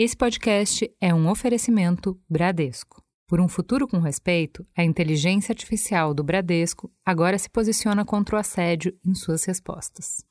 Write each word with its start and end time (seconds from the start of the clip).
Esse 0.00 0.16
podcast 0.16 0.88
é 1.00 1.12
um 1.12 1.28
oferecimento 1.28 2.16
Bradesco. 2.30 3.02
Por 3.26 3.40
um 3.40 3.48
futuro 3.48 3.88
com 3.88 3.98
respeito, 3.98 4.64
a 4.76 4.84
inteligência 4.84 5.50
artificial 5.50 6.14
do 6.14 6.22
Bradesco 6.22 6.88
agora 7.04 7.36
se 7.36 7.50
posiciona 7.50 8.04
contra 8.04 8.36
o 8.36 8.38
assédio 8.38 8.96
em 9.04 9.12
suas 9.12 9.42
respostas. 9.42 10.24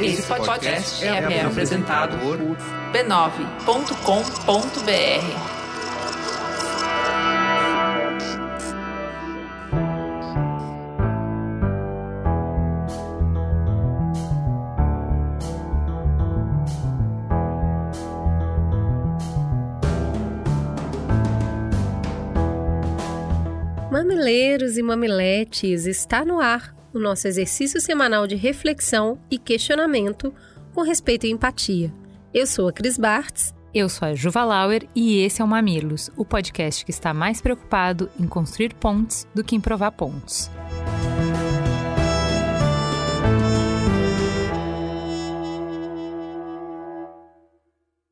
Esse 0.00 0.22
podcast 0.22 1.04
é, 1.04 1.42
apresentado 1.42 2.16
por 2.20 2.38
b9.com.br. 2.92 5.57
Mamileiros 24.28 24.76
e 24.76 24.82
mamiletes, 24.82 25.86
está 25.86 26.22
no 26.22 26.38
ar 26.38 26.76
o 26.92 26.98
nosso 26.98 27.26
exercício 27.26 27.80
semanal 27.80 28.26
de 28.26 28.34
reflexão 28.34 29.18
e 29.30 29.38
questionamento 29.38 30.34
com 30.74 30.82
respeito 30.82 31.26
e 31.26 31.30
empatia. 31.30 31.90
Eu 32.34 32.46
sou 32.46 32.68
a 32.68 32.72
Cris 32.72 32.98
Bartz. 32.98 33.54
Eu 33.72 33.88
sou 33.88 34.06
a 34.06 34.14
Juva 34.14 34.44
Lauer 34.44 34.86
e 34.94 35.16
esse 35.20 35.40
é 35.40 35.44
o 35.44 35.48
Mamilos, 35.48 36.10
o 36.14 36.26
podcast 36.26 36.84
que 36.84 36.90
está 36.90 37.14
mais 37.14 37.40
preocupado 37.40 38.10
em 38.20 38.28
construir 38.28 38.74
pontes 38.74 39.26
do 39.34 39.42
que 39.42 39.56
em 39.56 39.60
provar 39.62 39.92
pontos. 39.92 40.50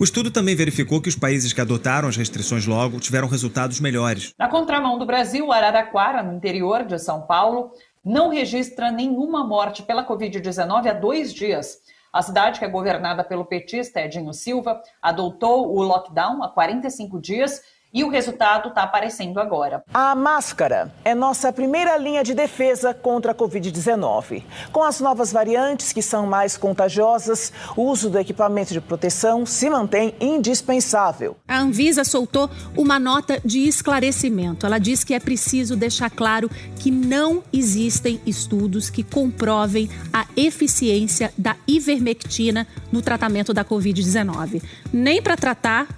O 0.00 0.04
estudo 0.04 0.30
também 0.30 0.56
verificou 0.56 1.02
que 1.02 1.10
os 1.10 1.16
países 1.16 1.52
que 1.52 1.60
adotaram 1.60 2.08
as 2.08 2.16
restrições 2.16 2.64
logo 2.64 3.00
tiveram 3.00 3.28
resultados 3.28 3.80
melhores. 3.80 4.32
Na 4.38 4.48
contramão 4.48 4.98
do 4.98 5.04
Brasil, 5.04 5.52
Araraquara, 5.52 6.22
no 6.22 6.34
interior 6.34 6.86
de 6.86 6.98
São 6.98 7.20
Paulo, 7.20 7.72
não 8.02 8.30
registra 8.30 8.90
nenhuma 8.90 9.46
morte 9.46 9.82
pela 9.82 10.06
Covid-19 10.06 10.86
há 10.86 10.94
dois 10.94 11.34
dias. 11.34 11.76
A 12.12 12.22
cidade, 12.22 12.58
que 12.58 12.64
é 12.64 12.68
governada 12.68 13.22
pelo 13.22 13.44
petista 13.44 14.00
Edinho 14.00 14.32
Silva, 14.32 14.80
adotou 15.00 15.74
o 15.76 15.82
lockdown 15.82 16.42
há 16.42 16.48
45 16.48 17.20
dias 17.20 17.60
e 17.98 18.04
o 18.04 18.08
resultado 18.08 18.68
está 18.68 18.84
aparecendo 18.84 19.40
agora. 19.40 19.82
A 19.92 20.14
máscara 20.14 20.94
é 21.04 21.16
nossa 21.16 21.52
primeira 21.52 21.96
linha 21.96 22.22
de 22.22 22.32
defesa 22.32 22.94
contra 22.94 23.32
a 23.32 23.34
Covid-19. 23.34 24.44
Com 24.70 24.84
as 24.84 25.00
novas 25.00 25.32
variantes 25.32 25.92
que 25.92 26.00
são 26.00 26.24
mais 26.24 26.56
contagiosas, 26.56 27.52
o 27.76 27.82
uso 27.82 28.08
do 28.08 28.16
equipamento 28.16 28.72
de 28.72 28.80
proteção 28.80 29.44
se 29.44 29.68
mantém 29.68 30.14
indispensável. 30.20 31.36
A 31.48 31.58
Anvisa 31.58 32.04
soltou 32.04 32.48
uma 32.76 33.00
nota 33.00 33.40
de 33.44 33.66
esclarecimento. 33.66 34.64
Ela 34.64 34.78
diz 34.78 35.02
que 35.02 35.12
é 35.12 35.18
preciso 35.18 35.74
deixar 35.74 36.08
claro 36.08 36.48
que 36.76 36.92
não 36.92 37.42
existem 37.52 38.20
estudos 38.24 38.90
que 38.90 39.02
comprovem 39.02 39.90
a 40.12 40.24
eficiência 40.36 41.32
da 41.36 41.56
ivermectina 41.66 42.64
no 42.92 43.02
tratamento 43.02 43.52
da 43.52 43.64
Covid-19, 43.64 44.62
nem 44.92 45.20
para 45.20 45.36
tratar 45.36 45.88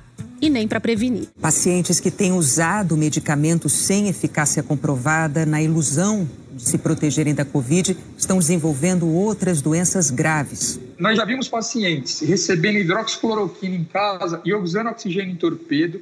e 0.40 0.48
nem 0.48 0.66
para 0.66 0.80
prevenir. 0.80 1.28
Pacientes 1.40 2.00
que 2.00 2.10
têm 2.10 2.32
usado 2.32 2.96
medicamentos 2.96 3.72
sem 3.72 4.08
eficácia 4.08 4.62
comprovada, 4.62 5.44
na 5.44 5.62
ilusão 5.62 6.28
de 6.52 6.62
se 6.62 6.78
protegerem 6.78 7.34
da 7.34 7.44
Covid, 7.44 7.96
estão 8.16 8.38
desenvolvendo 8.38 9.08
outras 9.08 9.60
doenças 9.60 10.10
graves. 10.10 10.80
Nós 10.98 11.16
já 11.16 11.24
vimos 11.24 11.48
pacientes 11.48 12.20
recebendo 12.20 12.78
hidroxicloroquina 12.78 13.74
em 13.74 13.84
casa 13.84 14.40
e 14.44 14.54
usando 14.54 14.88
oxigênio 14.88 15.32
em 15.32 15.36
torpedo 15.36 16.00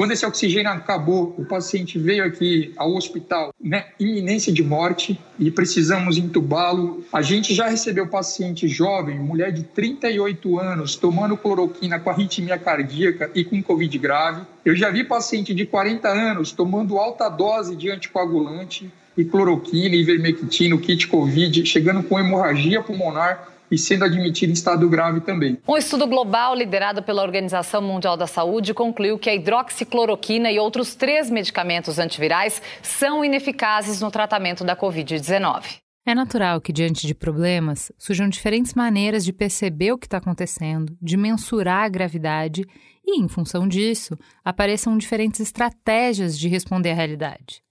quando 0.00 0.12
esse 0.12 0.24
oxigênio 0.24 0.70
acabou, 0.70 1.34
o 1.36 1.44
paciente 1.44 1.98
veio 1.98 2.24
aqui 2.24 2.72
ao 2.78 2.94
hospital, 2.94 3.52
né, 3.62 3.88
iminência 4.00 4.50
de 4.50 4.62
morte 4.62 5.20
e 5.38 5.50
precisamos 5.50 6.16
entubá-lo. 6.16 7.04
A 7.12 7.20
gente 7.20 7.54
já 7.54 7.68
recebeu 7.68 8.06
paciente 8.06 8.66
jovem, 8.66 9.18
mulher 9.18 9.52
de 9.52 9.62
38 9.62 10.58
anos, 10.58 10.96
tomando 10.96 11.36
cloroquina 11.36 12.00
com 12.00 12.08
arritmia 12.08 12.56
cardíaca 12.56 13.30
e 13.34 13.44
com 13.44 13.62
Covid 13.62 13.98
grave. 13.98 14.40
Eu 14.64 14.74
já 14.74 14.88
vi 14.88 15.04
paciente 15.04 15.52
de 15.52 15.66
40 15.66 16.08
anos 16.08 16.50
tomando 16.50 16.96
alta 16.96 17.28
dose 17.28 17.76
de 17.76 17.90
anticoagulante 17.90 18.90
e 19.18 19.22
cloroquina, 19.22 19.94
ivermectina, 19.94 20.78
kit 20.78 21.08
Covid, 21.08 21.66
chegando 21.66 22.02
com 22.02 22.18
hemorragia 22.18 22.80
pulmonar 22.80 23.49
e 23.70 23.78
sendo 23.78 24.04
admitido 24.04 24.50
em 24.50 24.54
estado 24.54 24.88
grave 24.88 25.20
também. 25.20 25.58
Um 25.66 25.76
estudo 25.76 26.06
global 26.06 26.54
liderado 26.54 27.02
pela 27.02 27.22
Organização 27.22 27.80
Mundial 27.80 28.16
da 28.16 28.26
Saúde 28.26 28.74
concluiu 28.74 29.18
que 29.18 29.30
a 29.30 29.34
hidroxicloroquina 29.34 30.50
e 30.50 30.58
outros 30.58 30.94
três 30.94 31.30
medicamentos 31.30 31.98
antivirais 31.98 32.60
são 32.82 33.24
ineficazes 33.24 34.00
no 34.00 34.10
tratamento 34.10 34.64
da 34.64 34.76
Covid-19. 34.76 35.80
É 36.04 36.14
natural 36.14 36.60
que, 36.60 36.72
diante 36.72 37.06
de 37.06 37.14
problemas, 37.14 37.92
surjam 37.98 38.28
diferentes 38.28 38.74
maneiras 38.74 39.24
de 39.24 39.32
perceber 39.32 39.92
o 39.92 39.98
que 39.98 40.06
está 40.06 40.16
acontecendo, 40.16 40.96
de 41.00 41.16
mensurar 41.16 41.84
a 41.84 41.88
gravidade 41.88 42.64
e, 43.04 43.20
em 43.20 43.28
função 43.28 43.68
disso, 43.68 44.18
apareçam 44.44 44.96
diferentes 44.96 45.40
estratégias 45.40 46.38
de 46.38 46.48
responder 46.48 46.90
à 46.90 46.94
realidade. 46.94 47.62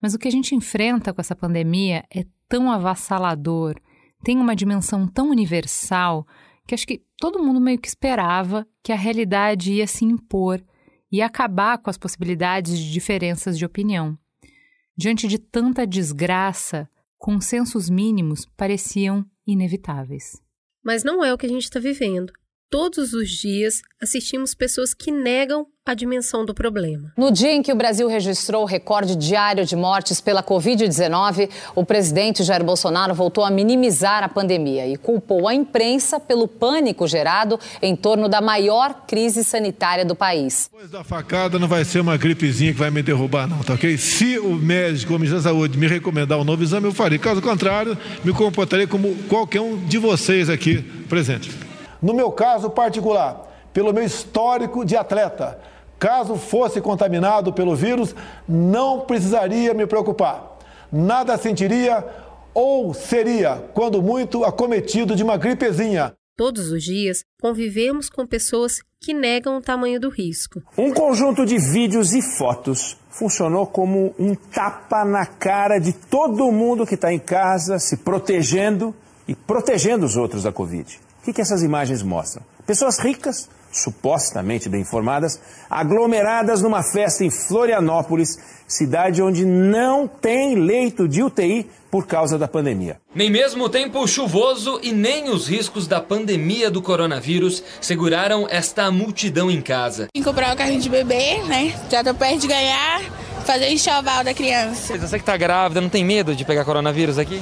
Mas 0.00 0.14
o 0.14 0.18
que 0.18 0.28
a 0.28 0.30
gente 0.30 0.54
enfrenta 0.54 1.12
com 1.12 1.20
essa 1.20 1.34
pandemia 1.34 2.04
é 2.14 2.24
tão 2.48 2.70
avassalador, 2.70 3.76
tem 4.22 4.38
uma 4.38 4.56
dimensão 4.56 5.06
tão 5.06 5.30
universal, 5.30 6.26
que 6.66 6.74
acho 6.74 6.86
que 6.86 7.02
todo 7.18 7.42
mundo 7.42 7.60
meio 7.60 7.78
que 7.78 7.88
esperava 7.88 8.66
que 8.82 8.92
a 8.92 8.96
realidade 8.96 9.72
ia 9.72 9.86
se 9.86 10.04
impor 10.04 10.62
e 11.10 11.20
acabar 11.20 11.78
com 11.78 11.90
as 11.90 11.98
possibilidades 11.98 12.78
de 12.78 12.90
diferenças 12.90 13.58
de 13.58 13.64
opinião. 13.64 14.16
Diante 14.96 15.26
de 15.26 15.38
tanta 15.38 15.86
desgraça, 15.86 16.88
consensos 17.18 17.90
mínimos 17.90 18.46
pareciam 18.56 19.24
inevitáveis. 19.46 20.40
Mas 20.82 21.04
não 21.04 21.24
é 21.24 21.32
o 21.32 21.38
que 21.38 21.46
a 21.46 21.48
gente 21.48 21.64
está 21.64 21.78
vivendo. 21.78 22.32
Todos 22.72 23.12
os 23.12 23.28
dias 23.28 23.82
assistimos 24.00 24.54
pessoas 24.54 24.94
que 24.94 25.12
negam 25.12 25.66
a 25.84 25.92
dimensão 25.92 26.42
do 26.42 26.54
problema. 26.54 27.12
No 27.18 27.30
dia 27.30 27.52
em 27.52 27.62
que 27.62 27.70
o 27.70 27.76
Brasil 27.76 28.08
registrou 28.08 28.62
o 28.62 28.66
recorde 28.66 29.14
diário 29.14 29.66
de 29.66 29.76
mortes 29.76 30.22
pela 30.22 30.42
Covid-19, 30.42 31.50
o 31.74 31.84
presidente 31.84 32.42
Jair 32.42 32.64
Bolsonaro 32.64 33.14
voltou 33.14 33.44
a 33.44 33.50
minimizar 33.50 34.24
a 34.24 34.28
pandemia 34.28 34.88
e 34.88 34.96
culpou 34.96 35.46
a 35.46 35.54
imprensa 35.54 36.18
pelo 36.18 36.48
pânico 36.48 37.06
gerado 37.06 37.60
em 37.82 37.94
torno 37.94 38.26
da 38.26 38.40
maior 38.40 39.04
crise 39.06 39.44
sanitária 39.44 40.02
do 40.02 40.14
país. 40.14 40.70
Depois 40.72 40.90
da 40.90 41.04
facada 41.04 41.58
não 41.58 41.68
vai 41.68 41.84
ser 41.84 42.00
uma 42.00 42.16
gripezinha 42.16 42.72
que 42.72 42.78
vai 42.78 42.90
me 42.90 43.02
derrubar, 43.02 43.46
não, 43.46 43.58
tá 43.58 43.74
ok? 43.74 43.98
Se 43.98 44.38
o 44.38 44.54
médico, 44.54 45.12
o 45.12 45.18
Ministério 45.18 45.44
da 45.44 45.50
Saúde, 45.50 45.76
me 45.76 45.86
recomendar 45.86 46.38
um 46.38 46.44
novo 46.44 46.62
exame, 46.62 46.86
eu 46.86 46.94
farei. 46.94 47.18
Caso 47.18 47.42
contrário, 47.42 47.98
me 48.24 48.32
comportarei 48.32 48.86
como 48.86 49.14
qualquer 49.28 49.60
um 49.60 49.76
de 49.76 49.98
vocês 49.98 50.48
aqui 50.48 50.82
presente. 51.06 51.50
No 52.02 52.12
meu 52.12 52.32
caso 52.32 52.68
particular, 52.68 53.48
pelo 53.72 53.92
meu 53.92 54.02
histórico 54.02 54.84
de 54.84 54.96
atleta, 54.96 55.58
caso 55.98 56.34
fosse 56.34 56.80
contaminado 56.80 57.52
pelo 57.52 57.76
vírus, 57.76 58.12
não 58.48 59.02
precisaria 59.02 59.72
me 59.72 59.86
preocupar. 59.86 60.58
Nada 60.90 61.38
sentiria 61.38 62.04
ou 62.52 62.92
seria, 62.92 63.70
quando 63.72 64.02
muito, 64.02 64.44
acometido 64.44 65.14
de 65.14 65.22
uma 65.22 65.36
gripezinha. 65.36 66.12
Todos 66.36 66.72
os 66.72 66.82
dias 66.82 67.24
convivemos 67.40 68.10
com 68.10 68.26
pessoas 68.26 68.80
que 69.00 69.14
negam 69.14 69.56
o 69.58 69.62
tamanho 69.62 70.00
do 70.00 70.08
risco. 70.08 70.60
Um 70.76 70.92
conjunto 70.92 71.46
de 71.46 71.56
vídeos 71.56 72.12
e 72.12 72.20
fotos 72.20 72.96
funcionou 73.10 73.66
como 73.66 74.14
um 74.18 74.34
tapa 74.34 75.04
na 75.04 75.24
cara 75.24 75.78
de 75.78 75.92
todo 75.92 76.50
mundo 76.50 76.86
que 76.86 76.94
está 76.94 77.12
em 77.12 77.18
casa, 77.18 77.78
se 77.78 77.98
protegendo 77.98 78.94
e 79.28 79.34
protegendo 79.34 80.04
os 80.04 80.16
outros 80.16 80.42
da 80.42 80.50
Covid. 80.52 80.98
O 81.22 81.24
que, 81.24 81.32
que 81.32 81.40
essas 81.40 81.62
imagens 81.62 82.02
mostram? 82.02 82.42
Pessoas 82.66 82.98
ricas, 82.98 83.48
supostamente 83.70 84.68
bem 84.68 84.80
informadas, 84.80 85.38
aglomeradas 85.70 86.60
numa 86.60 86.82
festa 86.82 87.24
em 87.24 87.30
Florianópolis, 87.30 88.36
cidade 88.66 89.22
onde 89.22 89.44
não 89.44 90.08
tem 90.08 90.56
leito 90.56 91.06
de 91.06 91.22
UTI 91.22 91.70
por 91.92 92.08
causa 92.08 92.36
da 92.36 92.48
pandemia. 92.48 92.96
Nem 93.14 93.30
mesmo 93.30 93.62
o 93.62 93.68
tempo 93.68 94.04
chuvoso 94.08 94.80
e 94.82 94.90
nem 94.90 95.30
os 95.30 95.46
riscos 95.46 95.86
da 95.86 96.00
pandemia 96.00 96.68
do 96.68 96.82
coronavírus 96.82 97.62
seguraram 97.80 98.48
esta 98.50 98.90
multidão 98.90 99.48
em 99.48 99.62
casa. 99.62 100.08
Vim 100.12 100.24
comprar 100.24 100.52
um 100.52 100.56
carrinho 100.56 100.80
de 100.80 100.88
bebê, 100.88 101.40
né? 101.44 101.72
Já 101.88 102.02
tô 102.02 102.12
perto 102.14 102.40
de 102.40 102.48
ganhar, 102.48 103.00
fazer 103.44 103.70
enxoval 103.70 104.24
da 104.24 104.34
criança. 104.34 104.98
Você 104.98 105.20
que 105.20 105.24
tá 105.24 105.36
grávida, 105.36 105.80
não 105.80 105.88
tem 105.88 106.04
medo 106.04 106.34
de 106.34 106.44
pegar 106.44 106.64
coronavírus 106.64 107.16
aqui? 107.16 107.40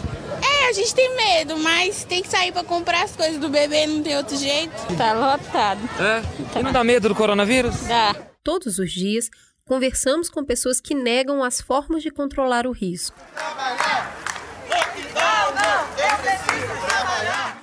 A 0.71 0.73
gente 0.73 0.95
tem 0.95 1.17
medo, 1.17 1.59
mas 1.59 2.05
tem 2.05 2.23
que 2.23 2.29
sair 2.29 2.53
para 2.53 2.63
comprar 2.63 3.03
as 3.03 3.17
coisas 3.17 3.39
do 3.39 3.49
bebê, 3.49 3.89
não 3.89 4.05
tem 4.05 4.17
outro 4.17 4.37
jeito. 4.37 4.73
Tá 4.97 5.13
lotado. 5.13 5.81
É? 5.99 6.59
E 6.59 6.63
não 6.63 6.71
dá 6.71 6.85
medo 6.85 7.09
do 7.09 7.15
coronavírus? 7.15 7.75
Dá. 7.89 8.15
Todos 8.45 8.79
os 8.79 8.93
dias, 8.93 9.29
conversamos 9.67 10.31
com 10.31 10.45
pessoas 10.45 10.81
que 10.81 10.95
negam 10.95 11.43
as 11.43 11.61
formas 11.61 12.05
de 12.05 12.11
controlar 12.11 12.69
o 12.69 12.71
risco. 12.71 13.19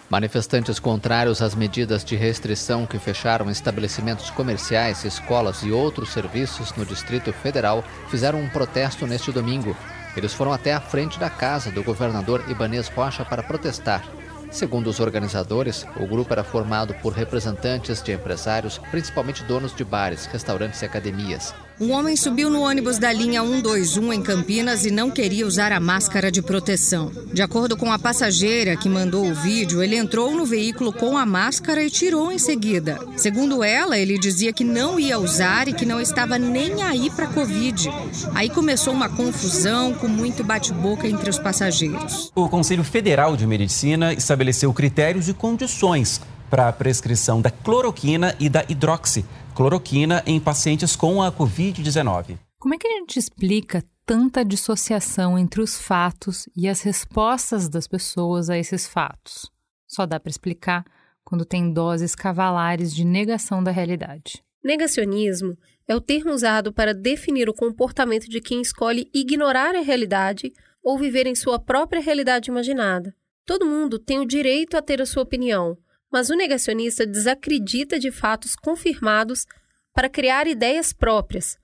Manifestantes 0.09 0.77
contrários 0.77 1.41
às 1.41 1.55
medidas 1.55 2.03
de 2.03 2.15
restrição 2.17 2.85
que 2.85 2.99
fecharam 2.99 3.49
estabelecimentos 3.49 4.29
comerciais, 4.29 5.05
escolas 5.05 5.63
e 5.63 5.71
outros 5.71 6.09
serviços 6.09 6.73
no 6.75 6.85
Distrito 6.85 7.31
Federal 7.31 7.83
fizeram 8.09 8.41
um 8.41 8.49
protesto 8.49 9.07
neste 9.07 9.31
domingo. 9.31 9.75
Eles 10.15 10.33
foram 10.33 10.51
até 10.51 10.73
a 10.73 10.81
frente 10.81 11.19
da 11.19 11.29
casa 11.29 11.71
do 11.71 11.83
governador 11.83 12.43
Ibanez 12.49 12.87
Rocha 12.87 13.23
para 13.25 13.43
protestar. 13.43 14.03
Segundo 14.49 14.87
os 14.87 14.99
organizadores, 14.99 15.85
o 15.97 16.07
grupo 16.07 16.33
era 16.33 16.43
formado 16.43 16.93
por 16.95 17.13
representantes 17.13 18.01
de 18.01 18.13
empresários, 18.13 18.77
principalmente 18.91 19.43
donos 19.43 19.75
de 19.75 19.83
bares, 19.83 20.25
restaurantes 20.25 20.81
e 20.81 20.85
academias. 20.85 21.53
Um 21.79 21.91
homem 21.91 22.15
subiu 22.15 22.49
no 22.49 22.61
ônibus 22.61 22.97
da 22.97 23.13
linha 23.13 23.39
121 23.43 24.13
em 24.13 24.21
Campinas 24.23 24.83
e 24.83 24.89
não 24.89 25.11
queria 25.11 25.45
usar 25.45 25.71
a 25.71 25.79
máscara 25.79 26.31
de 26.31 26.41
proteção. 26.41 27.11
De 27.31 27.43
acordo 27.43 27.77
com 27.77 27.91
a 27.91 27.99
passageira 27.99 28.75
que 28.75 28.89
mandou 28.89 29.29
o 29.29 29.35
vídeo, 29.35 29.83
ele 29.83 29.95
entrou 29.95 30.35
no 30.35 30.43
veículo 30.43 30.91
com 30.91 31.15
a 31.15 31.23
máscara 31.23 31.83
e 31.83 31.91
tirou 31.91 32.31
em 32.31 32.39
seguida. 32.39 32.97
Segundo 33.15 33.63
ela, 33.63 33.95
ele 33.95 34.17
dizia 34.17 34.51
que 34.51 34.63
não 34.63 34.99
ia 34.99 35.19
usar 35.19 35.67
e 35.67 35.73
que 35.73 35.85
não 35.85 36.01
estava 36.01 36.39
nem 36.39 36.81
aí 36.81 37.11
para 37.11 37.27
Covid. 37.27 37.91
Aí 38.33 38.49
começou 38.49 38.91
uma 38.91 39.09
confusão 39.09 39.93
com 39.93 40.07
muito 40.07 40.43
bate-boca 40.43 41.07
entre 41.07 41.29
os 41.29 41.37
passageiros. 41.37 42.31
O 42.33 42.49
Conselho 42.49 42.83
Federal 42.83 43.37
de 43.37 43.45
Medicina 43.45 44.13
estabeleceu 44.13 44.73
critérios 44.73 45.29
e 45.29 45.33
condições 45.33 46.19
para 46.49 46.69
a 46.69 46.73
prescrição 46.73 47.39
da 47.39 47.51
cloroquina 47.51 48.35
e 48.39 48.49
da 48.49 48.65
hidroxi 48.67 49.23
cloroquina 49.57 50.21
em 50.27 50.39
pacientes 50.39 50.95
com 50.95 51.19
a 51.19 51.31
Covid-19. 51.31 52.37
Como 52.59 52.75
é 52.75 52.77
que 52.77 52.87
a 52.87 52.91
gente 52.91 53.17
explica 53.17 53.83
tanta 54.05 54.45
dissociação 54.45 55.35
entre 55.35 55.61
os 55.61 55.81
fatos 55.81 56.47
e 56.55 56.67
as 56.67 56.81
respostas 56.81 57.67
das 57.67 57.87
pessoas 57.87 58.51
a 58.51 58.57
esses 58.59 58.87
fatos? 58.87 59.51
Só 59.87 60.05
dá 60.05 60.19
para 60.19 60.29
explicar 60.29 60.85
quando 61.25 61.43
tem 61.43 61.73
doses 61.73 62.13
cavalares 62.13 62.93
de 62.93 63.03
negação 63.03 63.63
da 63.63 63.71
realidade. 63.71 64.43
Negacionismo 64.63 65.57
é 65.87 65.95
o 65.95 66.01
termo 66.01 66.33
usado 66.33 66.71
para 66.71 66.93
definir 66.93 67.49
o 67.49 67.53
comportamento 67.53 68.29
de 68.29 68.39
quem 68.39 68.61
escolhe 68.61 69.09
ignorar 69.11 69.73
a 69.73 69.81
realidade 69.81 70.53
ou 70.83 70.99
viver 70.99 71.25
em 71.25 71.33
sua 71.33 71.57
própria 71.57 71.99
realidade 71.99 72.51
imaginada. 72.51 73.11
Todo 73.43 73.65
mundo 73.65 73.97
tem 73.97 74.19
o 74.19 74.27
direito 74.27 74.77
a 74.77 74.83
ter 74.83 75.01
a 75.01 75.05
sua 75.07 75.23
opinião, 75.23 75.75
mas 76.11 76.29
o 76.29 76.35
negacionista 76.35 77.05
desacredita 77.05 77.99
de 77.99 78.11
fatos 78.11 78.55
confirmados 78.55 79.45
para 79.93 80.09
criar 80.09 80.47
ideias 80.47 80.93
próprias, 80.93 81.57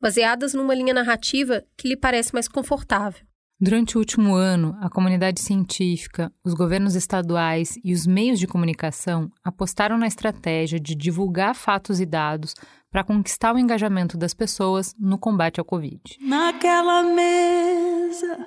baseadas 0.00 0.54
numa 0.54 0.74
linha 0.74 0.94
narrativa 0.94 1.64
que 1.76 1.88
lhe 1.88 1.96
parece 1.96 2.32
mais 2.32 2.48
confortável. 2.48 3.26
Durante 3.60 3.96
o 3.96 3.98
último 3.98 4.36
ano, 4.36 4.76
a 4.80 4.88
comunidade 4.88 5.40
científica, 5.40 6.32
os 6.44 6.54
governos 6.54 6.94
estaduais 6.94 7.76
e 7.82 7.92
os 7.92 8.06
meios 8.06 8.38
de 8.38 8.46
comunicação 8.46 9.28
apostaram 9.42 9.98
na 9.98 10.06
estratégia 10.06 10.78
de 10.78 10.94
divulgar 10.94 11.56
fatos 11.56 11.98
e 11.98 12.06
dados 12.06 12.54
para 12.90 13.04
conquistar 13.04 13.54
o 13.54 13.58
engajamento 13.58 14.16
das 14.16 14.32
pessoas 14.34 14.94
no 14.98 15.18
combate 15.18 15.60
ao 15.60 15.64
Covid. 15.64 16.00
Naquela 16.20 17.02
mesa 17.02 18.46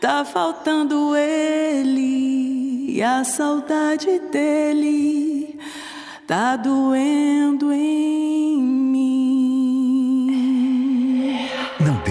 tá 0.00 0.24
faltando 0.24 1.16
ele 1.16 2.92
e 2.94 3.02
a 3.02 3.24
saudade 3.24 4.18
dele 4.30 5.58
tá 6.26 6.56
doendo 6.56 7.72
em 7.72 8.62
mim. 8.62 9.33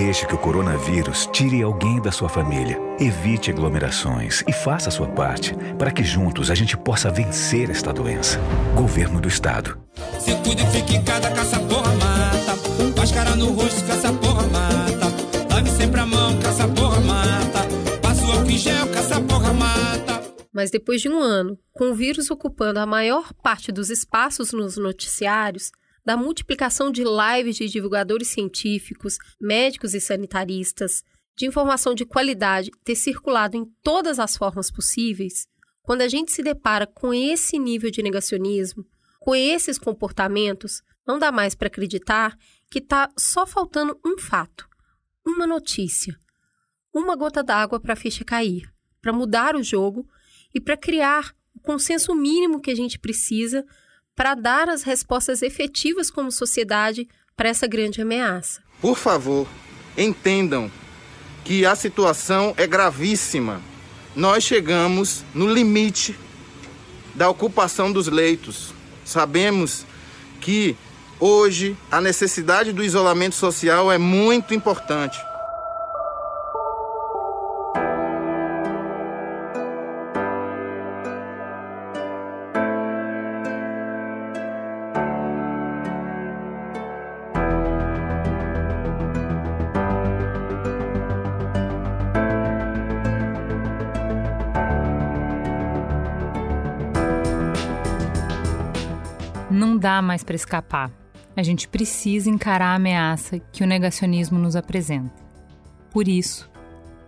Deixe 0.06 0.28
que 0.28 0.36
o 0.36 0.38
coronavírus 0.38 1.30
tire 1.32 1.64
alguém 1.64 2.02
da 2.02 2.12
sua 2.12 2.28
família. 2.28 2.78
Evite 3.00 3.50
aglomerações 3.50 4.44
e 4.46 4.52
faça 4.52 4.90
a 4.90 4.92
sua 4.92 5.08
parte 5.08 5.56
para 5.80 5.92
que 5.92 6.04
juntos 6.04 6.52
a 6.52 6.56
gente 6.56 6.76
possa 6.76 7.10
vencer 7.10 7.70
esta 7.70 7.94
doença. 7.94 8.38
Governo 8.76 9.22
do 9.22 9.30
Estado. 9.30 9.80
Se 10.20 10.36
cuida 10.44 10.62
e 10.62 10.66
fique 10.66 10.98
em 10.98 11.04
casa, 11.06 11.32
caça 11.32 11.58
porra 11.58 11.94
mata. 11.94 13.00
Máscara 13.00 13.34
no 13.38 13.54
rosto, 13.54 13.82
caça 13.88 14.12
porra 14.12 14.46
mata. 14.48 15.54
Lave 15.56 15.70
sempre 15.70 16.02
a 16.02 16.06
mão, 16.06 16.38
caça 16.42 16.68
porra 16.68 17.00
mata. 17.00 17.66
Passa 18.02 18.26
o 18.26 18.32
álcool 18.34 18.52
em 18.52 18.58
gel, 18.58 18.88
caça 18.90 19.22
porra 19.22 19.54
mata. 19.54 20.22
Mas 20.52 20.70
depois 20.70 21.02
de 21.02 21.08
um 21.08 21.18
ano, 21.18 21.58
com 21.72 21.92
o 21.92 21.96
vírus 21.96 22.30
ocupando 22.30 22.82
a 22.82 22.86
maior 22.86 23.32
parte 23.42 23.72
dos 23.72 23.90
espaços 23.90 24.52
nos 24.52 24.76
noticiários, 24.76 25.72
da 26.06 26.18
multiplicação 26.18 26.92
de 26.92 27.04
lives 27.04 27.56
de 27.56 27.68
divulgadores 27.68 28.28
científicos, 28.28 29.18
médicos 29.40 29.94
e 29.94 30.02
sanitaristas, 30.02 31.04
de 31.36 31.46
informação 31.46 31.96
de 31.96 32.06
qualidade 32.06 32.72
ter 32.84 32.96
circulado 32.96 33.58
em 33.58 33.66
todas 33.82 34.20
as 34.20 34.38
formas 34.38 34.70
possíveis, 34.70 35.48
quando 35.82 36.02
a 36.02 36.08
gente 36.08 36.32
se 36.32 36.44
depara 36.44 36.86
com 36.86 37.14
esse 37.14 37.58
nível 37.58 37.90
de 37.90 38.04
negacionismo, 38.04 38.86
com 39.20 39.36
esses 39.36 39.78
comportamentos, 39.78 40.82
não 41.06 41.18
dá 41.18 41.32
mais 41.32 41.56
para 41.56 41.68
acreditar 41.68 42.38
que 42.70 42.80
está 42.80 43.10
só 43.18 43.46
faltando 43.46 44.00
um 44.06 44.18
fato, 44.18 44.68
uma 45.26 45.48
notícia, 45.48 46.18
uma 46.94 47.16
gota 47.16 47.44
d'água 47.44 47.80
para 47.80 47.94
a 47.94 47.98
ficha 47.98 48.24
cair, 48.24 48.72
para 49.02 49.14
mudar 49.14 49.56
o 49.56 49.64
jogo 49.64 50.08
e 50.54 50.62
para 50.62 50.78
criar 50.78 51.36
o 51.56 51.60
consenso 51.60 52.14
mínimo 52.14 52.62
que 52.62 52.72
a 52.72 52.76
gente 52.76 53.00
precisa 53.00 53.66
para 54.16 54.36
dar 54.36 54.70
as 54.70 54.84
respostas 54.84 55.42
efetivas 55.42 56.10
como 56.10 56.32
sociedade 56.32 57.08
para 57.36 57.50
essa 57.50 57.68
grande 57.68 58.02
ameaça. 58.02 58.62
Por 58.80 58.98
favor, 58.98 59.48
entendam 59.98 60.72
que 61.44 61.66
a 61.66 61.76
situação 61.76 62.54
é 62.58 62.66
gravíssima. 62.66 63.62
Nós 64.16 64.44
chegamos 64.44 65.24
no 65.34 65.52
limite 65.52 66.16
da 67.16 67.30
ocupação 67.30 67.92
dos 67.92 68.08
leitos. 68.08 68.74
Sabemos 69.04 69.86
que 70.40 70.76
hoje 71.20 71.76
a 71.92 72.00
necessidade 72.00 72.72
do 72.72 72.84
isolamento 72.84 73.36
social 73.36 73.92
é 73.92 73.98
muito 73.98 74.54
importante. 74.54 75.18
Dá 99.84 100.02
mais 100.02 100.24
para 100.24 100.38
escapar. 100.38 100.90
A 101.36 101.44
gente 101.44 101.68
precisa 101.68 102.30
encarar 102.30 102.68
a 102.68 102.76
ameaça 102.76 103.40
que 103.52 103.64
o 103.64 103.68
negacionismo 103.68 104.40
nos 104.40 104.56
apresenta. 104.56 105.22
Por 105.92 106.08
isso, 106.08 106.50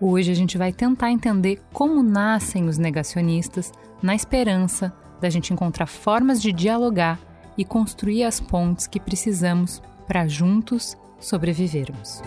hoje 0.02 0.30
a 0.30 0.36
gente 0.36 0.58
vai 0.58 0.74
tentar 0.74 1.10
entender 1.10 1.62
como 1.72 2.04
nascem 2.04 2.68
os 2.68 2.78
negacionistas 2.78 3.72
na 4.04 4.14
esperança 4.14 4.94
da 5.22 5.30
gente 5.30 5.54
encontrar 5.54 5.86
formas 5.86 6.42
de 6.42 6.52
dialogar 6.52 7.18
e 7.58 7.64
construir 7.64 8.26
as 8.26 8.42
pontes 8.42 8.88
que 8.88 9.00
precisamos 9.00 9.82
para 10.06 10.28
juntos 10.28 10.98
sobrevivermos. 11.18 12.22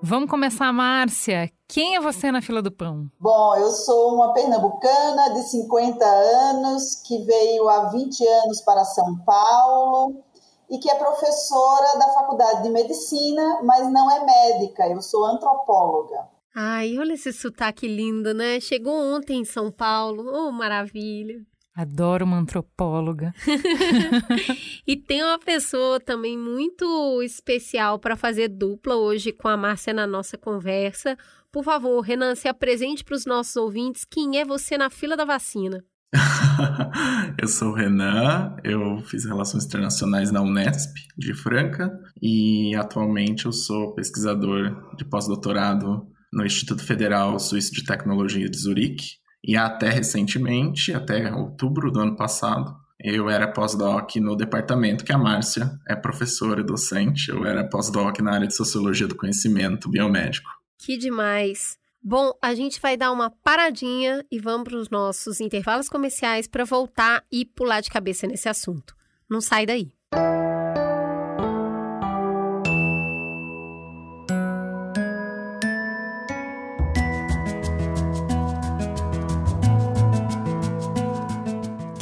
Vamos 0.00 0.30
começar, 0.30 0.72
Márcia. 0.72 1.50
Quem 1.66 1.96
é 1.96 2.00
você 2.00 2.30
na 2.30 2.40
fila 2.40 2.62
do 2.62 2.70
pão? 2.70 3.10
Bom, 3.18 3.56
eu 3.56 3.70
sou 3.70 4.14
uma 4.14 4.32
pernambucana 4.32 5.34
de 5.34 5.42
50 5.42 6.04
anos 6.04 7.02
que 7.04 7.18
veio 7.24 7.68
há 7.68 7.88
20 7.88 8.26
anos 8.26 8.60
para 8.60 8.84
São 8.84 9.18
Paulo 9.24 10.22
e 10.70 10.78
que 10.78 10.88
é 10.88 10.94
professora 10.94 11.98
da 11.98 12.08
Faculdade 12.14 12.62
de 12.62 12.70
Medicina, 12.70 13.60
mas 13.64 13.90
não 13.90 14.08
é 14.10 14.24
médica, 14.24 14.86
eu 14.86 15.02
sou 15.02 15.24
antropóloga. 15.24 16.28
Ai, 16.54 16.96
olha 16.98 17.14
esse 17.14 17.32
sotaque 17.32 17.88
lindo, 17.88 18.32
né? 18.32 18.60
Chegou 18.60 18.94
ontem 18.94 19.40
em 19.40 19.44
São 19.44 19.70
Paulo. 19.70 20.24
Oh, 20.32 20.52
maravilha. 20.52 21.40
Adoro 21.78 22.24
uma 22.24 22.36
antropóloga. 22.36 23.32
e 24.84 24.96
tem 24.96 25.22
uma 25.22 25.38
pessoa 25.38 26.00
também 26.00 26.36
muito 26.36 27.22
especial 27.22 28.00
para 28.00 28.16
fazer 28.16 28.48
dupla 28.48 28.96
hoje 28.96 29.30
com 29.30 29.46
a 29.46 29.56
Márcia 29.56 29.94
na 29.94 30.04
nossa 30.04 30.36
conversa. 30.36 31.16
Por 31.52 31.62
favor, 31.62 32.00
Renan, 32.00 32.34
se 32.34 32.48
apresente 32.48 33.04
para 33.04 33.14
os 33.14 33.24
nossos 33.24 33.54
ouvintes. 33.54 34.04
Quem 34.04 34.40
é 34.40 34.44
você 34.44 34.76
na 34.76 34.90
fila 34.90 35.16
da 35.16 35.24
vacina? 35.24 35.84
eu 37.40 37.46
sou 37.46 37.68
o 37.68 37.74
Renan, 37.74 38.56
eu 38.64 39.00
fiz 39.04 39.24
Relações 39.24 39.64
Internacionais 39.64 40.32
na 40.32 40.42
Unesp 40.42 40.96
de 41.16 41.32
Franca 41.32 41.96
e 42.20 42.74
atualmente 42.74 43.46
eu 43.46 43.52
sou 43.52 43.94
pesquisador 43.94 44.96
de 44.96 45.04
pós-doutorado 45.04 46.08
no 46.32 46.44
Instituto 46.44 46.84
Federal 46.84 47.38
Suíço 47.38 47.72
de 47.72 47.84
Tecnologia 47.84 48.50
de 48.50 48.58
Zurique 48.58 49.18
e 49.42 49.56
até 49.56 49.90
recentemente, 49.90 50.92
até 50.92 51.32
outubro 51.32 51.90
do 51.90 52.00
ano 52.00 52.16
passado, 52.16 52.76
eu 53.00 53.30
era 53.30 53.46
pós-doc 53.46 54.16
no 54.16 54.36
departamento 54.36 55.04
que 55.04 55.12
a 55.12 55.18
Márcia 55.18 55.70
é 55.88 55.94
professora 55.94 56.60
e 56.60 56.64
docente. 56.64 57.30
Eu 57.30 57.46
era 57.46 57.68
pós-doc 57.68 58.18
na 58.18 58.32
área 58.32 58.48
de 58.48 58.56
Sociologia 58.56 59.06
do 59.06 59.14
Conhecimento 59.14 59.88
Biomédico. 59.88 60.50
Que 60.76 60.96
demais! 60.96 61.78
Bom, 62.02 62.32
a 62.42 62.54
gente 62.54 62.80
vai 62.80 62.96
dar 62.96 63.12
uma 63.12 63.30
paradinha 63.30 64.24
e 64.30 64.38
vamos 64.38 64.68
para 64.68 64.78
os 64.78 64.90
nossos 64.90 65.40
intervalos 65.40 65.88
comerciais 65.88 66.48
para 66.48 66.64
voltar 66.64 67.24
e 67.30 67.44
pular 67.44 67.80
de 67.80 67.90
cabeça 67.90 68.26
nesse 68.26 68.48
assunto. 68.48 68.96
Não 69.28 69.40
sai 69.40 69.66
daí. 69.66 69.92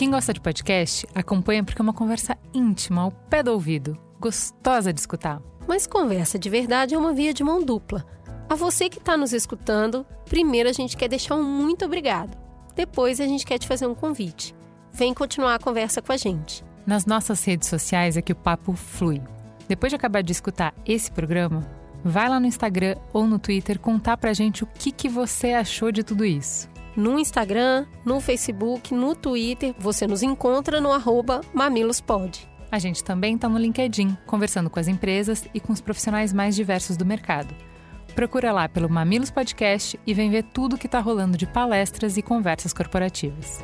Quem 0.06 0.12
gosta 0.12 0.32
de 0.32 0.40
podcast, 0.40 1.04
acompanha 1.16 1.64
porque 1.64 1.82
é 1.82 1.84
uma 1.84 1.92
conversa 1.92 2.38
íntima, 2.54 3.02
ao 3.02 3.10
pé 3.10 3.42
do 3.42 3.50
ouvido, 3.50 3.98
gostosa 4.20 4.92
de 4.92 5.00
escutar. 5.00 5.42
Mas 5.66 5.84
conversa 5.84 6.38
de 6.38 6.48
verdade 6.48 6.94
é 6.94 6.98
uma 6.98 7.12
via 7.12 7.34
de 7.34 7.42
mão 7.42 7.60
dupla. 7.60 8.06
A 8.48 8.54
você 8.54 8.88
que 8.88 8.98
está 8.98 9.16
nos 9.16 9.32
escutando, 9.32 10.06
primeiro 10.26 10.68
a 10.68 10.72
gente 10.72 10.96
quer 10.96 11.08
deixar 11.08 11.34
um 11.34 11.42
muito 11.42 11.84
obrigado. 11.84 12.38
Depois 12.76 13.20
a 13.20 13.26
gente 13.26 13.44
quer 13.44 13.58
te 13.58 13.66
fazer 13.66 13.88
um 13.88 13.96
convite. 13.96 14.54
Vem 14.92 15.12
continuar 15.12 15.56
a 15.56 15.58
conversa 15.58 16.00
com 16.00 16.12
a 16.12 16.16
gente. 16.16 16.64
Nas 16.86 17.04
nossas 17.04 17.44
redes 17.44 17.68
sociais 17.68 18.16
é 18.16 18.22
que 18.22 18.32
o 18.32 18.36
papo 18.36 18.74
flui. 18.74 19.20
Depois 19.66 19.90
de 19.90 19.96
acabar 19.96 20.22
de 20.22 20.30
escutar 20.30 20.72
esse 20.86 21.10
programa, 21.10 21.68
vai 22.04 22.28
lá 22.28 22.38
no 22.38 22.46
Instagram 22.46 22.94
ou 23.12 23.26
no 23.26 23.40
Twitter 23.40 23.80
contar 23.80 24.16
pra 24.18 24.32
gente 24.32 24.62
o 24.62 24.68
que, 24.68 24.92
que 24.92 25.08
você 25.08 25.52
achou 25.52 25.90
de 25.90 26.04
tudo 26.04 26.24
isso 26.24 26.75
no 26.96 27.18
Instagram, 27.18 27.86
no 28.04 28.20
Facebook, 28.20 28.94
no 28.94 29.14
Twitter. 29.14 29.74
Você 29.78 30.06
nos 30.06 30.22
encontra 30.22 30.80
no 30.80 30.92
arroba 30.92 31.40
mamilospod. 31.52 32.48
A 32.72 32.78
gente 32.78 33.04
também 33.04 33.36
está 33.36 33.48
no 33.48 33.58
LinkedIn, 33.58 34.16
conversando 34.26 34.68
com 34.68 34.80
as 34.80 34.88
empresas 34.88 35.46
e 35.54 35.60
com 35.60 35.72
os 35.72 35.80
profissionais 35.80 36.32
mais 36.32 36.56
diversos 36.56 36.96
do 36.96 37.06
mercado. 37.06 37.54
Procura 38.14 38.50
lá 38.50 38.68
pelo 38.68 38.88
Mamilos 38.88 39.30
Podcast 39.30 40.00
e 40.06 40.14
vem 40.14 40.30
ver 40.30 40.42
tudo 40.44 40.78
que 40.78 40.86
está 40.86 40.98
rolando 41.00 41.36
de 41.36 41.46
palestras 41.46 42.16
e 42.16 42.22
conversas 42.22 42.72
corporativas. 42.72 43.62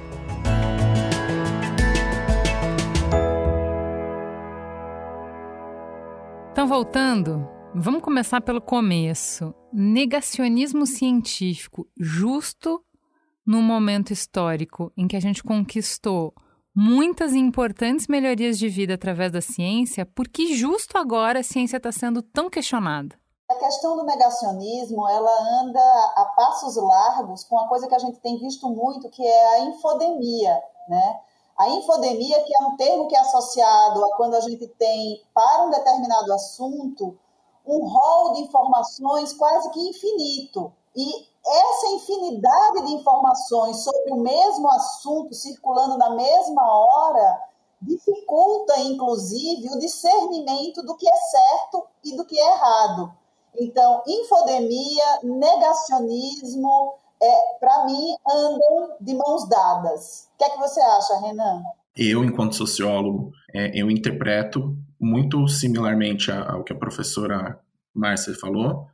Então, 6.53 6.69
voltando, 6.69 7.49
vamos 7.75 8.03
começar 8.03 8.43
pelo 8.43 8.61
começo. 8.61 9.55
Negacionismo 9.73 10.87
científico 10.87 11.89
justo 11.99 12.85
num 13.47 13.63
momento 13.63 14.13
histórico 14.13 14.93
em 14.97 15.09
que 15.09 15.17
a 15.17 15.21
gente 15.21 15.43
conquistou 15.43 16.33
muitas 16.75 17.35
importantes 17.35 18.07
melhorias 18.07 18.59
de 18.59 18.69
vida 18.69 18.95
através 18.95 19.31
da 19.31 19.41
ciência, 19.41 20.07
por 20.07 20.29
que 20.29 20.55
justo 20.55 20.97
agora 20.97 21.41
a 21.41 21.45
ciência 21.45 21.77
está 21.77 21.93
sendo 21.93 22.23
tão 22.23 22.49
questionada? 22.49 23.21
A 23.51 23.55
questão 23.57 23.97
do 23.97 24.05
negacionismo, 24.05 25.07
ela 25.09 25.61
anda 25.61 25.81
a 26.17 26.33
passos 26.35 26.77
largos 26.77 27.45
com 27.45 27.57
uma 27.57 27.69
coisa 27.69 27.87
que 27.87 27.95
a 27.95 27.99
gente 27.99 28.19
tem 28.21 28.39
visto 28.39 28.67
muito, 28.71 29.11
que 29.11 29.27
é 29.27 29.57
a 29.57 29.61
infodemia, 29.67 30.63
né? 30.89 31.21
A 31.59 31.69
infodemia, 31.69 32.43
que 32.43 32.53
é 32.55 32.67
um 32.67 32.77
termo 32.77 33.09
que 33.09 33.15
é 33.15 33.21
associado 33.21 34.03
a 34.03 34.17
quando 34.17 34.35
a 34.35 34.41
gente 34.41 34.67
tem, 34.67 35.23
para 35.35 35.65
um 35.65 35.71
determinado 35.71 36.33
assunto, 36.33 37.19
um 37.67 37.87
rol 37.87 38.33
de 38.33 38.41
informações 38.41 39.35
quase 39.35 39.71
que 39.71 39.81
infinito. 39.81 40.73
E 40.97 41.33
essa 41.45 41.87
infinidade 41.95 42.87
de 42.87 42.93
informações 42.93 43.83
sobre 43.83 44.13
o 44.13 44.17
mesmo 44.17 44.69
assunto 44.71 45.35
circulando 45.35 45.99
na 45.99 46.11
mesma 46.11 46.63
hora 46.63 47.41
dificulta, 47.81 48.79
inclusive, 48.79 49.69
o 49.71 49.79
discernimento 49.79 50.83
do 50.83 50.97
que 50.97 51.09
é 51.09 51.17
certo 51.17 51.85
e 52.05 52.17
do 52.17 52.25
que 52.25 52.39
é 52.39 52.53
errado. 52.53 53.13
Então, 53.59 54.03
infodemia, 54.07 55.05
negacionismo, 55.25 56.95
é, 57.21 57.59
para 57.59 57.85
mim, 57.85 58.17
andam 58.29 58.97
de 59.01 59.15
mãos 59.15 59.49
dadas. 59.49 60.29
O 60.35 60.39
que 60.39 60.45
é 60.45 60.51
que 60.51 60.59
você 60.59 60.81
acha, 60.81 61.19
Renan? 61.21 61.63
Eu, 61.97 62.25
enquanto 62.25 62.55
sociólogo, 62.55 63.33
é, 63.55 63.79
eu 63.79 63.91
interpreto 63.91 64.75
muito 64.99 65.47
similarmente 65.49 66.31
ao 66.31 66.63
que 66.65 66.73
a 66.73 66.79
professora 66.79 67.61
Márcia 67.95 68.35
falou, 68.35 68.87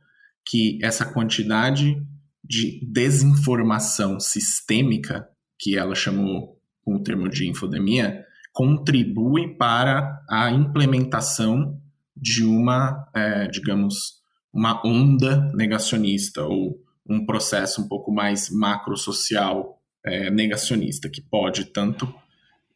que 0.49 0.79
essa 0.81 1.05
quantidade 1.05 2.01
de 2.43 2.79
desinformação 2.83 4.19
sistêmica, 4.19 5.29
que 5.59 5.77
ela 5.77 5.93
chamou 5.93 6.59
com 6.83 6.95
o 6.95 7.03
termo 7.03 7.29
de 7.29 7.47
infodemia, 7.47 8.25
contribui 8.51 9.55
para 9.55 10.23
a 10.27 10.49
implementação 10.49 11.79
de 12.17 12.43
uma, 12.43 13.07
é, 13.15 13.47
digamos, 13.47 14.23
uma 14.51 14.81
onda 14.83 15.51
negacionista 15.53 16.43
ou 16.43 16.81
um 17.07 17.27
processo 17.27 17.81
um 17.81 17.87
pouco 17.87 18.11
mais 18.11 18.49
macrosocial 18.49 19.79
é, 20.03 20.31
negacionista, 20.31 21.07
que 21.09 21.21
pode 21.21 21.65
tanto 21.65 22.11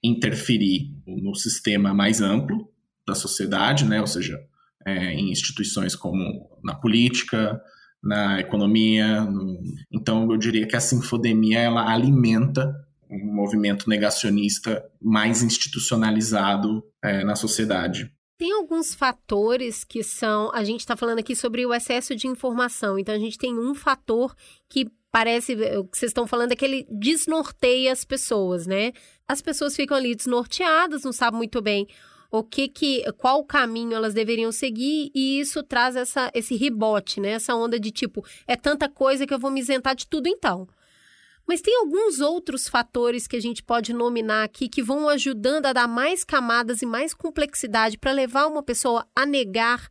interferir 0.03 0.95
no 1.07 1.33
sistema 1.33 1.91
mais 1.91 2.21
amplo 2.21 2.69
da 3.07 3.15
sociedade, 3.15 3.85
né, 3.85 3.99
ou 3.99 4.07
seja, 4.07 4.39
é, 4.85 5.13
em 5.13 5.31
instituições 5.31 5.95
como 5.95 6.49
na 6.63 6.75
política, 6.75 7.61
na 8.03 8.39
economia. 8.39 9.21
No... 9.21 9.59
Então, 9.91 10.29
eu 10.31 10.37
diria 10.37 10.67
que 10.67 10.75
essa 10.75 10.95
infodemia 10.95 11.59
ela 11.59 11.91
alimenta 11.91 12.73
um 13.09 13.33
movimento 13.33 13.89
negacionista 13.89 14.83
mais 15.01 15.43
institucionalizado 15.43 16.83
é, 17.03 17.23
na 17.23 17.35
sociedade. 17.35 18.11
Tem 18.37 18.51
alguns 18.51 18.93
fatores 18.93 19.83
que 19.83 20.03
são. 20.03 20.51
A 20.53 20.63
gente 20.63 20.81
está 20.81 20.97
falando 20.97 21.19
aqui 21.19 21.35
sobre 21.35 21.65
o 21.65 21.73
excesso 21.73 22.15
de 22.15 22.27
informação. 22.27 22.97
Então, 22.97 23.13
a 23.13 23.19
gente 23.19 23.37
tem 23.37 23.57
um 23.57 23.75
fator 23.75 24.35
que 24.69 24.87
parece. 25.11 25.53
O 25.77 25.85
que 25.85 25.97
vocês 25.97 26.09
estão 26.09 26.25
falando 26.25 26.51
é 26.51 26.55
que 26.55 26.65
ele 26.65 26.87
desnorteia 26.89 27.91
as 27.91 28.03
pessoas, 28.03 28.65
né? 28.65 28.91
As 29.27 29.41
pessoas 29.41 29.75
ficam 29.75 29.95
ali 29.95 30.15
desnorteadas, 30.15 31.03
não 31.03 31.13
sabem 31.13 31.37
muito 31.37 31.61
bem 31.61 31.87
o 32.33 32.43
que 32.43 32.67
que 32.67 33.03
qual 33.13 33.43
caminho 33.43 33.93
elas 33.93 34.15
deveriam 34.15 34.51
seguir 34.51 35.11
e 35.13 35.39
isso 35.39 35.61
traz 35.61 35.95
essa 35.95 36.31
esse 36.33 36.55
rebote, 36.55 37.21
né? 37.21 37.33
Essa 37.33 37.53
onda 37.53 37.79
de 37.79 37.91
tipo, 37.91 38.25
é 38.47 38.55
tanta 38.55 38.89
coisa 38.89 39.27
que 39.27 39.33
eu 39.33 39.37
vou 39.37 39.51
me 39.51 39.59
isentar 39.59 39.95
de 39.95 40.07
tudo 40.07 40.27
então. 40.27 40.67
Mas 41.47 41.61
tem 41.61 41.77
alguns 41.77 42.21
outros 42.21 42.67
fatores 42.67 43.27
que 43.27 43.35
a 43.35 43.39
gente 43.39 43.61
pode 43.61 43.93
nominar 43.93 44.43
aqui 44.43 44.67
que 44.67 44.81
vão 44.81 45.07
ajudando 45.09 45.67
a 45.67 45.73
dar 45.73 45.87
mais 45.87 46.23
camadas 46.23 46.81
e 46.81 46.87
mais 46.87 47.13
complexidade 47.13 47.99
para 47.99 48.11
levar 48.11 48.47
uma 48.47 48.63
pessoa 48.63 49.05
a 49.15 49.27
negar 49.27 49.87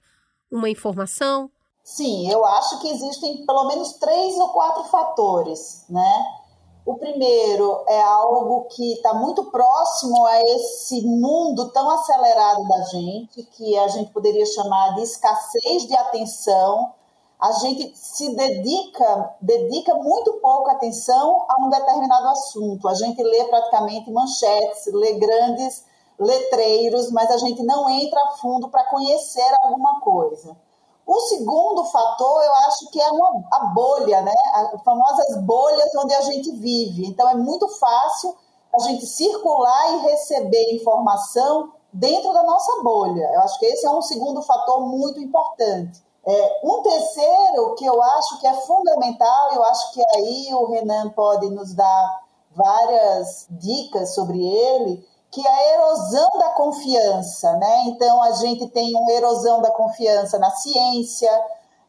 uma 0.50 0.68
informação? 0.68 1.48
Sim, 1.84 2.28
eu 2.28 2.44
acho 2.44 2.80
que 2.80 2.88
existem 2.88 3.46
pelo 3.46 3.68
menos 3.68 3.92
três 3.94 4.34
ou 4.34 4.48
quatro 4.48 4.82
fatores, 4.84 5.84
né? 5.88 6.24
O 6.84 6.96
primeiro 6.96 7.84
é 7.86 8.02
algo 8.02 8.64
que 8.64 8.94
está 8.94 9.14
muito 9.14 9.44
próximo 9.52 10.26
a 10.26 10.40
esse 10.42 11.00
mundo 11.06 11.70
tão 11.70 11.88
acelerado 11.90 12.66
da 12.66 12.82
gente, 12.86 13.44
que 13.44 13.78
a 13.78 13.86
gente 13.86 14.10
poderia 14.12 14.44
chamar 14.44 14.96
de 14.96 15.02
escassez 15.02 15.86
de 15.86 15.96
atenção, 15.96 16.92
a 17.40 17.52
gente 17.52 17.96
se 17.96 18.34
dedica, 18.34 19.34
dedica 19.40 19.94
muito 19.94 20.32
pouca 20.34 20.72
atenção 20.72 21.46
a 21.48 21.64
um 21.64 21.70
determinado 21.70 22.28
assunto. 22.28 22.88
A 22.88 22.94
gente 22.94 23.22
lê 23.22 23.44
praticamente 23.44 24.10
manchetes, 24.10 24.86
lê 24.92 25.14
grandes 25.14 25.84
letreiros, 26.18 27.12
mas 27.12 27.30
a 27.30 27.36
gente 27.36 27.62
não 27.62 27.88
entra 27.88 28.20
a 28.24 28.30
fundo 28.38 28.68
para 28.68 28.84
conhecer 28.84 29.54
alguma 29.62 30.00
coisa. 30.00 30.56
O 31.06 31.20
segundo 31.20 31.84
fator, 31.84 32.42
eu 32.42 32.54
acho 32.68 32.90
que 32.90 33.00
é 33.00 33.10
uma, 33.10 33.44
a 33.52 33.64
bolha, 33.66 34.22
né? 34.22 34.34
As 34.54 34.82
famosas 34.82 35.36
bolhas 35.42 35.90
onde 35.96 36.14
a 36.14 36.20
gente 36.22 36.52
vive. 36.52 37.06
Então, 37.06 37.28
é 37.28 37.34
muito 37.34 37.68
fácil 37.78 38.36
a 38.74 38.78
gente 38.80 39.04
circular 39.06 39.94
e 39.94 39.98
receber 40.08 40.74
informação 40.74 41.72
dentro 41.92 42.32
da 42.32 42.42
nossa 42.42 42.82
bolha. 42.82 43.30
Eu 43.34 43.40
acho 43.40 43.58
que 43.58 43.66
esse 43.66 43.84
é 43.84 43.90
um 43.90 44.00
segundo 44.00 44.40
fator 44.42 44.80
muito 44.86 45.20
importante. 45.20 46.02
É, 46.24 46.60
um 46.64 46.82
terceiro 46.82 47.74
que 47.74 47.84
eu 47.84 48.00
acho 48.00 48.40
que 48.40 48.46
é 48.46 48.54
fundamental, 48.54 49.52
eu 49.54 49.64
acho 49.64 49.92
que 49.92 50.02
aí 50.16 50.54
o 50.54 50.66
Renan 50.66 51.10
pode 51.10 51.50
nos 51.50 51.74
dar 51.74 52.22
várias 52.54 53.46
dicas 53.50 54.14
sobre 54.14 54.40
ele, 54.40 55.04
que 55.32 55.40
é 55.40 55.50
a 55.50 55.74
erosão 55.74 56.28
da 56.38 56.50
confiança, 56.50 57.56
né? 57.56 57.84
Então 57.86 58.22
a 58.22 58.32
gente 58.32 58.68
tem 58.68 58.94
uma 58.94 59.10
erosão 59.10 59.62
da 59.62 59.70
confiança 59.70 60.38
na 60.38 60.50
ciência, 60.50 61.30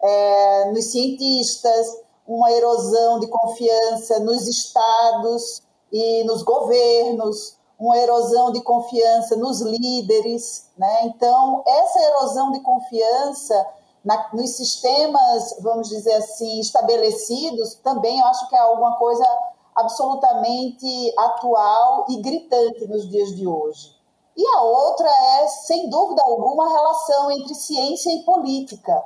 é, 0.02 0.72
nos 0.72 0.92
cientistas, 0.92 1.88
uma 2.26 2.50
erosão 2.54 3.20
de 3.20 3.28
confiança 3.28 4.20
nos 4.20 4.48
estados 4.48 5.62
e 5.92 6.24
nos 6.24 6.42
governos, 6.42 7.58
uma 7.78 7.98
erosão 7.98 8.50
de 8.54 8.62
confiança 8.62 9.36
nos 9.36 9.60
líderes, 9.60 10.70
né? 10.78 11.02
Então 11.04 11.62
essa 11.68 12.00
erosão 12.02 12.50
de 12.54 12.62
confiança 12.62 13.68
na, 14.06 14.30
nos 14.34 14.52
sistemas, 14.52 15.58
vamos 15.60 15.90
dizer 15.90 16.14
assim, 16.14 16.62
estabelecidos, 16.62 17.76
também 17.76 18.22
eu 18.22 18.26
acho 18.28 18.48
que 18.48 18.56
é 18.56 18.60
alguma 18.60 18.96
coisa 18.96 19.26
absolutamente 19.76 21.14
atual 21.18 22.06
e 22.10 22.22
gritante 22.22 22.88
nos 22.88 23.10
dias 23.10 23.36
de 23.36 23.48
hoje. 23.48 23.92
E 24.36 24.48
a 24.48 24.62
outra 24.62 25.08
é, 25.08 25.48
sem 25.48 25.90
dúvida 25.90 26.24
alguma, 26.24 26.66
a 26.66 26.74
relação 26.74 27.32
entre 27.32 27.54
ciência 27.54 28.12
e 28.12 28.24
política. 28.24 29.04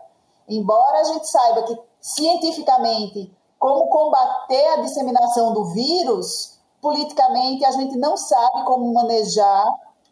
Embora 0.48 1.00
a 1.00 1.04
gente 1.04 1.28
saiba 1.28 1.64
que, 1.64 1.78
cientificamente, 2.00 3.36
como 3.60 3.88
combater 3.88 4.68
a 4.68 4.82
disseminação 4.82 5.54
do 5.54 5.66
vírus, 5.74 6.60
politicamente 6.82 7.66
a 7.66 7.72
gente 7.72 7.98
não 7.98 8.16
sabe 8.16 8.64
como 8.64 8.94
manejar 8.94 9.66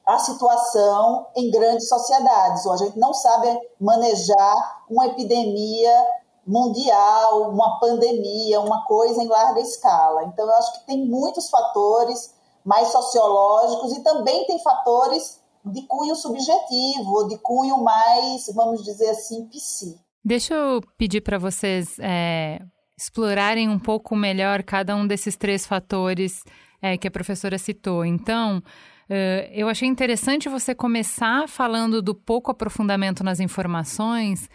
a 0.05 0.19
situação 0.19 1.27
em 1.35 1.49
grandes 1.49 1.87
sociedades, 1.87 2.65
ou 2.65 2.73
a 2.73 2.77
gente 2.77 2.97
não 2.99 3.13
sabe 3.13 3.59
manejar 3.79 4.83
uma 4.89 5.07
epidemia 5.07 6.05
mundial, 6.45 7.49
uma 7.51 7.79
pandemia, 7.79 8.60
uma 8.60 8.86
coisa 8.86 9.21
em 9.21 9.27
larga 9.27 9.60
escala. 9.62 10.23
Então, 10.25 10.45
eu 10.45 10.53
acho 10.55 10.73
que 10.73 10.86
tem 10.86 11.05
muitos 11.05 11.49
fatores 11.49 12.34
mais 12.63 12.89
sociológicos 12.89 13.97
e 13.97 14.03
também 14.03 14.45
tem 14.45 14.60
fatores 14.60 15.39
de 15.63 15.81
cunho 15.84 16.15
subjetivo, 16.15 17.27
de 17.27 17.38
cunho 17.39 17.84
mais, 17.84 18.47
vamos 18.53 18.84
dizer 18.84 19.10
assim, 19.10 19.47
psi. 19.47 19.99
Deixa 20.23 20.53
eu 20.53 20.81
pedir 20.97 21.21
para 21.21 21.38
vocês 21.38 21.97
é, 21.99 22.60
explorarem 22.97 23.69
um 23.69 23.79
pouco 23.79 24.15
melhor 24.15 24.63
cada 24.63 24.95
um 24.95 25.08
desses 25.08 25.36
três 25.36 25.65
fatores 25.65 26.43
é, 26.81 26.97
que 26.97 27.08
a 27.08 27.12
professora 27.12 27.58
citou. 27.58 28.05
Então, 28.05 28.62
Uh, 29.08 29.45
eu 29.51 29.69
achei 29.69 29.88
interessante 29.88 30.49
você 30.49 30.73
começar 30.73 31.47
falando 31.47 32.01
do 32.01 32.15
pouco 32.15 32.49
aprofundamento 32.49 33.23
nas 33.23 33.39
informações, 33.39 34.49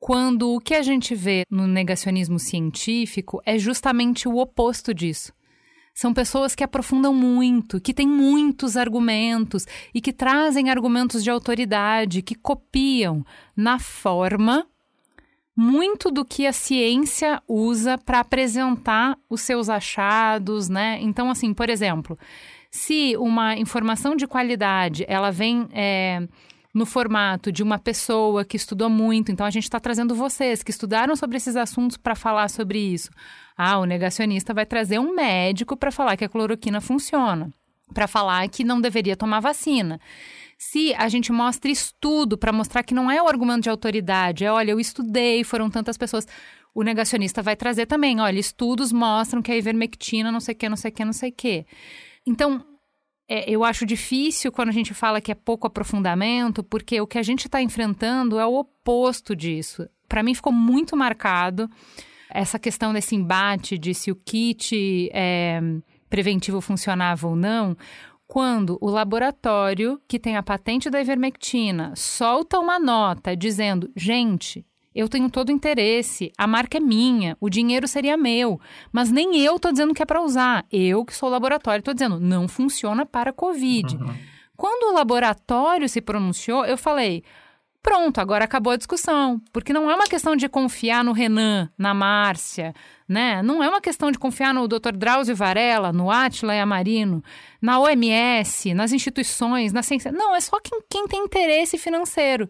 quando 0.00 0.54
o 0.54 0.60
que 0.60 0.74
a 0.74 0.82
gente 0.82 1.14
vê 1.14 1.44
no 1.50 1.66
negacionismo 1.66 2.38
científico 2.38 3.40
é 3.44 3.58
justamente 3.58 4.26
o 4.26 4.38
oposto 4.38 4.94
disso. 4.94 5.32
São 5.94 6.14
pessoas 6.14 6.54
que 6.54 6.64
aprofundam 6.64 7.12
muito, 7.12 7.78
que 7.78 7.92
têm 7.92 8.08
muitos 8.08 8.78
argumentos 8.78 9.66
e 9.94 10.00
que 10.00 10.12
trazem 10.12 10.70
argumentos 10.70 11.22
de 11.22 11.30
autoridade, 11.30 12.22
que 12.22 12.34
copiam 12.34 13.24
na 13.54 13.78
forma 13.78 14.66
muito 15.54 16.10
do 16.10 16.24
que 16.24 16.46
a 16.46 16.52
ciência 16.54 17.42
usa 17.46 17.98
para 17.98 18.20
apresentar 18.20 19.18
os 19.28 19.42
seus 19.42 19.68
achados, 19.68 20.70
né? 20.70 20.98
Então, 21.02 21.28
assim, 21.28 21.52
por 21.52 21.68
exemplo, 21.68 22.18
se 22.70 23.14
uma 23.18 23.54
informação 23.56 24.16
de 24.16 24.26
qualidade 24.26 25.04
ela 25.06 25.30
vem 25.30 25.68
é, 25.72 26.26
no 26.72 26.86
formato 26.86 27.50
de 27.50 27.62
uma 27.62 27.78
pessoa 27.78 28.44
que 28.44 28.56
estudou 28.56 28.88
muito, 28.88 29.32
então 29.32 29.44
a 29.44 29.50
gente 29.50 29.64
está 29.64 29.80
trazendo 29.80 30.14
vocês 30.14 30.62
que 30.62 30.70
estudaram 30.70 31.16
sobre 31.16 31.36
esses 31.36 31.56
assuntos 31.56 31.96
para 31.96 32.14
falar 32.14 32.48
sobre 32.48 32.78
isso. 32.78 33.10
Ah, 33.56 33.78
o 33.78 33.84
negacionista 33.84 34.54
vai 34.54 34.64
trazer 34.64 34.98
um 34.98 35.14
médico 35.14 35.76
para 35.76 35.90
falar 35.90 36.16
que 36.16 36.24
a 36.24 36.28
cloroquina 36.28 36.80
funciona, 36.80 37.52
para 37.92 38.06
falar 38.06 38.48
que 38.48 38.62
não 38.62 38.80
deveria 38.80 39.16
tomar 39.16 39.40
vacina. 39.40 40.00
Se 40.56 40.94
a 40.94 41.08
gente 41.08 41.32
mostra 41.32 41.70
estudo 41.70 42.38
para 42.38 42.52
mostrar 42.52 42.82
que 42.82 42.94
não 42.94 43.10
é 43.10 43.20
o 43.20 43.26
argumento 43.26 43.62
de 43.62 43.70
autoridade, 43.70 44.44
é 44.44 44.52
olha, 44.52 44.70
eu 44.70 44.78
estudei, 44.78 45.42
foram 45.42 45.70
tantas 45.70 45.96
pessoas. 45.96 46.26
O 46.72 46.82
negacionista 46.82 47.42
vai 47.42 47.56
trazer 47.56 47.86
também, 47.86 48.20
olha, 48.20 48.38
estudos 48.38 48.92
mostram 48.92 49.42
que 49.42 49.50
a 49.50 49.56
ivermectina, 49.56 50.30
não 50.30 50.38
sei 50.38 50.54
o 50.54 50.58
que, 50.58 50.68
não 50.68 50.76
sei 50.76 50.90
o 50.90 50.94
que, 50.94 51.04
não 51.04 51.12
sei 51.12 51.30
o 51.30 51.32
que. 51.32 51.66
Então, 52.26 52.64
é, 53.32 53.48
eu 53.48 53.62
acho 53.62 53.86
difícil 53.86 54.50
quando 54.50 54.70
a 54.70 54.72
gente 54.72 54.92
fala 54.92 55.20
que 55.20 55.30
é 55.30 55.36
pouco 55.36 55.64
aprofundamento, 55.64 56.64
porque 56.64 57.00
o 57.00 57.06
que 57.06 57.16
a 57.16 57.22
gente 57.22 57.46
está 57.46 57.62
enfrentando 57.62 58.40
é 58.40 58.44
o 58.44 58.58
oposto 58.58 59.36
disso. 59.36 59.88
Para 60.08 60.24
mim 60.24 60.34
ficou 60.34 60.52
muito 60.52 60.96
marcado 60.96 61.70
essa 62.28 62.58
questão 62.58 62.92
desse 62.92 63.14
embate 63.14 63.78
de 63.78 63.94
se 63.94 64.10
o 64.10 64.16
kit 64.16 65.08
é, 65.12 65.60
preventivo 66.08 66.60
funcionava 66.60 67.28
ou 67.28 67.36
não, 67.36 67.76
quando 68.26 68.76
o 68.80 68.90
laboratório 68.90 70.00
que 70.08 70.18
tem 70.18 70.36
a 70.36 70.42
patente 70.42 70.90
da 70.90 71.00
ivermectina 71.00 71.92
solta 71.94 72.58
uma 72.58 72.80
nota 72.80 73.36
dizendo: 73.36 73.92
gente, 73.94 74.66
eu 74.94 75.08
tenho 75.08 75.30
todo 75.30 75.50
o 75.50 75.52
interesse, 75.52 76.32
a 76.36 76.46
marca 76.46 76.78
é 76.78 76.80
minha, 76.80 77.36
o 77.40 77.48
dinheiro 77.48 77.86
seria 77.86 78.16
meu, 78.16 78.60
mas 78.92 79.10
nem 79.10 79.40
eu 79.40 79.56
estou 79.56 79.70
dizendo 79.70 79.94
que 79.94 80.02
é 80.02 80.06
para 80.06 80.22
usar. 80.22 80.64
Eu, 80.70 81.04
que 81.04 81.14
sou 81.14 81.28
laboratório, 81.28 81.80
estou 81.80 81.94
dizendo 81.94 82.18
não 82.18 82.48
funciona 82.48 83.06
para 83.06 83.32
Covid. 83.32 83.96
Uhum. 83.96 84.14
Quando 84.56 84.90
o 84.90 84.94
laboratório 84.94 85.88
se 85.88 86.00
pronunciou, 86.00 86.66
eu 86.66 86.76
falei: 86.76 87.22
pronto, 87.82 88.20
agora 88.20 88.44
acabou 88.44 88.72
a 88.72 88.76
discussão. 88.76 89.40
Porque 89.52 89.72
não 89.72 89.90
é 89.90 89.94
uma 89.94 90.06
questão 90.06 90.36
de 90.36 90.48
confiar 90.48 91.04
no 91.04 91.12
Renan, 91.12 91.70
na 91.78 91.94
Márcia, 91.94 92.74
né? 93.08 93.42
Não 93.42 93.62
é 93.62 93.68
uma 93.68 93.80
questão 93.80 94.10
de 94.10 94.18
confiar 94.18 94.52
no 94.52 94.68
Dr. 94.68 94.92
Drauzio 94.94 95.34
Varela, 95.34 95.92
no 95.92 96.10
Atila 96.10 96.54
e 96.54 96.60
Amarino, 96.60 97.22
na 97.60 97.78
OMS, 97.80 98.74
nas 98.74 98.92
instituições, 98.92 99.72
na 99.72 99.82
ciência. 99.82 100.12
Não, 100.12 100.34
é 100.34 100.40
só 100.40 100.60
quem, 100.60 100.80
quem 100.88 101.06
tem 101.06 101.24
interesse 101.24 101.78
financeiro. 101.78 102.48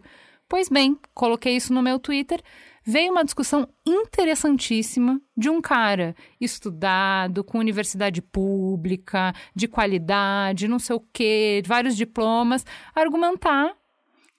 Pois 0.51 0.67
bem, 0.67 0.99
coloquei 1.13 1.55
isso 1.55 1.73
no 1.73 1.81
meu 1.81 1.97
Twitter. 1.97 2.43
Veio 2.83 3.13
uma 3.13 3.23
discussão 3.23 3.69
interessantíssima 3.87 5.21
de 5.35 5.49
um 5.49 5.61
cara 5.61 6.13
estudado, 6.41 7.41
com 7.41 7.57
universidade 7.57 8.21
pública, 8.21 9.33
de 9.55 9.69
qualidade, 9.69 10.67
não 10.67 10.77
sei 10.77 10.97
o 10.97 11.03
quê, 11.13 11.63
vários 11.65 11.95
diplomas, 11.95 12.65
argumentar 12.93 13.73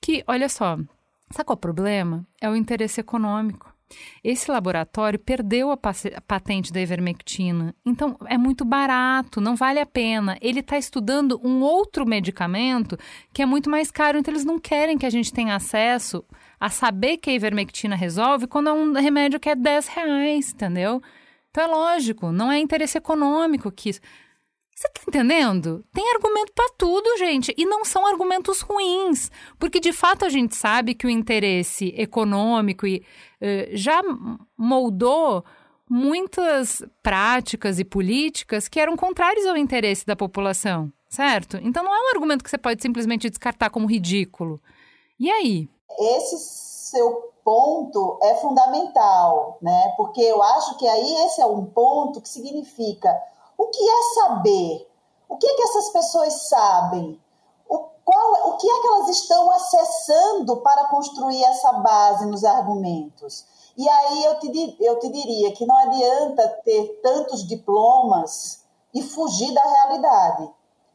que, 0.02 0.22
olha 0.26 0.50
só, 0.50 0.76
sabe 1.30 1.46
qual 1.46 1.54
é 1.54 1.56
o 1.56 1.56
problema? 1.56 2.26
É 2.42 2.50
o 2.50 2.54
interesse 2.54 3.00
econômico. 3.00 3.71
Esse 4.22 4.50
laboratório 4.50 5.18
perdeu 5.18 5.70
a 5.70 5.76
patente 5.76 6.72
da 6.72 6.80
ivermectina, 6.80 7.74
então 7.84 8.16
é 8.26 8.38
muito 8.38 8.64
barato, 8.64 9.40
não 9.40 9.56
vale 9.56 9.80
a 9.80 9.86
pena. 9.86 10.36
Ele 10.40 10.60
está 10.60 10.78
estudando 10.78 11.40
um 11.42 11.60
outro 11.60 12.06
medicamento 12.06 12.98
que 13.32 13.42
é 13.42 13.46
muito 13.46 13.68
mais 13.68 13.90
caro, 13.90 14.18
então 14.18 14.32
eles 14.32 14.44
não 14.44 14.58
querem 14.58 14.96
que 14.96 15.06
a 15.06 15.10
gente 15.10 15.32
tenha 15.32 15.54
acesso 15.54 16.24
a 16.58 16.70
saber 16.70 17.16
que 17.16 17.30
a 17.30 17.34
ivermectina 17.34 17.96
resolve 17.96 18.46
quando 18.46 18.68
é 18.68 18.72
um 18.72 18.92
remédio 18.92 19.40
que 19.40 19.48
é 19.48 19.56
10 19.56 19.88
reais, 19.88 20.52
entendeu? 20.52 21.02
Então 21.50 21.64
é 21.64 21.66
lógico, 21.66 22.32
não 22.32 22.50
é 22.50 22.58
interesse 22.58 22.96
econômico 22.96 23.70
que 23.70 23.90
isso. 23.90 24.00
Você 24.74 24.88
tá 24.88 25.02
entendendo? 25.06 25.84
Tem 25.92 26.04
argumento 26.14 26.52
para 26.54 26.68
tudo, 26.76 27.16
gente. 27.18 27.54
E 27.56 27.64
não 27.64 27.84
são 27.84 28.06
argumentos 28.06 28.60
ruins. 28.60 29.30
Porque, 29.58 29.78
de 29.78 29.92
fato, 29.92 30.24
a 30.24 30.28
gente 30.28 30.56
sabe 30.56 30.94
que 30.94 31.06
o 31.06 31.10
interesse 31.10 31.94
econômico 31.96 32.86
e, 32.86 33.04
uh, 33.40 33.76
já 33.76 34.02
moldou 34.56 35.44
muitas 35.88 36.82
práticas 37.02 37.78
e 37.78 37.84
políticas 37.84 38.66
que 38.66 38.80
eram 38.80 38.96
contrárias 38.96 39.46
ao 39.46 39.58
interesse 39.58 40.06
da 40.06 40.16
população, 40.16 40.90
certo? 41.06 41.58
Então 41.58 41.84
não 41.84 41.94
é 41.94 42.00
um 42.00 42.14
argumento 42.14 42.42
que 42.42 42.48
você 42.48 42.56
pode 42.56 42.80
simplesmente 42.80 43.28
descartar 43.28 43.68
como 43.68 43.86
ridículo. 43.86 44.58
E 45.20 45.30
aí? 45.30 45.68
Esse 45.98 46.38
seu 46.90 47.32
ponto 47.44 48.18
é 48.22 48.36
fundamental, 48.36 49.58
né? 49.60 49.92
Porque 49.96 50.22
eu 50.22 50.42
acho 50.42 50.78
que 50.78 50.88
aí 50.88 51.26
esse 51.26 51.42
é 51.42 51.46
um 51.46 51.66
ponto 51.66 52.22
que 52.22 52.28
significa 52.28 53.14
o 53.56 53.66
que 53.68 53.88
é 53.88 54.02
saber? 54.14 54.90
O 55.28 55.36
que 55.36 55.46
é 55.46 55.54
que 55.54 55.62
essas 55.62 55.90
pessoas 55.90 56.48
sabem? 56.48 57.20
O, 57.68 57.78
qual, 58.04 58.48
o 58.50 58.56
que 58.56 58.68
é 58.68 58.80
que 58.80 58.86
elas 58.86 59.08
estão 59.08 59.50
acessando 59.50 60.56
para 60.58 60.88
construir 60.88 61.42
essa 61.44 61.72
base 61.72 62.26
nos 62.26 62.44
argumentos? 62.44 63.44
E 63.76 63.88
aí 63.88 64.24
eu 64.24 64.38
te, 64.38 64.76
eu 64.80 64.98
te 64.98 65.08
diria 65.08 65.52
que 65.52 65.64
não 65.64 65.76
adianta 65.76 66.48
ter 66.64 67.00
tantos 67.02 67.46
diplomas 67.46 68.62
e 68.94 69.02
fugir 69.02 69.52
da 69.54 69.62
realidade, 69.62 70.50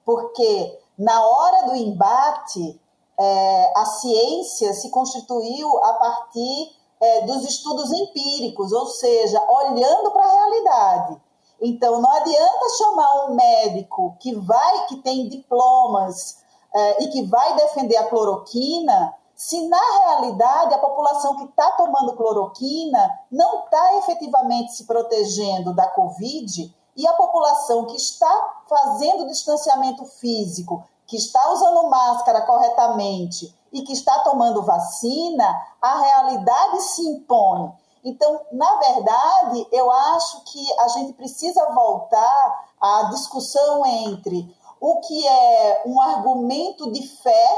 porque 0.05 0.79
na 0.97 1.25
hora 1.25 1.67
do 1.67 1.75
embate, 1.75 2.79
é, 3.19 3.73
a 3.75 3.85
ciência 3.85 4.73
se 4.73 4.89
constituiu 4.89 5.83
a 5.83 5.93
partir 5.93 6.75
é, 6.99 7.21
dos 7.25 7.43
estudos 7.43 7.91
empíricos, 7.91 8.71
ou 8.71 8.87
seja, 8.87 9.43
olhando 9.47 10.11
para 10.11 10.25
a 10.25 10.31
realidade. 10.31 11.21
Então, 11.61 12.01
não 12.01 12.11
adianta 12.11 12.77
chamar 12.77 13.25
um 13.25 13.35
médico 13.35 14.15
que 14.19 14.35
vai, 14.35 14.85
que 14.85 14.97
tem 14.97 15.27
diplomas 15.27 16.37
é, 16.73 17.03
e 17.03 17.07
que 17.07 17.23
vai 17.23 17.55
defender 17.55 17.97
a 17.97 18.07
cloroquina, 18.07 19.13
se 19.35 19.67
na 19.67 19.79
realidade 20.05 20.73
a 20.73 20.79
população 20.79 21.35
que 21.37 21.43
está 21.45 21.71
tomando 21.71 22.15
cloroquina 22.15 23.19
não 23.31 23.65
está 23.65 23.97
efetivamente 23.97 24.73
se 24.73 24.85
protegendo 24.85 25.73
da 25.73 25.87
Covid 25.89 26.75
e 26.95 27.07
a 27.07 27.13
população 27.13 27.85
que 27.85 27.95
está 27.95 28.63
fazendo 28.67 29.27
distanciamento 29.27 30.03
físico, 30.05 30.83
que 31.05 31.15
está 31.15 31.51
usando 31.51 31.87
máscara 31.87 32.41
corretamente 32.41 33.55
e 33.71 33.83
que 33.83 33.93
está 33.93 34.19
tomando 34.19 34.63
vacina, 34.63 35.47
a 35.79 35.99
realidade 35.99 36.81
se 36.81 37.03
impõe. 37.03 37.71
Então, 38.07 38.41
na 38.53 38.79
verdade, 38.79 39.67
eu 39.69 39.91
acho 39.91 40.45
que 40.45 40.79
a 40.79 40.87
gente 40.87 41.11
precisa 41.11 41.65
voltar 41.73 42.65
à 42.81 43.09
discussão 43.11 43.85
entre 43.85 44.49
o 44.79 45.01
que 45.01 45.27
é 45.27 45.83
um 45.85 45.99
argumento 45.99 46.89
de 46.93 47.05
fé 47.05 47.49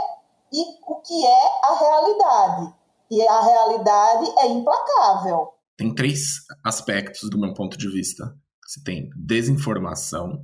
e 0.51 0.59
o 0.87 0.95
que 1.01 1.23
é 1.23 1.65
a 1.65 1.75
realidade. 1.75 2.73
E 3.11 3.21
a 3.27 3.41
realidade 3.41 4.31
é 4.39 4.47
implacável. 4.47 5.49
Tem 5.77 5.93
três 5.93 6.19
aspectos 6.65 7.29
do 7.29 7.39
meu 7.39 7.53
ponto 7.53 7.77
de 7.77 7.87
vista. 7.87 8.35
Você 8.65 8.83
tem 8.83 9.07
desinformação, 9.15 10.41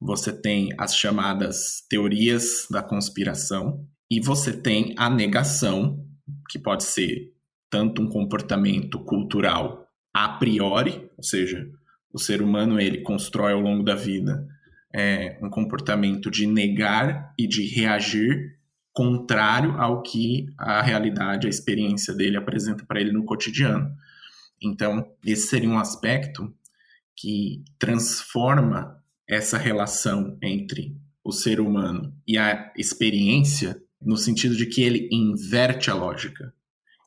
você 0.00 0.32
tem 0.32 0.68
as 0.78 0.94
chamadas 0.94 1.82
teorias 1.90 2.68
da 2.70 2.82
conspiração 2.82 3.84
e 4.08 4.20
você 4.20 4.52
tem 4.52 4.94
a 4.96 5.10
negação, 5.10 5.98
que 6.48 6.60
pode 6.60 6.84
ser 6.84 7.32
tanto 7.72 8.02
um 8.02 8.06
comportamento 8.06 9.00
cultural 9.00 9.88
a 10.12 10.28
priori, 10.28 11.10
ou 11.16 11.24
seja, 11.24 11.66
o 12.12 12.18
ser 12.18 12.42
humano 12.42 12.78
ele 12.78 13.00
constrói 13.00 13.54
ao 13.54 13.60
longo 13.60 13.82
da 13.82 13.94
vida 13.94 14.46
é, 14.94 15.38
um 15.42 15.48
comportamento 15.48 16.30
de 16.30 16.46
negar 16.46 17.32
e 17.38 17.48
de 17.48 17.66
reagir 17.66 18.58
contrário 18.92 19.72
ao 19.80 20.02
que 20.02 20.48
a 20.58 20.82
realidade, 20.82 21.46
a 21.46 21.50
experiência 21.50 22.12
dele 22.12 22.36
apresenta 22.36 22.84
para 22.84 23.00
ele 23.00 23.10
no 23.10 23.24
cotidiano. 23.24 23.90
Então, 24.62 25.10
esse 25.24 25.46
seria 25.46 25.70
um 25.70 25.78
aspecto 25.78 26.54
que 27.16 27.64
transforma 27.78 29.02
essa 29.26 29.56
relação 29.56 30.36
entre 30.42 30.94
o 31.24 31.32
ser 31.32 31.58
humano 31.58 32.14
e 32.28 32.36
a 32.36 32.70
experiência 32.76 33.80
no 33.98 34.18
sentido 34.18 34.54
de 34.54 34.66
que 34.66 34.82
ele 34.82 35.08
inverte 35.10 35.90
a 35.90 35.94
lógica 35.94 36.52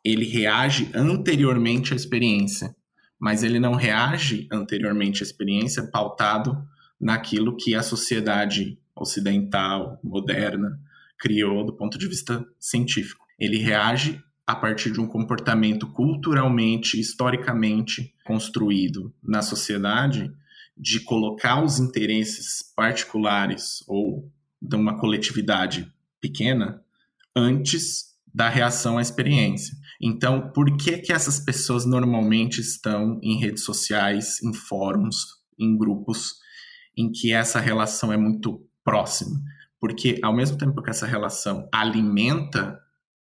ele 0.05 0.25
reage 0.25 0.91
anteriormente 0.93 1.91
à 1.91 1.95
experiência, 1.95 2.75
mas 3.19 3.41
ele 3.41 3.59
não 3.59 3.73
reage 3.73 4.47
anteriormente 4.51 5.23
à 5.23 5.25
experiência 5.25 5.89
pautado 5.89 6.63
naquilo 7.01 7.57
que 7.57 7.73
a 7.73 7.81
sociedade 7.81 8.77
ocidental, 8.95 9.99
moderna, 10.03 10.79
criou 11.17 11.65
do 11.65 11.73
ponto 11.73 11.97
de 11.97 12.07
vista 12.07 12.45
científico. 12.59 13.25
Ele 13.39 13.57
reage 13.57 14.21
a 14.45 14.55
partir 14.55 14.91
de 14.91 15.01
um 15.01 15.07
comportamento 15.07 15.87
culturalmente, 15.91 16.99
historicamente 16.99 18.13
construído 18.23 19.11
na 19.23 19.41
sociedade 19.41 20.31
de 20.77 20.99
colocar 20.99 21.63
os 21.63 21.79
interesses 21.79 22.61
particulares 22.75 23.83
ou 23.87 24.31
de 24.61 24.75
uma 24.75 24.99
coletividade 24.99 25.91
pequena 26.21 26.81
antes 27.35 28.13
da 28.33 28.49
reação 28.49 28.97
à 28.97 29.01
experiência. 29.01 29.75
Então, 30.01 30.51
por 30.51 30.75
que 30.77 30.97
que 30.97 31.13
essas 31.13 31.39
pessoas 31.39 31.85
normalmente 31.85 32.59
estão 32.59 33.19
em 33.23 33.39
redes 33.39 33.63
sociais, 33.63 34.41
em 34.43 34.53
fóruns, 34.53 35.17
em 35.57 35.77
grupos 35.77 36.35
em 36.97 37.11
que 37.11 37.31
essa 37.31 37.59
relação 37.59 38.11
é 38.11 38.17
muito 38.17 38.65
próxima? 38.83 39.39
Porque 39.79 40.19
ao 40.21 40.35
mesmo 40.35 40.57
tempo 40.57 40.81
que 40.81 40.89
essa 40.89 41.05
relação 41.05 41.67
alimenta 41.71 42.79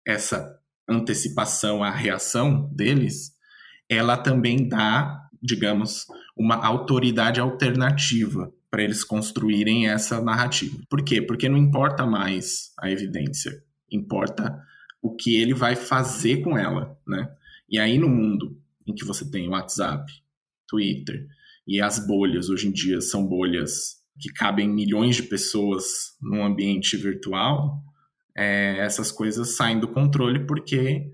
essa 0.07 0.59
antecipação 0.89 1.83
à 1.83 1.91
reação 1.91 2.71
deles, 2.75 3.33
ela 3.89 4.17
também 4.17 4.69
dá, 4.69 5.29
digamos, 5.43 6.07
uma 6.37 6.57
autoridade 6.57 7.41
alternativa 7.41 8.53
para 8.71 8.83
eles 8.83 9.03
construírem 9.03 9.89
essa 9.89 10.21
narrativa. 10.21 10.79
Por 10.89 11.03
quê? 11.03 11.23
Porque 11.23 11.49
não 11.49 11.59
importa 11.59 12.07
mais 12.07 12.73
a 12.79 12.91
evidência, 12.91 13.53
importa 13.91 14.59
o 15.03 15.15
que 15.15 15.37
ele 15.37 15.55
vai 15.55 15.77
fazer 15.77 16.39
com 16.43 16.57
ela, 16.57 16.99
né? 17.07 17.31
E 17.69 17.79
aí 17.79 17.99
no 17.99 18.09
mundo 18.09 18.61
em 18.87 18.95
que 18.95 19.05
você 19.05 19.31
tem 19.31 19.49
WhatsApp, 19.49 20.11
Twitter 20.67 21.27
e 21.67 21.81
as 21.81 22.07
bolhas 22.07 22.49
hoje 22.49 22.69
em 22.69 22.73
dia 22.73 23.01
são 23.01 23.27
bolhas 23.27 23.99
que 24.19 24.33
cabem 24.33 24.69
milhões 24.69 25.17
de 25.17 25.23
pessoas 25.25 26.17
num 26.21 26.45
ambiente 26.45 26.97
virtual, 26.97 27.83
é, 28.37 28.79
essas 28.79 29.13
coisas 29.13 29.57
saem 29.57 29.79
do 29.79 29.89
controle 29.89 30.47
porque 30.47 31.11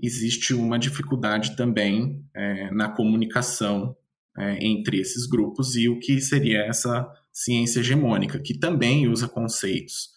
existe 0.00 0.54
uma 0.54 0.78
dificuldade 0.78 1.56
também 1.56 2.24
é, 2.34 2.70
na 2.70 2.88
comunicação 2.88 3.96
é, 4.38 4.64
entre 4.64 4.98
esses 4.98 5.26
grupos 5.26 5.76
e 5.76 5.88
o 5.88 5.98
que 5.98 6.20
seria 6.20 6.60
essa 6.60 7.06
ciência 7.32 7.80
hegemônica, 7.80 8.38
que 8.38 8.58
também 8.58 9.08
usa 9.08 9.28
conceitos 9.28 10.10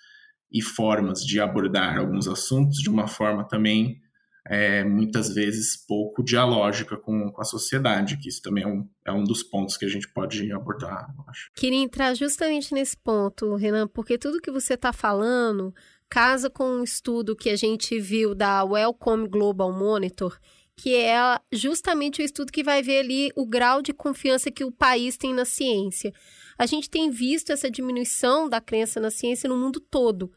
e 0.54 0.62
formas 0.62 1.26
de 1.26 1.40
abordar 1.40 1.98
alguns 1.98 2.28
assuntos 2.28 2.78
de 2.78 2.90
uma 2.90 3.08
forma 3.08 3.44
também 3.48 3.98
é, 4.46 4.84
muitas 4.84 5.34
vezes 5.34 5.78
pouco 5.88 6.22
dialógica 6.22 6.98
com, 6.98 7.32
com 7.32 7.42
a 7.42 7.46
sociedade, 7.46 8.18
que 8.18 8.28
isso 8.28 8.42
também 8.42 8.64
é 8.64 8.68
um, 8.68 8.88
é 9.08 9.12
um 9.12 9.24
dos 9.24 9.42
pontos 9.42 9.78
que 9.78 9.86
a 9.86 9.90
gente 9.90 10.08
pode 10.10 10.52
abordar, 10.52 11.08
eu 11.18 11.24
acho. 11.28 11.50
Queria 11.56 11.80
entrar 11.80 12.14
justamente 12.14 12.74
nesse 12.74 12.98
ponto, 12.98 13.56
Renan, 13.56 13.88
porque 13.88 14.18
tudo 14.18 14.42
que 14.42 14.52
você 14.52 14.74
está 14.74 14.92
falando 14.92 15.74
casa 16.10 16.50
com 16.50 16.66
um 16.66 16.84
estudo 16.84 17.36
que 17.36 17.50
a 17.50 17.56
gente 17.56 18.00
viu 18.00 18.36
da 18.36 18.64
Wellcome 18.64 19.28
Global 19.28 19.72
Monitor, 19.72 20.38
que 20.76 20.96
é 20.96 21.18
justamente 21.52 22.22
o 22.22 22.26
estudo 22.26 22.52
que 22.52 22.64
vai 22.64 22.84
ver 22.84 23.00
ali 23.00 23.32
o 23.36 23.46
grau 23.46 23.82
de 23.82 23.94
confiança 23.94 24.52
que 24.52 24.64
o 24.64 24.72
país 24.72 25.18
tem 25.18 25.34
na 25.34 25.46
ciência. 25.46 26.14
A 26.58 26.66
gente 26.66 26.90
tem 26.90 27.10
visto 27.10 27.52
essa 27.52 27.70
diminuição 27.70 28.50
da 28.50 28.60
crença 28.62 29.00
na 29.00 29.10
ciência 29.10 29.50
no 29.50 29.58
mundo 29.58 29.80
todo. 29.80 30.32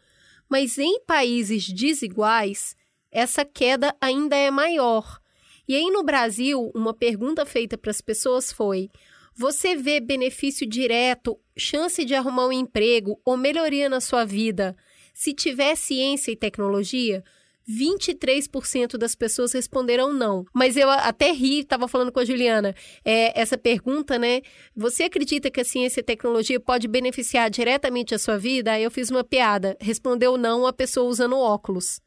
Mas 0.49 0.79
em 0.79 1.01
países 1.01 1.69
desiguais, 1.69 2.77
essa 3.11 3.45
queda 3.45 3.95
ainda 4.01 4.37
é 4.37 4.51
maior. 4.51 5.21
E 5.69 5.75
aí 5.75 5.91
no 5.91 6.05
Brasil, 6.05 6.71
uma 6.75 6.95
pergunta 6.95 7.45
feita 7.45 7.77
para 7.77 7.91
as 7.91 8.01
pessoas 8.01 8.53
foi: 8.53 8.91
você 9.35 9.77
vê 9.77 10.01
benefício 10.01 10.67
direto, 10.67 11.39
chance 11.57 12.05
de 12.05 12.15
arrumar 12.15 12.47
um 12.47 12.53
emprego 12.53 13.21
ou 13.25 13.37
melhoria 13.37 13.89
na 13.89 14.01
sua 14.01 14.25
vida 14.25 14.77
se 15.13 15.33
tiver 15.33 15.75
ciência 15.77 16.31
e 16.31 16.37
tecnologia? 16.37 17.25
23% 17.69 18.97
das 18.97 19.15
pessoas 19.15 19.53
responderam 19.53 20.13
não. 20.13 20.45
Mas 20.55 20.77
eu 20.77 20.89
até 20.89 21.33
ri, 21.33 21.61
estava 21.61 21.89
falando 21.89 22.13
com 22.13 22.21
a 22.21 22.25
Juliana, 22.25 22.75
é, 23.05 23.39
essa 23.39 23.59
pergunta, 23.59 24.19
né? 24.19 24.43
Você 24.75 25.05
acredita 25.05 25.51
que 25.51 25.61
a 25.61 25.65
ciência 25.65 26.01
e 26.01 26.03
a 26.03 26.05
tecnologia 26.05 26.61
pode 26.61 26.87
beneficiar 26.87 27.51
diretamente 27.51 28.15
a 28.15 28.19
sua 28.19 28.39
vida? 28.39 28.73
Aí 28.73 28.85
eu 28.85 28.91
fiz 28.91 29.11
uma 29.11 29.25
piada. 29.25 29.77
Respondeu 29.81 30.37
não 30.37 30.67
a 30.67 30.73
pessoa 30.73 31.09
usando 31.09 31.37
óculos. 31.37 32.01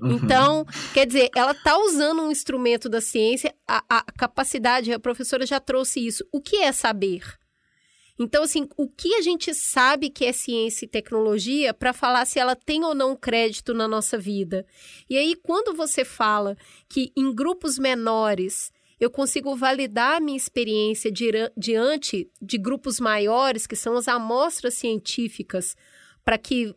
Uhum. 0.00 0.12
Então, 0.12 0.64
quer 0.94 1.06
dizer, 1.06 1.30
ela 1.34 1.52
está 1.52 1.76
usando 1.76 2.22
um 2.22 2.30
instrumento 2.30 2.88
da 2.88 3.00
ciência, 3.00 3.52
a, 3.66 3.82
a 3.88 4.02
capacidade, 4.12 4.92
a 4.92 5.00
professora 5.00 5.44
já 5.44 5.58
trouxe 5.58 6.06
isso. 6.06 6.24
O 6.32 6.40
que 6.40 6.56
é 6.56 6.70
saber? 6.70 7.39
Então, 8.22 8.42
assim, 8.42 8.68
o 8.76 8.86
que 8.86 9.14
a 9.14 9.22
gente 9.22 9.54
sabe 9.54 10.10
que 10.10 10.26
é 10.26 10.32
ciência 10.32 10.84
e 10.84 10.88
tecnologia 10.88 11.72
para 11.72 11.94
falar 11.94 12.26
se 12.26 12.38
ela 12.38 12.54
tem 12.54 12.84
ou 12.84 12.94
não 12.94 13.16
crédito 13.16 13.72
na 13.72 13.88
nossa 13.88 14.18
vida? 14.18 14.66
E 15.08 15.16
aí, 15.16 15.34
quando 15.34 15.74
você 15.74 16.04
fala 16.04 16.54
que 16.86 17.10
em 17.16 17.34
grupos 17.34 17.78
menores 17.78 18.70
eu 19.00 19.10
consigo 19.10 19.56
validar 19.56 20.18
a 20.18 20.20
minha 20.20 20.36
experiência 20.36 21.10
diante 21.56 22.30
de 22.42 22.58
grupos 22.58 23.00
maiores, 23.00 23.66
que 23.66 23.74
são 23.74 23.96
as 23.96 24.06
amostras 24.06 24.74
científicas, 24.74 25.74
para 26.22 26.36
que, 26.36 26.74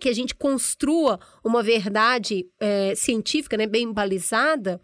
que 0.00 0.08
a 0.08 0.14
gente 0.14 0.34
construa 0.34 1.20
uma 1.44 1.62
verdade 1.62 2.46
é, 2.58 2.94
científica 2.94 3.54
né, 3.56 3.66
bem 3.66 3.92
balizada, 3.92 4.80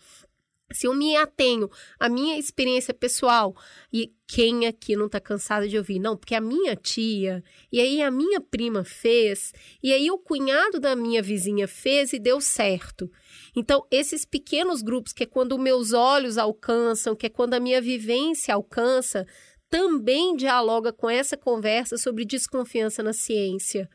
se 0.73 0.87
eu 0.87 0.95
me 0.95 1.17
atenho 1.17 1.69
à 1.99 2.09
minha 2.09 2.39
experiência 2.39 2.93
pessoal, 2.93 3.55
e 3.93 4.13
quem 4.27 4.67
aqui 4.67 4.97
não 4.97 5.07
está 5.07 5.21
cansado 5.21 5.69
de 5.69 5.77
ouvir? 5.77 5.99
Não, 5.99 6.17
porque 6.17 6.35
a 6.35 6.41
minha 6.41 6.75
tia, 6.75 7.43
e 7.71 7.81
aí 7.81 8.03
a 8.03 8.11
minha 8.11 8.41
prima 8.41 8.85
fez, 8.85 9.53
e 9.83 9.93
aí 9.93 10.11
o 10.11 10.19
cunhado 10.19 10.81
da 10.81 10.97
minha 10.97 11.23
vizinha 11.23 11.69
fez 11.69 12.13
e 12.13 12.19
deu 12.19 12.41
certo. 12.41 13.11
Então, 13.55 13.87
esses 13.91 14.25
pequenos 14.25 14.83
grupos, 14.83 15.13
que 15.13 15.25
é 15.25 15.27
quando 15.27 15.59
meus 15.59 15.93
olhos 15.93 16.39
alcançam, 16.39 17.15
que 17.15 17.27
é 17.27 17.29
quando 17.29 17.55
a 17.55 17.61
minha 17.61 17.81
vivência 17.81 18.55
alcança, 18.55 19.27
também 19.69 20.37
dialoga 20.37 20.93
com 20.93 21.09
essa 21.09 21.37
conversa 21.37 21.97
sobre 21.97 22.27
desconfiança 22.27 23.03
na 23.03 23.15
ciência. 23.15 23.89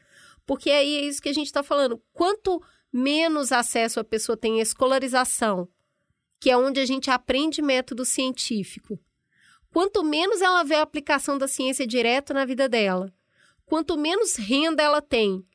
Porque 0.45 0.71
aí 0.71 0.95
é 0.95 1.01
isso 1.01 1.21
que 1.21 1.29
a 1.29 1.33
gente 1.33 1.47
está 1.47 1.61
falando. 1.61 2.01
Quanto 2.13 2.59
menos 2.91 3.51
acesso 3.51 3.99
a 3.99 4.03
pessoa 4.03 4.37
tem 4.37 4.59
à 4.59 4.63
escolarização, 4.63 5.67
que 6.39 6.49
é 6.49 6.57
onde 6.57 6.79
a 6.79 6.85
gente 6.85 7.09
aprende 7.09 7.61
método 7.61 8.05
científico. 8.05 8.99
Quanto 9.71 10.03
menos 10.03 10.41
ela 10.41 10.63
vê 10.63 10.75
a 10.75 10.81
aplicação 10.81 11.37
da 11.37 11.47
ciência 11.47 11.85
direto 11.85 12.33
na 12.33 12.45
vida 12.45 12.67
dela, 12.67 13.13
quanto 13.65 13.97
menos 13.97 14.35
renda 14.35 14.81
ela 14.81 15.01
tem, 15.01 15.45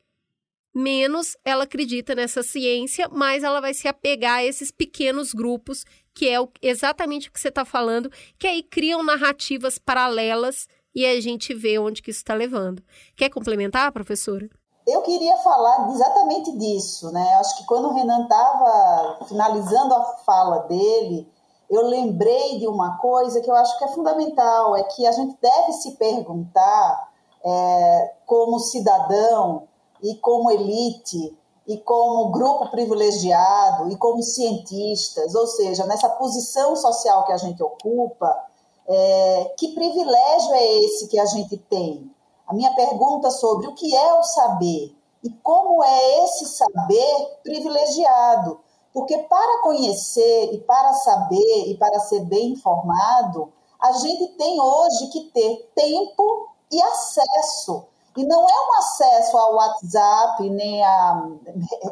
menos 0.74 1.36
ela 1.44 1.64
acredita 1.64 2.14
nessa 2.14 2.42
ciência, 2.42 3.08
mais 3.08 3.42
ela 3.42 3.60
vai 3.60 3.74
se 3.74 3.88
apegar 3.88 4.38
a 4.38 4.44
esses 4.44 4.70
pequenos 4.70 5.32
grupos, 5.32 5.84
que 6.14 6.28
é 6.28 6.36
exatamente 6.60 7.28
o 7.28 7.32
que 7.32 7.40
você 7.40 7.48
está 7.48 7.64
falando, 7.64 8.10
que 8.38 8.46
aí 8.46 8.62
criam 8.62 9.02
narrativas 9.02 9.78
paralelas 9.78 10.68
e 10.94 11.06
a 11.06 11.20
gente 11.20 11.54
vê 11.54 11.78
onde 11.78 12.02
que 12.02 12.10
isso 12.10 12.20
está 12.20 12.34
levando. 12.34 12.82
Quer 13.16 13.30
complementar, 13.30 13.90
professora? 13.92 14.48
Eu 14.86 15.02
queria 15.02 15.36
falar 15.38 15.90
exatamente 15.90 16.52
disso, 16.56 17.12
né? 17.12 17.34
Acho 17.34 17.56
que 17.58 17.66
quando 17.66 17.88
o 17.88 17.92
Renan 17.92 18.24
estava 18.24 19.24
finalizando 19.26 19.94
a 19.94 20.02
fala 20.24 20.58
dele, 20.60 21.30
eu 21.70 21.86
lembrei 21.86 22.58
de 22.58 22.66
uma 22.66 22.98
coisa 22.98 23.40
que 23.40 23.50
eu 23.50 23.54
acho 23.54 23.78
que 23.78 23.84
é 23.84 23.88
fundamental, 23.88 24.76
é 24.76 24.82
que 24.82 25.06
a 25.06 25.12
gente 25.12 25.36
deve 25.40 25.72
se 25.72 25.92
perguntar, 25.92 27.12
é, 27.44 28.14
como 28.26 28.58
cidadão 28.58 29.64
e 30.02 30.14
como 30.16 30.50
elite 30.50 31.36
e 31.66 31.78
como 31.78 32.30
grupo 32.30 32.70
privilegiado 32.70 33.90
e 33.90 33.96
como 33.96 34.22
cientistas, 34.22 35.34
ou 35.34 35.46
seja, 35.46 35.86
nessa 35.86 36.08
posição 36.10 36.74
social 36.74 37.24
que 37.24 37.32
a 37.32 37.36
gente 37.36 37.62
ocupa, 37.62 38.46
é, 38.88 39.54
que 39.56 39.68
privilégio 39.68 40.54
é 40.54 40.74
esse 40.84 41.06
que 41.06 41.18
a 41.18 41.26
gente 41.26 41.56
tem? 41.56 42.10
A 42.52 42.54
minha 42.54 42.74
pergunta 42.74 43.30
sobre 43.30 43.66
o 43.66 43.74
que 43.74 43.96
é 43.96 44.14
o 44.14 44.22
saber 44.22 44.94
e 45.24 45.30
como 45.42 45.82
é 45.82 46.24
esse 46.24 46.46
saber 46.46 47.38
privilegiado. 47.42 48.60
Porque 48.92 49.16
para 49.16 49.62
conhecer 49.62 50.52
e 50.52 50.58
para 50.58 50.92
saber 50.92 51.70
e 51.70 51.76
para 51.78 51.98
ser 52.00 52.20
bem 52.26 52.50
informado, 52.50 53.50
a 53.80 53.92
gente 53.92 54.28
tem 54.36 54.60
hoje 54.60 55.06
que 55.06 55.30
ter 55.30 55.72
tempo 55.74 56.48
e 56.70 56.80
acesso. 56.82 57.86
E 58.14 58.24
não 58.24 58.46
é 58.46 58.52
um 58.52 58.74
acesso 58.74 59.38
ao 59.38 59.54
WhatsApp, 59.54 60.50
nem 60.50 60.84
a 60.84 61.26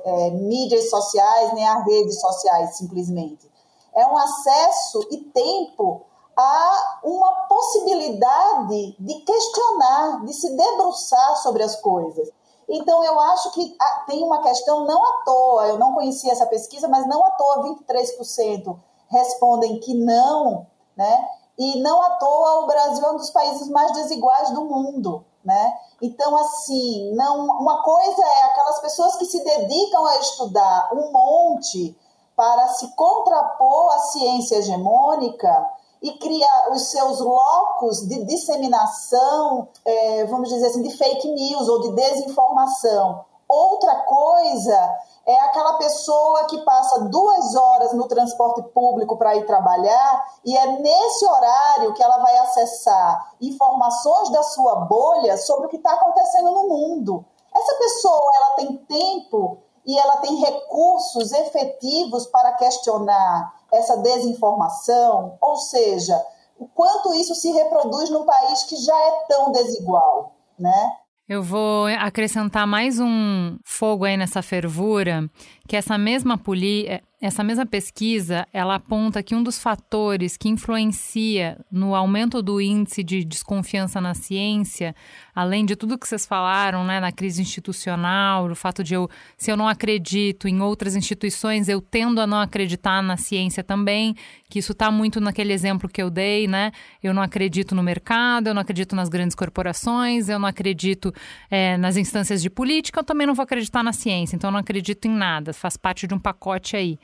é, 0.05 0.31
mídias 0.33 0.90
sociais, 0.90 1.55
nem 1.55 1.66
a 1.66 1.83
redes 1.83 2.20
sociais, 2.20 2.77
simplesmente. 2.77 3.51
É 3.94 4.07
um 4.07 4.16
acesso 4.18 5.09
e 5.11 5.16
tempo 5.16 6.03
há 6.37 7.01
uma 7.03 7.30
possibilidade 7.51 8.95
de 8.97 9.15
questionar, 9.23 10.25
de 10.25 10.33
se 10.33 10.57
debruçar 10.57 11.37
sobre 11.39 11.65
as 11.65 11.75
coisas. 11.75 12.31
Então, 12.69 13.03
eu 13.03 13.19
acho 13.19 13.51
que 13.51 13.77
tem 14.07 14.23
uma 14.23 14.41
questão 14.41 14.87
não 14.87 15.05
à 15.05 15.23
toa, 15.25 15.67
eu 15.67 15.77
não 15.77 15.93
conhecia 15.93 16.31
essa 16.31 16.47
pesquisa, 16.47 16.87
mas 16.87 17.09
não 17.09 17.25
à 17.25 17.31
toa 17.31 17.65
23% 17.65 18.79
respondem 19.09 19.81
que 19.81 19.93
não, 19.93 20.65
né? 20.97 21.29
E 21.59 21.83
não 21.83 22.01
à 22.01 22.11
toa 22.11 22.61
o 22.61 22.67
Brasil 22.69 23.05
é 23.05 23.11
um 23.11 23.17
dos 23.17 23.31
países 23.31 23.69
mais 23.69 23.93
desiguais 23.95 24.51
do 24.51 24.65
mundo, 24.67 25.25
né? 25.45 25.75
Então, 26.01 26.37
assim, 26.37 27.13
não, 27.17 27.47
uma 27.47 27.83
coisa 27.83 28.23
é 28.25 28.43
aquelas 28.45 28.79
pessoas 28.79 29.17
que 29.17 29.25
se 29.25 29.43
dedicam 29.43 30.07
a 30.07 30.19
estudar 30.19 30.91
um 30.93 31.11
monte 31.11 31.99
para 32.37 32.69
se 32.69 32.95
contrapor 32.95 33.93
à 33.93 33.99
ciência 33.99 34.59
hegemônica, 34.59 35.80
e 36.03 36.13
cria 36.19 36.71
os 36.73 36.91
seus 36.91 37.21
locos 37.21 38.07
de 38.09 38.25
disseminação, 38.25 39.69
é, 39.85 40.25
vamos 40.27 40.49
dizer 40.49 40.67
assim, 40.67 40.83
de 40.83 40.97
fake 40.97 41.29
news 41.29 41.69
ou 41.69 41.81
de 41.83 41.93
desinformação. 41.93 43.25
Outra 43.49 43.97
coisa 44.05 44.99
é 45.27 45.41
aquela 45.41 45.75
pessoa 45.75 46.45
que 46.45 46.59
passa 46.65 47.01
duas 47.01 47.55
horas 47.57 47.93
no 47.93 48.07
transporte 48.07 48.63
público 48.73 49.17
para 49.17 49.35
ir 49.35 49.45
trabalhar 49.45 50.25
e 50.45 50.57
é 50.57 50.79
nesse 50.79 51.27
horário 51.27 51.93
que 51.93 52.03
ela 52.03 52.19
vai 52.19 52.39
acessar 52.39 53.35
informações 53.41 54.31
da 54.31 54.43
sua 54.45 54.77
bolha 54.87 55.37
sobre 55.37 55.67
o 55.67 55.69
que 55.69 55.79
está 55.79 55.93
acontecendo 55.93 56.51
no 56.53 56.69
mundo. 56.69 57.25
Essa 57.53 57.75
pessoa 57.75 58.37
ela 58.37 58.51
tem 58.55 58.77
tempo 58.77 59.59
e 59.85 59.99
ela 59.99 60.19
tem 60.19 60.37
recursos 60.37 61.33
efetivos 61.33 62.27
para 62.27 62.53
questionar 62.53 63.60
essa 63.72 63.96
desinformação, 63.98 65.37
ou 65.40 65.56
seja, 65.56 66.20
o 66.59 66.66
quanto 66.66 67.14
isso 67.14 67.35
se 67.35 67.50
reproduz 67.52 68.11
num 68.11 68.24
país 68.24 68.64
que 68.64 68.76
já 68.76 68.96
é 68.96 69.24
tão 69.28 69.52
desigual, 69.52 70.35
né? 70.59 70.92
Eu 71.28 71.44
vou 71.44 71.87
acrescentar 71.87 72.66
mais 72.66 72.98
um 72.98 73.56
fogo 73.64 74.04
aí 74.04 74.16
nessa 74.16 74.42
fervura, 74.42 75.30
que 75.70 75.76
essa 75.76 75.96
mesma 75.96 76.37
poli 76.37 77.00
essa 77.20 77.44
mesma 77.44 77.66
pesquisa, 77.66 78.46
ela 78.50 78.76
aponta 78.76 79.22
que 79.22 79.35
um 79.35 79.42
dos 79.42 79.59
fatores 79.59 80.38
que 80.38 80.48
influencia 80.48 81.59
no 81.70 81.94
aumento 81.94 82.40
do 82.40 82.62
índice 82.62 83.04
de 83.04 83.22
desconfiança 83.22 84.00
na 84.00 84.14
ciência, 84.14 84.96
além 85.35 85.66
de 85.66 85.76
tudo 85.76 85.98
que 85.98 86.09
vocês 86.09 86.24
falaram, 86.24 86.83
né, 86.83 86.98
na 86.98 87.12
crise 87.12 87.42
institucional, 87.42 88.50
o 88.50 88.54
fato 88.54 88.83
de 88.83 88.94
eu, 88.94 89.06
se 89.37 89.50
eu 89.50 89.56
não 89.56 89.68
acredito 89.68 90.48
em 90.48 90.62
outras 90.62 90.96
instituições, 90.96 91.68
eu 91.68 91.83
tendo 91.83 92.22
a 92.22 92.26
não 92.26 92.40
acreditar 92.40 93.02
na 93.02 93.18
ciência 93.18 93.62
também, 93.62 94.16
que 94.48 94.59
isso 94.59 94.72
está 94.72 94.90
muito 94.90 95.20
naquele 95.20 95.52
exemplo 95.52 95.90
que 95.90 96.02
eu 96.02 96.09
dei, 96.09 96.48
né? 96.48 96.72
Eu 97.02 97.12
não 97.12 97.22
acredito 97.22 97.74
no 97.74 97.83
mercado, 97.83 98.46
eu 98.46 98.54
não 98.54 98.62
acredito 98.62 98.96
nas 98.96 99.11
grandes 99.11 99.37
corporações, 99.37 100.30
eu 100.30 100.38
não 100.38 100.48
acredito 100.48 101.12
é, 101.50 101.76
nas 101.76 101.98
instâncias 101.98 102.40
de 102.40 102.48
política, 102.48 103.00
eu 103.00 103.04
também 103.04 103.26
não 103.26 103.35
vou 103.35 103.42
acreditar 103.42 103.83
na 103.83 103.92
ciência, 103.92 104.37
então 104.37 104.48
eu 104.48 104.52
não 104.52 104.61
acredito 104.61 105.04
em 105.04 105.11
nada, 105.11 105.52
faz 105.61 105.77
parte 105.77 106.07
de 106.07 106.14
um 106.14 106.18
pacote 106.18 106.77
aí. 106.77 106.99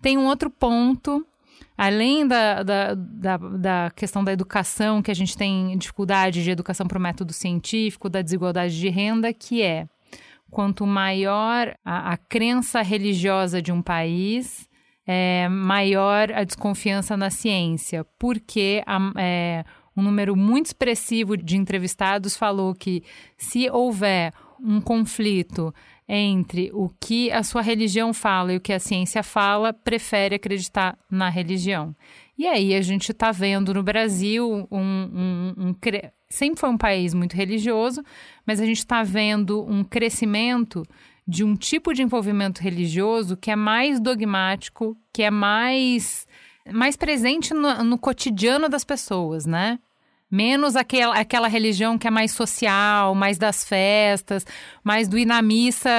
Tem 0.00 0.16
um 0.16 0.26
outro 0.26 0.48
ponto, 0.48 1.26
além 1.76 2.26
da, 2.26 2.62
da, 2.62 2.94
da, 2.94 3.36
da, 3.36 3.90
questão 3.94 4.22
da 4.22 4.32
educação, 4.32 5.02
que 5.02 5.10
a 5.10 5.14
gente 5.14 5.36
tem 5.36 5.76
dificuldade 5.76 6.42
de 6.42 6.50
educação 6.50 6.86
para 6.86 6.98
o 6.98 7.02
método 7.02 7.32
científico, 7.32 8.08
da 8.08 8.22
desigualdade 8.22 8.78
de 8.78 8.88
renda, 8.88 9.32
que 9.32 9.62
é 9.62 9.86
quanto 10.50 10.86
maior 10.86 11.74
a, 11.84 12.12
a 12.12 12.16
crença 12.16 12.80
religiosa 12.80 13.60
de 13.60 13.72
um 13.72 13.82
país, 13.82 14.68
é, 15.06 15.48
maior 15.48 16.32
a 16.32 16.44
desconfiança 16.44 17.16
na 17.16 17.30
ciência, 17.30 18.06
porque 18.18 18.82
a, 18.86 18.98
é, 19.16 19.64
um 19.96 20.02
número 20.02 20.36
muito 20.36 20.66
expressivo 20.66 21.36
de 21.36 21.56
entrevistados 21.56 22.36
falou 22.36 22.74
que 22.74 23.02
se 23.36 23.68
houver 23.68 24.32
um 24.60 24.80
conflito 24.80 25.74
entre 26.08 26.70
o 26.72 26.88
que 27.00 27.30
a 27.30 27.42
sua 27.42 27.60
religião 27.60 28.14
fala 28.14 28.52
e 28.52 28.56
o 28.56 28.60
que 28.60 28.72
a 28.72 28.80
ciência 28.80 29.22
fala, 29.22 29.72
prefere 29.72 30.36
acreditar 30.36 30.98
na 31.10 31.28
religião. 31.28 31.94
E 32.36 32.46
aí 32.46 32.74
a 32.74 32.80
gente 32.80 33.12
está 33.12 33.30
vendo 33.30 33.74
no 33.74 33.82
Brasil 33.82 34.66
um, 34.70 34.78
um, 34.78 35.54
um, 35.58 35.74
sempre 36.30 36.60
foi 36.60 36.70
um 36.70 36.78
país 36.78 37.12
muito 37.12 37.34
religioso, 37.34 38.02
mas 38.46 38.60
a 38.60 38.64
gente 38.64 38.78
está 38.78 39.02
vendo 39.02 39.64
um 39.64 39.84
crescimento 39.84 40.82
de 41.26 41.44
um 41.44 41.54
tipo 41.54 41.92
de 41.92 42.02
envolvimento 42.02 42.62
religioso 42.62 43.36
que 43.36 43.50
é 43.50 43.56
mais 43.56 44.00
dogmático, 44.00 44.96
que 45.12 45.22
é 45.22 45.30
mais, 45.30 46.26
mais 46.72 46.96
presente 46.96 47.52
no, 47.52 47.84
no 47.84 47.98
cotidiano 47.98 48.66
das 48.66 48.84
pessoas, 48.84 49.44
né? 49.44 49.78
Menos 50.30 50.76
aquela, 50.76 51.18
aquela 51.18 51.48
religião 51.48 51.96
que 51.98 52.06
é 52.06 52.10
mais 52.10 52.32
social, 52.32 53.14
mais 53.14 53.38
das 53.38 53.64
festas, 53.64 54.44
mais 54.84 55.08
do 55.08 55.16
ir 55.16 55.24
na 55.24 55.40
missa, 55.40 55.90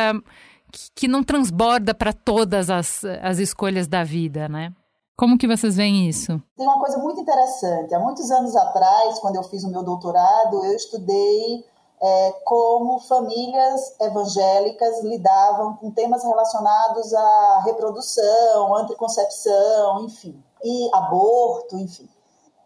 que, 0.71 0.89
que 0.95 1.07
não 1.07 1.23
transborda 1.23 1.93
para 1.93 2.13
todas 2.13 2.69
as, 2.69 3.03
as 3.21 3.39
escolhas 3.39 3.87
da 3.87 4.03
vida, 4.03 4.47
né? 4.47 4.71
Como 5.17 5.37
que 5.37 5.47
vocês 5.47 5.75
veem 5.75 6.07
isso? 6.07 6.41
Tem 6.55 6.65
uma 6.65 6.79
coisa 6.79 6.97
muito 6.97 7.19
interessante. 7.19 7.93
Há 7.93 7.99
muitos 7.99 8.31
anos 8.31 8.55
atrás, 8.55 9.19
quando 9.19 9.35
eu 9.35 9.43
fiz 9.43 9.63
o 9.65 9.69
meu 9.69 9.83
doutorado, 9.83 10.63
eu 10.63 10.73
estudei 10.73 11.65
é, 12.01 12.31
como 12.45 12.99
famílias 12.99 13.99
evangélicas 13.99 15.03
lidavam 15.03 15.75
com 15.75 15.91
temas 15.91 16.23
relacionados 16.23 17.13
à 17.13 17.63
reprodução, 17.65 18.73
anticoncepção, 18.75 20.05
enfim, 20.05 20.41
e 20.63 20.89
aborto, 20.93 21.77
enfim. 21.77 22.07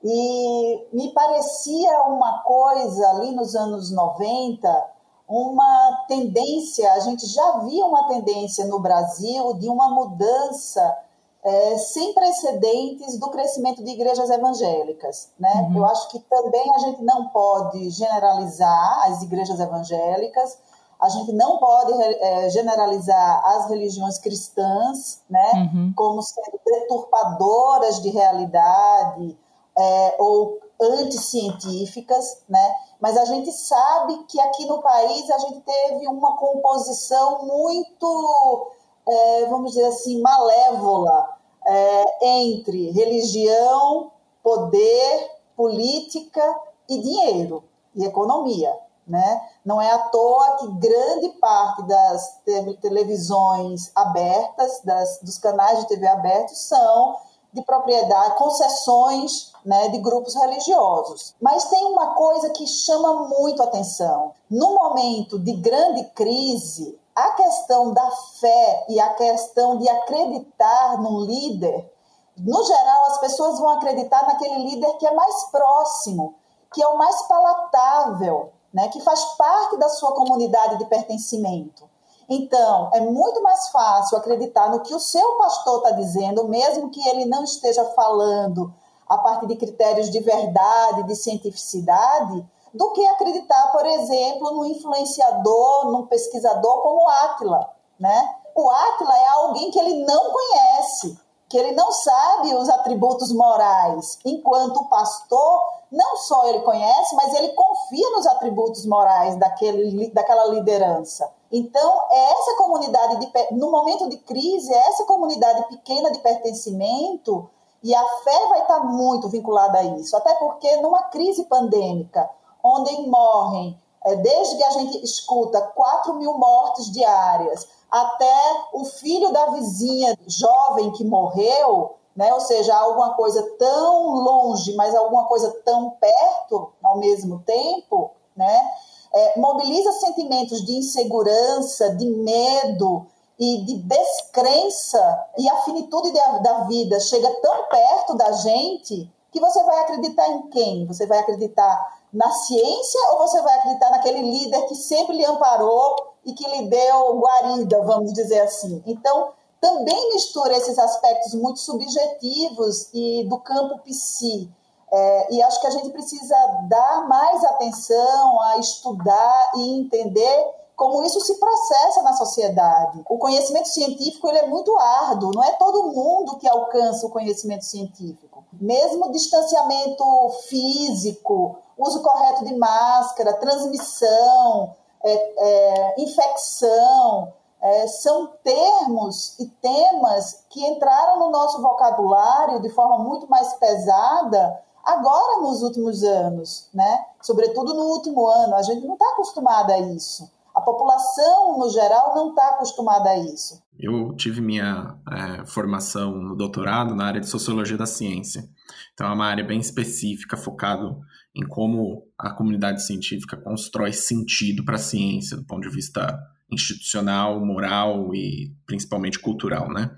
E 0.04 0.88
me 0.92 1.14
parecia 1.14 2.04
uma 2.04 2.44
coisa 2.44 3.10
ali 3.12 3.32
nos 3.32 3.56
anos 3.56 3.90
90, 3.92 4.86
uma 5.28 6.06
tendência, 6.08 6.92
a 6.94 7.00
gente 7.00 7.26
já 7.26 7.60
via 7.60 7.86
uma 7.86 8.08
tendência 8.08 8.66
no 8.66 8.80
Brasil 8.80 9.54
de 9.54 9.70
uma 9.70 9.90
mudança 9.90 10.98
é, 11.44 11.78
sem 11.78 12.14
precedentes 12.14 13.18
do 13.18 13.30
crescimento 13.30 13.84
de 13.84 13.92
igrejas 13.92 14.30
evangélicas. 14.30 15.30
Né? 15.40 15.52
Uhum. 15.70 15.78
Eu 15.78 15.86
acho 15.86 16.10
que 16.10 16.20
também 16.20 16.66
a 16.76 16.80
gente 16.80 17.02
não 17.02 17.30
pode 17.30 17.90
generalizar 17.90 19.08
as 19.08 19.22
igrejas 19.22 19.60
evangélicas, 19.60 20.58
a 21.02 21.10
gente 21.10 21.34
não 21.34 21.58
pode 21.58 21.92
é, 22.02 22.50
generalizar 22.50 23.44
as 23.46 23.70
religiões 23.70 24.18
cristãs 24.20 25.22
né, 25.30 25.52
uhum. 25.54 25.94
como 25.96 26.22
sendo 26.22 26.60
deturpadoras 26.66 28.02
de 28.02 28.10
realidade, 28.10 29.38
é, 29.78 30.16
ou 30.20 30.60
anticientíficas, 30.80 32.44
né? 32.48 32.76
mas 33.00 33.18
a 33.18 33.26
gente 33.26 33.52
sabe 33.52 34.24
que 34.26 34.40
aqui 34.40 34.66
no 34.66 34.82
país 34.82 35.30
a 35.30 35.38
gente 35.38 35.62
teve 35.62 36.08
uma 36.08 36.36
composição 36.38 37.46
muito, 37.46 38.72
é, 39.08 39.46
vamos 39.46 39.72
dizer 39.72 39.86
assim, 39.86 40.22
malévola 40.22 41.30
é, 41.66 42.28
entre 42.42 42.92
religião, 42.92 44.12
poder, 44.42 45.32
política 45.56 46.60
e 46.90 47.00
dinheiro 47.00 47.64
e 47.96 48.04
economia. 48.04 48.76
Né? 49.06 49.42
Não 49.66 49.82
é 49.82 49.92
à 49.92 49.98
toa 49.98 50.58
que 50.58 50.68
grande 50.76 51.30
parte 51.40 51.84
das 51.84 52.42
televisões 52.82 53.92
abertas, 53.94 54.82
das, 54.84 55.20
dos 55.22 55.38
canais 55.38 55.80
de 55.80 55.88
TV 55.90 56.08
abertos, 56.08 56.58
são 56.58 57.18
de 57.54 57.62
propriedade, 57.64 58.38
concessões 58.38 59.54
né, 59.64 59.90
de 59.90 60.00
grupos 60.00 60.36
religiosos. 60.36 61.36
Mas 61.42 61.66
tem 61.66 61.86
uma 61.86 62.16
coisa 62.16 62.50
que 62.50 62.66
chama 62.66 63.28
muito 63.30 63.62
atenção. 63.62 64.34
No 64.50 64.74
momento 64.74 65.40
de 65.40 65.54
grande 65.54 66.04
crise, 66.16 67.00
a 67.16 67.32
questão 67.32 67.94
da 67.94 68.10
fé 68.40 68.86
e 68.90 69.00
a 69.00 69.14
questão 69.14 69.78
de 69.78 69.88
acreditar 69.88 71.00
num 71.02 71.22
líder, 71.22 71.92
no 72.38 72.64
geral, 72.66 73.06
as 73.08 73.20
pessoas 73.20 73.60
vão 73.60 73.70
acreditar 73.70 74.26
naquele 74.26 74.70
líder 74.70 74.92
que 74.98 75.06
é 75.06 75.14
mais 75.14 75.44
próximo, 75.52 76.36
que 76.74 76.82
é 76.82 76.88
o 76.88 76.98
mais 76.98 77.22
palatável, 77.28 78.52
né, 78.74 78.88
que 78.88 79.00
faz 79.02 79.24
parte 79.36 79.78
da 79.78 79.88
sua 79.88 80.14
comunidade 80.14 80.80
de 80.80 80.86
pertencimento. 80.86 81.88
Então, 82.30 82.90
é 82.94 83.02
muito 83.02 83.42
mais 83.44 83.70
fácil 83.70 84.18
acreditar 84.18 84.70
no 84.70 84.82
que 84.82 84.96
o 84.96 85.00
seu 85.00 85.38
pastor 85.38 85.78
está 85.78 85.92
dizendo, 85.92 86.48
mesmo 86.48 86.90
que 86.90 87.08
ele 87.10 87.26
não 87.26 87.44
esteja 87.44 87.84
falando 87.96 88.74
a 89.08 89.18
partir 89.18 89.48
de 89.48 89.56
critérios 89.56 90.10
de 90.10 90.20
verdade, 90.20 91.04
de 91.04 91.16
cientificidade, 91.16 92.46
do 92.74 92.92
que 92.92 93.06
acreditar, 93.06 93.72
por 93.72 93.86
exemplo, 93.86 94.52
no 94.52 94.66
influenciador, 94.66 95.92
num 95.92 96.08
pesquisador 96.08 96.82
como 96.82 97.04
o 97.04 97.08
Átila, 97.08 97.70
né? 98.00 98.36
O 98.56 98.70
Átila 98.70 99.16
é 99.16 99.28
alguém 99.30 99.70
que 99.70 99.80
ele 99.80 100.04
não 100.06 100.32
conhece, 100.32 101.18
que 101.48 101.58
ele 101.58 101.74
não 101.74 101.92
sabe 101.92 102.56
os 102.56 102.70
atributos 102.70 103.32
morais, 103.32 104.18
enquanto 104.26 104.78
o 104.78 104.90
pastor 104.90 105.62
não 105.92 106.18
só 106.18 106.48
ele 106.48 106.62
conhece, 106.62 107.16
mas 107.16 107.34
ele 107.36 107.50
confia 107.50 108.10
nos 108.12 108.26
atributos 108.26 108.86
morais 108.88 109.36
daquele, 109.38 110.10
daquela 110.10 110.48
liderança. 110.48 111.30
Então, 111.56 112.02
é 112.10 112.32
essa 112.32 112.56
comunidade, 112.58 113.18
de, 113.18 113.56
no 113.56 113.70
momento 113.70 114.10
de 114.10 114.18
crise, 114.18 114.74
é 114.74 114.90
essa 114.90 115.06
comunidade 115.06 115.68
pequena 115.68 116.12
de 116.12 116.18
pertencimento, 116.18 117.48
e 117.84 117.94
a 117.94 118.04
fé 118.24 118.48
vai 118.48 118.62
estar 118.62 118.80
muito 118.80 119.30
vinculada 119.30 119.78
a 119.78 119.84
isso, 119.84 120.18
até 120.18 120.34
porque 120.34 120.78
numa 120.78 121.04
crise 121.04 121.44
pandêmica, 121.44 122.28
onde 122.64 123.08
morrem, 123.08 123.78
é, 124.04 124.16
desde 124.16 124.58
que 124.58 124.64
a 124.64 124.72
gente 124.72 125.04
escuta 125.04 125.62
4 125.62 126.16
mil 126.16 126.34
mortes 126.40 126.92
diárias, 126.92 127.68
até 127.92 128.66
o 128.74 128.84
filho 128.86 129.32
da 129.32 129.52
vizinha 129.52 130.18
jovem 130.26 130.92
que 130.94 131.04
morreu, 131.04 131.98
né? 132.16 132.34
ou 132.34 132.40
seja, 132.40 132.76
alguma 132.76 133.14
coisa 133.14 133.44
tão 133.60 134.16
longe, 134.16 134.74
mas 134.76 134.96
alguma 134.96 135.26
coisa 135.26 135.52
tão 135.64 135.92
perto 135.92 136.74
ao 136.82 136.98
mesmo 136.98 137.44
tempo, 137.46 138.10
né? 138.36 138.72
É, 139.16 139.40
mobiliza 139.40 139.92
sentimentos 139.94 140.66
de 140.66 140.74
insegurança, 140.74 141.96
de 141.96 142.06
medo 142.06 143.06
e 143.40 143.64
de 143.66 143.76
descrença, 143.76 145.26
e 145.38 145.50
a 145.50 145.58
finitude 145.62 146.12
da, 146.12 146.38
da 146.40 146.64
vida 146.66 147.00
chega 147.00 147.30
tão 147.42 147.68
perto 147.68 148.16
da 148.16 148.32
gente 148.32 149.12
que 149.32 149.40
você 149.40 149.64
vai 149.64 149.80
acreditar 149.80 150.28
em 150.30 150.50
quem? 150.50 150.86
Você 150.86 151.08
vai 151.08 151.20
acreditar 151.20 152.00
na 152.14 152.32
ciência 152.32 153.00
ou 153.12 153.18
você 153.20 153.42
vai 153.42 153.58
acreditar 153.58 153.90
naquele 153.90 154.22
líder 154.22 154.68
que 154.68 154.76
sempre 154.76 155.18
lhe 155.18 155.26
amparou 155.26 155.96
e 156.24 156.34
que 156.34 156.48
lhe 156.48 156.68
deu 156.68 157.20
guarida, 157.20 157.82
vamos 157.82 158.14
dizer 158.14 158.42
assim? 158.42 158.82
Então, 158.86 159.32
também 159.60 160.14
mistura 160.14 160.56
esses 160.56 160.78
aspectos 160.78 161.34
muito 161.34 161.60
subjetivos 161.60 162.90
e 162.94 163.26
do 163.28 163.40
campo 163.40 163.80
psi. 163.80 164.50
É, 164.96 165.34
e 165.34 165.42
acho 165.42 165.60
que 165.60 165.66
a 165.66 165.72
gente 165.72 165.90
precisa 165.90 166.36
dar 166.70 167.08
mais 167.08 167.44
atenção 167.44 168.40
a 168.42 168.58
estudar 168.60 169.52
e 169.56 169.80
entender 169.80 170.54
como 170.76 171.04
isso 171.04 171.20
se 171.22 171.40
processa 171.40 172.04
na 172.04 172.14
sociedade. 172.14 173.04
O 173.10 173.18
conhecimento 173.18 173.70
científico 173.70 174.28
ele 174.28 174.38
é 174.38 174.48
muito 174.48 174.76
árduo, 174.78 175.32
não 175.34 175.44
é 175.44 175.52
todo 175.54 175.92
mundo 175.92 176.38
que 176.38 176.48
alcança 176.48 177.08
o 177.08 177.10
conhecimento 177.10 177.66
científico. 177.66 178.44
Mesmo 178.54 179.12
distanciamento 179.12 180.30
físico, 180.48 181.58
uso 181.76 182.04
correto 182.04 182.46
de 182.46 182.56
máscara, 182.56 183.34
transmissão, 183.34 184.76
é, 185.04 185.14
é, 185.14 186.02
infecção, 186.02 187.34
é, 187.60 187.88
são 187.88 188.28
termos 188.44 189.40
e 189.40 189.48
temas 189.48 190.44
que 190.52 190.64
entraram 190.64 191.18
no 191.18 191.32
nosso 191.32 191.62
vocabulário 191.64 192.62
de 192.62 192.70
forma 192.70 193.00
muito 193.00 193.28
mais 193.28 193.54
pesada 193.56 194.62
agora 194.84 195.42
nos 195.42 195.62
últimos 195.62 196.04
anos, 196.04 196.70
né? 196.74 197.06
Sobretudo 197.22 197.74
no 197.74 197.84
último 197.84 198.28
ano, 198.28 198.56
a 198.56 198.62
gente 198.62 198.86
não 198.86 198.94
está 198.94 199.06
acostumada 199.14 199.74
a 199.74 199.80
isso. 199.80 200.30
A 200.54 200.62
população, 200.62 201.58
no 201.58 201.70
geral, 201.70 202.14
não 202.16 202.30
está 202.30 202.50
acostumada 202.50 203.10
a 203.10 203.18
isso. 203.18 203.64
Eu 203.80 204.14
tive 204.16 204.40
minha 204.40 204.96
é, 205.12 205.46
formação 205.48 206.16
no 206.16 206.36
doutorado 206.36 206.94
na 206.94 207.06
área 207.06 207.20
de 207.20 207.28
sociologia 207.28 207.76
da 207.76 207.88
ciência. 207.88 208.48
Então, 208.94 209.08
é 209.08 209.14
uma 209.14 209.26
área 209.26 209.44
bem 209.44 209.60
específica, 209.60 210.38
focado 210.38 211.00
em 211.36 211.42
como 211.48 212.04
a 212.20 212.30
comunidade 212.32 212.86
científica 212.86 213.36
constrói 213.36 213.92
sentido 213.92 214.64
para 214.64 214.76
a 214.76 214.80
ciência, 214.80 215.36
do 215.36 215.44
ponto 215.44 215.68
de 215.68 215.74
vista 215.74 216.20
institucional, 216.52 217.44
moral 217.44 218.14
e 218.14 218.54
principalmente 218.68 219.18
cultural, 219.18 219.68
né? 219.74 219.90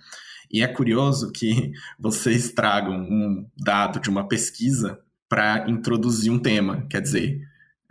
E 0.52 0.62
é 0.62 0.68
curioso 0.68 1.32
que 1.32 1.72
vocês 2.00 2.52
tragam 2.52 2.96
um 2.96 3.48
dado 3.58 4.00
de 4.00 4.10
uma 4.10 4.28
pesquisa 4.28 5.00
para 5.28 5.70
introduzir 5.70 6.32
um 6.32 6.40
tema, 6.40 6.86
quer 6.88 7.02
dizer, 7.02 7.42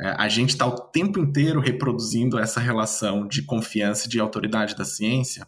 é, 0.00 0.09
a 0.18 0.28
gente 0.28 0.50
está 0.50 0.66
o 0.66 0.78
tempo 0.78 1.18
inteiro 1.18 1.61
reproduzindo 1.61 2.38
essa 2.38 2.61
relação 2.61 3.26
de 3.26 3.42
confiança 3.42 4.07
e 4.07 4.11
de 4.11 4.18
autoridade 4.20 4.76
da 4.76 4.84
ciência. 4.84 5.46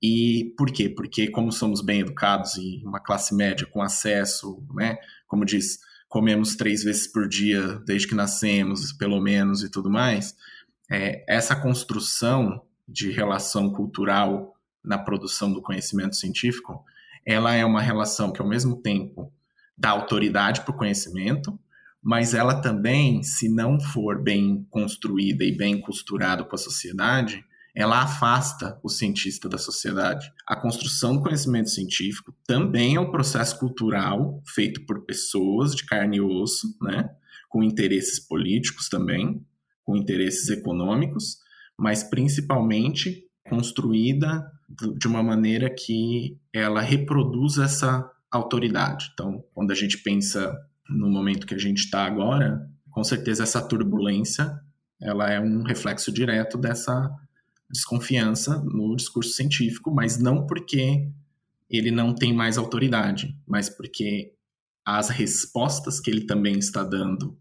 E 0.00 0.54
por 0.56 0.70
quê? 0.70 0.88
Porque 0.88 1.28
como 1.28 1.50
somos 1.50 1.80
bem 1.80 2.00
educados 2.00 2.56
e 2.56 2.82
uma 2.84 3.00
classe 3.00 3.34
média 3.34 3.66
com 3.66 3.82
acesso, 3.82 4.62
né, 4.74 4.96
como 5.26 5.44
diz, 5.44 5.78
comemos 6.08 6.54
três 6.54 6.84
vezes 6.84 7.06
por 7.06 7.28
dia 7.28 7.80
desde 7.86 8.06
que 8.06 8.14
nascemos, 8.14 8.92
pelo 8.92 9.20
menos, 9.20 9.62
e 9.62 9.70
tudo 9.70 9.90
mais, 9.90 10.36
é, 10.90 11.24
essa 11.26 11.56
construção 11.56 12.62
de 12.86 13.10
relação 13.10 13.72
cultural 13.72 14.54
na 14.84 14.98
produção 14.98 15.52
do 15.52 15.62
conhecimento 15.62 16.16
científico, 16.16 16.84
ela 17.24 17.54
é 17.54 17.64
uma 17.64 17.80
relação 17.80 18.32
que, 18.32 18.40
ao 18.40 18.48
mesmo 18.48 18.80
tempo, 18.80 19.32
dá 19.76 19.90
autoridade 19.90 20.62
para 20.62 20.74
o 20.74 20.76
conhecimento, 20.76 21.58
mas 22.02 22.34
ela 22.34 22.60
também, 22.60 23.22
se 23.22 23.48
não 23.48 23.80
for 23.80 24.20
bem 24.20 24.66
construída 24.70 25.44
e 25.44 25.56
bem 25.56 25.80
costurada 25.80 26.44
com 26.44 26.54
a 26.54 26.58
sociedade, 26.58 27.44
ela 27.74 28.02
afasta 28.02 28.78
o 28.82 28.88
cientista 28.88 29.48
da 29.48 29.56
sociedade. 29.56 30.30
A 30.46 30.56
construção 30.56 31.14
do 31.14 31.22
conhecimento 31.22 31.70
científico 31.70 32.34
também 32.46 32.96
é 32.96 33.00
um 33.00 33.10
processo 33.10 33.58
cultural 33.58 34.42
feito 34.46 34.84
por 34.84 35.06
pessoas 35.06 35.74
de 35.74 35.86
carne 35.86 36.18
e 36.18 36.20
osso, 36.20 36.76
né, 36.82 37.08
com 37.48 37.62
interesses 37.62 38.20
políticos 38.20 38.88
também, 38.88 39.44
com 39.84 39.96
interesses 39.96 40.48
econômicos, 40.50 41.38
mas 41.78 42.02
principalmente 42.02 43.24
construída 43.48 44.50
de 44.96 45.06
uma 45.06 45.22
maneira 45.22 45.68
que 45.68 46.38
ela 46.52 46.80
reproduz 46.80 47.58
essa 47.58 48.10
autoridade. 48.30 49.10
Então, 49.12 49.44
quando 49.54 49.70
a 49.70 49.74
gente 49.74 49.98
pensa 49.98 50.56
no 50.88 51.08
momento 51.08 51.46
que 51.46 51.54
a 51.54 51.58
gente 51.58 51.84
está 51.84 52.04
agora, 52.04 52.68
com 52.90 53.04
certeza 53.04 53.42
essa 53.42 53.60
turbulência 53.60 54.60
ela 55.02 55.28
é 55.28 55.40
um 55.40 55.62
reflexo 55.62 56.12
direto 56.12 56.56
dessa 56.56 57.10
desconfiança 57.68 58.62
no 58.62 58.94
discurso 58.94 59.30
científico, 59.30 59.90
mas 59.90 60.18
não 60.18 60.46
porque 60.46 61.08
ele 61.68 61.90
não 61.90 62.14
tem 62.14 62.32
mais 62.32 62.56
autoridade, 62.56 63.36
mas 63.46 63.68
porque 63.68 64.32
as 64.84 65.08
respostas 65.08 65.98
que 65.98 66.10
ele 66.10 66.24
também 66.24 66.58
está 66.58 66.84
dando 66.84 67.36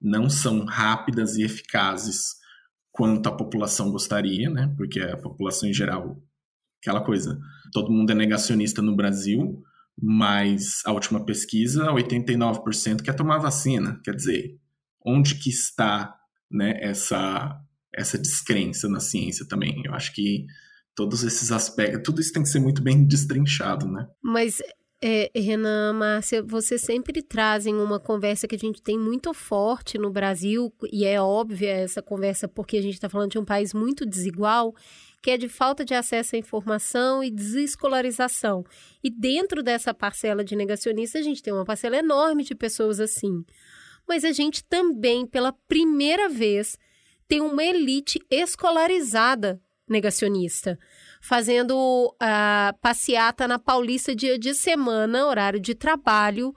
não 0.00 0.30
são 0.30 0.64
rápidas 0.64 1.36
e 1.36 1.42
eficazes 1.42 2.36
quanto 2.90 3.28
a 3.28 3.36
população 3.36 3.90
gostaria, 3.90 4.48
né? 4.48 4.72
Porque 4.76 5.00
a 5.00 5.16
população 5.16 5.68
em 5.68 5.74
geral, 5.74 6.22
aquela 6.84 7.00
coisa, 7.00 7.40
todo 7.72 7.90
mundo 7.90 8.10
é 8.10 8.14
negacionista 8.14 8.82
no 8.82 8.94
Brasil, 8.94 9.62
mas 10.00 10.82
a 10.84 10.92
última 10.92 11.24
pesquisa, 11.24 11.86
89% 11.86 13.02
quer 13.02 13.14
tomar 13.14 13.38
vacina. 13.38 14.00
Quer 14.04 14.14
dizer, 14.14 14.58
onde 15.04 15.36
que 15.36 15.48
está 15.48 16.14
né, 16.50 16.78
essa, 16.80 17.58
essa 17.94 18.18
descrença 18.18 18.88
na 18.88 19.00
ciência 19.00 19.46
também? 19.48 19.82
Eu 19.84 19.94
acho 19.94 20.12
que 20.12 20.44
todos 20.94 21.24
esses 21.24 21.50
aspectos, 21.50 22.02
tudo 22.04 22.20
isso 22.20 22.32
tem 22.32 22.42
que 22.42 22.48
ser 22.48 22.60
muito 22.60 22.82
bem 22.82 23.04
destrinchado, 23.06 23.86
né? 23.86 24.06
Mas 24.22 24.60
é, 25.02 25.30
Renan, 25.34 25.92
Márcia, 25.94 26.42
vocês 26.42 26.80
sempre 26.80 27.22
trazem 27.22 27.74
uma 27.76 27.98
conversa 27.98 28.46
que 28.46 28.54
a 28.54 28.58
gente 28.58 28.82
tem 28.82 28.98
muito 28.98 29.32
forte 29.32 29.98
no 29.98 30.10
Brasil, 30.10 30.72
e 30.92 31.04
é 31.04 31.20
óbvia 31.20 31.72
essa 31.72 32.02
conversa 32.02 32.48
porque 32.48 32.76
a 32.76 32.82
gente 32.82 32.94
está 32.94 33.08
falando 33.08 33.32
de 33.32 33.38
um 33.38 33.44
país 33.44 33.74
muito 33.74 34.06
desigual, 34.06 34.74
que 35.24 35.30
é 35.30 35.38
de 35.38 35.48
falta 35.48 35.86
de 35.86 35.94
acesso 35.94 36.36
à 36.36 36.38
informação 36.38 37.24
e 37.24 37.30
desescolarização. 37.30 38.62
E 39.02 39.08
dentro 39.08 39.62
dessa 39.62 39.94
parcela 39.94 40.44
de 40.44 40.54
negacionistas, 40.54 41.22
a 41.22 41.24
gente 41.24 41.42
tem 41.42 41.50
uma 41.50 41.64
parcela 41.64 41.96
enorme 41.96 42.44
de 42.44 42.54
pessoas 42.54 43.00
assim. 43.00 43.42
Mas 44.06 44.22
a 44.22 44.32
gente 44.32 44.62
também, 44.62 45.26
pela 45.26 45.50
primeira 45.66 46.28
vez, 46.28 46.76
tem 47.26 47.40
uma 47.40 47.64
elite 47.64 48.20
escolarizada 48.30 49.58
negacionista, 49.88 50.78
fazendo 51.22 51.74
uh, 51.74 52.78
passeata 52.82 53.48
na 53.48 53.58
Paulista 53.58 54.14
dia 54.14 54.38
de 54.38 54.52
semana, 54.52 55.26
horário 55.26 55.58
de 55.58 55.74
trabalho, 55.74 56.54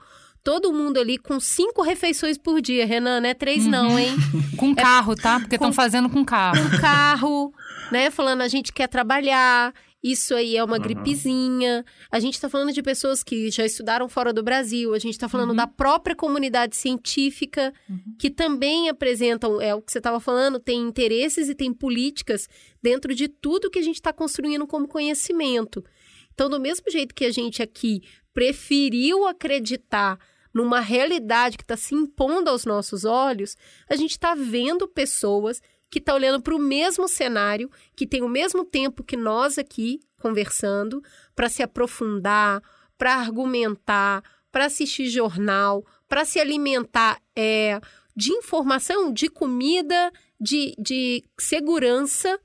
todo 0.48 0.72
mundo 0.72 0.98
ali 0.98 1.18
com 1.18 1.38
cinco 1.38 1.82
refeições 1.82 2.38
por 2.38 2.62
dia, 2.62 2.86
Renan, 2.86 3.20
não 3.20 3.28
é 3.28 3.34
três 3.34 3.66
uhum. 3.66 3.70
não, 3.70 3.98
hein? 3.98 4.16
com 4.56 4.74
carro, 4.74 5.14
tá? 5.14 5.38
Porque 5.38 5.56
estão 5.56 5.74
fazendo 5.74 6.08
com 6.08 6.24
carro. 6.24 6.56
Com 6.70 6.78
carro, 6.80 7.52
né? 7.92 8.10
Falando 8.10 8.40
a 8.40 8.48
gente 8.48 8.72
quer 8.72 8.88
trabalhar, 8.88 9.74
isso 10.02 10.34
aí 10.34 10.56
é 10.56 10.64
uma 10.64 10.78
uhum. 10.78 10.82
gripezinha. 10.82 11.84
A 12.10 12.18
gente 12.18 12.32
está 12.32 12.48
falando 12.48 12.72
de 12.72 12.82
pessoas 12.82 13.22
que 13.22 13.50
já 13.50 13.66
estudaram 13.66 14.08
fora 14.08 14.32
do 14.32 14.42
Brasil, 14.42 14.94
a 14.94 14.98
gente 14.98 15.12
está 15.12 15.28
falando 15.28 15.50
uhum. 15.50 15.56
da 15.56 15.66
própria 15.66 16.16
comunidade 16.16 16.76
científica, 16.76 17.70
uhum. 17.86 18.16
que 18.18 18.30
também 18.30 18.88
apresentam, 18.88 19.60
é 19.60 19.74
o 19.74 19.82
que 19.82 19.92
você 19.92 19.98
estava 19.98 20.18
falando, 20.18 20.58
tem 20.58 20.80
interesses 20.80 21.50
e 21.50 21.54
tem 21.54 21.74
políticas 21.74 22.48
dentro 22.82 23.14
de 23.14 23.28
tudo 23.28 23.70
que 23.70 23.80
a 23.80 23.84
gente 23.84 23.96
está 23.96 24.14
construindo 24.14 24.66
como 24.66 24.88
conhecimento. 24.88 25.84
Então, 26.32 26.48
do 26.48 26.58
mesmo 26.58 26.90
jeito 26.90 27.14
que 27.14 27.26
a 27.26 27.30
gente 27.30 27.62
aqui 27.62 28.00
preferiu 28.32 29.26
acreditar 29.26 30.18
numa 30.52 30.80
realidade 30.80 31.56
que 31.56 31.64
está 31.64 31.76
se 31.76 31.94
impondo 31.94 32.50
aos 32.50 32.64
nossos 32.64 33.04
olhos, 33.04 33.56
a 33.88 33.96
gente 33.96 34.12
está 34.12 34.34
vendo 34.34 34.88
pessoas 34.88 35.60
que 35.90 35.98
está 35.98 36.14
olhando 36.14 36.42
para 36.42 36.54
o 36.54 36.58
mesmo 36.58 37.08
cenário, 37.08 37.70
que 37.96 38.06
tem 38.06 38.22
o 38.22 38.28
mesmo 38.28 38.64
tempo 38.64 39.02
que 39.02 39.16
nós 39.16 39.58
aqui 39.58 40.00
conversando, 40.20 41.02
para 41.34 41.48
se 41.48 41.62
aprofundar, 41.62 42.62
para 42.96 43.14
argumentar, 43.14 44.22
para 44.50 44.66
assistir 44.66 45.06
jornal, 45.06 45.86
para 46.08 46.24
se 46.24 46.40
alimentar 46.40 47.20
é, 47.36 47.80
de 48.16 48.32
informação, 48.32 49.12
de 49.12 49.28
comida, 49.28 50.10
de, 50.40 50.74
de 50.78 51.24
segurança, 51.38 52.38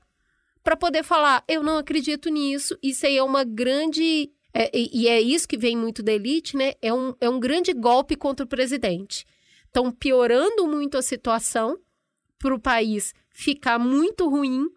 para 0.62 0.76
poder 0.76 1.02
falar: 1.02 1.44
eu 1.48 1.62
não 1.62 1.76
acredito 1.76 2.30
nisso, 2.30 2.78
isso 2.82 3.06
aí 3.06 3.18
é 3.18 3.22
uma 3.22 3.44
grande. 3.44 4.30
É, 4.56 4.70
e 4.72 5.08
é 5.08 5.20
isso 5.20 5.48
que 5.48 5.58
vem 5.58 5.76
muito 5.76 6.02
da 6.02 6.12
elite, 6.12 6.56
né? 6.56 6.74
É 6.80 6.94
um, 6.94 7.14
é 7.20 7.28
um 7.28 7.40
grande 7.40 7.72
golpe 7.72 8.14
contra 8.14 8.46
o 8.46 8.48
presidente. 8.48 9.26
Estão 9.66 9.90
piorando 9.90 10.68
muito 10.68 10.96
a 10.96 11.02
situação 11.02 11.76
para 12.38 12.54
o 12.54 12.60
país 12.60 13.12
ficar 13.30 13.78
muito 13.78 14.28
ruim 14.28 14.68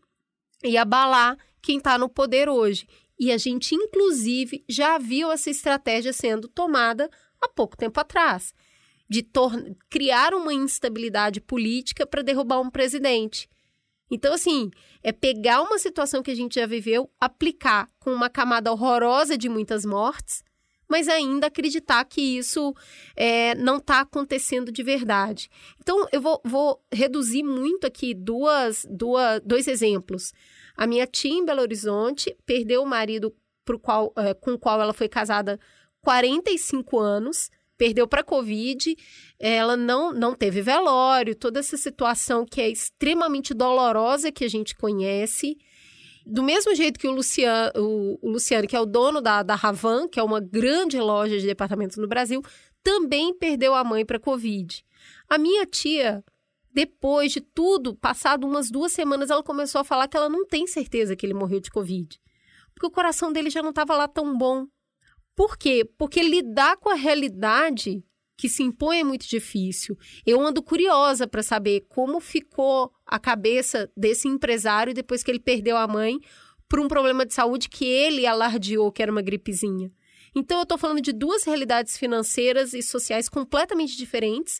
e 0.63 0.75
abalar 0.77 1.37
quem 1.61 1.77
está 1.77 1.97
no 1.97 2.09
poder 2.09 2.49
hoje. 2.49 2.87
E 3.19 3.31
a 3.31 3.37
gente, 3.37 3.75
inclusive, 3.75 4.63
já 4.67 4.97
viu 4.97 5.31
essa 5.31 5.49
estratégia 5.51 6.11
sendo 6.11 6.47
tomada 6.47 7.09
há 7.39 7.47
pouco 7.47 7.77
tempo 7.77 7.99
atrás 7.99 8.53
de 9.09 9.25
criar 9.89 10.33
uma 10.33 10.53
instabilidade 10.53 11.39
política 11.39 12.05
para 12.05 12.21
derrubar 12.21 12.59
um 12.59 12.69
presidente. 12.69 13.49
Então, 14.09 14.33
assim, 14.33 14.71
é 15.03 15.11
pegar 15.11 15.61
uma 15.61 15.77
situação 15.77 16.23
que 16.23 16.31
a 16.31 16.35
gente 16.35 16.55
já 16.55 16.65
viveu, 16.65 17.09
aplicar 17.19 17.89
com 17.99 18.11
uma 18.11 18.29
camada 18.29 18.71
horrorosa 18.71 19.37
de 19.37 19.49
muitas 19.49 19.85
mortes, 19.85 20.43
mas 20.89 21.09
ainda 21.09 21.47
acreditar 21.47 22.03
que 22.05 22.21
isso 22.21 22.73
é, 23.15 23.53
não 23.55 23.77
está 23.77 24.01
acontecendo 24.01 24.71
de 24.71 24.81
verdade. 24.81 25.49
Então, 25.81 26.07
eu 26.11 26.21
vou, 26.21 26.41
vou 26.45 26.81
reduzir 26.91 27.43
muito 27.43 27.85
aqui 27.85 28.13
duas, 28.13 28.85
duas, 28.89 29.41
dois 29.43 29.67
exemplos. 29.67 30.33
A 30.77 30.87
minha 30.87 31.05
tia 31.05 31.33
em 31.33 31.45
Belo 31.45 31.61
Horizonte 31.61 32.35
perdeu 32.45 32.83
o 32.83 32.87
marido 32.87 33.35
qual, 33.81 34.13
é, 34.15 34.33
com 34.33 34.53
o 34.53 34.59
qual 34.59 34.81
ela 34.81 34.93
foi 34.93 35.09
casada 35.09 35.59
45 36.01 36.99
anos, 36.99 37.49
perdeu 37.77 38.07
para 38.07 38.21
a 38.21 38.23
Covid, 38.23 38.95
ela 39.39 39.77
não, 39.77 40.11
não 40.11 40.33
teve 40.33 40.61
velório, 40.61 41.35
toda 41.35 41.59
essa 41.59 41.77
situação 41.77 42.45
que 42.45 42.59
é 42.59 42.69
extremamente 42.69 43.53
dolorosa 43.53 44.31
que 44.31 44.43
a 44.43 44.49
gente 44.49 44.75
conhece 44.75 45.57
do 46.29 46.43
mesmo 46.43 46.75
jeito 46.75 46.99
que 46.99 47.07
o 47.07 47.11
Luciano, 47.11 47.71
o, 47.77 48.31
Luciano, 48.31 48.67
que 48.67 48.75
é 48.75 48.79
o 48.79 48.85
dono 48.85 49.21
da, 49.21 49.41
da 49.43 49.55
Ravan, 49.55 50.07
que 50.07 50.19
é 50.19 50.23
uma 50.23 50.41
grande 50.41 50.99
loja 50.99 51.39
de 51.39 51.45
departamentos 51.45 51.95
no 51.97 52.07
Brasil, 52.07 52.41
também 52.83 53.33
perdeu 53.33 53.73
a 53.73 53.83
mãe 53.83 54.05
para 54.05 54.19
Covid. 54.19 54.83
A 55.29 55.37
minha 55.37 55.65
tia, 55.65 56.23
depois 56.71 57.31
de 57.31 57.39
tudo, 57.39 57.95
passado 57.95 58.45
umas 58.45 58.69
duas 58.69 58.91
semanas, 58.91 59.29
ela 59.29 59.41
começou 59.41 59.79
a 59.79 59.83
falar 59.83 60.07
que 60.07 60.17
ela 60.17 60.29
não 60.29 60.45
tem 60.45 60.67
certeza 60.67 61.15
que 61.15 61.25
ele 61.25 61.33
morreu 61.33 61.61
de 61.61 61.71
Covid. 61.71 62.19
Porque 62.73 62.85
o 62.85 62.91
coração 62.91 63.31
dele 63.31 63.49
já 63.49 63.61
não 63.61 63.69
estava 63.69 63.95
lá 63.95 64.07
tão 64.07 64.37
bom. 64.37 64.67
Por 65.37 65.55
quê? 65.55 65.87
Porque 65.99 66.19
lidar 66.19 66.77
com 66.77 66.89
a 66.89 66.95
realidade 66.95 68.03
que 68.35 68.49
se 68.49 68.63
impõe 68.63 69.01
é 69.01 69.03
muito 69.03 69.27
difícil. 69.27 69.95
Eu 70.25 70.41
ando 70.41 70.63
curiosa 70.63 71.27
para 71.27 71.43
saber 71.43 71.85
como 71.87 72.19
ficou 72.19 72.91
a 73.05 73.19
cabeça 73.19 73.87
desse 73.95 74.27
empresário 74.27 74.95
depois 74.95 75.21
que 75.21 75.29
ele 75.29 75.39
perdeu 75.39 75.77
a 75.77 75.87
mãe 75.87 76.19
por 76.67 76.79
um 76.79 76.87
problema 76.87 77.23
de 77.23 77.35
saúde 77.35 77.69
que 77.69 77.85
ele 77.85 78.25
alardeou 78.25 78.91
que 78.91 79.03
era 79.03 79.11
uma 79.11 79.21
gripezinha. 79.21 79.91
Então 80.35 80.57
eu 80.57 80.63
estou 80.63 80.77
falando 80.77 81.01
de 81.01 81.13
duas 81.13 81.43
realidades 81.43 81.97
financeiras 81.97 82.73
e 82.73 82.81
sociais 82.81 83.29
completamente 83.29 83.95
diferentes, 83.95 84.59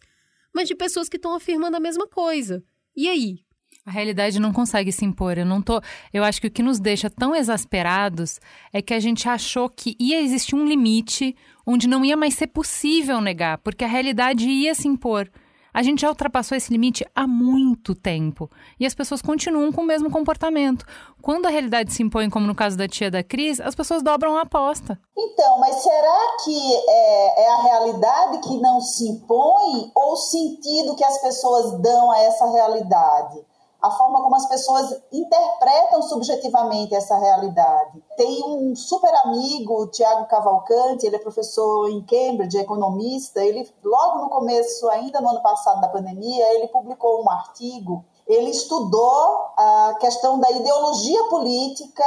mas 0.54 0.68
de 0.68 0.76
pessoas 0.76 1.10
que 1.10 1.18
estão 1.18 1.34
afirmando 1.34 1.76
a 1.76 1.80
mesma 1.80 2.08
coisa. 2.08 2.64
E 2.96 3.10
aí? 3.10 3.40
A 3.88 3.92
realidade 3.92 4.38
não 4.38 4.52
consegue 4.52 4.92
se 4.92 5.06
impor. 5.06 5.38
Eu 5.38 5.46
não 5.46 5.62
tô. 5.62 5.80
Eu 6.14 6.22
acho 6.22 6.42
que 6.42 6.48
o 6.48 6.52
que 6.52 6.62
nos 6.62 6.78
deixa 6.78 7.10
tão 7.10 7.34
exasperados 7.34 8.38
é 8.74 8.82
que 8.82 8.94
a 8.94 9.00
gente 9.00 9.30
achou 9.30 9.70
que 9.70 9.96
ia 9.98 10.20
existir 10.20 10.56
um 10.56 10.66
limite 10.66 11.34
onde 11.66 11.88
não 11.88 12.04
ia 12.04 12.18
mais 12.18 12.34
ser 12.34 12.48
possível 12.48 13.22
negar, 13.22 13.60
porque 13.60 13.86
a 13.86 13.88
realidade 13.88 14.46
ia 14.46 14.76
se 14.76 14.90
impor. 14.90 15.32
A 15.74 15.82
gente 15.82 16.02
já 16.02 16.10
ultrapassou 16.10 16.58
esse 16.58 16.70
limite 16.70 17.06
há 17.16 17.26
muito 17.26 17.96
tempo 17.96 18.52
e 18.78 18.86
as 18.86 18.94
pessoas 18.94 19.22
continuam 19.22 19.72
com 19.72 19.82
o 19.82 19.86
mesmo 19.86 20.12
comportamento. 20.12 20.86
Quando 21.22 21.46
a 21.46 21.50
realidade 21.50 21.94
se 21.94 22.04
impõe, 22.04 22.30
como 22.30 22.46
no 22.46 22.56
caso 22.56 22.78
da 22.78 22.90
tia 22.90 23.10
da 23.10 23.24
Cris, 23.24 23.62
as 23.62 23.76
pessoas 23.76 24.04
dobram 24.04 24.36
a 24.36 24.42
aposta. 24.42 25.00
Então, 25.18 25.60
mas 25.60 25.76
será 25.76 26.38
que 26.44 26.76
é, 26.90 27.44
é 27.44 27.50
a 27.54 27.62
realidade 27.62 28.40
que 28.40 28.58
não 28.60 28.82
se 28.82 29.08
impõe 29.08 29.92
ou 29.96 30.12
o 30.12 30.18
sentido 30.18 30.96
que 30.96 31.06
as 31.06 31.22
pessoas 31.22 31.80
dão 31.80 32.12
a 32.12 32.20
essa 32.20 32.52
realidade? 32.52 33.46
A 33.82 33.92
forma 33.92 34.22
como 34.22 34.36
as 34.36 34.48
pessoas 34.48 35.02
interpretam 35.12 36.02
subjetivamente 36.02 36.96
essa 36.96 37.18
realidade. 37.18 38.04
Tem 38.16 38.44
um 38.44 38.76
super 38.76 39.14
amigo, 39.26 39.84
o 39.84 39.88
Tiago 39.88 40.28
Cavalcante, 40.28 41.06
ele 41.06 41.16
é 41.16 41.20
professor 41.20 41.90
em 41.90 42.04
Cambridge, 42.04 42.58
economista, 42.58 43.44
ele 43.44 43.70
logo 43.84 44.20
no 44.20 44.30
começo, 44.30 44.90
ainda 44.90 45.22
no 45.22 45.30
ano 45.30 45.42
passado 45.42 45.80
da 45.82 45.90
pandemia, 45.90 46.54
ele 46.56 46.68
publicou 46.68 47.24
um 47.24 47.30
artigo 47.30 48.04
ele 48.28 48.50
estudou 48.50 49.54
a 49.58 49.96
questão 50.00 50.40
da 50.40 50.52
ideologia 50.52 51.24
política 51.30 52.04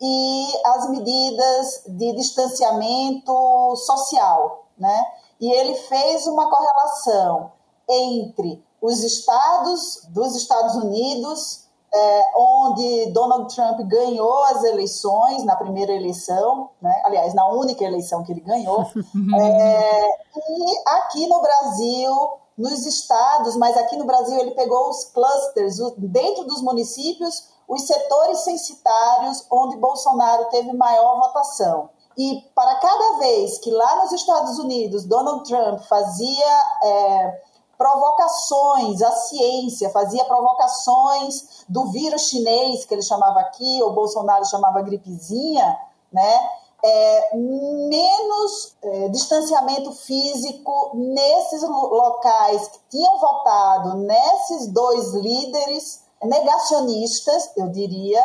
e 0.00 0.46
as 0.64 0.88
medidas 0.88 1.82
de 1.88 2.12
distanciamento 2.12 3.74
social, 3.76 4.66
né? 4.78 5.04
E 5.40 5.50
ele 5.50 5.74
fez 5.74 6.26
uma 6.28 6.48
correlação 6.48 7.52
entre 7.88 8.64
os 8.80 9.02
estados 9.02 10.02
dos 10.10 10.36
Estados 10.36 10.76
Unidos, 10.76 11.64
é, 11.92 12.24
onde 12.36 13.12
Donald 13.12 13.54
Trump 13.54 13.80
ganhou 13.82 14.44
as 14.44 14.62
eleições 14.64 15.44
na 15.44 15.56
primeira 15.56 15.92
eleição, 15.92 16.70
né? 16.80 17.02
aliás, 17.04 17.34
na 17.34 17.48
única 17.48 17.84
eleição 17.84 18.22
que 18.22 18.32
ele 18.32 18.40
ganhou, 18.40 18.82
é, 19.40 20.08
e 20.08 20.82
aqui 20.86 21.26
no 21.26 21.40
Brasil, 21.40 22.14
nos 22.56 22.84
estados, 22.84 23.56
mas 23.56 23.76
aqui 23.76 23.96
no 23.96 24.04
Brasil 24.04 24.38
ele 24.38 24.50
pegou 24.50 24.90
os 24.90 25.04
clusters, 25.04 25.78
dentro 25.96 26.44
dos 26.44 26.60
municípios, 26.60 27.48
os 27.68 27.86
setores 27.86 28.38
censitários 28.40 29.46
onde 29.50 29.76
Bolsonaro 29.76 30.46
teve 30.46 30.72
maior 30.72 31.20
votação. 31.20 31.90
E 32.16 32.42
para 32.52 32.74
cada 32.80 33.18
vez 33.18 33.58
que 33.58 33.70
lá 33.70 34.02
nos 34.02 34.10
Estados 34.10 34.58
Unidos 34.58 35.04
Donald 35.04 35.48
Trump 35.48 35.78
fazia 35.82 36.64
é, 36.82 37.42
provocações 37.78 39.00
à 39.00 39.12
ciência, 39.12 39.88
fazia 39.90 40.24
provocações 40.24 41.64
do 41.68 41.86
vírus 41.92 42.28
chinês, 42.28 42.84
que 42.84 42.92
ele 42.92 43.02
chamava 43.02 43.38
aqui, 43.38 43.80
ou 43.82 43.92
Bolsonaro 43.92 44.44
chamava 44.44 44.82
gripezinha, 44.82 45.78
né? 46.12 46.50
É, 46.84 47.36
menos 47.36 48.76
é, 48.82 49.08
distanciamento 49.08 49.90
físico 49.92 50.92
nesses 50.94 51.60
locais 51.62 52.68
que 52.68 52.78
tinham 52.90 53.18
votado 53.18 53.96
nesses 53.96 54.68
dois 54.68 55.12
líderes 55.14 56.04
negacionistas, 56.22 57.50
eu 57.56 57.68
diria, 57.68 58.22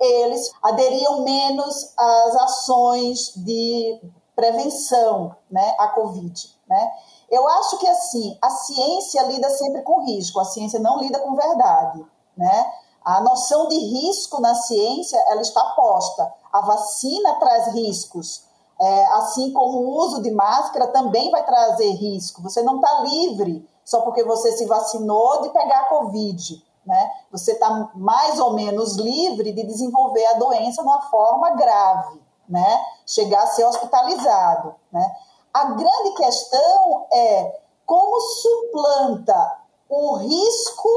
eles 0.00 0.52
aderiam 0.62 1.22
menos 1.22 1.92
às 1.96 2.36
ações 2.36 3.34
de 3.36 4.00
prevenção 4.34 5.36
né, 5.50 5.74
à 5.78 5.88
Covid. 5.88 6.34
Né? 6.68 6.92
Eu 7.32 7.48
acho 7.48 7.78
que 7.78 7.88
assim, 7.88 8.38
a 8.42 8.50
ciência 8.50 9.22
lida 9.22 9.48
sempre 9.50 9.82
com 9.82 10.04
risco, 10.04 10.38
a 10.38 10.44
ciência 10.44 10.78
não 10.78 10.98
lida 10.98 11.18
com 11.18 11.34
verdade. 11.34 12.04
Né? 12.36 12.72
A 13.02 13.20
noção 13.22 13.68
de 13.68 13.76
risco 13.76 14.40
na 14.40 14.54
ciência 14.54 15.18
ela 15.28 15.40
está 15.40 15.64
posta. 15.74 16.32
A 16.52 16.60
vacina 16.60 17.34
traz 17.36 17.68
riscos, 17.74 18.44
é, 18.78 19.06
assim 19.14 19.52
como 19.52 19.78
o 19.78 19.96
uso 19.96 20.22
de 20.22 20.30
máscara 20.30 20.88
também 20.88 21.30
vai 21.30 21.44
trazer 21.44 21.90
risco. 21.92 22.42
Você 22.42 22.62
não 22.62 22.76
está 22.76 23.00
livre 23.00 23.66
só 23.84 24.02
porque 24.02 24.22
você 24.22 24.52
se 24.52 24.66
vacinou 24.66 25.42
de 25.42 25.48
pegar 25.48 25.80
a 25.80 25.88
Covid 25.88 26.62
né? 26.84 27.10
Você 27.30 27.52
está 27.52 27.90
mais 27.94 28.38
ou 28.40 28.54
menos 28.54 28.96
livre 28.96 29.52
de 29.52 29.62
desenvolver 29.64 30.24
a 30.26 30.34
doença 30.34 30.82
de 30.82 30.88
uma 30.88 31.00
forma 31.02 31.50
grave, 31.50 32.20
né? 32.48 32.84
Chegar 33.06 33.42
a 33.42 33.46
ser 33.46 33.64
hospitalizado, 33.64 34.74
né? 34.90 35.14
A 35.52 35.64
grande 35.64 36.10
questão 36.16 37.06
é 37.12 37.60
como 37.84 38.20
suplanta 38.20 39.58
o 39.88 40.16
risco 40.16 40.88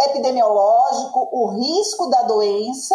epidemiológico, 0.00 1.28
o 1.32 1.46
risco 1.48 2.08
da 2.08 2.22
doença 2.22 2.94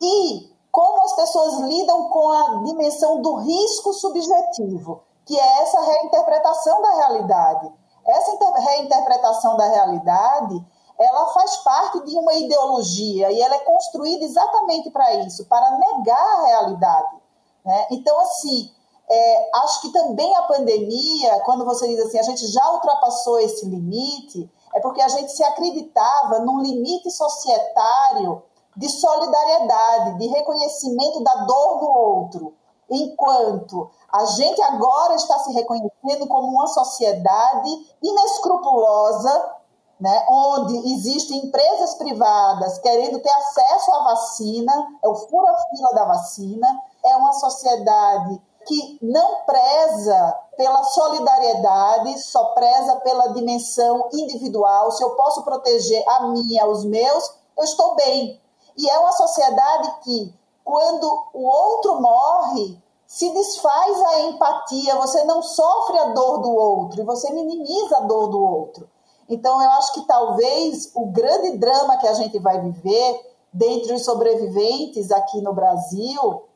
e 0.00 0.52
como 0.70 1.02
as 1.02 1.14
pessoas 1.14 1.60
lidam 1.60 2.10
com 2.10 2.30
a 2.30 2.62
dimensão 2.64 3.22
do 3.22 3.36
risco 3.36 3.94
subjetivo, 3.94 5.02
que 5.24 5.38
é 5.38 5.62
essa 5.62 5.80
reinterpretação 5.80 6.82
da 6.82 6.94
realidade. 6.94 7.72
Essa 8.06 8.60
reinterpretação 8.60 9.56
da 9.56 9.66
realidade 9.66 10.64
ela 10.98 11.26
faz 11.28 11.56
parte 11.58 12.04
de 12.04 12.18
uma 12.18 12.34
ideologia 12.34 13.30
e 13.30 13.40
ela 13.40 13.54
é 13.54 13.60
construída 13.60 14.24
exatamente 14.24 14.90
para 14.90 15.14
isso, 15.14 15.46
para 15.46 15.70
negar 15.70 16.38
a 16.38 16.46
realidade. 16.46 17.16
Né? 17.64 17.86
Então, 17.92 18.18
assim, 18.20 18.74
é, 19.10 19.50
acho 19.60 19.80
que 19.82 19.92
também 19.92 20.34
a 20.36 20.42
pandemia, 20.42 21.40
quando 21.44 21.64
você 21.64 21.88
diz 21.88 21.98
assim, 22.00 22.18
a 22.18 22.22
gente 22.22 22.46
já 22.48 22.72
ultrapassou 22.72 23.38
esse 23.40 23.64
limite, 23.66 24.50
é 24.74 24.80
porque 24.80 25.00
a 25.00 25.08
gente 25.08 25.32
se 25.32 25.42
acreditava 25.42 26.40
num 26.40 26.60
limite 26.60 27.10
societário 27.10 28.42
de 28.76 28.88
solidariedade, 28.88 30.18
de 30.18 30.26
reconhecimento 30.28 31.22
da 31.22 31.34
dor 31.46 31.80
do 31.80 31.88
outro, 31.88 32.54
enquanto 32.90 33.90
a 34.12 34.24
gente 34.24 34.60
agora 34.62 35.14
está 35.14 35.38
se 35.40 35.52
reconhecendo 35.52 36.26
como 36.28 36.48
uma 36.48 36.66
sociedade 36.66 37.70
inescrupulosa 38.02 39.56
né, 40.00 40.24
onde 40.28 40.76
existem 40.92 41.46
empresas 41.46 41.94
privadas 41.94 42.78
querendo 42.78 43.18
ter 43.18 43.30
acesso 43.30 43.92
à 43.92 44.04
vacina, 44.04 44.72
é 45.02 45.08
o 45.08 45.14
fura-fila 45.14 45.92
da 45.92 46.04
vacina, 46.04 46.82
é 47.04 47.16
uma 47.16 47.32
sociedade 47.32 48.40
que 48.68 48.98
não 49.00 49.46
preza 49.46 50.38
pela 50.56 50.84
solidariedade, 50.84 52.22
só 52.22 52.52
preza 52.52 52.96
pela 52.96 53.28
dimensão 53.28 54.08
individual. 54.12 54.92
Se 54.92 55.02
eu 55.02 55.16
posso 55.16 55.42
proteger 55.42 56.04
a 56.06 56.26
minha, 56.26 56.66
os 56.66 56.84
meus, 56.84 57.34
eu 57.56 57.64
estou 57.64 57.94
bem. 57.94 58.38
E 58.76 58.88
é 58.88 58.98
uma 58.98 59.12
sociedade 59.12 60.00
que, 60.02 60.34
quando 60.62 61.24
o 61.32 61.44
outro 61.44 62.00
morre, 62.00 62.78
se 63.06 63.30
desfaz 63.30 64.02
a 64.02 64.20
empatia, 64.20 64.96
você 64.96 65.24
não 65.24 65.42
sofre 65.42 65.98
a 65.98 66.12
dor 66.12 66.42
do 66.42 66.54
outro, 66.54 67.00
e 67.00 67.04
você 67.04 67.32
minimiza 67.32 67.96
a 67.96 68.00
dor 68.00 68.28
do 68.28 68.40
outro. 68.40 68.88
Então, 69.30 69.62
eu 69.62 69.70
acho 69.70 69.94
que 69.94 70.06
talvez 70.06 70.90
o 70.94 71.06
grande 71.06 71.56
drama 71.56 71.96
que 71.96 72.06
a 72.06 72.12
gente 72.12 72.38
vai 72.38 72.60
viver 72.60 73.34
dentre 73.52 73.94
os 73.94 74.04
sobreviventes 74.04 75.10
aqui 75.10 75.40
no 75.40 75.54
Brasil 75.54 76.47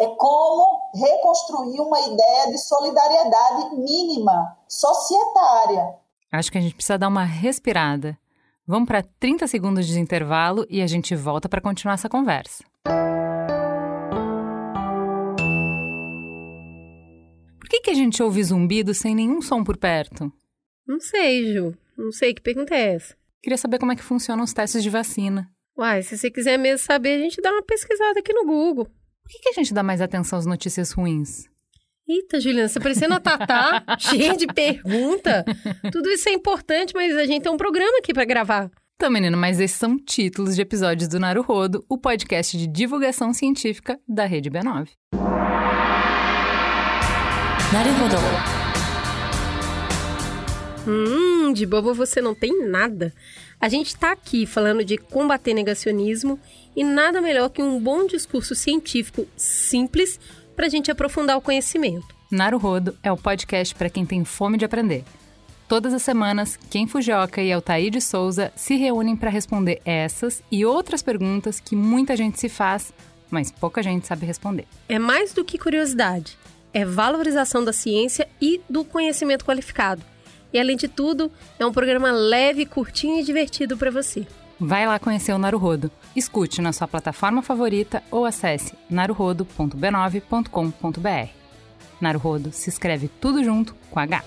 é 0.00 0.06
como 0.16 0.90
reconstruir 0.94 1.78
uma 1.78 2.00
ideia 2.00 2.46
de 2.50 2.56
solidariedade 2.56 3.76
mínima, 3.76 4.56
societária. 4.66 5.94
Acho 6.32 6.50
que 6.50 6.56
a 6.56 6.60
gente 6.60 6.74
precisa 6.74 6.96
dar 6.96 7.08
uma 7.08 7.24
respirada. 7.24 8.18
Vamos 8.66 8.88
para 8.88 9.02
30 9.02 9.46
segundos 9.46 9.86
de 9.86 10.00
intervalo 10.00 10.64
e 10.70 10.80
a 10.80 10.86
gente 10.86 11.14
volta 11.14 11.50
para 11.50 11.60
continuar 11.60 11.94
essa 11.94 12.08
conversa. 12.08 12.64
Por 17.58 17.68
que, 17.68 17.80
que 17.80 17.90
a 17.90 17.94
gente 17.94 18.22
ouve 18.22 18.42
zumbido 18.42 18.94
sem 18.94 19.14
nenhum 19.14 19.42
som 19.42 19.62
por 19.62 19.76
perto? 19.76 20.32
Não 20.86 20.98
sei, 20.98 21.52
Ju. 21.52 21.76
Não 21.98 22.10
sei, 22.10 22.32
que 22.32 22.40
pergunta 22.40 22.74
é 22.74 22.94
essa? 22.94 23.14
Queria 23.42 23.58
saber 23.58 23.78
como 23.78 23.92
é 23.92 23.96
que 23.96 24.02
funcionam 24.02 24.44
os 24.44 24.54
testes 24.54 24.82
de 24.82 24.88
vacina. 24.88 25.50
Uai, 25.76 26.02
se 26.02 26.16
você 26.16 26.30
quiser 26.30 26.58
mesmo 26.58 26.84
saber, 26.86 27.16
a 27.16 27.22
gente 27.22 27.40
dá 27.42 27.50
uma 27.50 27.62
pesquisada 27.62 28.20
aqui 28.20 28.32
no 28.32 28.46
Google. 28.46 28.88
Por 29.30 29.34
que, 29.34 29.42
que 29.42 29.48
a 29.50 29.52
gente 29.52 29.72
dá 29.72 29.80
mais 29.84 30.00
atenção 30.00 30.40
às 30.40 30.44
notícias 30.44 30.90
ruins? 30.90 31.48
Eita, 32.08 32.40
Juliana, 32.40 32.66
você 32.66 32.80
parecendo 32.80 33.14
a 33.14 33.20
Tatá, 33.20 33.84
cheia 33.96 34.36
de 34.36 34.44
pergunta. 34.48 35.44
Tudo 35.92 36.08
isso 36.08 36.28
é 36.28 36.32
importante, 36.32 36.92
mas 36.92 37.16
a 37.16 37.24
gente 37.24 37.44
tem 37.44 37.52
um 37.52 37.56
programa 37.56 37.98
aqui 37.98 38.12
para 38.12 38.24
gravar. 38.24 38.68
Então, 38.96 39.08
menino, 39.08 39.38
mas 39.38 39.60
esses 39.60 39.78
são 39.78 39.96
títulos 39.96 40.56
de 40.56 40.62
episódios 40.62 41.08
do 41.08 41.20
Naruhodo, 41.20 41.84
o 41.88 41.96
podcast 41.96 42.58
de 42.58 42.66
divulgação 42.66 43.32
científica 43.32 44.00
da 44.08 44.24
Rede 44.24 44.50
B9. 44.50 44.88
Naruhodo. 47.72 48.16
Hum, 50.88 51.52
de 51.52 51.64
bobo 51.66 51.94
você 51.94 52.20
não 52.20 52.34
tem 52.34 52.68
nada. 52.68 53.14
A 53.60 53.68
gente 53.68 53.88
está 53.88 54.10
aqui 54.10 54.44
falando 54.44 54.84
de 54.84 54.98
combater 54.98 55.54
negacionismo 55.54 56.36
e 56.80 56.84
nada 56.84 57.20
melhor 57.20 57.50
que 57.50 57.60
um 57.60 57.78
bom 57.78 58.06
discurso 58.06 58.54
científico 58.54 59.28
simples 59.36 60.18
para 60.56 60.64
a 60.64 60.68
gente 60.70 60.90
aprofundar 60.90 61.36
o 61.36 61.40
conhecimento. 61.42 62.06
Naruhodo 62.30 62.96
é 63.02 63.12
o 63.12 63.18
podcast 63.18 63.74
para 63.74 63.90
quem 63.90 64.06
tem 64.06 64.24
fome 64.24 64.56
de 64.56 64.64
aprender. 64.64 65.04
Todas 65.68 65.92
as 65.92 66.00
semanas, 66.00 66.58
Ken 66.70 66.86
Fujioka 66.86 67.42
e 67.42 67.52
Altair 67.52 67.90
de 67.90 68.00
Souza 68.00 68.50
se 68.56 68.76
reúnem 68.76 69.14
para 69.14 69.28
responder 69.28 69.82
essas 69.84 70.42
e 70.50 70.64
outras 70.64 71.02
perguntas 71.02 71.60
que 71.60 71.76
muita 71.76 72.16
gente 72.16 72.40
se 72.40 72.48
faz, 72.48 72.94
mas 73.30 73.50
pouca 73.50 73.82
gente 73.82 74.06
sabe 74.06 74.24
responder. 74.24 74.64
É 74.88 74.98
mais 74.98 75.34
do 75.34 75.44
que 75.44 75.58
curiosidade, 75.58 76.38
é 76.72 76.82
valorização 76.82 77.62
da 77.62 77.74
ciência 77.74 78.26
e 78.40 78.58
do 78.70 78.86
conhecimento 78.86 79.44
qualificado. 79.44 80.02
E 80.50 80.58
além 80.58 80.78
de 80.78 80.88
tudo, 80.88 81.30
é 81.58 81.66
um 81.66 81.72
programa 81.72 82.10
leve, 82.10 82.64
curtinho 82.64 83.20
e 83.20 83.22
divertido 83.22 83.76
para 83.76 83.90
você. 83.90 84.26
Vai 84.60 84.86
lá 84.86 84.98
conhecer 84.98 85.32
o 85.32 85.38
Naruhodo. 85.38 85.90
Escute 86.14 86.60
na 86.60 86.70
sua 86.70 86.86
plataforma 86.86 87.40
favorita 87.40 88.02
ou 88.10 88.26
acesse 88.26 88.76
naruhodo.b9.com.br. 88.90 91.30
Naruhodo 91.98 92.52
se 92.52 92.68
escreve 92.68 93.08
tudo 93.08 93.42
junto 93.42 93.74
com 93.90 93.98
H. 93.98 94.22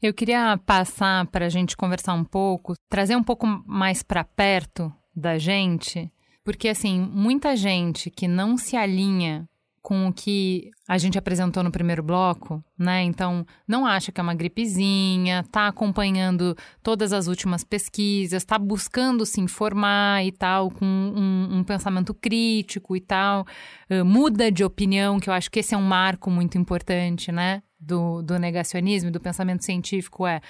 Eu 0.00 0.14
queria 0.14 0.56
passar 0.64 1.26
para 1.26 1.46
a 1.46 1.48
gente 1.48 1.76
conversar 1.76 2.14
um 2.14 2.24
pouco, 2.24 2.74
trazer 2.88 3.16
um 3.16 3.24
pouco 3.24 3.48
mais 3.66 4.04
para 4.04 4.22
perto 4.22 4.92
da 5.14 5.36
gente, 5.36 6.10
porque 6.44 6.68
assim, 6.68 7.00
muita 7.12 7.56
gente 7.56 8.08
que 8.08 8.28
não 8.28 8.56
se 8.56 8.76
alinha 8.76 9.48
com 9.82 10.08
o 10.08 10.12
que 10.12 10.70
a 10.86 10.98
gente 10.98 11.18
apresentou 11.18 11.62
no 11.62 11.70
primeiro 11.70 12.02
bloco, 12.02 12.62
né? 12.78 13.02
Então, 13.02 13.46
não 13.66 13.86
acha 13.86 14.12
que 14.12 14.20
é 14.20 14.22
uma 14.22 14.34
gripezinha, 14.34 15.44
tá 15.50 15.68
acompanhando 15.68 16.54
todas 16.82 17.12
as 17.12 17.26
últimas 17.26 17.64
pesquisas, 17.64 18.44
tá 18.44 18.58
buscando 18.58 19.24
se 19.24 19.40
informar 19.40 20.24
e 20.24 20.32
tal, 20.32 20.70
com 20.70 20.84
um, 20.84 21.58
um 21.58 21.64
pensamento 21.64 22.12
crítico 22.12 22.94
e 22.94 23.00
tal, 23.00 23.46
uh, 23.90 24.04
muda 24.04 24.52
de 24.52 24.62
opinião, 24.62 25.18
que 25.18 25.30
eu 25.30 25.34
acho 25.34 25.50
que 25.50 25.60
esse 25.60 25.74
é 25.74 25.78
um 25.78 25.82
marco 25.82 26.30
muito 26.30 26.58
importante, 26.58 27.32
né? 27.32 27.62
Do, 27.78 28.20
do 28.20 28.38
negacionismo 28.38 29.10
do 29.10 29.18
pensamento 29.18 29.64
científico 29.64 30.26
é, 30.26 30.42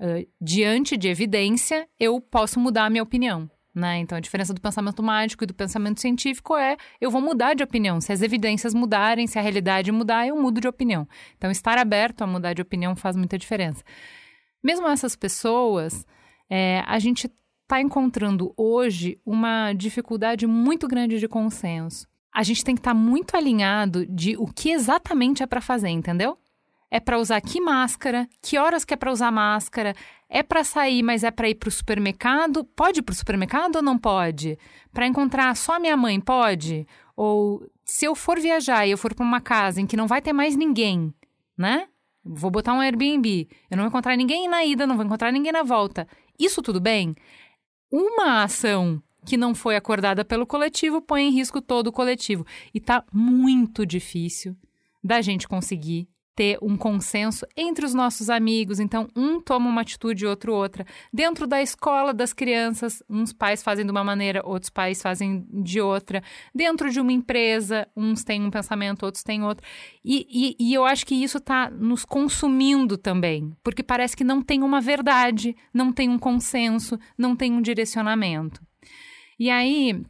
uh, 0.00 0.28
diante 0.40 0.96
de 0.96 1.08
evidência, 1.08 1.88
eu 1.98 2.20
posso 2.20 2.60
mudar 2.60 2.84
a 2.84 2.90
minha 2.90 3.02
opinião. 3.02 3.50
Né? 3.78 3.98
Então, 3.98 4.18
a 4.18 4.20
diferença 4.20 4.52
do 4.52 4.60
pensamento 4.60 5.02
mágico 5.02 5.44
e 5.44 5.46
do 5.46 5.54
pensamento 5.54 6.00
científico 6.00 6.56
é 6.56 6.76
eu 7.00 7.10
vou 7.10 7.20
mudar 7.20 7.54
de 7.54 7.62
opinião. 7.62 8.00
Se 8.00 8.12
as 8.12 8.22
evidências 8.22 8.74
mudarem, 8.74 9.26
se 9.26 9.38
a 9.38 9.42
realidade 9.42 9.92
mudar, 9.92 10.26
eu 10.26 10.36
mudo 10.36 10.60
de 10.60 10.66
opinião. 10.66 11.06
Então, 11.36 11.50
estar 11.50 11.78
aberto 11.78 12.22
a 12.22 12.26
mudar 12.26 12.54
de 12.54 12.60
opinião 12.60 12.96
faz 12.96 13.14
muita 13.14 13.38
diferença. 13.38 13.84
Mesmo 14.62 14.88
essas 14.88 15.14
pessoas, 15.14 16.04
é, 16.50 16.82
a 16.86 16.98
gente 16.98 17.30
está 17.62 17.80
encontrando 17.80 18.52
hoje 18.56 19.20
uma 19.24 19.72
dificuldade 19.72 20.46
muito 20.46 20.88
grande 20.88 21.20
de 21.20 21.28
consenso. 21.28 22.08
A 22.34 22.42
gente 22.42 22.64
tem 22.64 22.74
que 22.74 22.80
estar 22.80 22.94
tá 22.94 22.98
muito 22.98 23.36
alinhado 23.36 24.06
de 24.06 24.36
o 24.36 24.46
que 24.46 24.70
exatamente 24.70 25.42
é 25.42 25.46
para 25.46 25.60
fazer, 25.60 25.90
entendeu? 25.90 26.36
É 26.90 26.98
para 26.98 27.18
usar 27.18 27.40
que 27.40 27.60
máscara? 27.60 28.28
Que 28.42 28.56
horas 28.56 28.84
que 28.84 28.94
é 28.94 28.96
para 28.96 29.12
usar 29.12 29.30
máscara? 29.30 29.94
É 30.28 30.42
para 30.42 30.64
sair, 30.64 31.02
mas 31.02 31.22
é 31.22 31.30
para 31.30 31.48
ir 31.48 31.54
para 31.54 31.68
o 31.68 31.72
supermercado? 31.72 32.64
Pode 32.64 33.00
ir 33.00 33.02
para 33.02 33.12
o 33.12 33.16
supermercado 33.16 33.76
ou 33.76 33.82
não 33.82 33.98
pode? 33.98 34.58
Para 34.92 35.06
encontrar 35.06 35.54
só 35.54 35.78
minha 35.78 35.96
mãe, 35.96 36.18
pode? 36.18 36.86
Ou 37.14 37.66
se 37.84 38.06
eu 38.06 38.14
for 38.14 38.40
viajar 38.40 38.86
e 38.86 38.90
eu 38.90 38.98
for 38.98 39.14
para 39.14 39.24
uma 39.24 39.40
casa 39.40 39.80
em 39.80 39.86
que 39.86 39.96
não 39.96 40.06
vai 40.06 40.22
ter 40.22 40.32
mais 40.32 40.56
ninguém, 40.56 41.12
né? 41.56 41.88
Vou 42.24 42.50
botar 42.50 42.72
um 42.72 42.80
Airbnb. 42.80 43.48
Eu 43.70 43.76
não 43.76 43.84
vou 43.84 43.88
encontrar 43.88 44.16
ninguém 44.16 44.48
na 44.48 44.64
ida, 44.64 44.86
não 44.86 44.96
vou 44.96 45.04
encontrar 45.04 45.32
ninguém 45.32 45.52
na 45.52 45.62
volta. 45.62 46.06
Isso 46.38 46.62
tudo 46.62 46.80
bem? 46.80 47.14
Uma 47.90 48.42
ação 48.42 49.02
que 49.26 49.36
não 49.36 49.54
foi 49.54 49.76
acordada 49.76 50.24
pelo 50.24 50.46
coletivo 50.46 51.02
põe 51.02 51.24
em 51.24 51.30
risco 51.30 51.60
todo 51.60 51.88
o 51.88 51.92
coletivo. 51.92 52.46
E 52.72 52.80
tá 52.80 53.04
muito 53.12 53.84
difícil 53.84 54.56
da 55.02 55.20
gente 55.20 55.46
conseguir 55.46 56.08
ter 56.38 56.56
um 56.62 56.76
consenso 56.76 57.44
entre 57.56 57.84
os 57.84 57.92
nossos 57.92 58.30
amigos. 58.30 58.78
Então, 58.78 59.08
um 59.16 59.40
toma 59.40 59.68
uma 59.68 59.80
atitude, 59.80 60.24
outro 60.24 60.54
outra. 60.54 60.86
Dentro 61.12 61.48
da 61.48 61.60
escola 61.60 62.14
das 62.14 62.32
crianças, 62.32 63.02
uns 63.10 63.32
pais 63.32 63.60
fazem 63.60 63.84
de 63.84 63.90
uma 63.90 64.04
maneira, 64.04 64.40
outros 64.44 64.70
pais 64.70 65.02
fazem 65.02 65.44
de 65.50 65.80
outra. 65.80 66.22
Dentro 66.54 66.92
de 66.92 67.00
uma 67.00 67.10
empresa, 67.10 67.88
uns 67.96 68.22
têm 68.22 68.40
um 68.40 68.52
pensamento, 68.52 69.02
outros 69.02 69.24
têm 69.24 69.42
outro. 69.42 69.66
E, 70.04 70.28
e, 70.30 70.70
e 70.70 70.72
eu 70.72 70.84
acho 70.84 71.04
que 71.04 71.16
isso 71.16 71.38
está 71.38 71.68
nos 71.70 72.04
consumindo 72.04 72.96
também, 72.96 73.52
porque 73.64 73.82
parece 73.82 74.16
que 74.16 74.22
não 74.22 74.40
tem 74.40 74.62
uma 74.62 74.80
verdade, 74.80 75.56
não 75.74 75.92
tem 75.92 76.08
um 76.08 76.20
consenso, 76.20 76.96
não 77.18 77.34
tem 77.34 77.52
um 77.52 77.60
direcionamento. 77.60 78.62
E 79.40 79.50
aí, 79.50 80.00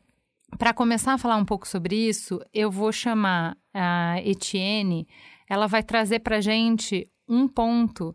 para 0.58 0.74
começar 0.74 1.14
a 1.14 1.18
falar 1.18 1.36
um 1.36 1.44
pouco 1.46 1.66
sobre 1.66 1.96
isso, 1.96 2.38
eu 2.52 2.70
vou 2.70 2.92
chamar 2.92 3.56
a 3.72 4.20
Etienne 4.22 5.08
ela 5.48 5.66
vai 5.66 5.82
trazer 5.82 6.20
para 6.20 6.40
gente 6.40 7.10
um 7.28 7.46
ponto 7.48 8.14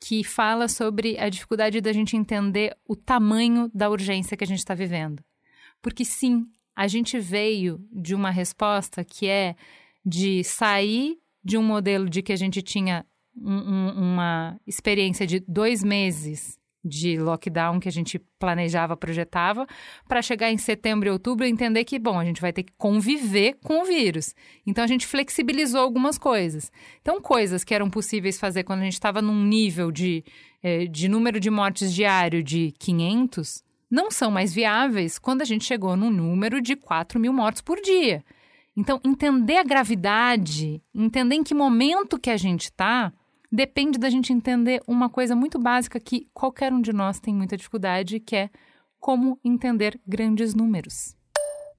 que 0.00 0.22
fala 0.22 0.68
sobre 0.68 1.18
a 1.18 1.28
dificuldade 1.28 1.80
da 1.80 1.92
gente 1.92 2.16
entender 2.16 2.76
o 2.86 2.94
tamanho 2.94 3.70
da 3.74 3.88
urgência 3.88 4.36
que 4.36 4.44
a 4.44 4.46
gente 4.46 4.58
está 4.58 4.74
vivendo. 4.74 5.24
Porque 5.80 6.04
sim, 6.04 6.46
a 6.76 6.86
gente 6.86 7.18
veio 7.18 7.80
de 7.90 8.14
uma 8.14 8.30
resposta 8.30 9.04
que 9.04 9.26
é 9.26 9.54
de 10.04 10.44
sair 10.44 11.18
de 11.42 11.56
um 11.56 11.62
modelo 11.62 12.08
de 12.08 12.22
que 12.22 12.32
a 12.32 12.36
gente 12.36 12.60
tinha 12.62 13.06
um, 13.36 13.54
um, 13.54 14.12
uma 14.12 14.60
experiência 14.66 15.26
de 15.26 15.40
dois 15.40 15.82
meses 15.82 16.58
de 16.84 17.16
lockdown 17.18 17.80
que 17.80 17.88
a 17.88 17.92
gente 17.92 18.18
planejava, 18.38 18.96
projetava, 18.96 19.66
para 20.06 20.20
chegar 20.20 20.50
em 20.50 20.58
setembro 20.58 21.08
e 21.08 21.10
outubro 21.10 21.46
e 21.46 21.50
entender 21.50 21.84
que, 21.84 21.98
bom, 21.98 22.18
a 22.18 22.24
gente 22.24 22.40
vai 22.40 22.52
ter 22.52 22.64
que 22.64 22.72
conviver 22.76 23.56
com 23.64 23.80
o 23.80 23.84
vírus. 23.84 24.34
Então 24.66 24.84
a 24.84 24.86
gente 24.86 25.06
flexibilizou 25.06 25.80
algumas 25.80 26.18
coisas. 26.18 26.70
Então, 27.00 27.20
coisas 27.20 27.64
que 27.64 27.74
eram 27.74 27.88
possíveis 27.88 28.38
fazer 28.38 28.64
quando 28.64 28.80
a 28.80 28.84
gente 28.84 28.94
estava 28.94 29.22
num 29.22 29.44
nível 29.44 29.90
de, 29.90 30.22
eh, 30.62 30.86
de 30.86 31.08
número 31.08 31.40
de 31.40 31.50
mortes 31.50 31.92
diário 31.94 32.42
de 32.42 32.72
500, 32.78 33.64
não 33.90 34.10
são 34.10 34.30
mais 34.30 34.52
viáveis 34.52 35.18
quando 35.18 35.42
a 35.42 35.44
gente 35.44 35.64
chegou 35.64 35.96
num 35.96 36.10
número 36.10 36.60
de 36.60 36.76
4 36.76 37.18
mil 37.18 37.32
mortes 37.32 37.62
por 37.62 37.80
dia. 37.80 38.24
Então, 38.76 39.00
entender 39.04 39.56
a 39.56 39.62
gravidade, 39.62 40.82
entender 40.92 41.36
em 41.36 41.44
que 41.44 41.54
momento 41.54 42.18
que 42.18 42.30
a 42.30 42.36
gente 42.36 42.64
está 42.64 43.12
depende 43.50 43.98
da 43.98 44.10
gente 44.10 44.32
entender 44.32 44.82
uma 44.86 45.08
coisa 45.08 45.34
muito 45.34 45.58
básica 45.58 46.00
que 46.00 46.28
qualquer 46.32 46.72
um 46.72 46.80
de 46.80 46.92
nós 46.92 47.20
tem 47.20 47.34
muita 47.34 47.56
dificuldade, 47.56 48.20
que 48.20 48.36
é 48.36 48.50
como 48.98 49.38
entender 49.44 50.00
grandes 50.06 50.54
números. 50.54 51.16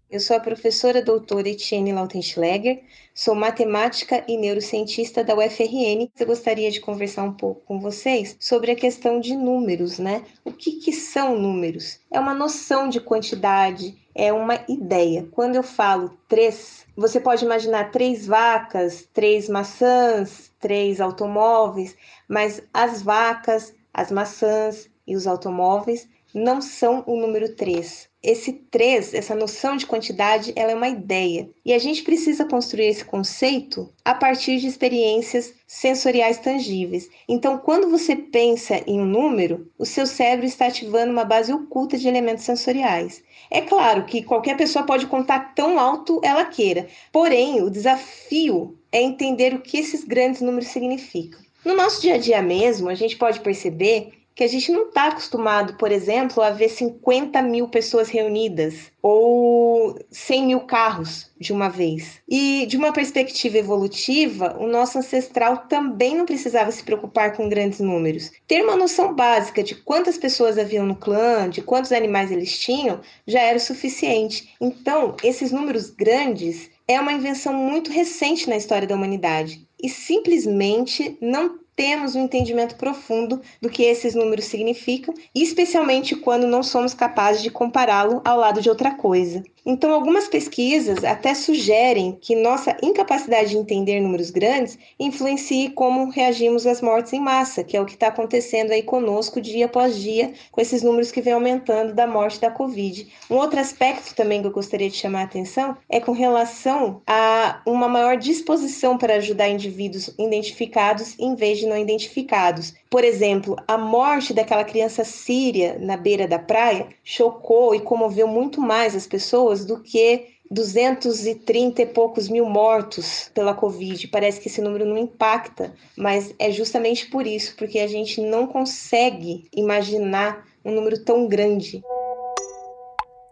Eu 0.09 0.19
sou 0.19 0.37
a 0.37 0.39
professora 0.39 1.01
doutora 1.01 1.49
Etienne 1.49 1.91
Lautenschläger, 1.91 2.83
sou 3.11 3.33
matemática 3.33 4.23
e 4.27 4.37
neurocientista 4.37 5.23
da 5.23 5.35
UFRN. 5.35 6.11
Eu 6.19 6.27
gostaria 6.27 6.69
de 6.69 6.79
conversar 6.79 7.23
um 7.23 7.33
pouco 7.33 7.61
com 7.65 7.79
vocês 7.79 8.37
sobre 8.39 8.69
a 8.69 8.75
questão 8.75 9.19
de 9.19 9.35
números, 9.35 9.97
né? 9.97 10.23
O 10.43 10.51
que, 10.51 10.73
que 10.73 10.93
são 10.93 11.35
números? 11.35 11.99
É 12.11 12.19
uma 12.19 12.35
noção 12.35 12.87
de 12.87 13.01
quantidade, 13.01 13.97
é 14.13 14.31
uma 14.31 14.63
ideia. 14.69 15.27
Quando 15.31 15.55
eu 15.55 15.63
falo 15.63 16.15
três, 16.29 16.85
você 16.95 17.19
pode 17.19 17.43
imaginar 17.43 17.91
três 17.91 18.27
vacas, 18.27 19.09
três 19.11 19.49
maçãs, 19.49 20.51
três 20.59 21.01
automóveis, 21.01 21.95
mas 22.27 22.61
as 22.71 23.01
vacas, 23.01 23.73
as 23.91 24.11
maçãs 24.11 24.87
e 25.07 25.15
os 25.15 25.25
automóveis 25.25 26.07
não 26.35 26.61
são 26.61 27.01
o 27.07 27.15
número 27.15 27.55
3. 27.55 28.09
Esse 28.27 28.53
3, 28.53 29.13
essa 29.13 29.35
noção 29.35 29.77
de 29.77 29.85
quantidade, 29.85 30.51
ela 30.55 30.71
é 30.71 30.75
uma 30.75 30.89
ideia. 30.89 31.47
E 31.63 31.71
a 31.71 31.77
gente 31.77 32.01
precisa 32.01 32.43
construir 32.43 32.87
esse 32.87 33.05
conceito 33.05 33.93
a 34.03 34.15
partir 34.15 34.57
de 34.57 34.65
experiências 34.65 35.53
sensoriais 35.67 36.39
tangíveis. 36.39 37.07
Então, 37.29 37.59
quando 37.59 37.87
você 37.87 38.15
pensa 38.15 38.83
em 38.87 38.99
um 38.99 39.05
número, 39.05 39.71
o 39.77 39.85
seu 39.85 40.07
cérebro 40.07 40.47
está 40.47 40.65
ativando 40.65 41.11
uma 41.11 41.23
base 41.23 41.53
oculta 41.53 41.99
de 41.99 42.07
elementos 42.07 42.45
sensoriais. 42.45 43.23
É 43.51 43.61
claro 43.61 44.05
que 44.05 44.23
qualquer 44.23 44.57
pessoa 44.57 44.87
pode 44.87 45.05
contar 45.05 45.53
tão 45.53 45.77
alto 45.77 46.19
ela 46.23 46.45
queira, 46.45 46.87
porém, 47.11 47.61
o 47.61 47.69
desafio 47.69 48.75
é 48.91 49.03
entender 49.03 49.53
o 49.53 49.61
que 49.61 49.77
esses 49.77 50.03
grandes 50.03 50.41
números 50.41 50.69
significam. 50.69 51.39
No 51.63 51.75
nosso 51.75 52.01
dia 52.01 52.15
a 52.15 52.17
dia 52.17 52.41
mesmo, 52.41 52.89
a 52.89 52.95
gente 52.95 53.17
pode 53.17 53.39
perceber 53.41 54.24
que 54.35 54.43
a 54.43 54.47
gente 54.47 54.69
não 54.69 54.89
está 54.89 55.07
acostumado, 55.07 55.77
por 55.77 55.91
exemplo, 55.91 56.43
a 56.43 56.49
ver 56.49 56.67
50 56.67 57.41
mil 57.41 57.69
pessoas 57.69 58.09
reunidas 58.09 58.91
ou 59.01 59.97
100 60.11 60.45
mil 60.45 60.59
carros 60.61 61.31
de 61.39 61.53
uma 61.53 61.69
vez. 61.69 62.21
E 62.27 62.65
de 62.65 62.75
uma 62.75 62.91
perspectiva 62.91 63.57
evolutiva, 63.57 64.57
o 64.59 64.67
nosso 64.67 64.97
ancestral 64.97 65.59
também 65.69 66.15
não 66.15 66.25
precisava 66.25 66.69
se 66.71 66.83
preocupar 66.83 67.37
com 67.37 67.47
grandes 67.47 67.79
números. 67.79 68.29
Ter 68.45 68.61
uma 68.61 68.75
noção 68.75 69.15
básica 69.15 69.63
de 69.63 69.73
quantas 69.75 70.17
pessoas 70.17 70.57
haviam 70.57 70.85
no 70.85 70.95
clã, 70.95 71.49
de 71.49 71.61
quantos 71.61 71.93
animais 71.93 72.29
eles 72.29 72.59
tinham, 72.59 72.99
já 73.25 73.39
era 73.39 73.57
o 73.57 73.61
suficiente. 73.61 74.53
Então, 74.59 75.15
esses 75.23 75.51
números 75.51 75.89
grandes 75.89 76.69
é 76.87 76.99
uma 76.99 77.13
invenção 77.13 77.53
muito 77.53 77.89
recente 77.89 78.49
na 78.49 78.57
história 78.57 78.87
da 78.87 78.95
humanidade 78.95 79.65
e 79.81 79.89
simplesmente 79.89 81.17
não 81.21 81.59
temos 81.75 82.15
um 82.15 82.23
entendimento 82.23 82.75
profundo 82.75 83.41
do 83.61 83.69
que 83.69 83.83
esses 83.83 84.15
números 84.15 84.45
significam, 84.45 85.13
especialmente 85.33 86.15
quando 86.15 86.47
não 86.47 86.63
somos 86.63 86.93
capazes 86.93 87.41
de 87.41 87.51
compará-lo 87.51 88.21
ao 88.23 88.39
lado 88.39 88.61
de 88.61 88.69
outra 88.69 88.91
coisa. 88.91 89.43
Então, 89.65 89.91
algumas 89.91 90.27
pesquisas 90.27 91.03
até 91.03 91.33
sugerem 91.33 92.15
que 92.21 92.35
nossa 92.35 92.77
incapacidade 92.83 93.49
de 93.49 93.57
entender 93.57 93.99
números 93.99 94.29
grandes 94.29 94.77
influencie 94.99 95.71
como 95.71 96.11
reagimos 96.11 96.67
às 96.67 96.81
mortes 96.81 97.13
em 97.13 97.19
massa, 97.19 97.63
que 97.63 97.75
é 97.75 97.81
o 97.81 97.85
que 97.85 97.95
está 97.95 98.07
acontecendo 98.07 98.71
aí 98.71 98.83
conosco 98.83 99.41
dia 99.41 99.65
após 99.65 99.97
dia, 99.97 100.33
com 100.51 100.61
esses 100.61 100.83
números 100.83 101.11
que 101.11 101.19
vem 101.19 101.33
aumentando 101.33 101.95
da 101.95 102.05
morte 102.05 102.39
da 102.39 102.51
Covid. 102.51 103.07
Um 103.27 103.37
outro 103.37 103.59
aspecto 103.59 104.13
também 104.13 104.39
que 104.39 104.47
eu 104.47 104.51
gostaria 104.51 104.89
de 104.89 104.97
chamar 104.97 105.21
a 105.21 105.23
atenção 105.23 105.75
é 105.89 105.99
com 105.99 106.11
relação 106.11 107.01
a 107.07 107.61
uma 107.65 107.89
maior 107.89 108.17
disposição 108.17 108.99
para 108.99 109.15
ajudar 109.15 109.49
indivíduos 109.49 110.13
identificados 110.19 111.17
em 111.17 111.33
vez 111.33 111.57
de 111.57 111.64
não 111.67 111.77
identificados. 111.77 112.73
Por 112.89 113.03
exemplo, 113.03 113.55
a 113.67 113.77
morte 113.77 114.33
daquela 114.33 114.63
criança 114.63 115.03
síria 115.03 115.77
na 115.79 115.97
beira 115.97 116.27
da 116.27 116.39
praia 116.39 116.87
chocou 117.03 117.73
e 117.75 117.81
comoveu 117.81 118.27
muito 118.27 118.61
mais 118.61 118.95
as 118.95 119.07
pessoas 119.07 119.65
do 119.65 119.81
que 119.81 120.35
230 120.49 121.81
e 121.81 121.85
poucos 121.87 122.29
mil 122.29 122.45
mortos 122.45 123.29
pela 123.33 123.53
Covid. 123.53 124.07
Parece 124.07 124.39
que 124.39 124.47
esse 124.47 124.61
número 124.61 124.85
não 124.85 124.97
impacta, 124.97 125.73
mas 125.97 126.33
é 126.37 126.51
justamente 126.51 127.07
por 127.07 127.25
isso, 127.25 127.55
porque 127.55 127.79
a 127.79 127.87
gente 127.87 128.21
não 128.21 128.45
consegue 128.45 129.47
imaginar 129.55 130.45
um 130.63 130.71
número 130.71 131.03
tão 131.03 131.27
grande. 131.27 131.81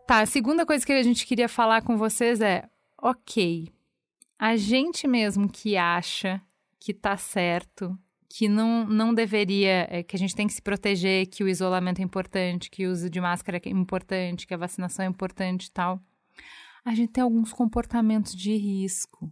Tá, 0.07 0.19
a 0.21 0.25
segunda 0.25 0.65
coisa 0.65 0.85
que 0.85 0.91
a 0.91 1.03
gente 1.03 1.25
queria 1.25 1.47
falar 1.47 1.81
com 1.81 1.97
vocês 1.97 2.41
é: 2.41 2.63
ok, 3.01 3.69
a 4.37 4.57
gente 4.57 5.07
mesmo 5.07 5.49
que 5.49 5.77
acha 5.77 6.41
que 6.79 6.93
tá 6.93 7.15
certo, 7.15 7.97
que 8.35 8.49
não, 8.49 8.87
não 8.87 9.13
deveria, 9.13 9.87
é, 9.91 10.01
que 10.01 10.15
a 10.15 10.19
gente 10.19 10.35
tem 10.35 10.47
que 10.47 10.53
se 10.53 10.61
proteger, 10.61 11.27
que 11.27 11.43
o 11.43 11.47
isolamento 11.47 11.99
é 11.99 12.03
importante, 12.03 12.67
que 12.67 12.87
o 12.87 12.91
uso 12.91 13.07
de 13.07 13.21
máscara 13.21 13.61
é 13.63 13.69
importante, 13.69 14.47
que 14.47 14.55
a 14.55 14.57
vacinação 14.57 15.05
é 15.05 15.07
importante 15.07 15.65
e 15.67 15.71
tal, 15.71 16.01
a 16.83 16.95
gente 16.95 17.11
tem 17.11 17.23
alguns 17.23 17.53
comportamentos 17.53 18.35
de 18.35 18.55
risco. 18.57 19.31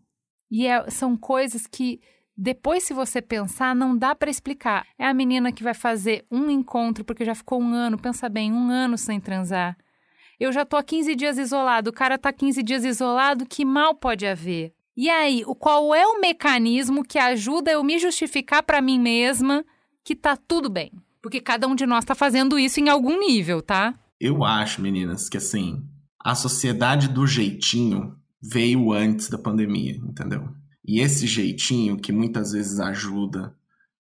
E 0.52 0.68
é, 0.68 0.88
são 0.92 1.18
coisas 1.18 1.66
que 1.66 2.00
depois, 2.38 2.84
se 2.84 2.94
você 2.94 3.24
pensar, 3.24 3.76
não 3.76 3.98
dá 3.98 4.14
para 4.14 4.30
explicar. 4.30 4.86
É 5.00 5.08
a 5.08 5.14
menina 5.16 5.52
que 5.52 5.64
vai 5.64 5.74
fazer 5.74 6.24
um 6.32 6.52
encontro 6.52 7.04
porque 7.04 7.26
já 7.26 7.34
ficou 7.34 7.60
um 7.60 7.74
ano, 7.74 7.98
pensa 7.98 8.30
bem, 8.30 8.54
um 8.54 8.70
ano 8.70 9.00
sem 9.00 9.20
transar. 9.20 9.76
Eu 10.40 10.52
já 10.52 10.64
tô 10.64 10.78
há 10.78 10.84
15 10.84 11.16
dias 11.16 11.40
isolado, 11.40 11.90
o 11.90 11.94
cara 11.94 12.20
tá 12.20 12.32
15 12.32 12.62
dias 12.62 12.86
isolado, 12.86 13.48
que 13.48 13.66
mal 13.66 13.96
pode 13.96 14.28
haver? 14.28 14.76
E 15.02 15.10
aí, 15.10 15.44
qual 15.58 15.96
é 15.96 16.06
o 16.06 16.22
mecanismo 16.22 17.04
que 17.04 17.18
ajuda 17.18 17.72
eu 17.72 17.84
me 17.84 17.98
justificar 17.98 18.62
para 18.62 18.84
mim 18.84 19.00
mesma 19.00 19.66
que 20.04 20.16
tá 20.16 20.38
tudo 20.38 20.70
bem? 20.70 20.92
Porque 21.24 21.42
cada 21.42 21.68
um 21.68 21.74
de 21.74 21.88
nós 21.88 22.06
tá 22.06 22.14
fazendo 22.14 22.60
isso 22.60 22.80
em 22.80 22.88
algum 22.88 23.18
nível, 23.18 23.64
tá? 23.64 24.00
Eu 24.20 24.44
acho, 24.44 24.80
meninas, 24.80 25.28
que 25.28 25.38
assim, 25.38 25.84
a 26.24 26.36
sociedade 26.36 27.08
do 27.08 27.26
jeitinho 27.26 28.16
veio 28.40 28.94
antes 28.94 29.28
da 29.28 29.40
pandemia, 29.40 29.96
entendeu? 29.96 30.48
E 30.86 31.00
esse 31.00 31.26
jeitinho 31.26 31.98
que 31.98 32.12
muitas 32.12 32.52
vezes 32.52 32.80
ajuda, 32.80 33.56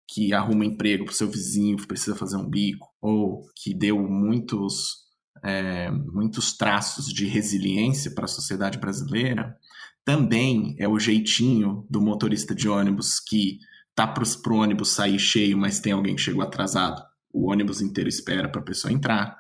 que 0.08 0.36
arruma 0.36 0.66
emprego 0.66 1.06
pro 1.06 1.16
seu 1.16 1.28
vizinho 1.28 1.78
que 1.78 1.88
precisa 1.88 2.16
fazer 2.16 2.38
um 2.38 2.47
bico, 2.47 2.88
ou 3.02 3.41
que 3.56 3.74
deu 3.74 3.97
muitos, 4.08 4.97
é, 5.43 5.89
muitos 5.89 6.56
traços 6.56 7.08
de 7.08 7.26
resiliência 7.26 8.12
para 8.12 8.26
a 8.26 8.28
sociedade 8.28 8.78
brasileira, 8.78 9.58
também 10.04 10.76
é 10.80 10.88
o 10.88 10.99
jeitinho 10.99 11.86
do 11.89 12.02
motorista 12.02 12.56
de 12.56 12.68
ônibus 12.68 13.20
que 13.20 13.60
tá 13.95 14.08
para 14.08 14.24
o 14.24 14.56
ônibus 14.56 14.89
sair 14.89 15.20
cheio, 15.20 15.58
mas 15.58 15.80
tem 15.80 15.93
alguém 15.93 16.16
que 16.16 16.22
chegou 16.22 16.41
atrasado. 16.41 17.04
O 17.34 17.49
ônibus 17.52 17.82
inteiro 17.82 18.10
espera 18.10 18.49
para 18.49 18.62
a 18.62 18.66
pessoa 18.66 18.91
entrar. 18.91 19.38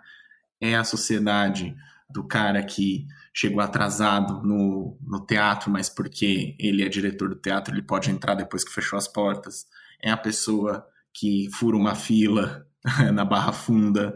É 0.59 0.75
a 0.75 0.83
sociedade 0.83 1.75
do 2.09 2.23
cara 2.23 2.61
que 2.63 3.07
chegou 3.33 3.61
atrasado 3.61 4.45
no, 4.45 4.97
no 5.01 5.25
teatro, 5.25 5.71
mas 5.71 5.89
porque 5.89 6.55
ele 6.59 6.83
é 6.83 6.89
diretor 6.89 7.29
do 7.29 7.35
teatro, 7.35 7.73
ele 7.73 7.81
pode 7.81 8.11
entrar 8.11 8.35
depois 8.35 8.63
que 8.63 8.73
fechou 8.73 8.97
as 8.97 9.07
portas. 9.07 9.65
É 10.01 10.11
a 10.11 10.17
pessoa 10.17 10.85
que 11.13 11.49
fura 11.53 11.77
uma 11.77 11.95
fila 11.95 12.65
na 13.13 13.25
Barra 13.25 13.53
Funda 13.53 14.15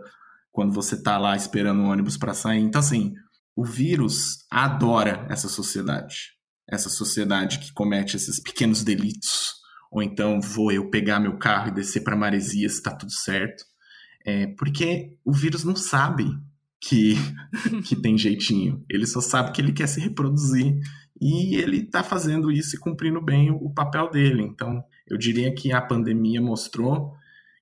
quando 0.52 0.74
você 0.74 1.02
tá 1.02 1.18
lá 1.18 1.36
esperando 1.36 1.82
o 1.82 1.90
ônibus 1.90 2.18
para 2.18 2.34
sair. 2.34 2.62
Então, 2.62 2.80
assim, 2.80 3.14
o 3.56 3.64
vírus 3.64 4.46
adora 4.50 5.26
essa 5.30 5.50
sociedade. 5.50 6.35
Essa 6.68 6.90
sociedade 6.90 7.60
que 7.60 7.74
comete 7.74 8.16
esses 8.16 8.40
pequenos 8.40 8.84
delitos. 8.84 9.54
Ou 9.92 10.02
então 10.02 10.42
vou 10.42 10.72
eu 10.72 10.90
pegar 10.90 11.20
meu 11.20 11.38
carro 11.38 11.70
e 11.70 11.74
descer 11.74 12.04
para 12.04 12.16
Maresias, 12.16 12.82
tá 12.82 12.92
tudo 12.92 13.12
certo. 13.12 13.64
É, 14.26 14.48
porque 14.58 15.16
o 15.24 15.32
vírus 15.32 15.64
não 15.64 15.76
sabe 15.76 16.26
que, 16.82 17.16
que 17.86 17.96
tem 17.96 18.18
jeitinho. 18.18 18.84
Ele 18.90 19.06
só 19.06 19.22
sabe 19.22 19.52
que 19.52 19.62
ele 19.62 19.72
quer 19.72 19.88
se 19.88 20.00
reproduzir 20.00 20.80
e 21.22 21.56
ele 21.56 21.78
está 21.78 22.04
fazendo 22.04 22.52
isso 22.52 22.76
e 22.76 22.80
cumprindo 22.80 23.22
bem 23.22 23.52
o, 23.52 23.56
o 23.56 23.74
papel 23.74 24.10
dele. 24.10 24.44
Então, 24.44 24.84
eu 25.08 25.18
diria 25.18 25.54
que 25.54 25.72
a 25.72 25.82
pandemia 25.82 26.42
mostrou 26.42 27.14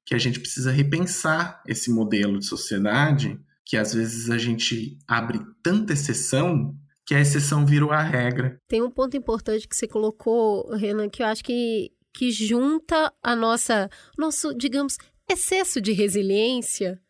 que 0.05 0.15
a 0.15 0.17
gente 0.17 0.39
precisa 0.39 0.71
repensar 0.71 1.61
esse 1.67 1.91
modelo 1.91 2.39
de 2.39 2.45
sociedade, 2.45 3.39
que 3.65 3.77
às 3.77 3.93
vezes 3.93 4.29
a 4.29 4.37
gente 4.37 4.97
abre 5.07 5.39
tanta 5.61 5.93
exceção 5.93 6.77
que 7.05 7.13
a 7.13 7.19
exceção 7.19 7.65
virou 7.65 7.91
a 7.91 8.01
regra. 8.01 8.59
Tem 8.67 8.81
um 8.81 8.89
ponto 8.89 9.17
importante 9.17 9.67
que 9.67 9.75
você 9.75 9.87
colocou, 9.87 10.69
Renan, 10.75 11.09
que 11.09 11.21
eu 11.21 11.27
acho 11.27 11.43
que, 11.43 11.91
que 12.13 12.31
junta 12.31 13.13
a 13.21 13.35
nossa, 13.35 13.89
nosso, 14.17 14.53
digamos, 14.53 14.97
excesso 15.29 15.81
de 15.81 15.91
resiliência 15.91 17.01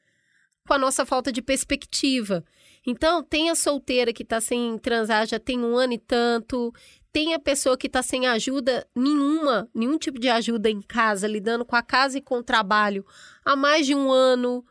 com 0.65 0.73
a 0.73 0.77
nossa 0.77 1.05
falta 1.05 1.31
de 1.31 1.41
perspectiva. 1.41 2.43
Então, 2.85 3.23
tem 3.23 3.49
a 3.49 3.55
solteira 3.55 4.11
que 4.11 4.23
está 4.23 4.41
sem 4.41 4.77
transar 4.77 5.27
já 5.27 5.39
tem 5.39 5.59
um 5.59 5.77
ano 5.77 5.93
e 5.93 5.97
tanto, 5.97 6.73
tem 7.11 7.33
a 7.33 7.39
pessoa 7.39 7.77
que 7.77 7.87
está 7.87 8.01
sem 8.01 8.25
ajuda 8.25 8.87
nenhuma, 8.95 9.69
nenhum 9.73 9.97
tipo 9.97 10.19
de 10.19 10.29
ajuda 10.29 10.69
em 10.69 10.81
casa, 10.81 11.27
lidando 11.27 11.63
com 11.63 11.75
a 11.75 11.83
casa 11.83 12.17
e 12.17 12.21
com 12.21 12.39
o 12.39 12.43
trabalho 12.43 13.05
há 13.45 13.55
mais 13.55 13.85
de 13.85 13.93
um 13.93 14.11
ano, 14.11 14.65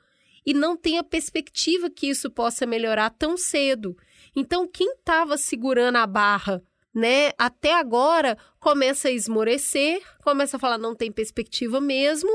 e 0.44 0.52
não 0.52 0.76
tem 0.76 0.98
a 0.98 1.04
perspectiva 1.04 1.88
que 1.88 2.08
isso 2.08 2.28
possa 2.30 2.66
melhorar 2.66 3.10
tão 3.10 3.36
cedo. 3.36 3.96
Então, 4.34 4.66
quem 4.66 4.94
estava 4.94 5.36
segurando 5.36 5.96
a 5.96 6.06
barra, 6.06 6.62
né, 6.94 7.32
até 7.38 7.74
agora, 7.74 8.36
começa 8.60 9.08
a 9.08 9.12
esmorecer, 9.12 10.02
começa 10.22 10.56
a 10.56 10.60
falar 10.60 10.78
não 10.78 10.94
tem 10.94 11.10
perspectiva 11.10 11.80
mesmo, 11.80 12.30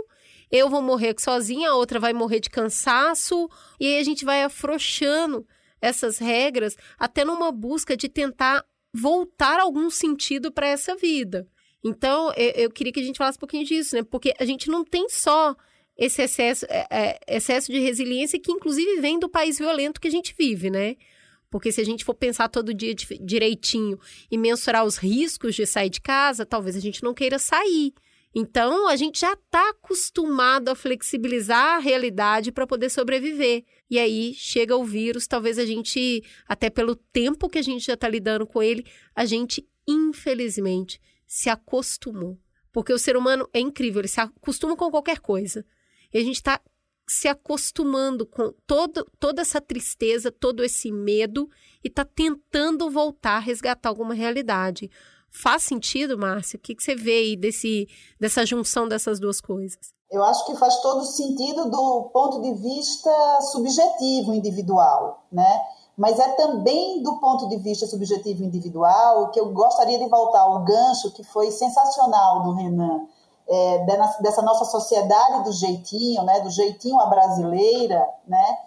eu 0.51 0.69
vou 0.69 0.81
morrer 0.81 1.15
sozinha, 1.19 1.69
a 1.69 1.75
outra 1.75 1.99
vai 1.99 2.13
morrer 2.13 2.39
de 2.39 2.49
cansaço, 2.49 3.49
e 3.79 3.85
aí 3.87 3.99
a 3.99 4.03
gente 4.03 4.23
vai 4.23 4.43
afrouxando 4.43 5.45
essas 5.81 6.17
regras 6.17 6.75
até 6.97 7.23
numa 7.23 7.51
busca 7.51 7.95
de 7.95 8.09
tentar 8.09 8.65
voltar 8.93 9.59
algum 9.59 9.89
sentido 9.89 10.51
para 10.51 10.67
essa 10.67 10.95
vida. 10.95 11.47
Então, 11.83 12.31
eu, 12.35 12.63
eu, 12.63 12.71
queria 12.71 12.91
que 12.91 12.99
a 12.99 13.03
gente 13.03 13.17
falasse 13.17 13.37
um 13.37 13.39
pouquinho 13.39 13.65
disso, 13.65 13.95
né? 13.95 14.03
Porque 14.03 14.33
a 14.39 14.45
gente 14.45 14.69
não 14.69 14.83
tem 14.83 15.07
só 15.09 15.55
esse 15.95 16.21
excesso, 16.21 16.65
é, 16.69 16.87
é, 16.89 17.19
excesso 17.27 17.71
de 17.71 17.79
resiliência 17.79 18.39
que, 18.39 18.51
inclusive, 18.51 18.99
vem 18.99 19.19
do 19.19 19.29
país 19.29 19.57
violento 19.57 20.01
que 20.01 20.07
a 20.07 20.11
gente 20.11 20.35
vive, 20.37 20.69
né? 20.69 20.95
Porque 21.49 21.71
se 21.71 21.79
a 21.79 21.85
gente 21.85 22.03
for 22.03 22.13
pensar 22.13 22.49
todo 22.49 22.73
dia 22.73 22.93
direitinho 22.93 23.99
e 24.29 24.37
mensurar 24.37 24.85
os 24.85 24.97
riscos 24.97 25.55
de 25.55 25.65
sair 25.65 25.89
de 25.89 26.01
casa, 26.01 26.45
talvez 26.45 26.75
a 26.75 26.79
gente 26.79 27.03
não 27.03 27.13
queira 27.13 27.39
sair. 27.39 27.93
Então, 28.35 28.87
a 28.87 28.95
gente 28.95 29.21
já 29.21 29.33
está 29.33 29.69
acostumado 29.69 30.69
a 30.69 30.75
flexibilizar 30.75 31.77
a 31.77 31.79
realidade 31.79 32.51
para 32.51 32.67
poder 32.67 32.89
sobreviver. 32.89 33.63
E 33.89 33.97
aí 33.97 34.33
chega 34.33 34.75
o 34.75 34.83
vírus, 34.83 35.25
talvez 35.25 35.57
a 35.57 35.65
gente, 35.65 36.23
até 36.47 36.69
pelo 36.69 36.95
tempo 36.95 37.49
que 37.49 37.57
a 37.57 37.61
gente 37.61 37.85
já 37.85 37.93
está 37.93 38.07
lidando 38.07 38.45
com 38.45 38.61
ele, 38.61 38.85
a 39.15 39.25
gente, 39.25 39.67
infelizmente, 39.87 41.01
se 41.25 41.49
acostumou. 41.49 42.37
Porque 42.71 42.93
o 42.93 42.99
ser 42.99 43.17
humano 43.17 43.49
é 43.53 43.59
incrível, 43.59 44.01
ele 44.01 44.07
se 44.07 44.21
acostuma 44.21 44.75
com 44.75 44.91
qualquer 44.91 45.19
coisa. 45.19 45.65
E 46.13 46.17
a 46.19 46.23
gente 46.23 46.35
está 46.35 46.61
se 47.09 47.27
acostumando 47.27 48.25
com 48.25 48.53
todo, 48.65 49.05
toda 49.19 49.41
essa 49.41 49.61
tristeza, 49.61 50.31
todo 50.31 50.63
esse 50.63 50.91
medo 50.91 51.49
e 51.83 51.87
está 51.87 52.03
tentando 52.03 52.89
voltar 52.89 53.37
a 53.37 53.39
resgatar 53.39 53.89
alguma 53.89 54.13
realidade. 54.13 54.91
Faz 55.29 55.63
sentido, 55.63 56.17
Márcia? 56.17 56.57
O 56.57 56.59
que, 56.59 56.75
que 56.75 56.83
você 56.83 56.95
vê 56.95 57.19
aí 57.19 57.37
desse, 57.37 57.87
dessa 58.19 58.45
junção 58.45 58.87
dessas 58.87 59.19
duas 59.19 59.39
coisas? 59.39 59.93
Eu 60.11 60.23
acho 60.23 60.45
que 60.45 60.55
faz 60.55 60.77
todo 60.81 61.03
sentido 61.03 61.69
do 61.69 62.09
ponto 62.13 62.41
de 62.41 62.53
vista 62.53 63.41
subjetivo, 63.51 64.33
individual, 64.33 65.25
né? 65.31 65.61
Mas 65.97 66.19
é 66.19 66.29
também 66.35 67.01
do 67.01 67.19
ponto 67.19 67.47
de 67.49 67.57
vista 67.57 67.87
subjetivo 67.87 68.43
individual 68.43 69.31
que 69.31 69.39
eu 69.39 69.51
gostaria 69.51 69.97
de 69.97 70.07
voltar 70.07 70.41
ao 70.41 70.63
gancho 70.63 71.11
que 71.11 71.23
foi 71.23 71.51
sensacional 71.51 72.43
do 72.43 72.53
Renan, 72.53 73.07
é, 73.49 73.85
dessa 74.21 74.41
nossa 74.41 74.65
sociedade 74.65 75.43
do 75.43 75.51
jeitinho, 75.51 76.23
né, 76.23 76.39
do 76.41 76.49
jeitinho 76.49 76.99
à 76.99 77.05
brasileira, 77.05 78.07
né, 78.27 78.57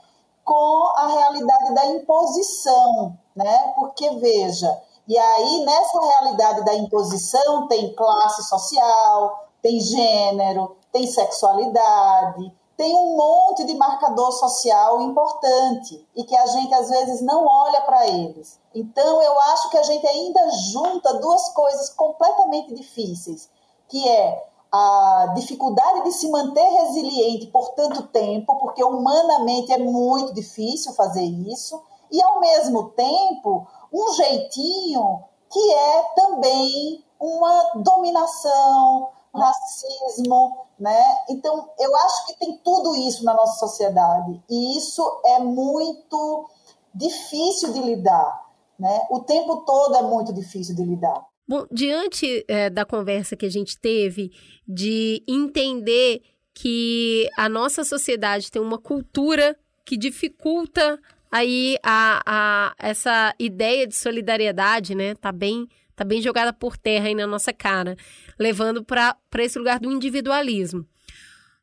com 0.44 0.92
a 0.96 1.06
realidade 1.06 1.74
da 1.74 1.86
imposição, 1.86 3.16
né? 3.36 3.72
Porque 3.76 4.10
veja, 4.16 4.82
e 5.06 5.18
aí, 5.18 5.64
nessa 5.64 6.00
realidade 6.00 6.64
da 6.64 6.74
imposição, 6.74 7.66
tem 7.66 7.92
classe 7.94 8.42
social, 8.48 9.48
tem 9.60 9.80
gênero, 9.80 10.76
tem 10.92 11.06
sexualidade, 11.06 12.52
tem 12.76 12.94
um 12.94 13.16
monte 13.16 13.64
de 13.64 13.74
marcador 13.74 14.32
social 14.32 15.02
importante 15.02 16.06
e 16.16 16.24
que 16.24 16.36
a 16.36 16.46
gente 16.46 16.72
às 16.74 16.88
vezes 16.88 17.20
não 17.20 17.44
olha 17.44 17.80
para 17.82 18.06
eles. 18.06 18.58
Então, 18.74 19.20
eu 19.20 19.38
acho 19.40 19.68
que 19.70 19.78
a 19.78 19.82
gente 19.82 20.06
ainda 20.06 20.48
junta 20.72 21.14
duas 21.14 21.48
coisas 21.50 21.90
completamente 21.90 22.72
difíceis, 22.72 23.50
que 23.88 24.08
é 24.08 24.49
a 24.72 25.32
dificuldade 25.34 26.04
de 26.04 26.12
se 26.12 26.30
manter 26.30 26.64
resiliente 26.64 27.46
por 27.48 27.70
tanto 27.70 28.02
tempo, 28.08 28.56
porque 28.58 28.84
humanamente 28.84 29.72
é 29.72 29.78
muito 29.78 30.32
difícil 30.32 30.92
fazer 30.92 31.24
isso, 31.24 31.82
e 32.10 32.22
ao 32.22 32.40
mesmo 32.40 32.90
tempo 32.90 33.66
um 33.92 34.12
jeitinho 34.14 35.24
que 35.50 35.72
é 35.72 36.02
também 36.14 37.04
uma 37.18 37.72
dominação, 37.74 39.08
racismo, 39.34 40.66
né? 40.78 41.02
Então, 41.28 41.68
eu 41.78 41.94
acho 41.96 42.26
que 42.26 42.38
tem 42.38 42.56
tudo 42.58 42.96
isso 42.96 43.24
na 43.24 43.34
nossa 43.34 43.58
sociedade 43.58 44.42
e 44.48 44.76
isso 44.76 45.20
é 45.24 45.38
muito 45.38 46.48
difícil 46.94 47.72
de 47.72 47.80
lidar, 47.80 48.46
né? 48.78 49.06
O 49.10 49.20
tempo 49.20 49.58
todo 49.58 49.96
é 49.96 50.02
muito 50.02 50.32
difícil 50.32 50.74
de 50.74 50.82
lidar. 50.82 51.29
Bom, 51.50 51.66
diante 51.68 52.44
é, 52.46 52.70
da 52.70 52.84
conversa 52.84 53.34
que 53.34 53.44
a 53.44 53.50
gente 53.50 53.76
teve 53.76 54.30
de 54.64 55.20
entender 55.26 56.22
que 56.54 57.28
a 57.36 57.48
nossa 57.48 57.82
sociedade 57.82 58.52
tem 58.52 58.62
uma 58.62 58.78
cultura 58.78 59.58
que 59.84 59.96
dificulta 59.96 60.96
aí 61.28 61.76
a, 61.82 62.22
a, 62.24 62.74
essa 62.78 63.34
ideia 63.36 63.84
de 63.84 63.96
solidariedade, 63.96 64.94
né, 64.94 65.16
tá 65.16 65.32
bem, 65.32 65.66
Está 65.90 66.04
bem 66.04 66.22
jogada 66.22 66.52
por 66.52 66.78
terra 66.78 67.08
aí 67.08 67.16
na 67.16 67.26
nossa 67.26 67.52
cara, 67.52 67.96
levando 68.38 68.84
para 68.84 69.18
esse 69.40 69.58
lugar 69.58 69.80
do 69.80 69.90
individualismo. 69.90 70.86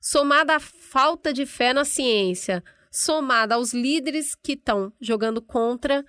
Somada 0.02 0.58
à 0.58 0.60
falta 0.60 1.32
de 1.32 1.46
fé 1.46 1.74
na 1.74 1.86
ciência, 1.86 2.62
somada 2.92 3.56
aos 3.56 3.74
líderes 3.74 4.36
que 4.36 4.52
estão 4.52 4.92
jogando 5.00 5.42
contra, 5.42 6.06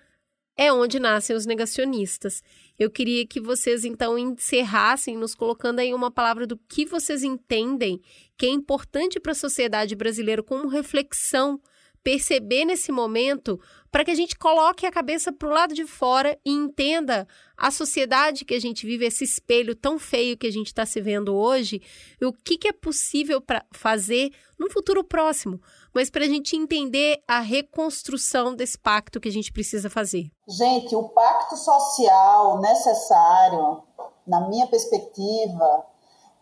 é 0.59 0.73
onde 0.73 0.99
nascem 0.99 1.37
os 1.37 1.47
negacionistas. 1.47 2.43
Eu 2.79 2.91
queria 2.91 3.27
que 3.27 3.41
vocês 3.41 3.85
então 3.85 4.17
encerrassem 4.17 5.17
nos 5.17 5.35
colocando 5.35 5.81
aí 5.81 5.93
uma 5.93 6.11
palavra 6.11 6.47
do 6.47 6.57
que 6.57 6.87
vocês 6.87 7.25
entendem 7.25 8.01
que 8.37 8.47
é 8.47 8.51
importante 8.51 9.19
para 9.19 9.33
a 9.33 9.35
sociedade 9.35 9.97
brasileira 9.97 10.43
como 10.43 10.69
reflexão 10.69 11.61
perceber 12.03 12.65
nesse 12.65 12.93
momento 12.93 13.61
para 13.91 14.05
que 14.05 14.11
a 14.11 14.15
gente 14.15 14.37
coloque 14.37 14.87
a 14.87 14.91
cabeça 14.91 15.33
para 15.33 15.49
o 15.49 15.53
lado 15.53 15.75
de 15.75 15.85
fora 15.85 16.39
e 16.45 16.51
entenda 16.51 17.27
a 17.57 17.71
sociedade 17.71 18.45
que 18.45 18.55
a 18.55 18.61
gente 18.61 18.87
vive, 18.87 19.05
esse 19.05 19.25
espelho 19.25 19.75
tão 19.75 19.99
feio 19.99 20.37
que 20.37 20.47
a 20.47 20.53
gente 20.53 20.69
está 20.69 20.87
se 20.87 21.01
vendo 21.01 21.35
hoje, 21.35 21.83
e 22.21 22.25
o 22.25 22.33
que, 22.33 22.57
que 22.57 22.69
é 22.69 22.73
possível 22.73 23.41
para 23.41 23.65
fazer 23.73 24.31
no 24.59 24.71
futuro 24.71 25.03
próximo, 25.03 25.61
mas 25.95 26.11
para 26.11 26.25
a 26.25 26.29
gente 26.29 26.57
entender 26.57 27.23
a 27.27 27.41
reconstrução 27.41 28.55
desse 28.55 28.79
pacto 28.79 29.21
que 29.21 29.29
a 29.29 29.33
gente 29.33 29.53
precisa 29.53 29.89
fazer. 29.91 30.31
Gente, 30.47 30.95
o 30.95 31.09
pacto 31.09 31.57
social 31.57 32.59
necessário, 32.61 33.83
na 34.27 34.49
minha 34.49 34.67
perspectiva, 34.67 35.87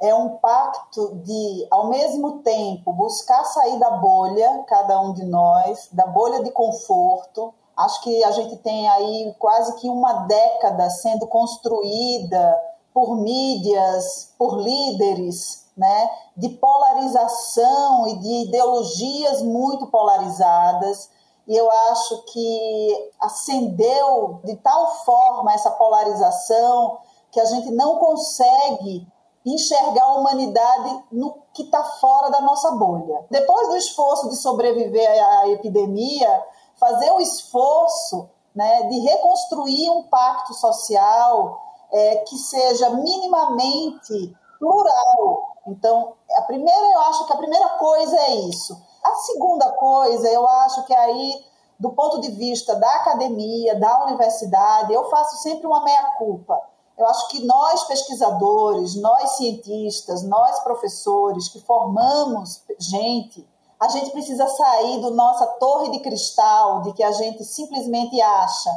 é 0.00 0.14
um 0.14 0.36
pacto 0.36 1.16
de, 1.24 1.66
ao 1.70 1.88
mesmo 1.88 2.42
tempo, 2.42 2.92
buscar 2.92 3.44
sair 3.44 3.78
da 3.78 3.90
bolha, 3.92 4.64
cada 4.68 5.00
um 5.00 5.12
de 5.12 5.24
nós, 5.24 5.88
da 5.92 6.06
bolha 6.06 6.42
de 6.42 6.50
conforto. 6.50 7.54
Acho 7.76 8.02
que 8.02 8.24
a 8.24 8.30
gente 8.30 8.56
tem 8.58 8.88
aí 8.88 9.34
quase 9.38 9.74
que 9.76 9.88
uma 9.88 10.26
década 10.26 10.88
sendo 10.90 11.26
construída 11.26 12.58
por 12.92 13.16
mídias, 13.16 14.32
por 14.38 14.58
líderes, 14.58 15.65
né, 15.76 16.10
de 16.36 16.48
polarização 16.50 18.08
e 18.08 18.18
de 18.18 18.48
ideologias 18.48 19.42
muito 19.42 19.86
polarizadas. 19.88 21.10
E 21.46 21.54
eu 21.54 21.70
acho 21.70 22.22
que 22.24 23.12
acendeu 23.20 24.40
de 24.44 24.56
tal 24.56 24.88
forma 25.04 25.52
essa 25.52 25.70
polarização 25.70 26.98
que 27.30 27.40
a 27.40 27.44
gente 27.44 27.70
não 27.70 27.98
consegue 27.98 29.06
enxergar 29.44 30.04
a 30.04 30.14
humanidade 30.14 31.04
no 31.12 31.38
que 31.52 31.62
está 31.62 31.84
fora 31.84 32.30
da 32.30 32.40
nossa 32.40 32.72
bolha. 32.72 33.24
Depois 33.30 33.68
do 33.68 33.76
esforço 33.76 34.28
de 34.28 34.36
sobreviver 34.36 35.08
à 35.24 35.48
epidemia, 35.48 36.44
fazer 36.76 37.12
o 37.12 37.20
esforço 37.20 38.28
né, 38.54 38.84
de 38.84 38.98
reconstruir 39.00 39.90
um 39.90 40.02
pacto 40.04 40.54
social 40.54 41.60
é, 41.92 42.16
que 42.16 42.36
seja 42.36 42.90
minimamente 42.90 44.36
plural. 44.58 45.55
Então, 45.66 46.14
a 46.36 46.42
primeira, 46.42 46.92
eu 46.92 47.00
acho 47.00 47.26
que 47.26 47.32
a 47.32 47.36
primeira 47.36 47.68
coisa 47.70 48.16
é 48.16 48.34
isso. 48.36 48.80
A 49.02 49.14
segunda 49.14 49.70
coisa, 49.72 50.28
eu 50.28 50.46
acho 50.46 50.84
que 50.84 50.94
aí, 50.94 51.44
do 51.78 51.90
ponto 51.90 52.20
de 52.20 52.30
vista 52.30 52.74
da 52.74 52.94
academia, 52.96 53.78
da 53.78 54.04
universidade, 54.04 54.92
eu 54.92 55.08
faço 55.10 55.36
sempre 55.42 55.66
uma 55.66 55.82
meia-culpa 55.82 56.60
eu 56.96 57.06
acho 57.06 57.28
que 57.28 57.44
nós 57.44 57.84
pesquisadores, 57.84 58.94
nós 58.96 59.36
cientistas, 59.36 60.22
nós 60.22 60.60
professores 60.60 61.48
que 61.48 61.60
formamos 61.60 62.62
gente, 62.78 63.46
a 63.78 63.88
gente 63.88 64.10
precisa 64.10 64.48
sair 64.48 65.00
do 65.02 65.10
nossa 65.10 65.46
torre 65.58 65.90
de 65.90 65.98
cristal 66.00 66.80
de 66.80 66.94
que 66.94 67.02
a 67.02 67.12
gente 67.12 67.44
simplesmente 67.44 68.18
acha 68.20 68.70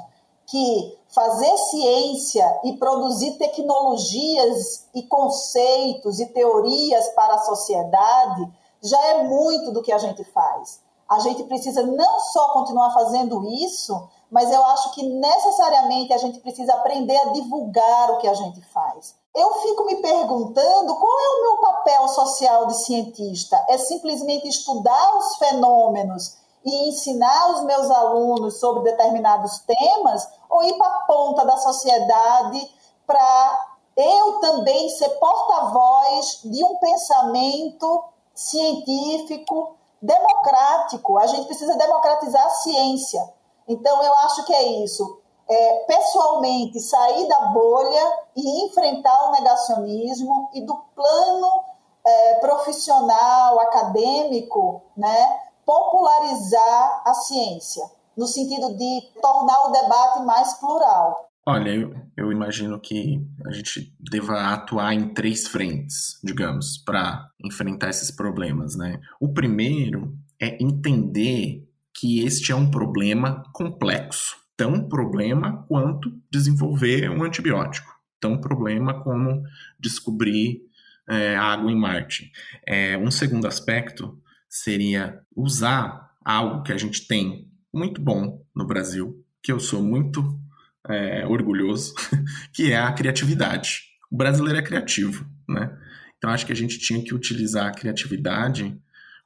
que 0.49 0.97
fazer 1.09 1.57
ciência 1.57 2.61
e 2.63 2.73
produzir 2.77 3.37
tecnologias 3.37 4.87
e 4.93 5.03
conceitos 5.03 6.19
e 6.19 6.25
teorias 6.27 7.07
para 7.09 7.35
a 7.35 7.39
sociedade 7.39 8.51
já 8.81 9.03
é 9.07 9.23
muito 9.23 9.71
do 9.71 9.81
que 9.81 9.91
a 9.91 9.97
gente 9.97 10.23
faz. 10.25 10.81
A 11.07 11.19
gente 11.19 11.43
precisa 11.43 11.83
não 11.83 12.19
só 12.19 12.49
continuar 12.49 12.91
fazendo 12.93 13.43
isso, 13.45 14.09
mas 14.29 14.51
eu 14.51 14.63
acho 14.63 14.91
que 14.93 15.03
necessariamente 15.03 16.13
a 16.13 16.17
gente 16.17 16.39
precisa 16.39 16.73
aprender 16.73 17.17
a 17.17 17.31
divulgar 17.31 18.11
o 18.11 18.17
que 18.17 18.27
a 18.27 18.33
gente 18.33 18.61
faz. 18.71 19.15
Eu 19.35 19.53
fico 19.55 19.85
me 19.85 19.95
perguntando 19.97 20.95
qual 20.95 21.19
é 21.19 21.29
o 21.29 21.41
meu 21.41 21.57
papel 21.57 22.07
social 22.09 22.67
de 22.67 22.83
cientista? 22.83 23.63
É 23.69 23.77
simplesmente 23.77 24.47
estudar 24.47 25.17
os 25.17 25.37
fenômenos 25.37 26.37
e 26.63 26.89
ensinar 26.89 27.53
os 27.53 27.63
meus 27.63 27.89
alunos 27.89 28.59
sobre 28.59 28.83
determinados 28.83 29.59
temas 29.59 30.27
ou 30.49 30.63
ir 30.63 30.77
para 30.77 30.87
a 30.87 31.01
ponta 31.01 31.45
da 31.45 31.57
sociedade 31.57 32.75
para 33.05 33.67
eu 33.95 34.39
também 34.39 34.89
ser 34.89 35.09
porta-voz 35.09 36.41
de 36.43 36.63
um 36.63 36.77
pensamento 36.77 38.03
científico 38.33 39.75
democrático? 40.01 41.17
A 41.17 41.27
gente 41.27 41.45
precisa 41.45 41.75
democratizar 41.77 42.45
a 42.45 42.49
ciência. 42.49 43.33
Então, 43.67 44.01
eu 44.01 44.13
acho 44.15 44.45
que 44.45 44.53
é 44.53 44.83
isso. 44.83 45.21
É, 45.47 45.73
pessoalmente, 45.85 46.79
sair 46.79 47.27
da 47.27 47.39
bolha 47.47 48.19
e 48.35 48.65
enfrentar 48.65 49.27
o 49.27 49.31
negacionismo 49.31 50.49
e 50.53 50.61
do 50.61 50.75
plano 50.95 51.63
é, 52.05 52.35
profissional, 52.35 53.59
acadêmico, 53.59 54.81
né, 54.95 55.41
popularizar 55.65 57.01
a 57.05 57.13
ciência, 57.13 57.89
no 58.17 58.25
sentido 58.27 58.75
de 58.77 59.21
tornar 59.21 59.67
o 59.67 59.71
debate 59.71 60.25
mais 60.25 60.53
plural. 60.59 61.29
Olha, 61.45 61.71
eu, 61.71 61.95
eu 62.15 62.31
imagino 62.31 62.79
que 62.79 63.19
a 63.45 63.51
gente 63.51 63.91
deva 63.99 64.53
atuar 64.53 64.93
em 64.93 65.13
três 65.13 65.47
frentes, 65.47 66.19
digamos, 66.23 66.77
para 66.77 67.27
enfrentar 67.43 67.89
esses 67.89 68.11
problemas, 68.11 68.75
né? 68.75 68.99
O 69.19 69.33
primeiro 69.33 70.15
é 70.39 70.61
entender 70.63 71.67
que 71.93 72.23
este 72.23 72.51
é 72.51 72.55
um 72.55 72.69
problema 72.69 73.43
complexo. 73.51 74.37
Tão 74.55 74.87
problema 74.87 75.65
quanto 75.67 76.11
desenvolver 76.31 77.09
um 77.09 77.23
antibiótico. 77.23 77.89
Tão 78.19 78.39
problema 78.39 79.01
como 79.01 79.41
descobrir 79.79 80.61
é, 81.09 81.35
água 81.35 81.71
em 81.71 81.75
Marte. 81.75 82.31
É, 82.67 82.97
um 82.97 83.09
segundo 83.09 83.47
aspecto 83.47 84.21
seria 84.47 85.19
usar 85.35 86.11
algo 86.23 86.61
que 86.61 86.71
a 86.71 86.77
gente 86.77 87.07
tem 87.07 87.48
muito 87.73 88.01
bom 88.01 88.43
no 88.55 88.65
Brasil, 88.65 89.23
que 89.41 89.51
eu 89.51 89.59
sou 89.59 89.81
muito 89.81 90.39
é, 90.87 91.25
orgulhoso, 91.25 91.93
que 92.53 92.71
é 92.71 92.77
a 92.77 92.91
criatividade. 92.91 93.83
O 94.11 94.17
brasileiro 94.17 94.59
é 94.59 94.63
criativo, 94.63 95.25
né? 95.47 95.77
Então 96.17 96.29
acho 96.29 96.45
que 96.45 96.51
a 96.51 96.55
gente 96.55 96.77
tinha 96.79 97.01
que 97.03 97.13
utilizar 97.13 97.67
a 97.67 97.71
criatividade 97.71 98.77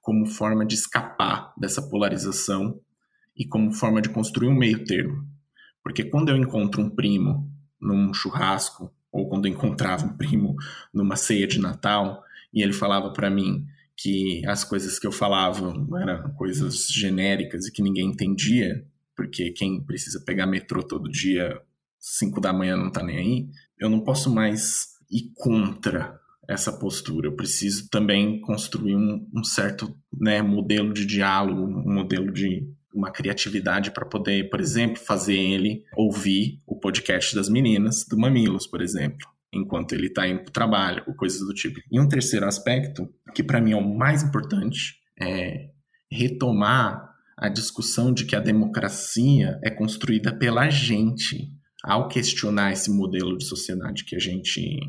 como 0.01 0.25
forma 0.25 0.65
de 0.65 0.75
escapar 0.75 1.53
dessa 1.57 1.81
polarização 1.81 2.79
e 3.35 3.45
como 3.45 3.71
forma 3.71 4.01
de 4.01 4.09
construir 4.09 4.47
um 4.47 4.55
meio 4.55 4.83
termo. 4.85 5.25
Porque 5.81 6.03
quando 6.03 6.29
eu 6.29 6.37
encontro 6.37 6.81
um 6.81 6.89
primo 6.89 7.49
num 7.81 8.13
churrasco, 8.13 8.93
ou 9.11 9.27
quando 9.27 9.45
eu 9.45 9.51
encontrava 9.51 10.05
um 10.05 10.15
primo 10.15 10.55
numa 10.93 11.15
ceia 11.15 11.47
de 11.47 11.59
Natal, 11.59 12.23
e 12.53 12.61
ele 12.61 12.73
falava 12.73 13.11
para 13.11 13.29
mim 13.29 13.65
que 14.03 14.45
as 14.45 14.65
coisas 14.65 14.99
que 14.99 15.07
eu 15.07 15.13
falava 15.13 15.73
eram 16.01 16.33
coisas 16.33 16.87
genéricas 16.89 17.65
e 17.65 17.71
que 17.71 17.81
ninguém 17.81 18.07
entendia, 18.07 18.85
porque 19.15 19.51
quem 19.51 19.81
precisa 19.81 20.21
pegar 20.25 20.45
metrô 20.45 20.83
todo 20.83 21.09
dia, 21.09 21.57
5 22.01 22.41
da 22.41 22.51
manhã, 22.51 22.75
não 22.75 22.91
tá 22.91 23.01
nem 23.01 23.17
aí, 23.17 23.47
eu 23.79 23.89
não 23.89 24.01
posso 24.01 24.29
mais 24.29 24.89
ir 25.09 25.31
contra 25.33 26.19
essa 26.49 26.69
postura. 26.73 27.27
Eu 27.29 27.35
preciso 27.37 27.89
também 27.89 28.41
construir 28.41 28.97
um, 28.97 29.25
um 29.33 29.41
certo 29.41 29.95
né, 30.11 30.41
modelo 30.41 30.93
de 30.93 31.05
diálogo, 31.05 31.61
um 31.61 31.93
modelo 31.93 32.29
de 32.29 32.67
uma 32.93 33.09
criatividade 33.09 33.89
para 33.91 34.05
poder, 34.05 34.49
por 34.49 34.59
exemplo, 34.59 34.97
fazer 34.97 35.37
ele 35.37 35.85
ouvir 35.95 36.61
o 36.67 36.77
podcast 36.77 37.33
das 37.33 37.47
meninas 37.47 38.05
do 38.05 38.17
Mamilos, 38.17 38.67
por 38.67 38.81
exemplo, 38.81 39.32
enquanto 39.53 39.93
ele 39.93 40.07
está 40.07 40.27
o 40.27 40.51
trabalho, 40.51 41.03
ou 41.07 41.15
coisas 41.15 41.39
do 41.39 41.53
tipo. 41.53 41.79
E 41.91 41.99
um 41.99 42.07
terceiro 42.07 42.45
aspecto, 42.45 43.07
que 43.33 43.43
para 43.43 43.61
mim 43.61 43.71
é 43.71 43.77
o 43.77 43.97
mais 43.97 44.23
importante, 44.23 44.95
é 45.19 45.69
retomar 46.11 47.09
a 47.37 47.49
discussão 47.49 48.13
de 48.13 48.25
que 48.25 48.35
a 48.35 48.39
democracia 48.39 49.59
é 49.63 49.69
construída 49.69 50.37
pela 50.37 50.69
gente. 50.69 51.51
Ao 51.83 52.07
questionar 52.07 52.71
esse 52.71 52.89
modelo 52.89 53.37
de 53.37 53.45
sociedade 53.45 54.05
que 54.05 54.15
a 54.15 54.19
gente 54.19 54.79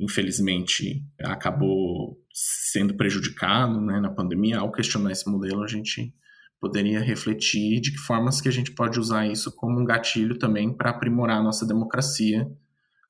infelizmente 0.00 1.04
acabou 1.20 2.16
sendo 2.32 2.96
prejudicado 2.96 3.80
né, 3.80 4.00
na 4.00 4.10
pandemia, 4.10 4.58
ao 4.58 4.72
questionar 4.72 5.12
esse 5.12 5.28
modelo, 5.28 5.62
a 5.62 5.66
gente 5.66 6.12
poderia 6.60 7.00
refletir 7.00 7.80
de 7.80 7.92
que 7.92 7.98
formas 7.98 8.40
que 8.40 8.48
a 8.48 8.52
gente 8.52 8.72
pode 8.72 8.98
usar 8.98 9.26
isso 9.26 9.54
como 9.54 9.80
um 9.80 9.84
gatilho 9.84 10.38
também 10.38 10.74
para 10.74 10.90
aprimorar 10.90 11.38
a 11.38 11.42
nossa 11.42 11.66
democracia 11.66 12.46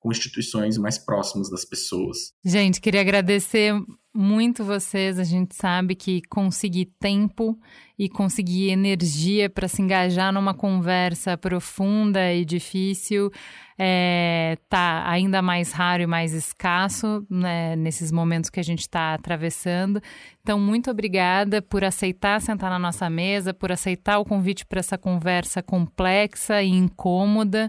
com 0.04 0.12
instituições 0.12 0.76
mais 0.76 0.98
próximas 0.98 1.48
das 1.48 1.64
pessoas. 1.64 2.34
Gente, 2.44 2.78
queria 2.78 3.00
agradecer 3.00 3.72
muito 4.14 4.64
vocês. 4.64 5.18
A 5.18 5.24
gente 5.24 5.54
sabe 5.54 5.94
que 5.94 6.22
conseguir 6.28 6.86
tempo 7.00 7.58
e 7.98 8.08
conseguir 8.08 8.70
energia 8.70 9.50
para 9.50 9.68
se 9.68 9.82
engajar 9.82 10.32
numa 10.32 10.54
conversa 10.54 11.36
profunda 11.36 12.32
e 12.32 12.44
difícil 12.44 13.30
é, 13.76 14.56
tá 14.68 15.02
ainda 15.08 15.42
mais 15.42 15.72
raro 15.72 16.02
e 16.02 16.06
mais 16.06 16.32
escasso 16.32 17.26
né, 17.28 17.74
nesses 17.74 18.12
momentos 18.12 18.48
que 18.48 18.60
a 18.60 18.62
gente 18.62 18.80
está 18.80 19.14
atravessando. 19.14 20.00
Então, 20.42 20.60
muito 20.60 20.90
obrigada 20.90 21.60
por 21.60 21.82
aceitar 21.82 22.40
sentar 22.40 22.70
na 22.70 22.78
nossa 22.78 23.10
mesa, 23.10 23.52
por 23.52 23.72
aceitar 23.72 24.18
o 24.18 24.24
convite 24.24 24.64
para 24.64 24.78
essa 24.78 24.96
conversa 24.96 25.62
complexa 25.62 26.62
e 26.62 26.68
incômoda. 26.68 27.68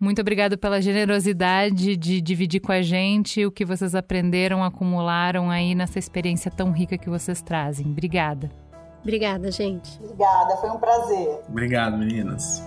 Muito 0.00 0.20
obrigada 0.20 0.56
pela 0.56 0.82
generosidade 0.82 1.96
de 1.96 2.20
dividir 2.20 2.60
com 2.60 2.72
a 2.72 2.82
gente 2.82 3.46
o 3.46 3.52
que 3.52 3.64
vocês 3.64 3.94
aprenderam, 3.94 4.64
acumularam 4.64 5.50
aí 5.50 5.74
nessa 5.84 5.98
experiência 5.98 6.50
tão 6.50 6.72
rica 6.72 6.96
que 6.96 7.10
vocês 7.10 7.42
trazem. 7.42 7.86
Obrigada. 7.86 8.50
Obrigada, 9.02 9.50
gente. 9.50 10.00
Obrigada, 10.02 10.56
foi 10.56 10.70
um 10.70 10.78
prazer. 10.78 11.40
Obrigado, 11.46 11.98
meninas. 11.98 12.62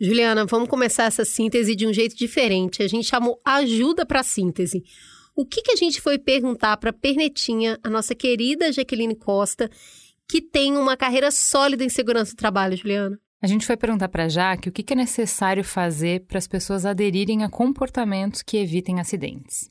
Juliana, 0.00 0.46
vamos 0.46 0.68
começar 0.68 1.04
essa 1.04 1.24
síntese 1.24 1.76
de 1.76 1.86
um 1.86 1.92
jeito 1.92 2.16
diferente. 2.16 2.82
A 2.82 2.88
gente 2.88 3.06
chamou 3.06 3.38
ajuda 3.44 4.06
para 4.06 4.22
síntese. 4.22 4.82
O 5.34 5.44
que, 5.44 5.60
que 5.60 5.72
a 5.72 5.76
gente 5.76 6.00
foi 6.00 6.18
perguntar 6.18 6.78
para 6.78 6.94
Pernetinha, 6.94 7.78
a 7.82 7.90
nossa 7.90 8.14
querida 8.14 8.72
Jaqueline 8.72 9.14
Costa, 9.14 9.70
que 10.26 10.40
tem 10.40 10.78
uma 10.78 10.96
carreira 10.96 11.30
sólida 11.30 11.84
em 11.84 11.90
segurança 11.90 12.32
do 12.32 12.36
trabalho, 12.36 12.74
Juliana? 12.74 13.20
A 13.42 13.46
gente 13.46 13.66
foi 13.66 13.76
perguntar 13.76 14.08
para 14.08 14.24
a 14.24 14.28
Jaque 14.28 14.68
o 14.68 14.72
que, 14.72 14.92
é 14.92 14.96
necessário 14.96 15.62
fazer 15.62 16.22
para 16.22 16.38
as 16.38 16.46
pessoas 16.46 16.86
aderirem 16.86 17.44
a 17.44 17.50
comportamentos 17.50 18.42
que 18.42 18.56
evitem 18.56 18.98
acidentes. 18.98 19.70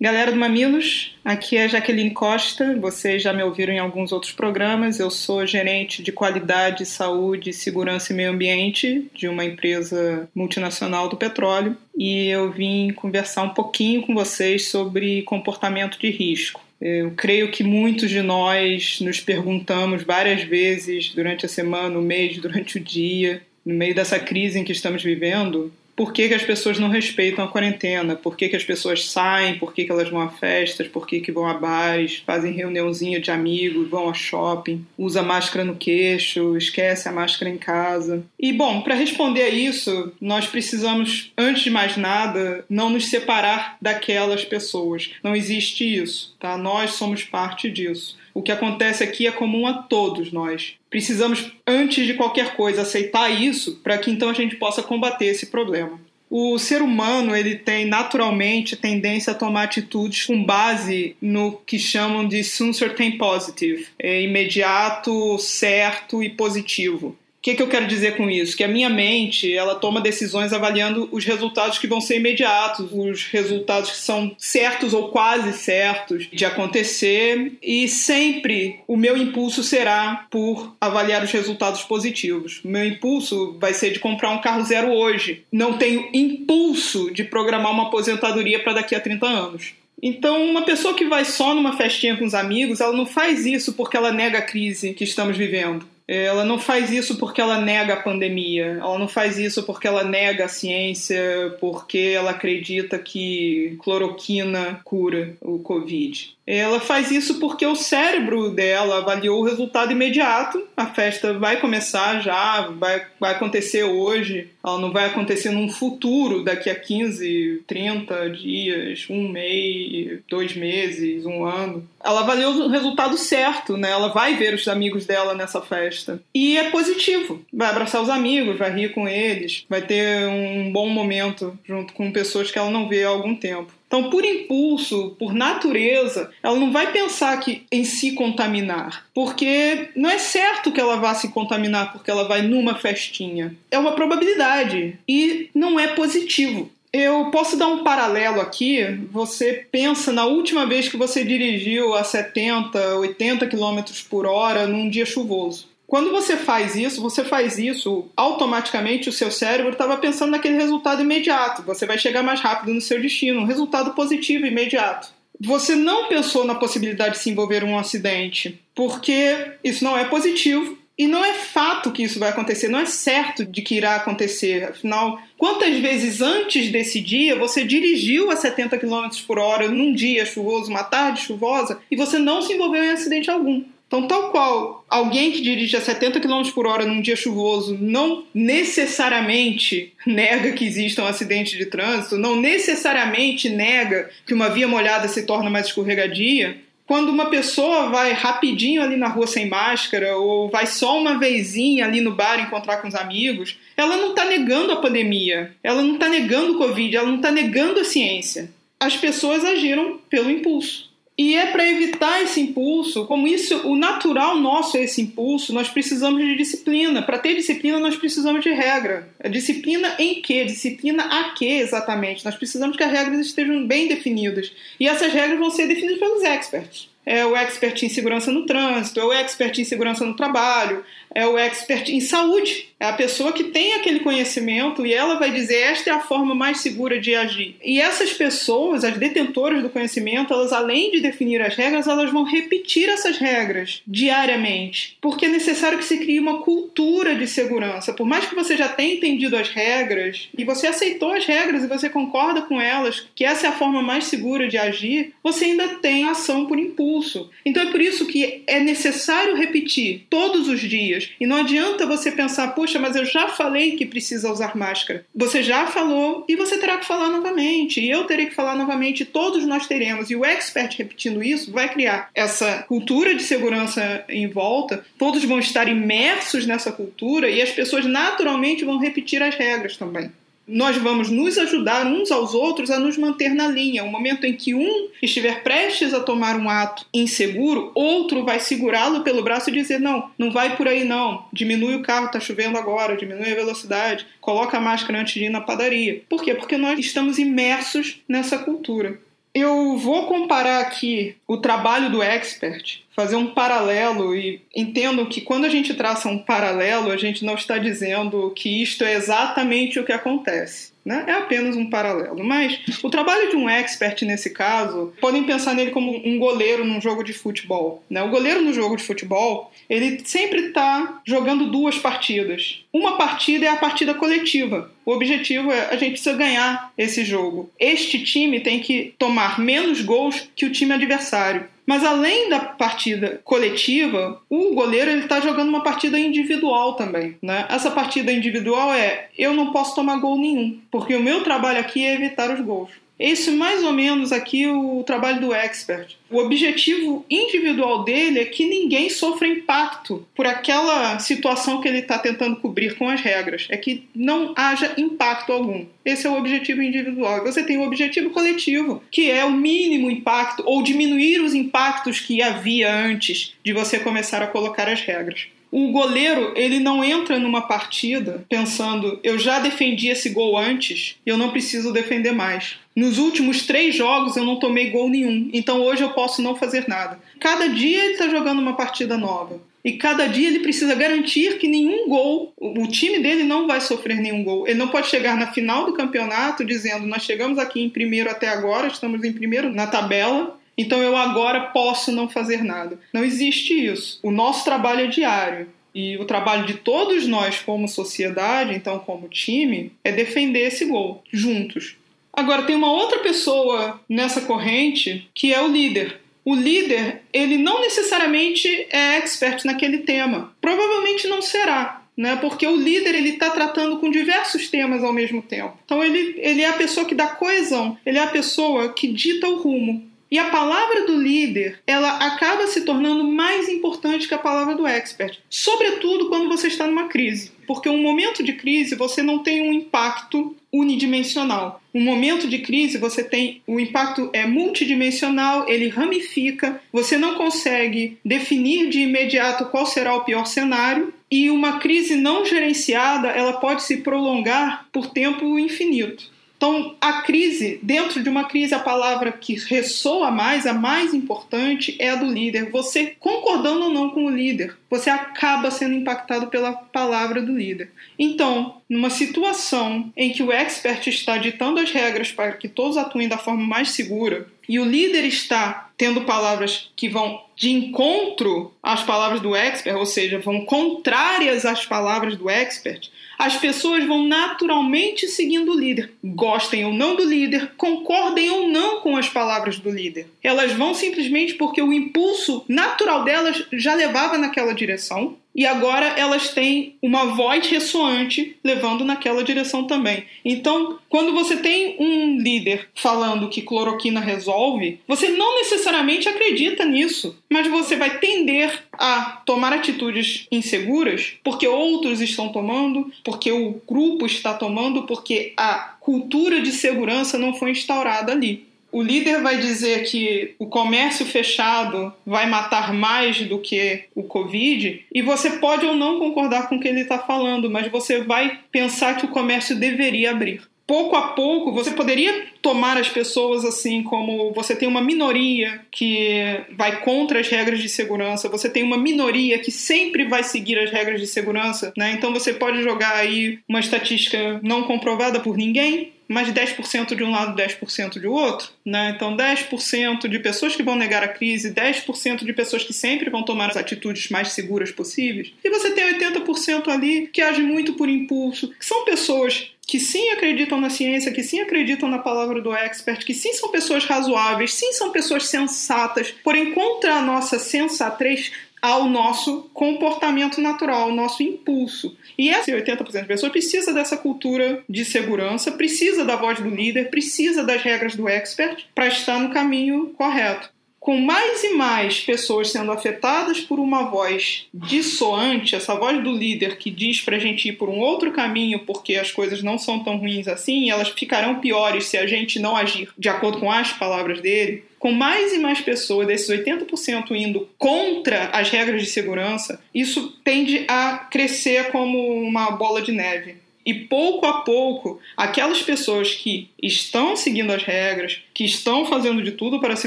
Galera 0.00 0.30
do 0.30 0.38
Mamilos, 0.38 1.16
aqui 1.24 1.56
é 1.56 1.68
Jaqueline 1.68 2.12
Costa. 2.12 2.76
Vocês 2.78 3.20
já 3.20 3.32
me 3.32 3.42
ouviram 3.42 3.72
em 3.72 3.80
alguns 3.80 4.12
outros 4.12 4.32
programas. 4.32 5.00
Eu 5.00 5.10
sou 5.10 5.44
gerente 5.44 6.02
de 6.02 6.12
qualidade, 6.12 6.86
saúde, 6.86 7.52
segurança 7.52 8.12
e 8.12 8.16
meio 8.16 8.30
ambiente 8.30 9.10
de 9.12 9.26
uma 9.26 9.44
empresa 9.44 10.28
multinacional 10.34 11.08
do 11.08 11.16
petróleo 11.16 11.76
e 11.96 12.28
eu 12.28 12.50
vim 12.50 12.92
conversar 12.92 13.42
um 13.42 13.54
pouquinho 13.54 14.02
com 14.02 14.14
vocês 14.14 14.68
sobre 14.68 15.22
comportamento 15.22 15.98
de 15.98 16.10
risco. 16.10 16.67
Eu 16.80 17.10
creio 17.12 17.50
que 17.50 17.64
muitos 17.64 18.08
de 18.08 18.22
nós 18.22 19.00
nos 19.00 19.20
perguntamos 19.20 20.02
várias 20.04 20.42
vezes 20.42 21.12
durante 21.12 21.44
a 21.44 21.48
semana, 21.48 21.98
o 21.98 22.02
mês, 22.02 22.38
durante 22.38 22.78
o 22.78 22.80
dia, 22.80 23.42
no 23.64 23.74
meio 23.74 23.94
dessa 23.94 24.18
crise 24.18 24.58
em 24.58 24.64
que 24.64 24.72
estamos 24.72 25.02
vivendo, 25.02 25.72
por 25.98 26.12
que, 26.12 26.28
que, 26.28 26.34
as 26.34 26.44
pessoas 26.44 26.78
não 26.78 26.88
respeitam 26.88 27.44
a 27.44 27.48
quarentena, 27.48 28.14
por 28.14 28.36
que, 28.36 28.48
que 28.48 28.54
as 28.54 28.62
pessoas 28.62 29.10
saem, 29.10 29.58
por 29.58 29.74
que, 29.74 29.84
que 29.84 29.90
elas 29.90 30.08
vão 30.08 30.20
a 30.20 30.28
festas, 30.28 30.86
por 30.86 31.08
que, 31.08 31.18
que 31.18 31.32
vão 31.32 31.44
a 31.44 31.54
bares, 31.54 32.22
fazem 32.24 32.52
reuniãozinha 32.52 33.20
de 33.20 33.32
amigos, 33.32 33.90
vão 33.90 34.08
a 34.08 34.14
shopping, 34.14 34.86
usa 34.96 35.24
máscara 35.24 35.64
no 35.64 35.74
queixo, 35.74 36.56
esquece 36.56 37.08
a 37.08 37.12
máscara 37.12 37.50
em 37.50 37.58
casa. 37.58 38.22
E 38.38 38.52
bom, 38.52 38.80
para 38.82 38.94
responder 38.94 39.42
a 39.42 39.48
isso, 39.48 40.12
nós 40.20 40.46
precisamos, 40.46 41.32
antes 41.36 41.64
de 41.64 41.70
mais 41.70 41.96
nada, 41.96 42.64
não 42.70 42.90
nos 42.90 43.10
separar 43.10 43.76
daquelas 43.82 44.44
pessoas. 44.44 45.10
Não 45.20 45.34
existe 45.34 45.82
isso, 45.82 46.36
tá? 46.38 46.56
Nós 46.56 46.92
somos 46.92 47.24
parte 47.24 47.68
disso. 47.68 48.16
O 48.38 48.42
que 48.42 48.52
acontece 48.52 49.02
aqui 49.02 49.26
é 49.26 49.32
comum 49.32 49.66
a 49.66 49.72
todos 49.72 50.30
nós. 50.30 50.74
Precisamos, 50.88 51.50
antes 51.66 52.06
de 52.06 52.14
qualquer 52.14 52.54
coisa, 52.54 52.82
aceitar 52.82 53.28
isso 53.28 53.80
para 53.82 53.98
que 53.98 54.12
então 54.12 54.30
a 54.30 54.32
gente 54.32 54.54
possa 54.54 54.80
combater 54.80 55.24
esse 55.24 55.46
problema. 55.46 56.00
O 56.30 56.56
ser 56.56 56.80
humano 56.80 57.34
ele 57.34 57.56
tem 57.56 57.84
naturalmente 57.84 58.76
tendência 58.76 59.32
a 59.32 59.34
tomar 59.34 59.64
atitudes 59.64 60.26
com 60.26 60.44
base 60.44 61.16
no 61.20 61.56
que 61.66 61.80
chamam 61.80 62.28
de 62.28 62.44
soon 62.44 62.72
certain 62.72 63.18
positive, 63.18 63.88
é 63.98 64.22
imediato, 64.22 65.36
certo 65.40 66.22
e 66.22 66.28
positivo. 66.28 67.16
Que, 67.48 67.54
que, 67.54 67.62
eu 67.62 67.68
quero 67.68 67.86
dizer 67.86 68.14
com 68.14 68.28
isso? 68.28 68.54
Que 68.54 68.62
a 68.62 68.68
minha 68.68 68.90
mente 68.90 69.50
ela 69.50 69.74
toma 69.74 70.02
decisões 70.02 70.52
avaliando 70.52 71.08
os 71.10 71.24
resultados 71.24 71.78
que 71.78 71.86
vão 71.86 71.98
ser 71.98 72.16
imediatos, 72.16 72.90
os 72.92 73.24
resultados 73.24 73.92
que 73.92 73.96
são 73.96 74.36
certos 74.36 74.92
ou 74.92 75.08
quase 75.08 75.54
certos 75.54 76.28
de 76.30 76.44
acontecer, 76.44 77.54
e 77.62 77.88
sempre 77.88 78.80
o 78.86 78.98
meu 78.98 79.16
impulso 79.16 79.64
será 79.64 80.26
por 80.30 80.76
avaliar 80.78 81.24
os 81.24 81.32
resultados 81.32 81.80
positivos. 81.84 82.60
O 82.62 82.68
meu 82.68 82.84
impulso 82.84 83.56
vai 83.58 83.72
ser 83.72 83.92
de 83.92 83.98
comprar 83.98 84.28
um 84.28 84.42
carro 84.42 84.62
zero 84.64 84.92
hoje. 84.92 85.42
Não 85.50 85.78
tenho 85.78 86.06
impulso 86.12 87.10
de 87.10 87.24
programar 87.24 87.72
uma 87.72 87.84
aposentadoria 87.84 88.62
para 88.62 88.74
daqui 88.74 88.94
a 88.94 89.00
30 89.00 89.26
anos. 89.26 89.72
Então, 90.02 90.44
uma 90.44 90.66
pessoa 90.66 90.92
que 90.92 91.06
vai 91.06 91.24
só 91.24 91.54
numa 91.54 91.78
festinha 91.78 92.14
com 92.14 92.26
os 92.26 92.34
amigos, 92.34 92.82
ela 92.82 92.92
não 92.92 93.06
faz 93.06 93.46
isso 93.46 93.72
porque 93.72 93.96
ela 93.96 94.12
nega 94.12 94.36
a 94.36 94.42
crise 94.42 94.92
que 94.92 95.04
estamos 95.04 95.34
vivendo 95.34 95.86
ela 96.08 96.42
não 96.42 96.58
faz 96.58 96.90
isso 96.90 97.18
porque 97.18 97.38
ela 97.38 97.60
nega 97.60 97.92
a 97.92 98.02
pandemia, 98.02 98.78
ela 98.80 98.98
não 98.98 99.06
faz 99.06 99.38
isso 99.38 99.62
porque 99.64 99.86
ela 99.86 100.02
nega 100.02 100.46
a 100.46 100.48
ciência, 100.48 101.54
porque 101.60 102.14
ela 102.16 102.30
acredita 102.30 102.98
que 102.98 103.76
cloroquina 103.82 104.80
cura 104.84 105.36
o 105.42 105.58
Covid. 105.58 106.34
Ela 106.50 106.80
faz 106.80 107.10
isso 107.10 107.38
porque 107.38 107.66
o 107.66 107.76
cérebro 107.76 108.48
dela 108.48 108.98
avaliou 108.98 109.42
o 109.42 109.44
resultado 109.44 109.92
imediato. 109.92 110.66
A 110.74 110.86
festa 110.86 111.34
vai 111.34 111.60
começar 111.60 112.20
já, 112.22 112.68
vai, 112.68 113.04
vai 113.20 113.32
acontecer 113.32 113.84
hoje, 113.84 114.48
ela 114.64 114.78
não 114.78 114.90
vai 114.90 115.04
acontecer 115.04 115.50
num 115.50 115.68
futuro, 115.68 116.42
daqui 116.42 116.70
a 116.70 116.74
15, 116.74 117.64
30 117.66 118.30
dias, 118.30 119.06
um 119.10 119.28
mês, 119.28 120.20
dois 120.26 120.56
meses, 120.56 121.26
um 121.26 121.44
ano. 121.44 121.86
Ela 122.02 122.20
avaliou 122.20 122.54
o 122.54 122.68
resultado 122.68 123.18
certo, 123.18 123.76
né? 123.76 123.90
Ela 123.90 124.08
vai 124.08 124.36
ver 124.36 124.54
os 124.54 124.66
amigos 124.68 125.04
dela 125.04 125.34
nessa 125.34 125.60
festa. 125.60 126.18
E 126.34 126.56
é 126.56 126.70
positivo. 126.70 127.44
Vai 127.52 127.68
abraçar 127.68 128.00
os 128.00 128.08
amigos, 128.08 128.56
vai 128.56 128.72
rir 128.72 128.94
com 128.94 129.06
eles, 129.06 129.66
vai 129.68 129.82
ter 129.82 130.26
um 130.26 130.72
bom 130.72 130.88
momento 130.88 131.58
junto 131.66 131.92
com 131.92 132.10
pessoas 132.10 132.50
que 132.50 132.58
ela 132.58 132.70
não 132.70 132.88
vê 132.88 133.04
há 133.04 133.08
algum 133.08 133.36
tempo. 133.36 133.77
Então, 133.88 134.10
por 134.10 134.22
impulso, 134.22 135.16
por 135.18 135.32
natureza, 135.32 136.30
ela 136.42 136.56
não 136.56 136.70
vai 136.70 136.92
pensar 136.92 137.40
que 137.40 137.62
em 137.72 137.84
se 137.84 138.12
contaminar, 138.12 139.06
porque 139.14 139.88
não 139.96 140.10
é 140.10 140.18
certo 140.18 140.70
que 140.70 140.80
ela 140.80 140.96
vá 140.96 141.14
se 141.14 141.28
contaminar 141.28 141.90
porque 141.90 142.10
ela 142.10 142.28
vai 142.28 142.42
numa 142.42 142.74
festinha. 142.74 143.56
É 143.70 143.78
uma 143.78 143.92
probabilidade 143.92 144.98
e 145.08 145.48
não 145.54 145.80
é 145.80 145.88
positivo. 145.88 146.70
Eu 146.92 147.30
posso 147.30 147.56
dar 147.56 147.66
um 147.66 147.82
paralelo 147.82 148.40
aqui. 148.40 148.82
Você 149.10 149.66
pensa 149.70 150.12
na 150.12 150.24
última 150.26 150.66
vez 150.66 150.88
que 150.88 150.96
você 150.96 151.24
dirigiu 151.24 151.94
a 151.94 152.04
70, 152.04 152.96
80 152.96 153.46
km 153.46 153.80
por 154.08 154.26
hora 154.26 154.66
num 154.66 154.88
dia 154.88 155.04
chuvoso. 155.04 155.68
Quando 155.88 156.10
você 156.10 156.36
faz 156.36 156.76
isso, 156.76 157.00
você 157.00 157.24
faz 157.24 157.58
isso, 157.58 158.10
automaticamente 158.14 159.08
o 159.08 159.12
seu 159.12 159.30
cérebro 159.30 159.72
estava 159.72 159.96
pensando 159.96 160.32
naquele 160.32 160.58
resultado 160.58 161.00
imediato. 161.00 161.62
Você 161.62 161.86
vai 161.86 161.96
chegar 161.96 162.22
mais 162.22 162.40
rápido 162.40 162.74
no 162.74 162.80
seu 162.82 163.00
destino, 163.00 163.40
um 163.40 163.46
resultado 163.46 163.94
positivo 163.94 164.44
imediato. 164.44 165.08
Você 165.40 165.74
não 165.74 166.06
pensou 166.06 166.44
na 166.44 166.54
possibilidade 166.54 167.14
de 167.14 167.20
se 167.20 167.30
envolver 167.30 167.62
em 167.62 167.70
um 167.70 167.78
acidente, 167.78 168.60
porque 168.74 169.52
isso 169.64 169.82
não 169.82 169.96
é 169.96 170.04
positivo 170.04 170.76
e 170.98 171.06
não 171.06 171.24
é 171.24 171.32
fato 171.32 171.90
que 171.90 172.02
isso 172.02 172.18
vai 172.18 172.28
acontecer, 172.28 172.68
não 172.68 172.80
é 172.80 172.84
certo 172.84 173.46
de 173.46 173.62
que 173.62 173.76
irá 173.76 173.96
acontecer. 173.96 174.64
Afinal, 174.64 175.18
quantas 175.38 175.74
vezes 175.78 176.20
antes 176.20 176.70
desse 176.70 177.00
dia 177.00 177.34
você 177.34 177.64
dirigiu 177.64 178.30
a 178.30 178.36
70 178.36 178.76
km 178.76 179.08
por 179.26 179.38
hora 179.38 179.68
num 179.68 179.94
dia 179.94 180.26
chuvoso, 180.26 180.68
uma 180.68 180.84
tarde 180.84 181.22
chuvosa, 181.22 181.80
e 181.90 181.96
você 181.96 182.18
não 182.18 182.42
se 182.42 182.52
envolveu 182.52 182.84
em 182.84 182.90
acidente 182.90 183.30
algum? 183.30 183.64
Então, 183.88 184.06
tal 184.06 184.30
qual 184.30 184.84
alguém 184.86 185.32
que 185.32 185.40
dirige 185.40 185.74
a 185.74 185.80
70 185.80 186.20
km 186.20 186.42
por 186.54 186.66
hora 186.66 186.84
num 186.84 187.00
dia 187.00 187.16
chuvoso 187.16 187.76
não 187.80 188.24
necessariamente 188.34 189.94
nega 190.06 190.52
que 190.52 190.66
exista 190.66 191.02
um 191.02 191.06
acidente 191.06 191.56
de 191.56 191.64
trânsito, 191.64 192.18
não 192.18 192.36
necessariamente 192.36 193.48
nega 193.48 194.10
que 194.26 194.34
uma 194.34 194.50
via 194.50 194.68
molhada 194.68 195.08
se 195.08 195.22
torna 195.22 195.48
mais 195.48 195.68
escorregadia, 195.68 196.58
quando 196.88 197.10
uma 197.10 197.26
pessoa 197.26 197.88
vai 197.88 198.12
rapidinho 198.12 198.82
ali 198.82 198.96
na 198.96 199.08
rua 199.08 199.26
sem 199.26 199.46
máscara 199.46 200.16
ou 200.16 200.48
vai 200.48 200.66
só 200.66 200.98
uma 200.98 201.18
vezinha 201.18 201.84
ali 201.84 202.00
no 202.00 202.14
bar 202.14 202.40
encontrar 202.40 202.78
com 202.78 202.88
os 202.88 202.94
amigos, 202.94 203.58
ela 203.76 203.98
não 203.98 204.10
está 204.10 204.24
negando 204.24 204.72
a 204.72 204.80
pandemia, 204.80 205.54
ela 205.62 205.82
não 205.82 205.94
está 205.94 206.08
negando 206.08 206.54
o 206.54 206.58
Covid, 206.58 206.96
ela 206.96 207.08
não 207.08 207.16
está 207.16 207.30
negando 207.30 207.80
a 207.80 207.84
ciência. 207.84 208.50
As 208.80 208.96
pessoas 208.96 209.44
agiram 209.44 209.98
pelo 210.08 210.30
impulso. 210.30 210.87
E 211.18 211.34
é 211.34 211.46
para 211.46 211.68
evitar 211.68 212.22
esse 212.22 212.40
impulso, 212.40 213.04
como 213.06 213.26
isso, 213.26 213.66
o 213.66 213.74
natural 213.74 214.38
nosso 214.38 214.76
é 214.76 214.84
esse 214.84 215.02
impulso, 215.02 215.52
nós 215.52 215.68
precisamos 215.68 216.24
de 216.24 216.36
disciplina. 216.36 217.02
Para 217.02 217.18
ter 217.18 217.34
disciplina, 217.34 217.80
nós 217.80 217.96
precisamos 217.96 218.44
de 218.44 218.50
regra. 218.50 219.08
Disciplina 219.28 219.96
em 219.98 220.22
quê? 220.22 220.44
Disciplina 220.44 221.02
a 221.02 221.34
quê 221.34 221.58
exatamente? 221.60 222.24
Nós 222.24 222.36
precisamos 222.36 222.76
que 222.76 222.84
as 222.84 222.92
regras 222.92 223.26
estejam 223.26 223.66
bem 223.66 223.88
definidas. 223.88 224.52
E 224.78 224.86
essas 224.86 225.12
regras 225.12 225.40
vão 225.40 225.50
ser 225.50 225.66
definidas 225.66 225.98
pelos 225.98 226.22
experts. 226.22 226.88
É 227.04 227.24
o 227.24 227.34
expert 227.34 227.82
em 227.82 227.88
segurança 227.88 228.30
no 228.30 228.44
trânsito, 228.44 229.00
é 229.00 229.04
o 229.04 229.12
expert 229.12 229.58
em 229.58 229.64
segurança 229.64 230.04
no 230.04 230.14
trabalho, 230.14 230.84
é 231.14 231.26
o 231.26 231.38
expert 231.38 231.88
em 231.88 232.00
saúde. 232.00 232.68
É 232.80 232.86
a 232.86 232.92
pessoa 232.92 233.32
que 233.32 233.44
tem 233.44 233.74
aquele 233.74 234.00
conhecimento 234.00 234.86
e 234.86 234.94
ela 234.94 235.18
vai 235.18 235.32
dizer 235.32 235.56
esta 235.56 235.90
é 235.90 235.92
a 235.92 235.98
forma 235.98 236.32
mais 236.32 236.60
segura 236.60 237.00
de 237.00 237.12
agir. 237.12 237.56
E 237.60 237.80
essas 237.80 238.12
pessoas, 238.12 238.84
as 238.84 238.96
detentoras 238.96 239.60
do 239.62 239.68
conhecimento, 239.68 240.32
elas 240.32 240.52
além 240.52 240.92
de 240.92 241.00
definir 241.00 241.42
as 241.42 241.56
regras, 241.56 241.88
elas 241.88 242.12
vão 242.12 242.22
repetir 242.22 242.88
essas 242.88 243.18
regras 243.18 243.82
diariamente, 243.84 244.96
porque 245.00 245.26
é 245.26 245.28
necessário 245.28 245.78
que 245.78 245.84
se 245.84 245.98
crie 245.98 246.20
uma 246.20 246.38
cultura 246.38 247.16
de 247.16 247.26
segurança. 247.26 247.92
Por 247.92 248.06
mais 248.06 248.26
que 248.26 248.36
você 248.36 248.56
já 248.56 248.68
tenha 248.68 248.94
entendido 248.94 249.36
as 249.36 249.48
regras 249.48 250.28
e 250.38 250.44
você 250.44 250.68
aceitou 250.68 251.12
as 251.12 251.26
regras 251.26 251.64
e 251.64 251.68
você 251.68 251.90
concorda 251.90 252.42
com 252.42 252.60
elas, 252.60 253.08
que 253.12 253.24
essa 253.24 253.46
é 253.46 253.50
a 253.50 253.58
forma 253.58 253.82
mais 253.82 254.04
segura 254.04 254.46
de 254.46 254.56
agir, 254.56 255.14
você 255.20 255.46
ainda 255.46 255.66
tem 255.80 256.08
ação 256.08 256.46
por 256.46 256.56
impulso. 256.56 256.97
Então 257.44 257.62
é 257.62 257.70
por 257.70 257.80
isso 257.80 258.06
que 258.06 258.42
é 258.46 258.60
necessário 258.60 259.36
repetir 259.36 260.06
todos 260.08 260.48
os 260.48 260.60
dias. 260.60 261.10
E 261.20 261.26
não 261.26 261.36
adianta 261.36 261.86
você 261.86 262.12
pensar, 262.12 262.48
puxa, 262.48 262.78
mas 262.78 262.96
eu 262.96 263.04
já 263.04 263.28
falei 263.28 263.76
que 263.76 263.86
precisa 263.86 264.30
usar 264.30 264.56
máscara. 264.56 265.04
Você 265.14 265.42
já 265.42 265.66
falou 265.66 266.24
e 266.28 266.36
você 266.36 266.58
terá 266.58 266.78
que 266.78 266.86
falar 266.86 267.08
novamente. 267.10 267.80
E 267.80 267.90
eu 267.90 268.04
terei 268.04 268.26
que 268.26 268.34
falar 268.34 268.56
novamente, 268.56 269.04
todos 269.04 269.46
nós 269.46 269.66
teremos. 269.66 270.10
E 270.10 270.16
o 270.16 270.24
expert 270.24 270.76
repetindo 270.76 271.22
isso 271.22 271.50
vai 271.50 271.68
criar 271.68 272.10
essa 272.14 272.64
cultura 272.68 273.14
de 273.14 273.22
segurança 273.22 274.04
em 274.08 274.28
volta. 274.28 274.84
Todos 274.98 275.24
vão 275.24 275.38
estar 275.38 275.68
imersos 275.68 276.46
nessa 276.46 276.72
cultura 276.72 277.30
e 277.30 277.40
as 277.40 277.50
pessoas 277.50 277.86
naturalmente 277.86 278.64
vão 278.64 278.78
repetir 278.78 279.22
as 279.22 279.34
regras 279.34 279.76
também 279.76 280.10
nós 280.48 280.76
vamos 280.78 281.10
nos 281.10 281.36
ajudar 281.36 281.86
uns 281.86 282.10
aos 282.10 282.34
outros 282.34 282.70
a 282.70 282.78
nos 282.78 282.96
manter 282.96 283.34
na 283.34 283.46
linha. 283.46 283.84
O 283.84 283.90
momento 283.90 284.24
em 284.24 284.32
que 284.32 284.54
um 284.54 284.88
estiver 285.02 285.42
prestes 285.42 285.92
a 285.92 286.00
tomar 286.00 286.36
um 286.36 286.48
ato 286.48 286.86
inseguro, 286.92 287.70
outro 287.74 288.24
vai 288.24 288.40
segurá-lo 288.40 289.02
pelo 289.02 289.22
braço 289.22 289.50
e 289.50 289.52
dizer: 289.52 289.78
não, 289.78 290.10
não 290.18 290.30
vai 290.30 290.56
por 290.56 290.66
aí 290.66 290.84
não. 290.84 291.26
Diminui 291.32 291.74
o 291.74 291.82
carro, 291.82 292.06
está 292.06 292.18
chovendo 292.18 292.56
agora, 292.56 292.96
diminui 292.96 293.30
a 293.30 293.36
velocidade, 293.36 294.06
coloca 294.20 294.56
a 294.56 294.60
máscara 294.60 295.00
antes 295.00 295.14
de 295.14 295.24
ir 295.24 295.30
na 295.30 295.40
padaria. 295.40 296.02
Por 296.08 296.22
quê? 296.22 296.34
Porque 296.34 296.56
nós 296.56 296.78
estamos 296.78 297.18
imersos 297.18 298.00
nessa 298.08 298.38
cultura. 298.38 298.98
Eu 299.34 299.76
vou 299.76 300.06
comparar 300.06 300.60
aqui 300.60 301.16
o 301.26 301.36
trabalho 301.36 301.90
do 301.90 302.02
expert, 302.02 302.82
fazer 302.90 303.16
um 303.16 303.32
paralelo 303.32 304.14
e 304.14 304.42
entendo 304.54 305.06
que 305.06 305.20
quando 305.20 305.44
a 305.44 305.48
gente 305.48 305.74
traça 305.74 306.08
um 306.08 306.18
paralelo, 306.18 306.90
a 306.90 306.96
gente 306.96 307.24
não 307.24 307.34
está 307.34 307.58
dizendo 307.58 308.32
que 308.34 308.62
isto 308.62 308.84
é 308.84 308.94
exatamente 308.94 309.78
o 309.78 309.84
que 309.84 309.92
acontece. 309.92 310.72
Né? 310.88 311.04
É 311.06 311.12
apenas 311.12 311.54
um 311.54 311.68
paralelo. 311.68 312.24
Mas 312.24 312.60
o 312.82 312.88
trabalho 312.88 313.28
de 313.28 313.36
um 313.36 313.46
expert 313.46 314.00
nesse 314.06 314.30
caso, 314.30 314.90
podem 314.98 315.22
pensar 315.22 315.52
nele 315.52 315.70
como 315.70 315.94
um 316.02 316.18
goleiro 316.18 316.64
num 316.64 316.80
jogo 316.80 317.04
de 317.04 317.12
futebol. 317.12 317.84
Né? 317.90 318.02
O 318.02 318.08
goleiro 318.08 318.40
no 318.40 318.54
jogo 318.54 318.74
de 318.74 318.82
futebol, 318.82 319.52
ele 319.68 320.00
sempre 320.06 320.46
está 320.46 321.02
jogando 321.04 321.50
duas 321.50 321.76
partidas. 321.76 322.64
Uma 322.72 322.96
partida 322.96 323.44
é 323.44 323.48
a 323.50 323.56
partida 323.56 323.92
coletiva. 323.92 324.72
O 324.86 324.92
objetivo 324.92 325.52
é 325.52 325.68
a 325.68 325.76
gente 325.76 325.90
precisa 325.90 326.16
ganhar 326.16 326.72
esse 326.78 327.04
jogo. 327.04 327.50
Este 327.60 328.02
time 328.02 328.40
tem 328.40 328.60
que 328.60 328.94
tomar 328.98 329.38
menos 329.38 329.82
gols 329.82 330.30
que 330.34 330.46
o 330.46 330.52
time 330.52 330.72
adversário. 330.72 331.46
Mas 331.68 331.84
além 331.84 332.30
da 332.30 332.40
partida 332.40 333.20
coletiva, 333.22 334.22
o 334.30 334.54
goleiro 334.54 334.90
ele 334.90 335.02
está 335.02 335.20
jogando 335.20 335.50
uma 335.50 335.62
partida 335.62 336.00
individual 336.00 336.72
também. 336.76 337.18
Né? 337.20 337.44
Essa 337.46 337.70
partida 337.70 338.10
individual 338.10 338.72
é 338.72 339.10
eu 339.18 339.34
não 339.34 339.52
posso 339.52 339.74
tomar 339.74 339.98
gol 339.98 340.16
nenhum, 340.16 340.58
porque 340.70 340.96
o 340.96 341.02
meu 341.02 341.22
trabalho 341.22 341.60
aqui 341.60 341.84
é 341.84 341.92
evitar 341.92 342.30
os 342.30 342.40
gols. 342.40 342.70
Esse 342.98 343.30
mais 343.30 343.62
ou 343.62 343.72
menos 343.72 344.12
aqui 344.12 344.46
o 344.46 344.82
trabalho 344.82 345.20
do 345.20 345.34
expert. 345.34 345.96
O 346.10 346.18
objetivo 346.18 347.04
individual 347.08 347.84
dele 347.84 348.18
é 348.20 348.24
que 348.24 348.46
ninguém 348.46 348.90
sofra 348.90 349.28
impacto 349.28 350.06
por 350.14 350.26
aquela 350.26 350.98
situação 350.98 351.60
que 351.60 351.68
ele 351.68 351.78
está 351.78 351.98
tentando 351.98 352.36
cobrir 352.36 352.76
com 352.76 352.88
as 352.88 353.00
regras. 353.00 353.46
É 353.50 353.56
que 353.56 353.84
não 353.94 354.32
haja 354.36 354.74
impacto 354.76 355.32
algum. 355.32 355.66
Esse 355.84 356.06
é 356.06 356.10
o 356.10 356.18
objetivo 356.18 356.62
individual. 356.62 357.22
Você 357.24 357.42
tem 357.44 357.58
o 357.58 357.62
objetivo 357.62 358.10
coletivo, 358.10 358.82
que 358.90 359.10
é 359.10 359.24
o 359.24 359.32
mínimo 359.32 359.90
impacto 359.90 360.42
ou 360.44 360.62
diminuir 360.62 361.20
os 361.20 361.34
impactos 361.34 362.00
que 362.00 362.20
havia 362.22 362.74
antes 362.74 363.34
de 363.44 363.52
você 363.52 363.78
começar 363.78 364.22
a 364.22 364.26
colocar 364.26 364.68
as 364.68 364.80
regras. 364.80 365.28
O 365.50 365.72
goleiro, 365.72 366.32
ele 366.36 366.60
não 366.60 366.84
entra 366.84 367.18
numa 367.18 367.42
partida 367.42 368.26
pensando, 368.28 369.00
eu 369.02 369.18
já 369.18 369.38
defendi 369.38 369.88
esse 369.88 370.10
gol 370.10 370.36
antes, 370.36 370.96
eu 371.06 371.16
não 371.16 371.30
preciso 371.30 371.72
defender 371.72 372.12
mais. 372.12 372.56
Nos 372.76 372.98
últimos 372.98 373.46
três 373.46 373.74
jogos 373.74 374.16
eu 374.16 374.24
não 374.24 374.38
tomei 374.38 374.70
gol 374.70 374.88
nenhum, 374.88 375.30
então 375.32 375.62
hoje 375.62 375.82
eu 375.82 375.90
posso 375.90 376.22
não 376.22 376.36
fazer 376.36 376.68
nada. 376.68 376.98
Cada 377.18 377.48
dia 377.48 377.84
ele 377.84 377.92
está 377.94 378.08
jogando 378.08 378.40
uma 378.40 378.56
partida 378.56 378.96
nova. 378.96 379.40
E 379.64 379.72
cada 379.72 380.06
dia 380.06 380.28
ele 380.28 380.38
precisa 380.38 380.74
garantir 380.74 381.38
que 381.38 381.48
nenhum 381.48 381.88
gol, 381.88 382.32
o 382.38 382.66
time 382.68 383.00
dele 383.00 383.24
não 383.24 383.46
vai 383.46 383.60
sofrer 383.60 383.96
nenhum 383.96 384.22
gol. 384.22 384.46
Ele 384.46 384.58
não 384.58 384.68
pode 384.68 384.86
chegar 384.86 385.16
na 385.16 385.32
final 385.32 385.66
do 385.66 385.74
campeonato 385.74 386.44
dizendo: 386.44 386.86
Nós 386.86 387.02
chegamos 387.02 387.38
aqui 387.38 387.60
em 387.60 387.68
primeiro 387.68 388.08
até 388.08 388.28
agora, 388.28 388.68
estamos 388.68 389.02
em 389.02 389.12
primeiro 389.12 389.52
na 389.52 389.66
tabela, 389.66 390.37
então 390.58 390.82
eu 390.82 390.96
agora 390.96 391.40
posso 391.40 391.92
não 391.92 392.08
fazer 392.08 392.42
nada. 392.42 392.78
Não 392.92 393.04
existe 393.04 393.54
isso. 393.54 394.00
O 394.02 394.10
nosso 394.10 394.44
trabalho 394.44 394.80
é 394.80 394.86
diário. 394.88 395.48
E 395.72 395.96
o 395.98 396.04
trabalho 396.04 396.44
de 396.44 396.54
todos 396.54 397.06
nós, 397.06 397.38
como 397.38 397.68
sociedade, 397.68 398.52
então 398.52 398.80
como 398.80 399.08
time, 399.08 399.72
é 399.84 399.92
defender 399.92 400.48
esse 400.48 400.64
gol 400.64 401.04
juntos. 401.12 401.76
Agora, 402.12 402.42
tem 402.42 402.56
uma 402.56 402.72
outra 402.72 402.98
pessoa 402.98 403.80
nessa 403.88 404.22
corrente 404.22 405.08
que 405.14 405.32
é 405.32 405.40
o 405.40 405.46
líder. 405.46 406.00
O 406.24 406.34
líder, 406.34 407.02
ele 407.12 407.38
não 407.38 407.60
necessariamente 407.60 408.66
é 408.70 408.96
expert 408.96 409.44
naquele 409.44 409.78
tema. 409.78 410.34
Provavelmente 410.40 411.06
não 411.06 411.22
será, 411.22 411.82
né? 411.96 412.16
Porque 412.16 412.46
o 412.46 412.56
líder 412.56 412.94
ele 412.96 413.10
está 413.10 413.30
tratando 413.30 413.78
com 413.78 413.90
diversos 413.90 414.48
temas 414.48 414.82
ao 414.82 414.92
mesmo 414.92 415.22
tempo. 415.22 415.56
Então 415.64 415.82
ele, 415.82 416.16
ele 416.18 416.42
é 416.42 416.48
a 416.48 416.54
pessoa 416.54 416.84
que 416.84 416.94
dá 416.94 417.06
coesão, 417.06 417.78
ele 417.86 417.98
é 417.98 418.02
a 418.02 418.08
pessoa 418.08 418.72
que 418.72 418.88
dita 418.88 419.28
o 419.28 419.36
rumo. 419.36 419.87
E 420.10 420.18
a 420.18 420.30
palavra 420.30 420.86
do 420.86 420.96
líder, 420.96 421.60
ela 421.66 421.98
acaba 422.06 422.46
se 422.46 422.62
tornando 422.62 423.04
mais 423.04 423.48
importante 423.48 424.08
que 424.08 424.14
a 424.14 424.18
palavra 424.18 424.54
do 424.54 424.66
expert, 424.66 425.18
sobretudo 425.28 426.08
quando 426.08 426.28
você 426.28 426.48
está 426.48 426.66
numa 426.66 426.88
crise, 426.88 427.30
porque 427.46 427.68
um 427.68 427.82
momento 427.82 428.22
de 428.22 428.32
crise 428.32 428.74
você 428.74 429.02
não 429.02 429.18
tem 429.18 429.42
um 429.42 429.52
impacto 429.52 430.34
unidimensional. 430.50 431.60
Um 431.74 431.82
momento 431.82 432.26
de 432.26 432.38
crise 432.38 432.78
você 432.78 433.04
tem 433.04 433.42
o 433.46 433.60
impacto 433.60 434.08
é 434.14 434.26
multidimensional, 434.26 435.46
ele 435.46 435.68
ramifica, 435.68 436.60
você 436.72 436.96
não 436.96 437.14
consegue 437.14 437.98
definir 438.02 438.70
de 438.70 438.80
imediato 438.80 439.44
qual 439.46 439.66
será 439.66 439.94
o 439.94 440.04
pior 440.04 440.26
cenário 440.26 440.92
e 441.10 441.30
uma 441.30 441.58
crise 441.58 441.96
não 441.96 442.24
gerenciada, 442.24 443.08
ela 443.08 443.34
pode 443.34 443.62
se 443.62 443.78
prolongar 443.78 444.66
por 444.72 444.90
tempo 444.90 445.38
infinito. 445.38 446.17
Então, 446.38 446.76
a 446.80 447.02
crise, 447.02 447.58
dentro 447.64 448.00
de 448.00 448.08
uma 448.08 448.22
crise, 448.22 448.54
a 448.54 448.60
palavra 448.60 449.10
que 449.10 449.34
ressoa 449.34 450.08
mais, 450.08 450.46
a 450.46 450.54
mais 450.54 450.94
importante, 450.94 451.76
é 451.80 451.90
a 451.90 451.96
do 451.96 452.06
líder. 452.06 452.48
Você, 452.52 452.94
concordando 453.00 453.64
ou 453.64 453.74
não 453.74 453.90
com 453.90 454.06
o 454.06 454.10
líder, 454.10 454.56
você 454.70 454.88
acaba 454.88 455.50
sendo 455.50 455.74
impactado 455.74 456.28
pela 456.28 456.52
palavra 456.52 457.20
do 457.20 457.36
líder. 457.36 457.72
Então, 457.98 458.54
numa 458.68 458.88
situação 458.88 459.92
em 459.96 460.10
que 460.10 460.22
o 460.22 460.30
expert 460.30 460.86
está 460.86 461.18
ditando 461.18 461.58
as 461.58 461.72
regras 461.72 462.12
para 462.12 462.30
que 462.32 462.46
todos 462.46 462.76
atuem 462.76 463.08
da 463.08 463.18
forma 463.18 463.44
mais 463.44 463.70
segura, 463.70 464.28
e 464.48 464.60
o 464.60 464.64
líder 464.64 465.04
está 465.04 465.70
tendo 465.76 466.02
palavras 466.02 466.70
que 466.76 466.88
vão 466.88 467.20
de 467.36 467.50
encontro 467.50 468.54
às 468.62 468.82
palavras 468.84 469.20
do 469.20 469.34
expert, 469.34 469.76
ou 469.76 469.86
seja, 469.86 470.18
vão 470.20 470.44
contrárias 470.44 471.44
às 471.44 471.66
palavras 471.66 472.16
do 472.16 472.30
expert, 472.30 472.90
as 473.18 473.36
pessoas 473.36 473.84
vão 473.84 474.06
naturalmente 474.06 475.08
seguindo 475.08 475.52
o 475.52 475.58
líder. 475.58 475.92
Gostem 476.04 476.64
ou 476.64 476.72
não 476.72 476.94
do 476.94 477.04
líder, 477.04 477.52
concordem 477.56 478.30
ou 478.30 478.48
não 478.48 478.80
com 478.80 478.96
as 478.96 479.08
palavras 479.08 479.58
do 479.58 479.70
líder. 479.70 480.06
Elas 480.22 480.52
vão 480.52 480.72
simplesmente 480.72 481.34
porque 481.34 481.60
o 481.60 481.72
impulso 481.72 482.44
natural 482.48 483.04
delas 483.04 483.44
já 483.52 483.74
levava 483.74 484.16
naquela 484.16 484.54
direção 484.54 485.16
e 485.38 485.46
agora 485.46 485.86
elas 485.96 486.30
têm 486.30 486.74
uma 486.82 487.14
voz 487.14 487.46
ressoante 487.46 488.36
levando 488.42 488.84
naquela 488.84 489.22
direção 489.22 489.68
também. 489.68 490.02
Então, 490.24 490.80
quando 490.88 491.12
você 491.12 491.36
tem 491.36 491.76
um 491.78 492.18
líder 492.18 492.68
falando 492.74 493.28
que 493.28 493.42
cloroquina 493.42 494.00
resolve, 494.00 494.80
você 494.88 495.10
não 495.10 495.36
necessariamente 495.36 496.08
acredita 496.08 496.64
nisso, 496.64 497.16
mas 497.30 497.46
você 497.46 497.76
vai 497.76 498.00
tender 498.00 498.64
a 498.72 499.22
tomar 499.24 499.52
atitudes 499.52 500.26
inseguras 500.32 501.12
porque 501.22 501.46
outros 501.46 502.00
estão 502.00 502.30
tomando, 502.30 502.90
porque 503.04 503.30
o 503.30 503.62
grupo 503.64 504.06
está 504.06 504.34
tomando, 504.34 504.88
porque 504.88 505.34
a 505.36 505.76
cultura 505.78 506.40
de 506.40 506.50
segurança 506.50 507.16
não 507.16 507.32
foi 507.32 507.52
instaurada 507.52 508.10
ali 508.10 508.47
o 508.70 508.82
líder 508.82 509.22
vai 509.22 509.38
dizer 509.38 509.84
que 509.84 510.34
o 510.38 510.46
comércio 510.46 511.06
fechado 511.06 511.92
vai 512.04 512.28
matar 512.28 512.72
mais 512.72 513.20
do 513.22 513.38
que 513.38 513.84
o 513.94 514.02
Covid, 514.02 514.84
e 514.92 515.02
você 515.02 515.30
pode 515.38 515.64
ou 515.66 515.74
não 515.74 515.98
concordar 515.98 516.48
com 516.48 516.56
o 516.56 516.60
que 516.60 516.68
ele 516.68 516.82
está 516.82 516.98
falando, 516.98 517.50
mas 517.50 517.70
você 517.70 518.02
vai 518.02 518.38
pensar 518.52 518.96
que 518.96 519.06
o 519.06 519.10
comércio 519.10 519.56
deveria 519.56 520.10
abrir. 520.10 520.42
pouco 520.68 520.94
a 520.96 521.08
pouco, 521.08 521.50
você 521.50 521.70
poderia 521.70 522.26
tomar 522.42 522.76
as 522.76 522.90
pessoas 522.90 523.42
assim 523.42 523.82
como 523.82 524.34
você 524.34 524.54
tem 524.54 524.68
uma 524.68 524.82
minoria 524.82 525.62
que 525.70 526.44
vai 526.58 526.82
contra 526.82 527.20
as 527.20 527.26
regras 527.26 527.60
de 527.60 527.70
segurança, 527.70 528.28
você 528.28 528.50
tem 528.50 528.62
uma 528.62 528.76
minoria 528.76 529.38
que 529.38 529.50
sempre 529.50 530.04
vai 530.04 530.22
seguir 530.22 530.58
as 530.58 530.70
regras 530.70 531.00
de 531.00 531.06
segurança, 531.06 531.72
né? 531.74 531.92
Então 531.92 532.12
você 532.12 532.34
pode 532.34 532.62
jogar 532.62 532.94
aí 532.96 533.38
uma 533.48 533.60
estatística 533.60 534.38
não 534.42 534.64
comprovada 534.64 535.18
por 535.20 535.38
ninguém, 535.38 535.90
mas 536.08 536.28
10% 536.28 536.96
de 536.96 537.04
um 537.04 537.10
lado, 537.10 537.40
10% 537.40 538.00
de 538.00 538.06
outro, 538.06 538.48
né? 538.64 538.92
Então 538.96 539.16
10% 539.16 540.08
de 540.08 540.18
pessoas 540.18 540.56
que 540.56 540.62
vão 540.62 540.74
negar 540.74 541.02
a 541.02 541.08
crise, 541.08 541.52
10% 541.52 542.24
de 542.24 542.32
pessoas 542.32 542.64
que 542.64 542.72
sempre 542.72 543.10
vão 543.10 543.22
tomar 543.22 543.50
as 543.50 543.56
atitudes 543.56 544.08
mais 544.08 544.28
seguras 544.28 544.72
possíveis, 544.72 545.32
e 545.44 545.50
você 545.50 545.70
tem 545.72 545.98
80% 545.98 546.68
ali 546.68 547.08
que 547.08 547.20
age 547.20 547.42
muito 547.42 547.74
por 547.74 547.88
impulso, 547.88 548.48
que 548.58 548.64
são 548.64 548.84
pessoas 548.84 549.52
que 549.68 549.78
sim 549.78 550.08
acreditam 550.08 550.58
na 550.58 550.70
ciência, 550.70 551.12
que 551.12 551.22
sim 551.22 551.40
acreditam 551.40 551.90
na 551.90 551.98
palavra 551.98 552.40
do 552.40 552.54
expert, 552.54 553.04
que 553.04 553.12
sim 553.12 553.34
são 553.34 553.50
pessoas 553.50 553.84
razoáveis, 553.84 554.54
sim 554.54 554.72
são 554.72 554.90
pessoas 554.90 555.26
sensatas, 555.26 556.14
porém 556.24 556.52
contra 556.52 556.94
a 556.94 557.02
nossa 557.02 557.38
sensatez 557.38 558.32
ao 558.60 558.88
nosso 558.88 559.50
comportamento 559.54 560.40
natural, 560.40 560.82
ao 560.82 560.94
nosso 560.94 561.22
impulso. 561.22 561.96
E 562.16 562.28
esse 562.28 562.52
80% 562.52 563.02
de 563.02 563.06
pessoas 563.06 563.32
precisa 563.32 563.72
dessa 563.72 563.96
cultura 563.96 564.62
de 564.68 564.84
segurança, 564.84 565.52
precisa 565.52 566.04
da 566.04 566.16
voz 566.16 566.40
do 566.40 566.48
líder, 566.48 566.90
precisa 566.90 567.44
das 567.44 567.62
regras 567.62 567.94
do 567.94 568.08
expert 568.08 568.66
para 568.74 568.88
estar 568.88 569.18
no 569.18 569.30
caminho 569.30 569.90
correto 569.96 570.50
com 570.88 571.02
mais 571.02 571.44
e 571.44 571.50
mais 571.50 572.00
pessoas 572.00 572.50
sendo 572.50 572.72
afetadas 572.72 573.40
por 573.40 573.60
uma 573.60 573.90
voz 573.90 574.46
dissoante, 574.54 575.54
essa 575.54 575.74
voz 575.74 576.02
do 576.02 576.10
líder 576.10 576.56
que 576.56 576.70
diz 576.70 577.02
para 577.02 577.16
a 577.16 577.18
gente 577.18 577.46
ir 577.46 577.58
por 577.58 577.68
um 577.68 577.78
outro 577.78 578.10
caminho 578.10 578.60
porque 578.60 578.96
as 578.96 579.12
coisas 579.12 579.42
não 579.42 579.58
são 579.58 579.84
tão 579.84 579.98
ruins 579.98 580.26
assim, 580.26 580.70
elas 580.70 580.88
ficarão 580.88 581.40
piores 581.40 581.84
se 581.84 581.98
a 581.98 582.06
gente 582.06 582.38
não 582.38 582.56
agir 582.56 582.88
de 582.96 583.06
acordo 583.10 583.38
com 583.38 583.52
as 583.52 583.70
palavras 583.70 584.22
dele, 584.22 584.64
com 584.78 584.90
mais 584.90 585.34
e 585.34 585.38
mais 585.38 585.60
pessoas, 585.60 586.06
desses 586.06 586.30
80% 586.30 587.10
indo 587.10 587.46
contra 587.58 588.30
as 588.32 588.48
regras 588.48 588.80
de 588.80 588.88
segurança, 588.88 589.60
isso 589.74 590.16
tende 590.24 590.64
a 590.68 591.06
crescer 591.10 591.70
como 591.70 591.98
uma 592.22 592.52
bola 592.52 592.80
de 592.80 592.92
neve. 592.92 593.36
E 593.68 593.74
pouco 593.74 594.24
a 594.24 594.40
pouco, 594.40 594.98
aquelas 595.14 595.60
pessoas 595.60 596.14
que 596.14 596.48
estão 596.62 597.14
seguindo 597.14 597.52
as 597.52 597.62
regras, 597.62 598.22
que 598.32 598.46
estão 598.46 598.86
fazendo 598.86 599.22
de 599.22 599.32
tudo 599.32 599.60
para 599.60 599.76
se 599.76 599.86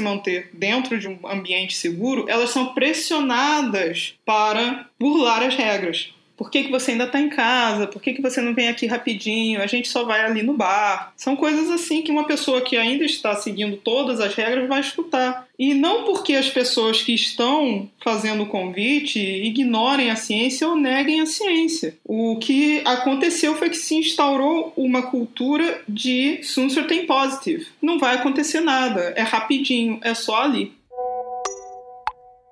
manter 0.00 0.50
dentro 0.52 1.00
de 1.00 1.08
um 1.08 1.18
ambiente 1.26 1.76
seguro, 1.76 2.26
elas 2.28 2.50
são 2.50 2.74
pressionadas 2.74 4.14
para 4.24 4.88
burlar 5.00 5.42
as 5.42 5.56
regras. 5.56 6.14
Por 6.36 6.50
que, 6.50 6.64
que 6.64 6.70
você 6.70 6.92
ainda 6.92 7.04
está 7.04 7.20
em 7.20 7.28
casa? 7.28 7.86
Por 7.86 8.00
que, 8.00 8.12
que 8.12 8.22
você 8.22 8.40
não 8.40 8.54
vem 8.54 8.68
aqui 8.68 8.86
rapidinho? 8.86 9.60
A 9.60 9.66
gente 9.66 9.88
só 9.88 10.04
vai 10.04 10.22
ali 10.22 10.42
no 10.42 10.54
bar. 10.54 11.12
São 11.16 11.36
coisas 11.36 11.70
assim 11.70 12.02
que 12.02 12.10
uma 12.10 12.26
pessoa 12.26 12.62
que 12.62 12.76
ainda 12.76 13.04
está 13.04 13.36
seguindo 13.36 13.76
todas 13.76 14.20
as 14.20 14.34
regras 14.34 14.68
vai 14.68 14.80
escutar. 14.80 15.46
E 15.58 15.74
não 15.74 16.04
porque 16.04 16.34
as 16.34 16.48
pessoas 16.48 17.02
que 17.02 17.14
estão 17.14 17.88
fazendo 18.02 18.42
o 18.42 18.46
convite 18.46 19.20
ignorem 19.20 20.10
a 20.10 20.16
ciência 20.16 20.68
ou 20.68 20.74
neguem 20.74 21.20
a 21.20 21.26
ciência. 21.26 21.96
O 22.04 22.36
que 22.38 22.82
aconteceu 22.84 23.54
foi 23.54 23.70
que 23.70 23.76
se 23.76 23.94
instaurou 23.94 24.72
uma 24.76 25.02
cultura 25.02 25.82
de 25.88 26.42
soon 26.42 26.70
certain 26.70 27.06
positive. 27.06 27.66
Não 27.80 27.98
vai 27.98 28.16
acontecer 28.16 28.60
nada, 28.60 29.12
é 29.16 29.22
rapidinho, 29.22 30.00
é 30.02 30.14
só 30.14 30.42
ali. 30.42 30.72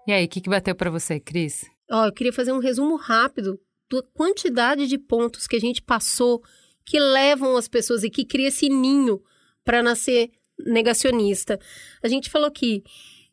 E 0.07 0.13
aí, 0.13 0.25
o 0.25 0.29
que, 0.29 0.41
que 0.41 0.51
bateu 0.51 0.75
para 0.75 0.91
você, 0.91 1.21
Cris? 1.21 1.65
Ó, 1.91 2.03
oh, 2.03 2.07
eu 2.07 2.13
queria 2.13 2.33
fazer 2.33 2.53
um 2.53 2.59
resumo 2.59 2.97
rápido 2.97 3.59
quantidade 4.15 4.87
de 4.87 4.99
pontos 4.99 5.47
que 5.47 5.57
a 5.57 5.61
gente 5.61 5.83
passou 5.83 6.43
que 6.85 6.99
levam 6.99 7.57
as 7.57 7.69
pessoas 7.69 8.03
e 8.03 8.11
que 8.11 8.25
cria 8.25 8.49
esse 8.49 8.69
ninho 8.69 9.23
para 9.65 9.83
nascer 9.83 10.31
negacionista. 10.59 11.59
A 12.03 12.09
gente 12.09 12.31
falou 12.31 12.49
aqui 12.49 12.83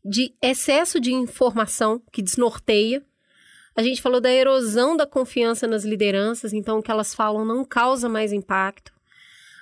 de 0.03 0.34
excesso 0.41 0.99
de 0.99 1.13
informação 1.13 2.01
que 2.11 2.21
desnorteia. 2.21 3.03
A 3.75 3.84
gente 3.84 4.01
falou 4.01 4.21
da 4.21 4.31
erosão 4.31 4.95
da 4.95 5.05
confiança 5.05 5.67
nas 5.67 5.84
lideranças, 5.84 6.53
então 6.53 6.79
o 6.79 6.84
que 6.84 6.91
elas 6.91 7.13
falam 7.13 7.45
não 7.45 7.65
causa 7.65 8.07
mais 8.07 8.31
impacto. 8.31 8.91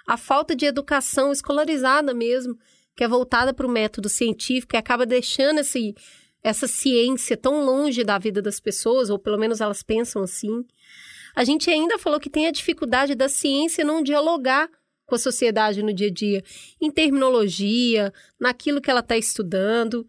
A 0.05 0.17
falta 0.17 0.55
de 0.55 0.65
educação 0.65 1.31
escolarizada 1.31 2.13
mesmo, 2.13 2.57
que 2.95 3.03
é 3.03 3.07
voltada 3.07 3.53
para 3.53 3.65
o 3.65 3.71
método 3.71 4.07
científico 4.07 4.75
e 4.75 4.77
acaba 4.77 5.05
deixando 5.05 5.59
esse, 5.59 5.95
essa 6.43 6.67
ciência 6.67 7.35
tão 7.35 7.65
longe 7.65 8.03
da 8.03 8.17
vida 8.17 8.41
das 8.41 8.59
pessoas, 8.59 9.09
ou 9.09 9.17
pelo 9.17 9.37
menos 9.37 9.61
elas 9.61 9.81
pensam 9.81 10.21
assim. 10.21 10.63
A 11.35 11.43
gente 11.43 11.69
ainda 11.69 11.99
falou 11.99 12.19
que 12.19 12.29
tem 12.29 12.47
a 12.47 12.51
dificuldade 12.51 13.13
da 13.13 13.27
ciência 13.27 13.83
não 13.83 14.01
dialogar 14.01 14.69
com 15.05 15.15
a 15.15 15.19
sociedade 15.19 15.83
no 15.83 15.93
dia 15.93 16.07
a 16.07 16.11
dia, 16.11 16.43
em 16.81 16.89
terminologia, 16.89 18.13
naquilo 18.39 18.81
que 18.81 18.89
ela 18.89 19.01
está 19.01 19.17
estudando. 19.17 20.07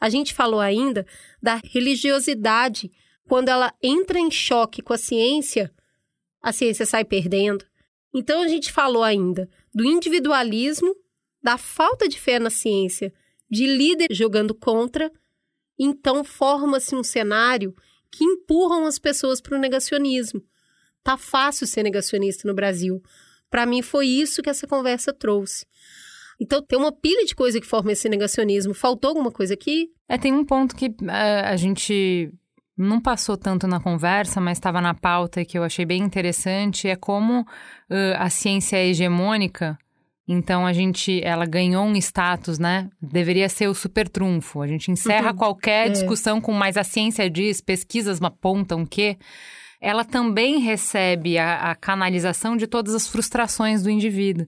A 0.00 0.08
gente 0.08 0.34
falou 0.34 0.60
ainda 0.60 1.06
da 1.42 1.60
religiosidade. 1.62 2.90
Quando 3.28 3.48
ela 3.48 3.74
entra 3.82 4.18
em 4.18 4.30
choque 4.30 4.82
com 4.82 4.92
a 4.92 4.98
ciência, 4.98 5.72
a 6.42 6.52
ciência 6.52 6.86
sai 6.86 7.04
perdendo. 7.04 7.64
Então 8.14 8.40
a 8.40 8.48
gente 8.48 8.72
falou 8.72 9.02
ainda 9.02 9.48
do 9.74 9.84
individualismo, 9.84 10.96
da 11.42 11.58
falta 11.58 12.08
de 12.08 12.18
fé 12.18 12.38
na 12.38 12.50
ciência, 12.50 13.12
de 13.50 13.66
líder 13.66 14.08
jogando 14.10 14.54
contra. 14.54 15.12
Então 15.78 16.24
forma-se 16.24 16.94
um 16.94 17.02
cenário 17.02 17.74
que 18.10 18.24
empurram 18.24 18.86
as 18.86 18.98
pessoas 18.98 19.40
para 19.40 19.56
o 19.56 19.60
negacionismo. 19.60 20.42
Tá 21.02 21.16
fácil 21.16 21.66
ser 21.66 21.82
negacionista 21.82 22.48
no 22.48 22.54
Brasil. 22.54 23.02
Para 23.50 23.66
mim 23.66 23.82
foi 23.82 24.06
isso 24.06 24.42
que 24.42 24.50
essa 24.50 24.66
conversa 24.66 25.12
trouxe. 25.12 25.66
Então 26.40 26.62
tem 26.62 26.78
uma 26.78 26.92
pilha 26.92 27.24
de 27.24 27.34
coisa 27.34 27.60
que 27.60 27.66
forma 27.66 27.92
esse 27.92 28.08
negacionismo. 28.08 28.74
Faltou 28.74 29.08
alguma 29.08 29.30
coisa 29.30 29.54
aqui? 29.54 29.90
É, 30.08 30.18
tem 30.18 30.32
um 30.32 30.44
ponto 30.44 30.74
que 30.76 30.86
uh, 30.86 31.44
a 31.44 31.56
gente 31.56 32.30
não 32.76 33.00
passou 33.00 33.36
tanto 33.36 33.66
na 33.66 33.80
conversa, 33.80 34.40
mas 34.40 34.58
estava 34.58 34.80
na 34.80 34.92
pauta 34.92 35.40
e 35.40 35.46
que 35.46 35.56
eu 35.56 35.64
achei 35.64 35.86
bem 35.86 36.02
interessante, 36.02 36.88
é 36.88 36.96
como 36.96 37.40
uh, 37.40 37.46
a 38.18 38.28
ciência 38.28 38.76
é 38.76 38.86
hegemônica 38.86 39.78
então 40.28 40.66
a 40.66 40.72
gente, 40.72 41.20
ela 41.22 41.46
ganhou 41.46 41.84
um 41.84 41.94
status, 41.96 42.58
né? 42.58 42.90
Deveria 43.00 43.48
ser 43.48 43.68
o 43.68 43.74
super 43.74 44.08
trunfo. 44.08 44.60
A 44.60 44.66
gente 44.66 44.90
encerra 44.90 45.30
uhum. 45.30 45.36
qualquer 45.36 45.86
é. 45.86 45.90
discussão 45.90 46.40
com 46.40 46.52
mais 46.52 46.76
a 46.76 46.82
ciência 46.82 47.30
diz, 47.30 47.60
pesquisas 47.60 48.20
apontam 48.20 48.84
que 48.84 49.16
ela 49.80 50.04
também 50.04 50.58
recebe 50.58 51.38
a, 51.38 51.70
a 51.70 51.74
canalização 51.76 52.56
de 52.56 52.66
todas 52.66 52.94
as 52.94 53.06
frustrações 53.06 53.82
do 53.82 53.90
indivíduo. 53.90 54.46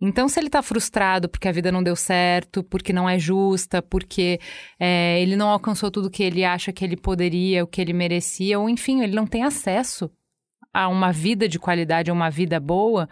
Então, 0.00 0.28
se 0.28 0.38
ele 0.38 0.46
está 0.46 0.62
frustrado 0.62 1.28
porque 1.28 1.48
a 1.48 1.52
vida 1.52 1.72
não 1.72 1.82
deu 1.82 1.96
certo, 1.96 2.62
porque 2.62 2.92
não 2.92 3.08
é 3.08 3.18
justa, 3.18 3.82
porque 3.82 4.40
é, 4.78 5.20
ele 5.20 5.34
não 5.34 5.48
alcançou 5.48 5.90
tudo 5.90 6.10
que 6.10 6.22
ele 6.22 6.44
acha 6.44 6.72
que 6.72 6.84
ele 6.84 6.96
poderia, 6.96 7.64
o 7.64 7.66
que 7.66 7.80
ele 7.80 7.92
merecia, 7.92 8.58
ou 8.58 8.68
enfim, 8.68 9.02
ele 9.02 9.14
não 9.14 9.26
tem 9.26 9.42
acesso 9.42 10.08
a 10.72 10.88
uma 10.88 11.10
vida 11.10 11.48
de 11.48 11.58
qualidade, 11.58 12.10
a 12.10 12.14
uma 12.14 12.30
vida 12.30 12.60
boa, 12.60 13.08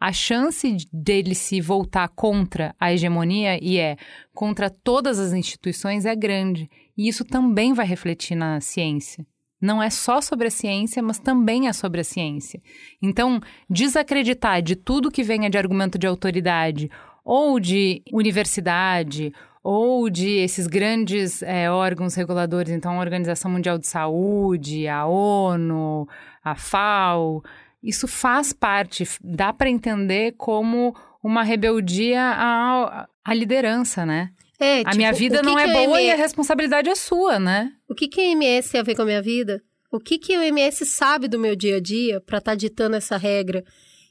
a 0.00 0.12
chance 0.12 0.76
dele 0.92 1.34
se 1.34 1.60
voltar 1.60 2.08
contra 2.08 2.74
a 2.78 2.92
hegemonia 2.92 3.58
e 3.62 3.78
é 3.78 3.96
contra 4.32 4.70
todas 4.70 5.18
as 5.18 5.32
instituições 5.32 6.06
é 6.06 6.14
grande. 6.14 6.68
E 6.96 7.08
isso 7.08 7.24
também 7.24 7.72
vai 7.72 7.86
refletir 7.86 8.36
na 8.36 8.60
ciência. 8.60 9.26
Não 9.60 9.82
é 9.82 9.90
só 9.90 10.20
sobre 10.20 10.46
a 10.46 10.50
ciência, 10.50 11.02
mas 11.02 11.18
também 11.18 11.66
é 11.66 11.72
sobre 11.72 12.00
a 12.00 12.04
ciência. 12.04 12.62
Então, 13.02 13.40
desacreditar 13.68 14.62
de 14.62 14.76
tudo 14.76 15.10
que 15.10 15.24
venha 15.24 15.50
de 15.50 15.58
argumento 15.58 15.98
de 15.98 16.06
autoridade 16.06 16.88
ou 17.24 17.58
de 17.58 18.02
universidade 18.12 19.32
ou 19.62 20.08
de 20.08 20.28
esses 20.38 20.68
grandes 20.68 21.42
é, 21.42 21.70
órgãos 21.70 22.14
reguladores, 22.14 22.72
então 22.72 22.92
a 22.92 23.00
Organização 23.00 23.50
Mundial 23.50 23.76
de 23.78 23.86
Saúde, 23.86 24.86
a 24.86 25.04
ONU, 25.06 26.08
a 26.42 26.54
FAO, 26.54 27.42
isso 27.82 28.08
faz 28.08 28.52
parte, 28.52 29.04
dá 29.22 29.52
para 29.52 29.70
entender 29.70 30.34
como 30.36 30.94
uma 31.22 31.42
rebeldia 31.42 32.20
à, 32.20 33.08
à 33.24 33.34
liderança, 33.34 34.04
né? 34.04 34.30
É, 34.58 34.78
tipo, 34.78 34.90
a 34.90 34.94
minha 34.94 35.12
vida 35.12 35.40
não 35.40 35.58
é 35.58 35.72
boa 35.72 36.00
e 36.02 36.10
a 36.10 36.16
responsabilidade 36.16 36.88
é 36.88 36.94
sua, 36.94 37.38
né? 37.38 37.72
O 37.88 37.94
que, 37.94 38.08
que 38.08 38.20
a 38.20 38.24
MS 38.24 38.70
tem 38.70 38.80
a 38.80 38.84
ver 38.84 38.96
com 38.96 39.02
a 39.02 39.06
minha 39.06 39.22
vida? 39.22 39.62
O 39.90 40.00
que, 40.00 40.18
que 40.18 40.36
o 40.36 40.42
MS 40.42 40.84
sabe 40.84 41.28
do 41.28 41.38
meu 41.38 41.54
dia 41.54 41.76
a 41.76 41.80
dia 41.80 42.20
para 42.20 42.38
estar 42.38 42.52
tá 42.52 42.56
ditando 42.56 42.96
essa 42.96 43.16
regra? 43.16 43.64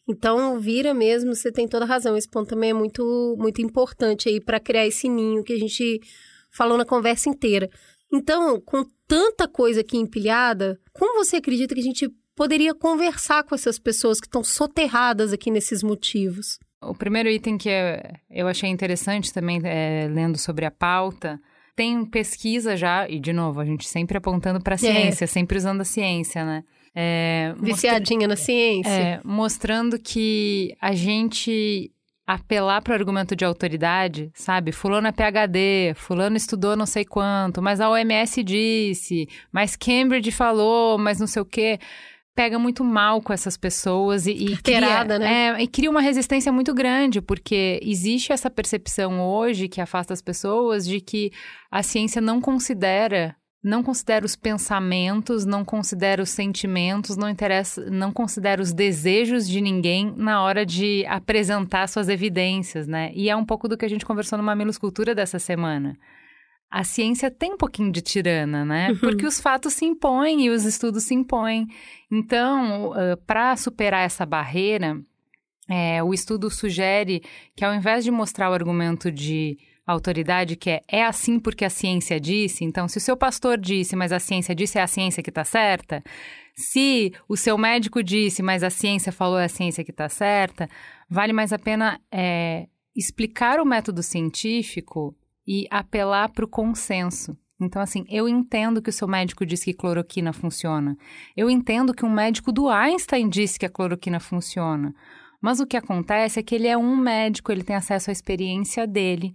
Então, 0.08 0.58
vira 0.58 0.94
mesmo, 0.94 1.36
você 1.36 1.52
tem 1.52 1.68
toda 1.68 1.86
razão. 1.86 2.16
Esse 2.16 2.30
ponto 2.30 2.48
também 2.48 2.70
é 2.70 2.74
muito, 2.74 3.36
muito 3.38 3.62
importante 3.62 4.30
aí 4.30 4.40
para 4.40 4.60
criar 4.60 4.88
esse 4.88 5.10
ninho 5.10 5.44
que 5.44 5.52
a 5.52 5.60
gente 5.60 6.00
falou 6.50 6.78
na 6.78 6.86
conversa 6.86 7.30
inteira. 7.30 7.70
Então, 8.12 8.60
com 8.62 8.86
tanta 9.06 9.48
coisa 9.50 9.82
aqui 9.82 9.98
empilhada, 9.98 10.80
como 10.94 11.24
você 11.24 11.36
acredita 11.36 11.76
que 11.76 11.82
a 11.82 11.84
gente 11.84 12.10
poderia 12.38 12.76
conversar 12.76 13.44
com 13.44 13.56
essas 13.56 13.80
pessoas 13.80 14.22
que 14.22 14.28
estão 14.28 14.44
soterradas 14.44 15.34
aqui 15.34 15.50
nesses 15.50 15.82
motivos? 15.82 16.60
O 16.80 16.94
primeiro 16.94 17.28
item 17.28 17.58
que 17.58 17.68
eu 18.30 18.48
achei 18.48 18.70
interessante 18.70 19.34
também, 19.34 19.60
é, 19.64 20.08
lendo 20.08 20.38
sobre 20.38 20.64
a 20.64 20.70
pauta, 20.70 21.42
tem 21.76 22.06
pesquisa 22.06 22.78
já, 22.78 23.10
e 23.10 23.20
de 23.20 23.34
novo, 23.34 23.60
a 23.60 23.66
gente 23.66 23.88
sempre 23.88 24.18
apontando 24.18 24.62
para 24.62 24.76
a 24.76 24.78
ciência, 24.78 25.26
é. 25.26 25.28
sempre 25.28 25.58
usando 25.58 25.82
a 25.82 25.84
ciência, 25.84 26.46
né? 26.46 26.64
É, 26.96 27.56
Viciadinha 27.60 28.28
mostra... 28.28 28.28
na 28.28 28.36
ciência. 28.36 28.90
É, 28.90 29.20
mostrando 29.24 30.00
que 30.00 30.76
a 30.80 30.94
gente 30.94 31.92
apelar 32.26 32.82
para 32.82 32.92
o 32.92 32.96
argumento 32.96 33.36
de 33.36 33.46
autoridade, 33.46 34.30
sabe? 34.36 34.72
Fulano 34.72 35.08
é 35.08 35.12
PhD, 35.12 35.94
fulano 35.96 36.36
estudou 36.36 36.76
não 36.76 36.86
sei 36.86 37.06
quanto, 37.06 37.62
mas 37.62 37.80
a 37.80 37.90
OMS 37.90 38.44
disse, 38.44 39.28
mas 39.52 39.76
Cambridge 39.76 40.32
falou, 40.32 40.98
mas 40.98 41.20
não 41.20 41.28
sei 41.28 41.42
o 41.42 41.46
quê 41.46 41.80
pega 42.38 42.60
muito 42.60 42.84
mal 42.84 43.20
com 43.20 43.34
essas 43.34 43.58
pessoas 43.58 44.28
e, 44.28 44.32
e 44.32 44.58
cria, 44.58 45.04
né? 45.04 45.58
É, 45.58 45.64
e 45.64 45.68
cria 45.68 45.90
uma 45.90 46.02
resistência 46.02 46.52
muito 46.52 46.72
grande, 46.72 47.20
porque 47.20 47.80
existe 47.82 48.32
essa 48.32 48.48
percepção 48.48 49.20
hoje 49.20 49.68
que 49.68 49.82
afasta 49.82 50.14
as 50.14 50.22
pessoas 50.22 50.86
de 50.86 51.02
que 51.02 51.32
a 51.72 51.82
ciência 51.82 52.22
não 52.22 52.40
considera 52.40 53.36
não 53.64 53.82
considera 53.84 54.24
os 54.24 54.36
pensamentos, 54.36 55.44
não 55.44 55.66
considera 55.66 56.22
os 56.22 56.30
sentimentos, 56.30 57.18
não 57.18 57.28
interessa, 57.28 57.90
não 57.90 58.14
considera 58.14 58.62
os 58.62 58.72
desejos 58.72 59.50
de 59.50 59.60
ninguém 59.60 60.14
na 60.16 60.42
hora 60.44 60.64
de 60.64 61.04
apresentar 61.08 61.90
suas 61.90 62.08
evidências, 62.08 62.88
né? 62.88 63.12
E 63.16 63.32
é 63.32 63.36
um 63.36 63.44
pouco 63.44 63.68
do 63.68 63.76
que 63.76 63.84
a 63.84 63.90
gente 63.90 64.06
conversou 64.06 64.38
no 64.38 64.44
Mamilos 64.44 64.78
Cultura 64.78 65.16
dessa 65.16 65.40
semana 65.40 65.98
a 66.70 66.84
ciência 66.84 67.32
tem 67.32 67.54
um 67.54 67.58
pouquinho 67.58 67.92
de 67.92 68.02
tirana, 68.02 68.66
né? 68.66 68.90
Uhum. 68.90 68.98
Porque 68.98 69.26
os 69.26 69.40
fatos 69.40 69.74
se 69.74 69.86
impõem 69.86 70.46
e 70.46 70.50
os 70.50 70.66
estudos 70.66 71.04
se 71.04 71.14
impõem. 71.14 71.68
Então, 72.12 72.94
para 73.26 73.56
superar 73.56 74.06
essa 74.06 74.26
barreira, 74.26 75.02
é, 75.70 76.02
o 76.04 76.14
estudo 76.14 76.50
sugere 76.50 77.22
que 77.56 77.66
ao 77.66 77.74
invés 77.74 78.04
de 78.04 78.12
mostrar 78.12 78.50
o 78.50 78.54
argumento 78.54 79.12
de 79.12 79.58
autoridade, 79.86 80.56
que 80.56 80.70
é 80.70 80.82
é 80.88 81.04
assim 81.04 81.40
porque 81.40 81.64
a 81.64 81.70
ciência 81.70 82.20
disse, 82.20 82.66
então 82.66 82.88
se 82.88 82.98
o 82.98 83.02
seu 83.02 83.16
pastor 83.16 83.58
disse, 83.58 83.96
mas 83.96 84.12
a 84.12 84.20
ciência 84.20 84.54
disse, 84.54 84.78
é 84.78 84.82
a 84.82 84.88
ciência 84.88 85.24
que 85.24 85.30
está 85.30 85.46
certa. 85.46 86.04
Se 86.54 87.14
o 87.28 87.38
seu 87.38 87.58
médico 87.58 88.04
disse, 88.04 88.44
mas 88.44 88.64
a 88.64 88.70
ciência 88.70 89.12
falou, 89.12 89.40
é 89.40 89.46
a 89.46 89.50
ciência 89.50 89.84
que 89.84 89.92
está 89.92 90.10
certa, 90.10 90.70
vale 91.10 91.32
mais 91.32 91.54
a 91.54 91.60
pena 91.60 92.02
é, 92.12 92.68
explicar 92.96 93.60
o 93.60 93.66
método 93.66 94.04
científico 94.04 95.16
e 95.48 95.66
apelar 95.72 96.30
para 96.32 96.44
o 96.44 96.48
consenso. 96.48 97.38
Então, 97.60 97.82
assim, 97.82 98.06
eu 98.10 98.28
entendo 98.28 98.82
que 98.82 98.90
o 98.90 98.94
seu 98.94 99.08
médico 99.08 99.46
disse 99.46 99.66
que 99.66 99.74
cloroquina 99.74 100.32
funciona. 100.32 100.96
Eu 101.36 101.50
entendo 101.50 101.94
que 101.94 102.06
um 102.06 102.12
médico 102.12 102.52
do 102.52 102.70
Einstein 102.70 103.28
disse 103.28 103.58
que 103.58 103.66
a 103.66 103.70
cloroquina 103.70 104.20
funciona. 104.20 104.94
Mas 105.42 105.60
o 105.60 105.66
que 105.66 105.78
acontece 105.78 106.40
é 106.40 106.44
que 106.44 106.54
ele 106.54 106.68
é 106.68 106.78
um 106.78 106.96
médico, 106.96 107.52
ele 107.52 107.64
tem 107.64 107.76
acesso 107.76 108.10
à 108.10 108.14
experiência 108.14 108.86
dele. 108.86 109.34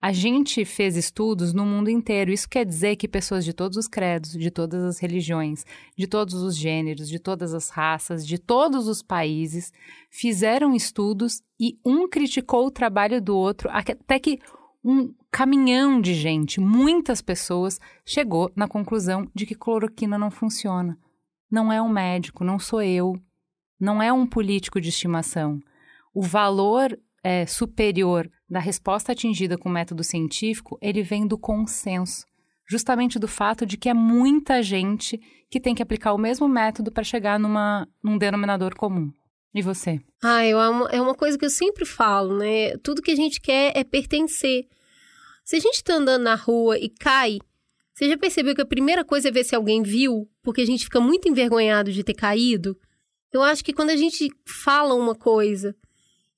A 0.00 0.12
gente 0.12 0.64
fez 0.64 0.96
estudos 0.96 1.52
no 1.52 1.66
mundo 1.66 1.90
inteiro. 1.90 2.30
Isso 2.30 2.48
quer 2.48 2.64
dizer 2.64 2.94
que 2.96 3.08
pessoas 3.08 3.44
de 3.44 3.52
todos 3.52 3.76
os 3.76 3.88
credos, 3.88 4.30
de 4.30 4.50
todas 4.50 4.84
as 4.84 5.00
religiões, 5.00 5.64
de 5.96 6.06
todos 6.06 6.34
os 6.34 6.56
gêneros, 6.56 7.08
de 7.08 7.18
todas 7.18 7.52
as 7.52 7.68
raças, 7.68 8.24
de 8.24 8.38
todos 8.38 8.86
os 8.86 9.02
países, 9.02 9.72
fizeram 10.08 10.74
estudos 10.74 11.42
e 11.58 11.76
um 11.84 12.08
criticou 12.08 12.66
o 12.66 12.70
trabalho 12.70 13.20
do 13.20 13.36
outro, 13.36 13.68
até 13.72 14.20
que 14.20 14.38
um 14.84 15.12
caminhão 15.30 16.00
de 16.00 16.14
gente, 16.14 16.60
muitas 16.60 17.20
pessoas, 17.20 17.80
chegou 18.04 18.50
na 18.54 18.68
conclusão 18.68 19.28
de 19.34 19.44
que 19.44 19.54
cloroquina 19.54 20.16
não 20.18 20.30
funciona. 20.30 20.98
Não 21.50 21.72
é 21.72 21.80
um 21.80 21.88
médico, 21.88 22.44
não 22.44 22.58
sou 22.58 22.82
eu, 22.82 23.20
não 23.80 24.02
é 24.02 24.12
um 24.12 24.26
político 24.26 24.80
de 24.80 24.88
estimação. 24.88 25.58
O 26.14 26.22
valor 26.22 26.98
é, 27.22 27.46
superior 27.46 28.30
da 28.48 28.60
resposta 28.60 29.12
atingida 29.12 29.58
com 29.58 29.68
o 29.68 29.72
método 29.72 30.02
científico, 30.02 30.78
ele 30.80 31.02
vem 31.02 31.26
do 31.26 31.38
consenso, 31.38 32.24
justamente 32.68 33.18
do 33.18 33.28
fato 33.28 33.66
de 33.66 33.76
que 33.76 33.88
é 33.88 33.94
muita 33.94 34.62
gente 34.62 35.20
que 35.50 35.60
tem 35.60 35.74
que 35.74 35.82
aplicar 35.82 36.12
o 36.12 36.18
mesmo 36.18 36.48
método 36.48 36.90
para 36.90 37.04
chegar 37.04 37.38
numa, 37.38 37.86
num 38.02 38.18
denominador 38.18 38.74
comum. 38.76 39.10
E 39.54 39.62
você? 39.62 40.00
Ah, 40.22 40.44
eu, 40.46 40.58
é 40.88 41.00
uma 41.00 41.14
coisa 41.14 41.38
que 41.38 41.44
eu 41.44 41.50
sempre 41.50 41.84
falo, 41.84 42.36
né? 42.36 42.76
Tudo 42.78 43.02
que 43.02 43.10
a 43.10 43.16
gente 43.16 43.40
quer 43.40 43.72
é 43.74 43.82
pertencer. 43.82 44.66
Se 45.44 45.56
a 45.56 45.60
gente 45.60 45.76
está 45.76 45.94
andando 45.94 46.22
na 46.22 46.34
rua 46.34 46.78
e 46.78 46.88
cai, 46.88 47.38
você 47.94 48.08
já 48.08 48.16
percebeu 48.16 48.54
que 48.54 48.60
a 48.60 48.66
primeira 48.66 49.04
coisa 49.04 49.28
é 49.28 49.32
ver 49.32 49.44
se 49.44 49.56
alguém 49.56 49.82
viu? 49.82 50.28
Porque 50.42 50.60
a 50.60 50.66
gente 50.66 50.84
fica 50.84 51.00
muito 51.00 51.28
envergonhado 51.28 51.90
de 51.90 52.04
ter 52.04 52.14
caído. 52.14 52.78
Eu 53.32 53.42
acho 53.42 53.64
que 53.64 53.72
quando 53.72 53.90
a 53.90 53.96
gente 53.96 54.30
fala 54.46 54.94
uma 54.94 55.14
coisa 55.14 55.74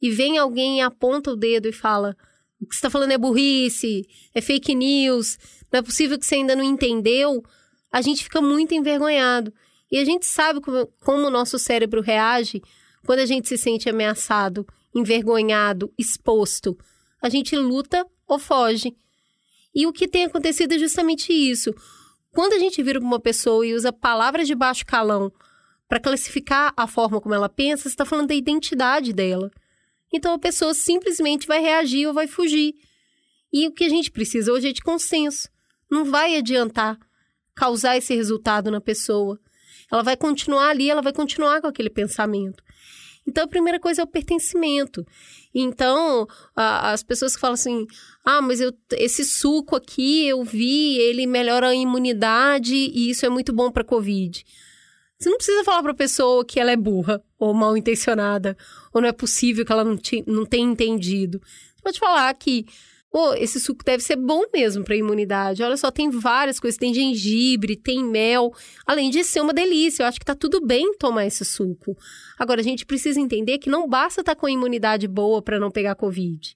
e 0.01 0.11
vem 0.11 0.39
alguém 0.39 0.78
e 0.78 0.81
aponta 0.81 1.31
o 1.32 1.37
dedo 1.37 1.69
e 1.69 1.73
fala: 1.73 2.16
o 2.61 2.66
que 2.66 2.74
você 2.74 2.78
está 2.78 2.91
falando 2.91 3.12
é 3.12 3.19
burrice, 3.19 4.07
é 4.35 4.41
fake 4.41 4.74
news, 4.74 5.39
não 5.73 5.81
é 5.81 5.82
possível 5.82 6.19
que 6.19 6.27
você 6.27 6.37
ainda 6.37 6.57
não 6.57 6.65
entendeu, 6.65 7.43
a 7.93 8.01
gente 8.01 8.24
fica 8.24 8.41
muito 8.41 8.74
envergonhado. 8.74 9.53
E 9.91 9.99
a 9.99 10.05
gente 10.05 10.24
sabe 10.27 10.61
como, 10.61 10.87
como 11.01 11.27
o 11.27 11.31
nosso 11.31 11.59
cérebro 11.59 12.01
reage 12.01 12.62
quando 13.05 13.20
a 13.20 13.27
gente 13.27 13.48
se 13.48 13.56
sente 13.56 13.89
ameaçado, 13.89 14.66
envergonhado, 14.94 15.93
exposto. 15.98 16.77
A 17.22 17.28
gente 17.28 17.56
luta 17.56 18.06
ou 18.27 18.39
foge. 18.39 18.97
E 19.74 19.86
o 19.86 19.93
que 19.93 20.09
tem 20.09 20.24
acontecido 20.24 20.72
é 20.72 20.78
justamente 20.78 21.32
isso. 21.32 21.74
Quando 22.32 22.52
a 22.52 22.59
gente 22.59 22.82
vira 22.82 23.01
uma 23.01 23.20
pessoa 23.20 23.66
e 23.66 23.74
usa 23.74 23.93
palavras 23.93 24.47
de 24.47 24.55
baixo 24.55 24.86
calão 24.86 25.32
para 25.89 26.01
classificar 26.01 26.72
a 26.77 26.86
forma 26.86 27.20
como 27.20 27.35
ela 27.35 27.48
pensa, 27.48 27.85
você 27.85 27.89
está 27.89 28.05
falando 28.05 28.28
da 28.28 28.35
identidade 28.35 29.12
dela. 29.12 29.51
Então 30.12 30.35
a 30.35 30.39
pessoa 30.39 30.74
simplesmente 30.74 31.47
vai 31.47 31.60
reagir 31.60 32.06
ou 32.06 32.14
vai 32.14 32.27
fugir. 32.27 32.74
E 33.52 33.66
o 33.66 33.72
que 33.72 33.85
a 33.85 33.89
gente 33.89 34.10
precisa 34.10 34.52
hoje 34.52 34.68
é 34.68 34.72
de 34.72 34.82
consenso. 34.82 35.48
Não 35.90 36.05
vai 36.05 36.36
adiantar 36.36 36.98
causar 37.55 37.97
esse 37.97 38.14
resultado 38.14 38.70
na 38.70 38.81
pessoa. 38.81 39.39
Ela 39.90 40.02
vai 40.02 40.16
continuar 40.16 40.70
ali, 40.70 40.89
ela 40.89 41.02
vai 41.02 41.12
continuar 41.12 41.60
com 41.60 41.66
aquele 41.66 41.90
pensamento. 41.90 42.62
Então 43.26 43.44
a 43.44 43.48
primeira 43.48 43.78
coisa 43.78 44.02
é 44.02 44.05
o 44.05 44.09
pertencimento. 44.09 45.06
Então, 45.55 46.26
a, 46.55 46.92
as 46.92 47.02
pessoas 47.02 47.34
que 47.34 47.40
falam 47.40 47.55
assim: 47.55 47.86
ah, 48.24 48.40
mas 48.40 48.60
eu, 48.60 48.72
esse 48.92 49.24
suco 49.24 49.76
aqui 49.76 50.26
eu 50.26 50.42
vi, 50.44 50.98
ele 50.98 51.26
melhora 51.26 51.68
a 51.68 51.74
imunidade 51.74 52.74
e 52.74 53.10
isso 53.10 53.26
é 53.26 53.28
muito 53.28 53.52
bom 53.52 53.70
para 53.70 53.84
Covid. 53.84 54.44
Você 55.18 55.28
não 55.28 55.36
precisa 55.36 55.64
falar 55.64 55.82
para 55.82 55.92
a 55.92 55.97
pessoa 55.97 56.44
que 56.44 56.59
ela 56.59 56.70
é 56.70 56.76
burra 56.76 57.22
ou 57.38 57.52
mal 57.52 57.76
intencionada, 57.76 58.56
ou 58.92 59.02
não 59.02 59.09
é 59.09 59.12
possível 59.12 59.66
que 59.66 59.72
ela 59.72 59.84
não, 59.84 59.97
te, 59.97 60.24
não 60.26 60.47
tenha 60.47 60.64
entendido. 60.64 61.40
Você 61.40 61.82
pode 61.82 61.98
falar 61.98 62.32
que 62.34 62.64
Pô, 63.11 63.35
esse 63.35 63.59
suco 63.59 63.85
deve 63.85 64.05
ser 64.05 64.15
bom 64.15 64.45
mesmo 64.53 64.85
para 64.85 64.95
imunidade. 64.95 65.65
Olha 65.65 65.77
só, 65.77 65.91
tem 65.91 66.09
várias 66.11 66.61
coisas, 66.61 66.78
tem 66.78 66.95
gengibre, 66.95 67.74
tem 67.77 68.05
mel, 68.05 68.53
além 68.87 69.11
de 69.11 69.24
ser 69.24 69.41
uma 69.41 69.53
delícia. 69.53 70.05
Eu 70.05 70.07
acho 70.07 70.20
que 70.20 70.24
tá 70.24 70.35
tudo 70.35 70.65
bem 70.65 70.97
tomar 70.97 71.27
esse 71.27 71.45
suco. 71.45 71.97
Agora 72.39 72.61
a 72.61 72.65
gente 72.65 72.87
precisa 72.87 73.20
entender 73.20 73.59
que 73.59 73.69
não 73.69 73.89
basta 73.89 74.20
estar 74.20 74.37
tá 74.37 74.41
com 74.41 74.47
a 74.47 74.51
imunidade 74.51 75.09
boa 75.09 75.43
para 75.43 75.59
não 75.59 75.73
pegar 75.73 75.97
covid. 75.97 76.55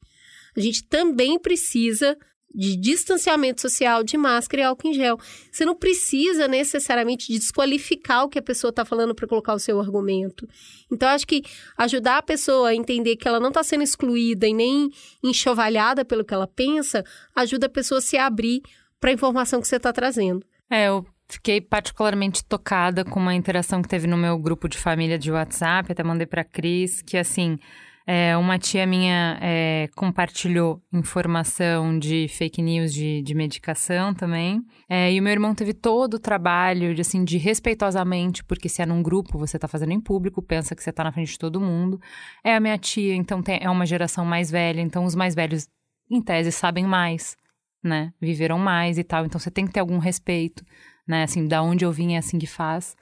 A 0.56 0.60
gente 0.60 0.84
também 0.84 1.40
precisa 1.40 2.16
de 2.54 2.76
distanciamento 2.76 3.60
social, 3.60 4.04
de 4.04 4.16
máscara 4.16 4.62
e 4.62 4.64
álcool 4.64 4.88
em 4.88 4.94
gel. 4.94 5.18
Você 5.50 5.64
não 5.64 5.74
precisa 5.74 6.46
necessariamente 6.46 7.32
desqualificar 7.32 8.24
o 8.24 8.28
que 8.28 8.38
a 8.38 8.42
pessoa 8.42 8.70
está 8.70 8.84
falando 8.84 9.14
para 9.14 9.26
colocar 9.26 9.54
o 9.54 9.58
seu 9.58 9.80
argumento. 9.80 10.48
Então, 10.90 11.08
acho 11.08 11.26
que 11.26 11.42
ajudar 11.76 12.18
a 12.18 12.22
pessoa 12.22 12.68
a 12.68 12.74
entender 12.74 13.16
que 13.16 13.26
ela 13.26 13.40
não 13.40 13.48
está 13.48 13.62
sendo 13.64 13.82
excluída 13.82 14.46
e 14.46 14.54
nem 14.54 14.90
enxovalhada 15.22 16.04
pelo 16.04 16.24
que 16.24 16.32
ela 16.32 16.46
pensa, 16.46 17.04
ajuda 17.34 17.66
a 17.66 17.70
pessoa 17.70 17.98
a 17.98 18.02
se 18.02 18.16
abrir 18.16 18.62
para 19.00 19.10
a 19.10 19.14
informação 19.14 19.60
que 19.60 19.66
você 19.66 19.76
está 19.76 19.92
trazendo. 19.92 20.46
É, 20.70 20.88
eu 20.88 21.04
fiquei 21.28 21.60
particularmente 21.60 22.44
tocada 22.44 23.04
com 23.04 23.18
uma 23.18 23.34
interação 23.34 23.82
que 23.82 23.88
teve 23.88 24.06
no 24.06 24.16
meu 24.16 24.38
grupo 24.38 24.68
de 24.68 24.78
família 24.78 25.18
de 25.18 25.32
WhatsApp, 25.32 25.90
até 25.90 26.02
mandei 26.02 26.26
para 26.26 26.44
Cris, 26.44 27.02
que 27.02 27.16
assim 27.16 27.58
é, 28.06 28.36
uma 28.36 28.58
tia 28.58 28.86
minha 28.86 29.38
é, 29.40 29.88
compartilhou 29.96 30.82
informação 30.92 31.98
de 31.98 32.28
fake 32.28 32.60
news 32.60 32.92
de, 32.92 33.22
de 33.22 33.34
medicação 33.34 34.12
também. 34.12 34.62
É, 34.88 35.10
e 35.10 35.18
o 35.18 35.22
meu 35.22 35.32
irmão 35.32 35.54
teve 35.54 35.72
todo 35.72 36.14
o 36.14 36.18
trabalho 36.18 36.94
de, 36.94 37.00
assim, 37.00 37.24
de 37.24 37.38
respeitosamente, 37.38 38.44
porque 38.44 38.68
se 38.68 38.82
é 38.82 38.86
num 38.86 39.02
grupo, 39.02 39.38
você 39.38 39.56
está 39.56 39.66
fazendo 39.66 39.92
em 39.92 40.00
público, 40.00 40.42
pensa 40.42 40.74
que 40.74 40.82
você 40.82 40.90
está 40.90 41.02
na 41.02 41.12
frente 41.12 41.32
de 41.32 41.38
todo 41.38 41.60
mundo. 41.60 41.98
É 42.44 42.54
a 42.54 42.60
minha 42.60 42.76
tia, 42.76 43.14
então 43.14 43.42
tem, 43.42 43.58
é 43.62 43.70
uma 43.70 43.86
geração 43.86 44.24
mais 44.24 44.50
velha, 44.50 44.82
então 44.82 45.04
os 45.04 45.14
mais 45.14 45.34
velhos, 45.34 45.66
em 46.10 46.20
tese, 46.20 46.52
sabem 46.52 46.84
mais, 46.84 47.36
né? 47.82 48.12
Viveram 48.20 48.58
mais 48.58 48.98
e 48.98 49.04
tal. 49.04 49.24
Então 49.24 49.40
você 49.40 49.50
tem 49.50 49.66
que 49.66 49.72
ter 49.72 49.80
algum 49.80 49.96
respeito, 49.96 50.62
né? 51.08 51.22
Assim, 51.22 51.48
da 51.48 51.62
onde 51.62 51.86
eu 51.86 51.92
vim 51.92 52.14
é 52.14 52.18
assim 52.18 52.38
que 52.38 52.46
faz. 52.46 52.94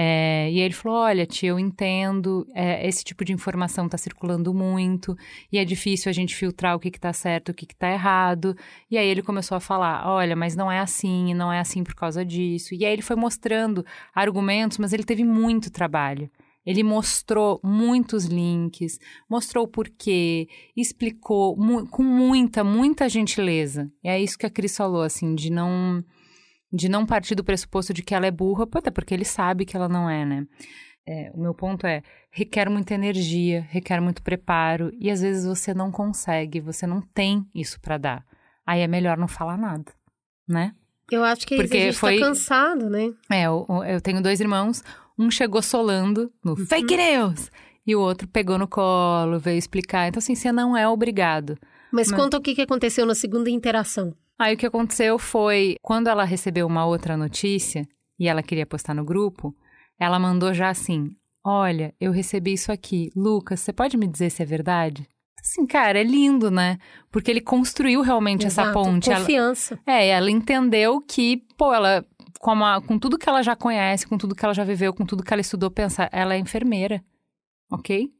É, 0.00 0.48
e 0.52 0.60
ele 0.60 0.74
falou: 0.74 0.98
Olha, 0.98 1.26
tia, 1.26 1.48
eu 1.48 1.58
entendo, 1.58 2.46
é, 2.54 2.86
esse 2.86 3.02
tipo 3.02 3.24
de 3.24 3.32
informação 3.32 3.86
está 3.86 3.98
circulando 3.98 4.54
muito 4.54 5.16
e 5.50 5.58
é 5.58 5.64
difícil 5.64 6.08
a 6.08 6.12
gente 6.12 6.36
filtrar 6.36 6.76
o 6.76 6.78
que 6.78 6.86
está 6.86 7.12
certo, 7.12 7.48
o 7.48 7.54
que 7.54 7.64
está 7.64 7.90
errado. 7.90 8.56
E 8.88 8.96
aí 8.96 9.08
ele 9.08 9.22
começou 9.22 9.56
a 9.56 9.60
falar: 9.60 10.08
Olha, 10.08 10.36
mas 10.36 10.54
não 10.54 10.70
é 10.70 10.78
assim, 10.78 11.34
não 11.34 11.52
é 11.52 11.58
assim 11.58 11.82
por 11.82 11.96
causa 11.96 12.24
disso. 12.24 12.76
E 12.76 12.84
aí 12.84 12.92
ele 12.92 13.02
foi 13.02 13.16
mostrando 13.16 13.84
argumentos, 14.14 14.78
mas 14.78 14.92
ele 14.92 15.02
teve 15.02 15.24
muito 15.24 15.68
trabalho. 15.68 16.30
Ele 16.64 16.84
mostrou 16.84 17.58
muitos 17.64 18.26
links, 18.26 19.00
mostrou 19.28 19.64
o 19.64 19.68
porquê, 19.68 20.46
explicou 20.76 21.56
mu 21.56 21.88
com 21.88 22.04
muita, 22.04 22.62
muita 22.62 23.08
gentileza. 23.08 23.90
E 24.04 24.08
é 24.08 24.20
isso 24.20 24.38
que 24.38 24.46
a 24.46 24.50
Cris 24.50 24.76
falou, 24.76 25.02
assim, 25.02 25.34
de 25.34 25.50
não 25.50 26.04
de 26.72 26.88
não 26.88 27.06
partir 27.06 27.34
do 27.34 27.44
pressuposto 27.44 27.92
de 27.92 28.02
que 28.02 28.14
ela 28.14 28.26
é 28.26 28.30
burra, 28.30 28.66
até 28.74 28.90
porque 28.90 29.14
ele 29.14 29.24
sabe 29.24 29.64
que 29.64 29.76
ela 29.76 29.88
não 29.88 30.08
é, 30.08 30.24
né? 30.24 30.46
É, 31.06 31.30
o 31.34 31.40
meu 31.40 31.54
ponto 31.54 31.86
é, 31.86 32.02
requer 32.30 32.68
muita 32.68 32.94
energia, 32.94 33.66
requer 33.70 34.00
muito 34.00 34.22
preparo, 34.22 34.92
e 34.98 35.10
às 35.10 35.22
vezes 35.22 35.46
você 35.46 35.72
não 35.72 35.90
consegue, 35.90 36.60
você 36.60 36.86
não 36.86 37.00
tem 37.00 37.46
isso 37.54 37.80
para 37.80 37.96
dar. 37.96 38.24
Aí 38.66 38.80
é 38.80 38.86
melhor 38.86 39.16
não 39.16 39.26
falar 39.26 39.56
nada, 39.56 39.90
né? 40.46 40.74
Eu 41.10 41.24
acho 41.24 41.46
que 41.46 41.56
Porque 41.56 41.76
a 41.76 41.80
gente 41.80 41.94
tá 41.94 42.00
foi... 42.00 42.18
tá 42.18 42.26
cansado, 42.26 42.90
né? 42.90 43.10
É, 43.30 43.44
eu, 43.44 43.66
eu 43.86 44.00
tenho 44.02 44.22
dois 44.22 44.40
irmãos, 44.40 44.84
um 45.18 45.30
chegou 45.30 45.62
solando 45.62 46.30
no 46.44 46.52
uhum. 46.52 46.66
fake 46.66 46.94
news 46.94 47.50
e 47.86 47.96
o 47.96 48.00
outro 48.00 48.28
pegou 48.28 48.58
no 48.58 48.68
colo, 48.68 49.38
veio 49.38 49.56
explicar. 49.56 50.08
Então, 50.08 50.18
assim, 50.18 50.34
você 50.34 50.52
não 50.52 50.76
é 50.76 50.86
obrigado. 50.86 51.56
Mas, 51.90 52.10
Mas... 52.10 52.20
conta 52.20 52.36
o 52.36 52.40
que 52.42 52.60
aconteceu 52.60 53.06
na 53.06 53.14
segunda 53.14 53.48
interação. 53.48 54.14
Aí 54.38 54.54
o 54.54 54.56
que 54.56 54.66
aconteceu 54.66 55.18
foi, 55.18 55.76
quando 55.82 56.08
ela 56.08 56.24
recebeu 56.24 56.66
uma 56.66 56.86
outra 56.86 57.16
notícia 57.16 57.86
e 58.18 58.28
ela 58.28 58.42
queria 58.42 58.66
postar 58.66 58.94
no 58.94 59.04
grupo, 59.04 59.54
ela 59.98 60.18
mandou 60.18 60.54
já 60.54 60.68
assim: 60.68 61.10
Olha, 61.44 61.94
eu 62.00 62.12
recebi 62.12 62.52
isso 62.52 62.70
aqui. 62.70 63.10
Lucas, 63.16 63.60
você 63.60 63.72
pode 63.72 63.96
me 63.96 64.06
dizer 64.06 64.30
se 64.30 64.42
é 64.42 64.46
verdade? 64.46 65.08
Assim, 65.40 65.66
cara, 65.66 65.98
é 65.98 66.04
lindo, 66.04 66.50
né? 66.50 66.78
Porque 67.10 67.30
ele 67.30 67.40
construiu 67.40 68.00
realmente 68.00 68.46
Exato, 68.46 68.70
essa 68.70 68.72
ponte. 68.72 69.08
Confiança. 69.08 69.78
Ela, 69.86 69.98
é, 69.98 70.08
ela 70.08 70.30
entendeu 70.30 71.00
que, 71.00 71.44
pô, 71.56 71.72
ela 71.72 72.04
com, 72.38 72.54
com 72.86 72.98
tudo 72.98 73.18
que 73.18 73.28
ela 73.28 73.42
já 73.42 73.56
conhece, 73.56 74.06
com 74.06 74.16
tudo 74.16 74.34
que 74.34 74.44
ela 74.44 74.54
já 74.54 74.64
viveu, 74.64 74.92
com 74.92 75.04
tudo 75.04 75.22
que 75.22 75.32
ela 75.32 75.40
estudou, 75.40 75.70
pensa, 75.70 76.08
ela 76.12 76.34
é 76.34 76.38
enfermeira, 76.38 77.02
ok? 77.70 78.10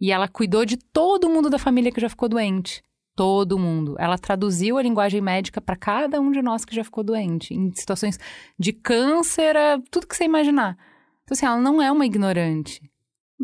E 0.00 0.12
ela 0.12 0.28
cuidou 0.28 0.64
de 0.64 0.76
todo 0.76 1.28
mundo 1.28 1.48
da 1.48 1.58
família 1.58 1.92
que 1.92 2.00
já 2.00 2.08
ficou 2.08 2.28
doente. 2.28 2.82
Todo 3.16 3.58
mundo. 3.58 3.94
Ela 3.98 4.18
traduziu 4.18 4.76
a 4.76 4.82
linguagem 4.82 5.20
médica 5.20 5.60
para 5.60 5.76
cada 5.76 6.20
um 6.20 6.32
de 6.32 6.42
nós 6.42 6.64
que 6.64 6.74
já 6.74 6.82
ficou 6.82 7.04
doente, 7.04 7.54
em 7.54 7.72
situações 7.72 8.18
de 8.58 8.72
câncer, 8.72 9.54
tudo 9.90 10.06
que 10.06 10.16
você 10.16 10.24
imaginar. 10.24 10.76
Então, 11.22 11.34
assim, 11.34 11.46
ela 11.46 11.58
não 11.58 11.80
é 11.80 11.90
uma 11.90 12.04
ignorante. 12.04 12.82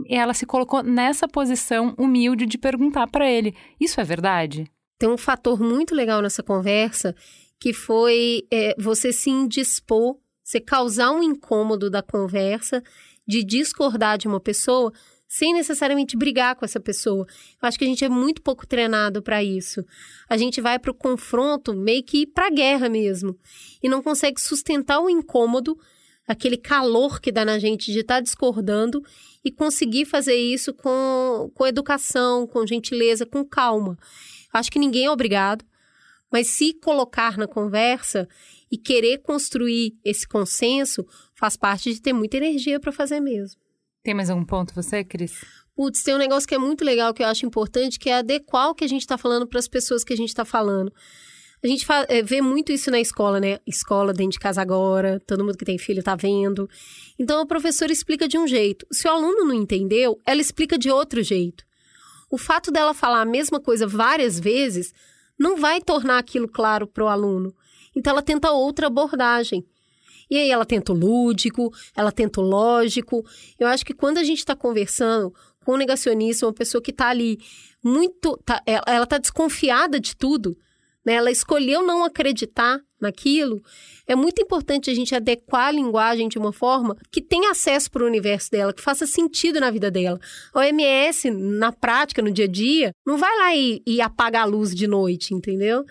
E 0.06 0.16
ela 0.16 0.34
se 0.34 0.46
colocou 0.46 0.82
nessa 0.82 1.28
posição 1.28 1.94
humilde 1.98 2.46
de 2.46 2.58
perguntar 2.58 3.06
para 3.06 3.30
ele: 3.30 3.54
Isso 3.78 4.00
é 4.00 4.04
verdade? 4.04 4.70
Tem 4.98 5.08
um 5.08 5.18
fator 5.18 5.60
muito 5.60 5.94
legal 5.94 6.20
nessa 6.20 6.42
conversa 6.42 7.14
que 7.58 7.72
foi 7.72 8.46
é, 8.50 8.74
você 8.78 9.12
se 9.12 9.30
indispor, 9.30 10.16
você 10.42 10.60
causar 10.60 11.10
um 11.10 11.22
incômodo 11.22 11.90
da 11.90 12.02
conversa, 12.02 12.82
de 13.26 13.44
discordar 13.44 14.18
de 14.18 14.26
uma 14.26 14.40
pessoa, 14.40 14.92
sem 15.30 15.54
necessariamente 15.54 16.16
brigar 16.16 16.56
com 16.56 16.64
essa 16.64 16.80
pessoa. 16.80 17.24
Eu 17.62 17.68
acho 17.68 17.78
que 17.78 17.84
a 17.84 17.86
gente 17.86 18.04
é 18.04 18.08
muito 18.08 18.42
pouco 18.42 18.66
treinado 18.66 19.22
para 19.22 19.44
isso. 19.44 19.86
A 20.28 20.36
gente 20.36 20.60
vai 20.60 20.76
para 20.76 20.90
o 20.90 20.94
confronto 20.94 21.72
meio 21.72 22.02
que 22.02 22.26
para 22.26 22.48
a 22.48 22.50
guerra 22.50 22.88
mesmo 22.88 23.38
e 23.80 23.88
não 23.88 24.02
consegue 24.02 24.40
sustentar 24.40 24.98
o 24.98 25.08
incômodo, 25.08 25.78
aquele 26.26 26.56
calor 26.56 27.20
que 27.20 27.30
dá 27.30 27.44
na 27.44 27.60
gente 27.60 27.92
de 27.92 28.00
estar 28.00 28.16
tá 28.16 28.20
discordando 28.20 29.00
e 29.44 29.52
conseguir 29.52 30.04
fazer 30.04 30.34
isso 30.34 30.74
com, 30.74 31.48
com 31.54 31.64
educação, 31.64 32.44
com 32.44 32.66
gentileza, 32.66 33.24
com 33.24 33.44
calma. 33.44 33.96
Acho 34.52 34.68
que 34.68 34.80
ninguém 34.80 35.04
é 35.04 35.10
obrigado. 35.12 35.64
Mas 36.28 36.48
se 36.48 36.74
colocar 36.74 37.38
na 37.38 37.46
conversa 37.46 38.28
e 38.70 38.76
querer 38.76 39.18
construir 39.18 39.96
esse 40.04 40.26
consenso 40.26 41.06
faz 41.34 41.56
parte 41.56 41.92
de 41.92 42.02
ter 42.02 42.12
muita 42.12 42.36
energia 42.36 42.80
para 42.80 42.90
fazer 42.90 43.20
mesmo. 43.20 43.60
Tem 44.02 44.14
mais 44.14 44.30
algum 44.30 44.44
ponto 44.44 44.74
você, 44.74 45.04
Cris? 45.04 45.44
Putz, 45.76 46.02
tem 46.02 46.14
um 46.14 46.18
negócio 46.18 46.48
que 46.48 46.54
é 46.54 46.58
muito 46.58 46.84
legal 46.84 47.12
que 47.12 47.22
eu 47.22 47.26
acho 47.26 47.44
importante, 47.44 47.98
que 47.98 48.08
é 48.10 48.18
adequar 48.18 48.70
o 48.70 48.74
que 48.74 48.84
a 48.84 48.88
gente 48.88 49.02
está 49.02 49.18
falando 49.18 49.46
para 49.46 49.58
as 49.58 49.68
pessoas 49.68 50.04
que 50.04 50.12
a 50.12 50.16
gente 50.16 50.28
está 50.28 50.44
falando. 50.44 50.92
A 51.62 51.66
gente 51.66 51.86
é, 52.08 52.22
vê 52.22 52.40
muito 52.40 52.72
isso 52.72 52.90
na 52.90 52.98
escola, 52.98 53.38
né? 53.38 53.58
Escola 53.66 54.14
dentro 54.14 54.32
de 54.32 54.38
casa 54.38 54.62
agora, 54.62 55.20
todo 55.26 55.44
mundo 55.44 55.58
que 55.58 55.64
tem 55.64 55.76
filho 55.76 55.98
está 56.00 56.16
vendo. 56.16 56.68
Então 57.18 57.38
a 57.38 57.46
professora 57.46 57.92
explica 57.92 58.26
de 58.26 58.38
um 58.38 58.46
jeito. 58.46 58.86
Se 58.90 59.06
o 59.06 59.10
aluno 59.10 59.44
não 59.44 59.54
entendeu, 59.54 60.18
ela 60.24 60.40
explica 60.40 60.78
de 60.78 60.90
outro 60.90 61.22
jeito. 61.22 61.62
O 62.30 62.38
fato 62.38 62.70
dela 62.70 62.94
falar 62.94 63.20
a 63.20 63.26
mesma 63.26 63.60
coisa 63.60 63.86
várias 63.86 64.40
vezes 64.40 64.94
não 65.38 65.56
vai 65.56 65.82
tornar 65.82 66.18
aquilo 66.18 66.48
claro 66.48 66.86
para 66.86 67.04
o 67.04 67.08
aluno. 67.08 67.54
Então 67.94 68.12
ela 68.12 68.22
tenta 68.22 68.50
outra 68.50 68.86
abordagem. 68.86 69.66
E 70.30 70.38
aí 70.38 70.50
ela 70.50 70.64
tenta 70.64 70.92
o 70.92 70.96
lúdico, 70.96 71.72
ela 71.96 72.12
tenta 72.12 72.40
o 72.40 72.44
lógico. 72.44 73.24
Eu 73.58 73.66
acho 73.66 73.84
que 73.84 73.92
quando 73.92 74.18
a 74.18 74.24
gente 74.24 74.38
está 74.38 74.54
conversando 74.54 75.34
com 75.64 75.74
um 75.74 75.76
negacionista, 75.76 76.46
uma 76.46 76.52
pessoa 76.52 76.80
que 76.80 76.90
está 76.90 77.08
ali 77.08 77.38
muito. 77.82 78.36
Tá, 78.44 78.62
ela 78.64 79.04
está 79.04 79.18
desconfiada 79.18 79.98
de 79.98 80.16
tudo, 80.16 80.56
né? 81.04 81.14
ela 81.14 81.30
escolheu 81.30 81.82
não 81.82 82.04
acreditar 82.04 82.80
naquilo, 83.00 83.62
é 84.06 84.14
muito 84.14 84.42
importante 84.42 84.90
a 84.90 84.94
gente 84.94 85.14
adequar 85.14 85.68
a 85.68 85.72
linguagem 85.72 86.28
de 86.28 86.38
uma 86.38 86.52
forma 86.52 86.96
que 87.10 87.22
tenha 87.22 87.50
acesso 87.50 87.90
para 87.90 88.04
o 88.04 88.06
universo 88.06 88.50
dela, 88.50 88.74
que 88.74 88.82
faça 88.82 89.06
sentido 89.06 89.58
na 89.58 89.70
vida 89.70 89.90
dela. 89.90 90.20
A 90.52 90.58
OMS, 90.58 91.30
na 91.30 91.72
prática, 91.72 92.20
no 92.20 92.30
dia 92.30 92.44
a 92.44 92.48
dia, 92.48 92.92
não 93.06 93.16
vai 93.16 93.34
lá 93.38 93.56
e, 93.56 93.82
e 93.86 94.00
apaga 94.00 94.42
a 94.42 94.44
luz 94.44 94.74
de 94.74 94.86
noite, 94.86 95.32
entendeu? 95.32 95.84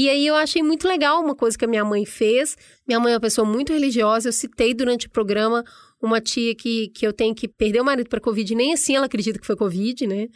E 0.00 0.08
aí 0.08 0.26
eu 0.26 0.34
achei 0.34 0.62
muito 0.62 0.88
legal 0.88 1.22
uma 1.22 1.34
coisa 1.34 1.58
que 1.58 1.64
a 1.66 1.68
minha 1.68 1.84
mãe 1.84 2.06
fez. 2.06 2.56
Minha 2.88 2.98
mãe 2.98 3.12
é 3.12 3.16
uma 3.16 3.20
pessoa 3.20 3.46
muito 3.46 3.70
religiosa, 3.70 4.28
eu 4.28 4.32
citei 4.32 4.72
durante 4.72 5.06
o 5.06 5.10
programa 5.10 5.62
uma 6.00 6.22
tia 6.22 6.54
que, 6.54 6.88
que 6.88 7.06
eu 7.06 7.12
tenho 7.12 7.34
que 7.34 7.46
perder 7.46 7.82
o 7.82 7.84
marido 7.84 8.08
para 8.08 8.18
Covid, 8.18 8.54
nem 8.54 8.72
assim 8.72 8.96
ela 8.96 9.04
acredita 9.04 9.38
que 9.38 9.46
foi 9.46 9.54
Covid, 9.54 10.06
né? 10.06 10.28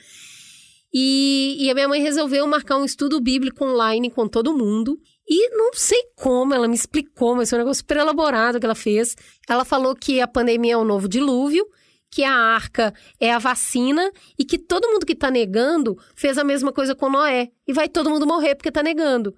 E, 0.92 1.56
e, 1.58 1.70
a 1.70 1.74
minha 1.74 1.88
mãe 1.88 2.02
resolveu 2.02 2.46
marcar 2.46 2.76
um 2.76 2.84
estudo 2.84 3.18
bíblico 3.22 3.64
online 3.64 4.10
com 4.10 4.28
todo 4.28 4.54
mundo. 4.54 5.00
E 5.26 5.48
não 5.56 5.72
sei 5.72 6.10
como, 6.14 6.52
ela 6.52 6.68
me 6.68 6.74
explicou, 6.74 7.34
mas 7.34 7.48
foi 7.48 7.58
um 7.58 7.62
negócio 7.62 7.80
super 7.80 7.96
elaborado 7.96 8.60
que 8.60 8.66
ela 8.66 8.74
fez. 8.74 9.16
Ela 9.48 9.64
falou 9.64 9.96
que 9.96 10.20
a 10.20 10.28
pandemia 10.28 10.74
é 10.74 10.76
um 10.76 10.84
novo 10.84 11.08
dilúvio, 11.08 11.66
que 12.10 12.22
a 12.22 12.34
arca 12.34 12.92
é 13.18 13.32
a 13.32 13.38
vacina 13.38 14.12
e 14.38 14.44
que 14.44 14.58
todo 14.58 14.90
mundo 14.90 15.06
que 15.06 15.14
está 15.14 15.30
negando 15.30 15.96
fez 16.14 16.36
a 16.36 16.44
mesma 16.44 16.70
coisa 16.70 16.94
com 16.94 17.08
Noé. 17.08 17.48
E 17.66 17.72
vai 17.72 17.88
todo 17.88 18.10
mundo 18.10 18.26
morrer 18.26 18.54
porque 18.54 18.68
está 18.68 18.82
negando. 18.82 19.34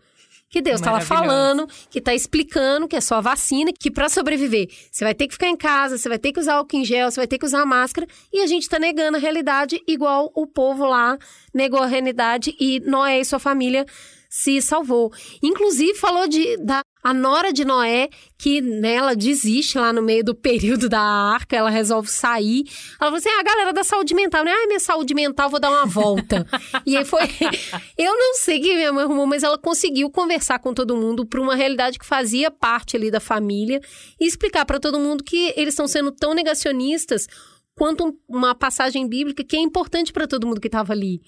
Que 0.48 0.62
Deus 0.62 0.80
estava 0.80 1.00
falando, 1.00 1.66
que 1.90 1.98
está 1.98 2.14
explicando 2.14 2.86
que 2.86 2.96
é 2.96 3.00
só 3.00 3.16
a 3.16 3.20
vacina, 3.20 3.72
que 3.72 3.90
para 3.90 4.08
sobreviver 4.08 4.68
você 4.90 5.04
vai 5.04 5.14
ter 5.14 5.26
que 5.26 5.34
ficar 5.34 5.48
em 5.48 5.56
casa, 5.56 5.98
você 5.98 6.08
vai 6.08 6.18
ter 6.18 6.32
que 6.32 6.38
usar 6.38 6.54
álcool 6.54 6.76
em 6.76 6.84
gel, 6.84 7.10
você 7.10 7.20
vai 7.20 7.26
ter 7.26 7.38
que 7.38 7.44
usar 7.44 7.66
máscara, 7.66 8.06
e 8.32 8.40
a 8.40 8.46
gente 8.46 8.62
está 8.62 8.78
negando 8.78 9.16
a 9.16 9.20
realidade 9.20 9.82
igual 9.88 10.30
o 10.34 10.46
povo 10.46 10.86
lá 10.86 11.18
negou 11.52 11.80
a 11.80 11.86
realidade 11.86 12.54
e 12.60 12.80
Noé 12.80 13.20
e 13.20 13.24
sua 13.24 13.38
família 13.40 13.84
se 14.28 14.60
salvou. 14.60 15.12
Inclusive 15.42 15.94
falou 15.94 16.28
de, 16.28 16.56
da 16.58 16.82
a 17.06 17.14
nora 17.14 17.52
de 17.52 17.64
Noé, 17.64 18.08
que 18.36 18.60
né, 18.60 18.94
ela 18.94 19.14
desiste 19.14 19.78
lá 19.78 19.92
no 19.92 20.02
meio 20.02 20.24
do 20.24 20.34
período 20.34 20.88
da 20.88 21.00
arca, 21.00 21.54
ela 21.54 21.70
resolve 21.70 22.10
sair. 22.10 22.64
Ela 23.00 23.10
falou 23.10 23.16
assim: 23.18 23.28
ah, 23.28 23.38
a 23.38 23.42
galera 23.44 23.72
da 23.72 23.84
saúde 23.84 24.12
mental, 24.12 24.42
né? 24.44 24.50
Ai, 24.50 24.66
minha 24.66 24.80
saúde 24.80 25.14
mental, 25.14 25.48
vou 25.48 25.60
dar 25.60 25.70
uma 25.70 25.86
volta. 25.86 26.44
e 26.84 26.96
aí 26.96 27.04
foi. 27.04 27.22
Eu 27.96 28.12
não 28.12 28.34
sei 28.34 28.58
que 28.58 28.74
minha 28.74 28.92
mãe 28.92 29.04
arrumou, 29.04 29.24
mas 29.24 29.44
ela 29.44 29.56
conseguiu 29.56 30.10
conversar 30.10 30.58
com 30.58 30.74
todo 30.74 30.96
mundo 30.96 31.24
para 31.24 31.40
uma 31.40 31.54
realidade 31.54 31.96
que 31.96 32.04
fazia 32.04 32.50
parte 32.50 32.96
ali 32.96 33.08
da 33.08 33.20
família 33.20 33.80
e 34.20 34.26
explicar 34.26 34.64
para 34.64 34.80
todo 34.80 34.98
mundo 34.98 35.22
que 35.22 35.54
eles 35.56 35.74
estão 35.74 35.86
sendo 35.86 36.10
tão 36.10 36.34
negacionistas 36.34 37.28
quanto 37.76 38.18
uma 38.26 38.54
passagem 38.54 39.06
bíblica 39.06 39.44
que 39.44 39.54
é 39.54 39.60
importante 39.60 40.10
para 40.12 40.26
todo 40.26 40.46
mundo 40.46 40.60
que 40.60 40.66
estava 40.66 40.94
ali. 40.94 41.20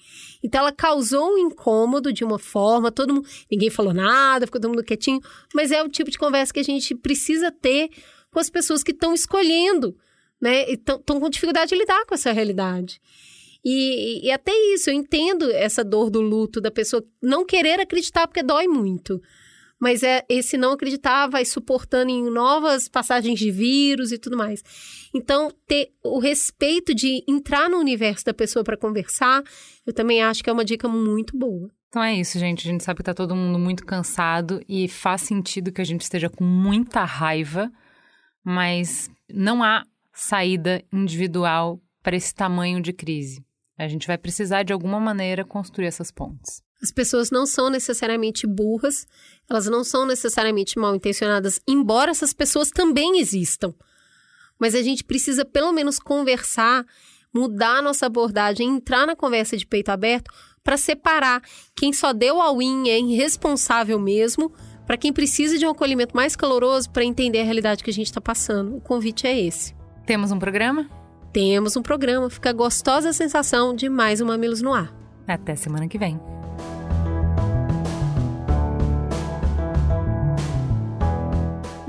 Então 0.43 0.61
ela 0.61 0.71
causou 0.71 1.35
um 1.35 1.37
incômodo 1.37 2.11
de 2.11 2.23
uma 2.23 2.39
forma, 2.39 2.91
todo 2.91 3.13
mundo, 3.13 3.27
ninguém 3.49 3.69
falou 3.69 3.93
nada, 3.93 4.47
ficou 4.47 4.59
todo 4.59 4.71
mundo 4.71 4.83
quietinho, 4.83 5.21
mas 5.53 5.71
é 5.71 5.81
o 5.83 5.87
tipo 5.87 6.09
de 6.09 6.17
conversa 6.17 6.51
que 6.51 6.59
a 6.59 6.63
gente 6.63 6.95
precisa 6.95 7.51
ter 7.51 7.89
com 8.31 8.39
as 8.39 8.49
pessoas 8.49 8.83
que 8.83 8.91
estão 8.91 9.13
escolhendo, 9.13 9.95
né? 10.41 10.65
Estão 10.71 11.19
com 11.19 11.29
dificuldade 11.29 11.69
de 11.69 11.75
lidar 11.75 12.03
com 12.05 12.15
essa 12.15 12.31
realidade. 12.31 12.99
E, 13.63 14.25
e 14.25 14.31
até 14.31 14.51
isso, 14.73 14.89
eu 14.89 14.93
entendo 14.95 15.51
essa 15.51 15.83
dor 15.83 16.09
do 16.09 16.21
luto 16.21 16.59
da 16.59 16.71
pessoa 16.71 17.05
não 17.21 17.45
querer 17.45 17.79
acreditar 17.79 18.25
porque 18.27 18.41
dói 18.41 18.67
muito 18.67 19.21
mas 19.79 20.03
é 20.03 20.25
esse 20.27 20.57
não 20.57 20.73
acreditar 20.73 21.27
vai 21.27 21.45
suportando 21.45 22.11
em 22.11 22.29
novas 22.29 22.87
passagens 22.87 23.39
de 23.39 23.49
vírus 23.49 24.11
e 24.11 24.17
tudo 24.17 24.35
mais. 24.35 24.61
Então, 25.13 25.51
ter 25.65 25.91
o 26.03 26.19
respeito 26.19 26.93
de 26.93 27.23
entrar 27.27 27.69
no 27.69 27.77
universo 27.77 28.25
da 28.25 28.33
pessoa 28.33 28.63
para 28.63 28.77
conversar, 28.77 29.41
eu 29.85 29.93
também 29.93 30.21
acho 30.21 30.43
que 30.43 30.49
é 30.49 30.53
uma 30.53 30.65
dica 30.65 30.87
muito 30.87 31.37
boa. 31.37 31.71
Então 31.87 32.03
é 32.03 32.13
isso, 32.13 32.37
gente. 32.37 32.67
A 32.67 32.71
gente 32.71 32.83
sabe 32.83 32.97
que 32.97 33.03
tá 33.03 33.13
todo 33.13 33.35
mundo 33.35 33.57
muito 33.57 33.85
cansado 33.85 34.61
e 34.67 34.87
faz 34.87 35.21
sentido 35.21 35.71
que 35.71 35.81
a 35.81 35.85
gente 35.85 36.01
esteja 36.01 36.29
com 36.29 36.43
muita 36.43 37.03
raiva, 37.03 37.71
mas 38.43 39.09
não 39.27 39.63
há 39.63 39.83
saída 40.13 40.83
individual 40.93 41.81
para 42.03 42.15
esse 42.15 42.33
tamanho 42.33 42.81
de 42.81 42.93
crise. 42.93 43.43
A 43.77 43.87
gente 43.87 44.05
vai 44.05 44.17
precisar 44.17 44.63
de 44.63 44.73
alguma 44.73 44.99
maneira 44.99 45.43
construir 45.43 45.87
essas 45.87 46.11
pontes. 46.11 46.61
As 46.81 46.91
pessoas 46.91 47.29
não 47.29 47.45
são 47.45 47.69
necessariamente 47.69 48.47
burras, 48.47 49.05
elas 49.49 49.65
não 49.65 49.83
são 49.83 50.05
necessariamente 50.05 50.79
mal 50.79 50.95
intencionadas, 50.95 51.59
embora 51.67 52.11
essas 52.11 52.33
pessoas 52.33 52.69
também 52.69 53.19
existam. 53.19 53.73
Mas 54.57 54.75
a 54.75 54.81
gente 54.81 55.03
precisa 55.03 55.43
pelo 55.43 55.71
menos 55.71 55.99
conversar, 55.99 56.85
mudar 57.33 57.77
a 57.77 57.81
nossa 57.81 58.05
abordagem, 58.05 58.69
entrar 58.69 59.05
na 59.05 59.15
conversa 59.15 59.57
de 59.57 59.65
peito 59.65 59.89
aberto 59.89 60.31
para 60.63 60.77
separar 60.77 61.41
quem 61.75 61.91
só 61.91 62.13
deu 62.13 62.41
all-in 62.41 62.89
é 62.89 62.99
irresponsável 62.99 63.99
mesmo, 63.99 64.51
para 64.85 64.97
quem 64.97 65.13
precisa 65.13 65.57
de 65.57 65.65
um 65.65 65.69
acolhimento 65.69 66.15
mais 66.15 66.35
caloroso 66.35 66.89
para 66.89 67.03
entender 67.03 67.41
a 67.41 67.43
realidade 67.43 67.83
que 67.83 67.89
a 67.89 67.93
gente 67.93 68.07
está 68.07 68.19
passando. 68.19 68.77
O 68.77 68.81
convite 68.81 69.27
é 69.27 69.39
esse. 69.39 69.75
Temos 70.05 70.31
um 70.31 70.39
programa? 70.39 70.89
Temos 71.31 71.75
um 71.75 71.81
programa. 71.81 72.29
Fica 72.29 72.51
gostosa 72.51 73.09
a 73.09 73.13
sensação 73.13 73.75
de 73.75 73.87
mais 73.87 74.19
um 74.19 74.25
Mamilos 74.25 74.61
no 74.61 74.73
Ar. 74.73 74.93
Até 75.27 75.55
semana 75.55 75.87
que 75.87 75.97
vem. 75.99 76.19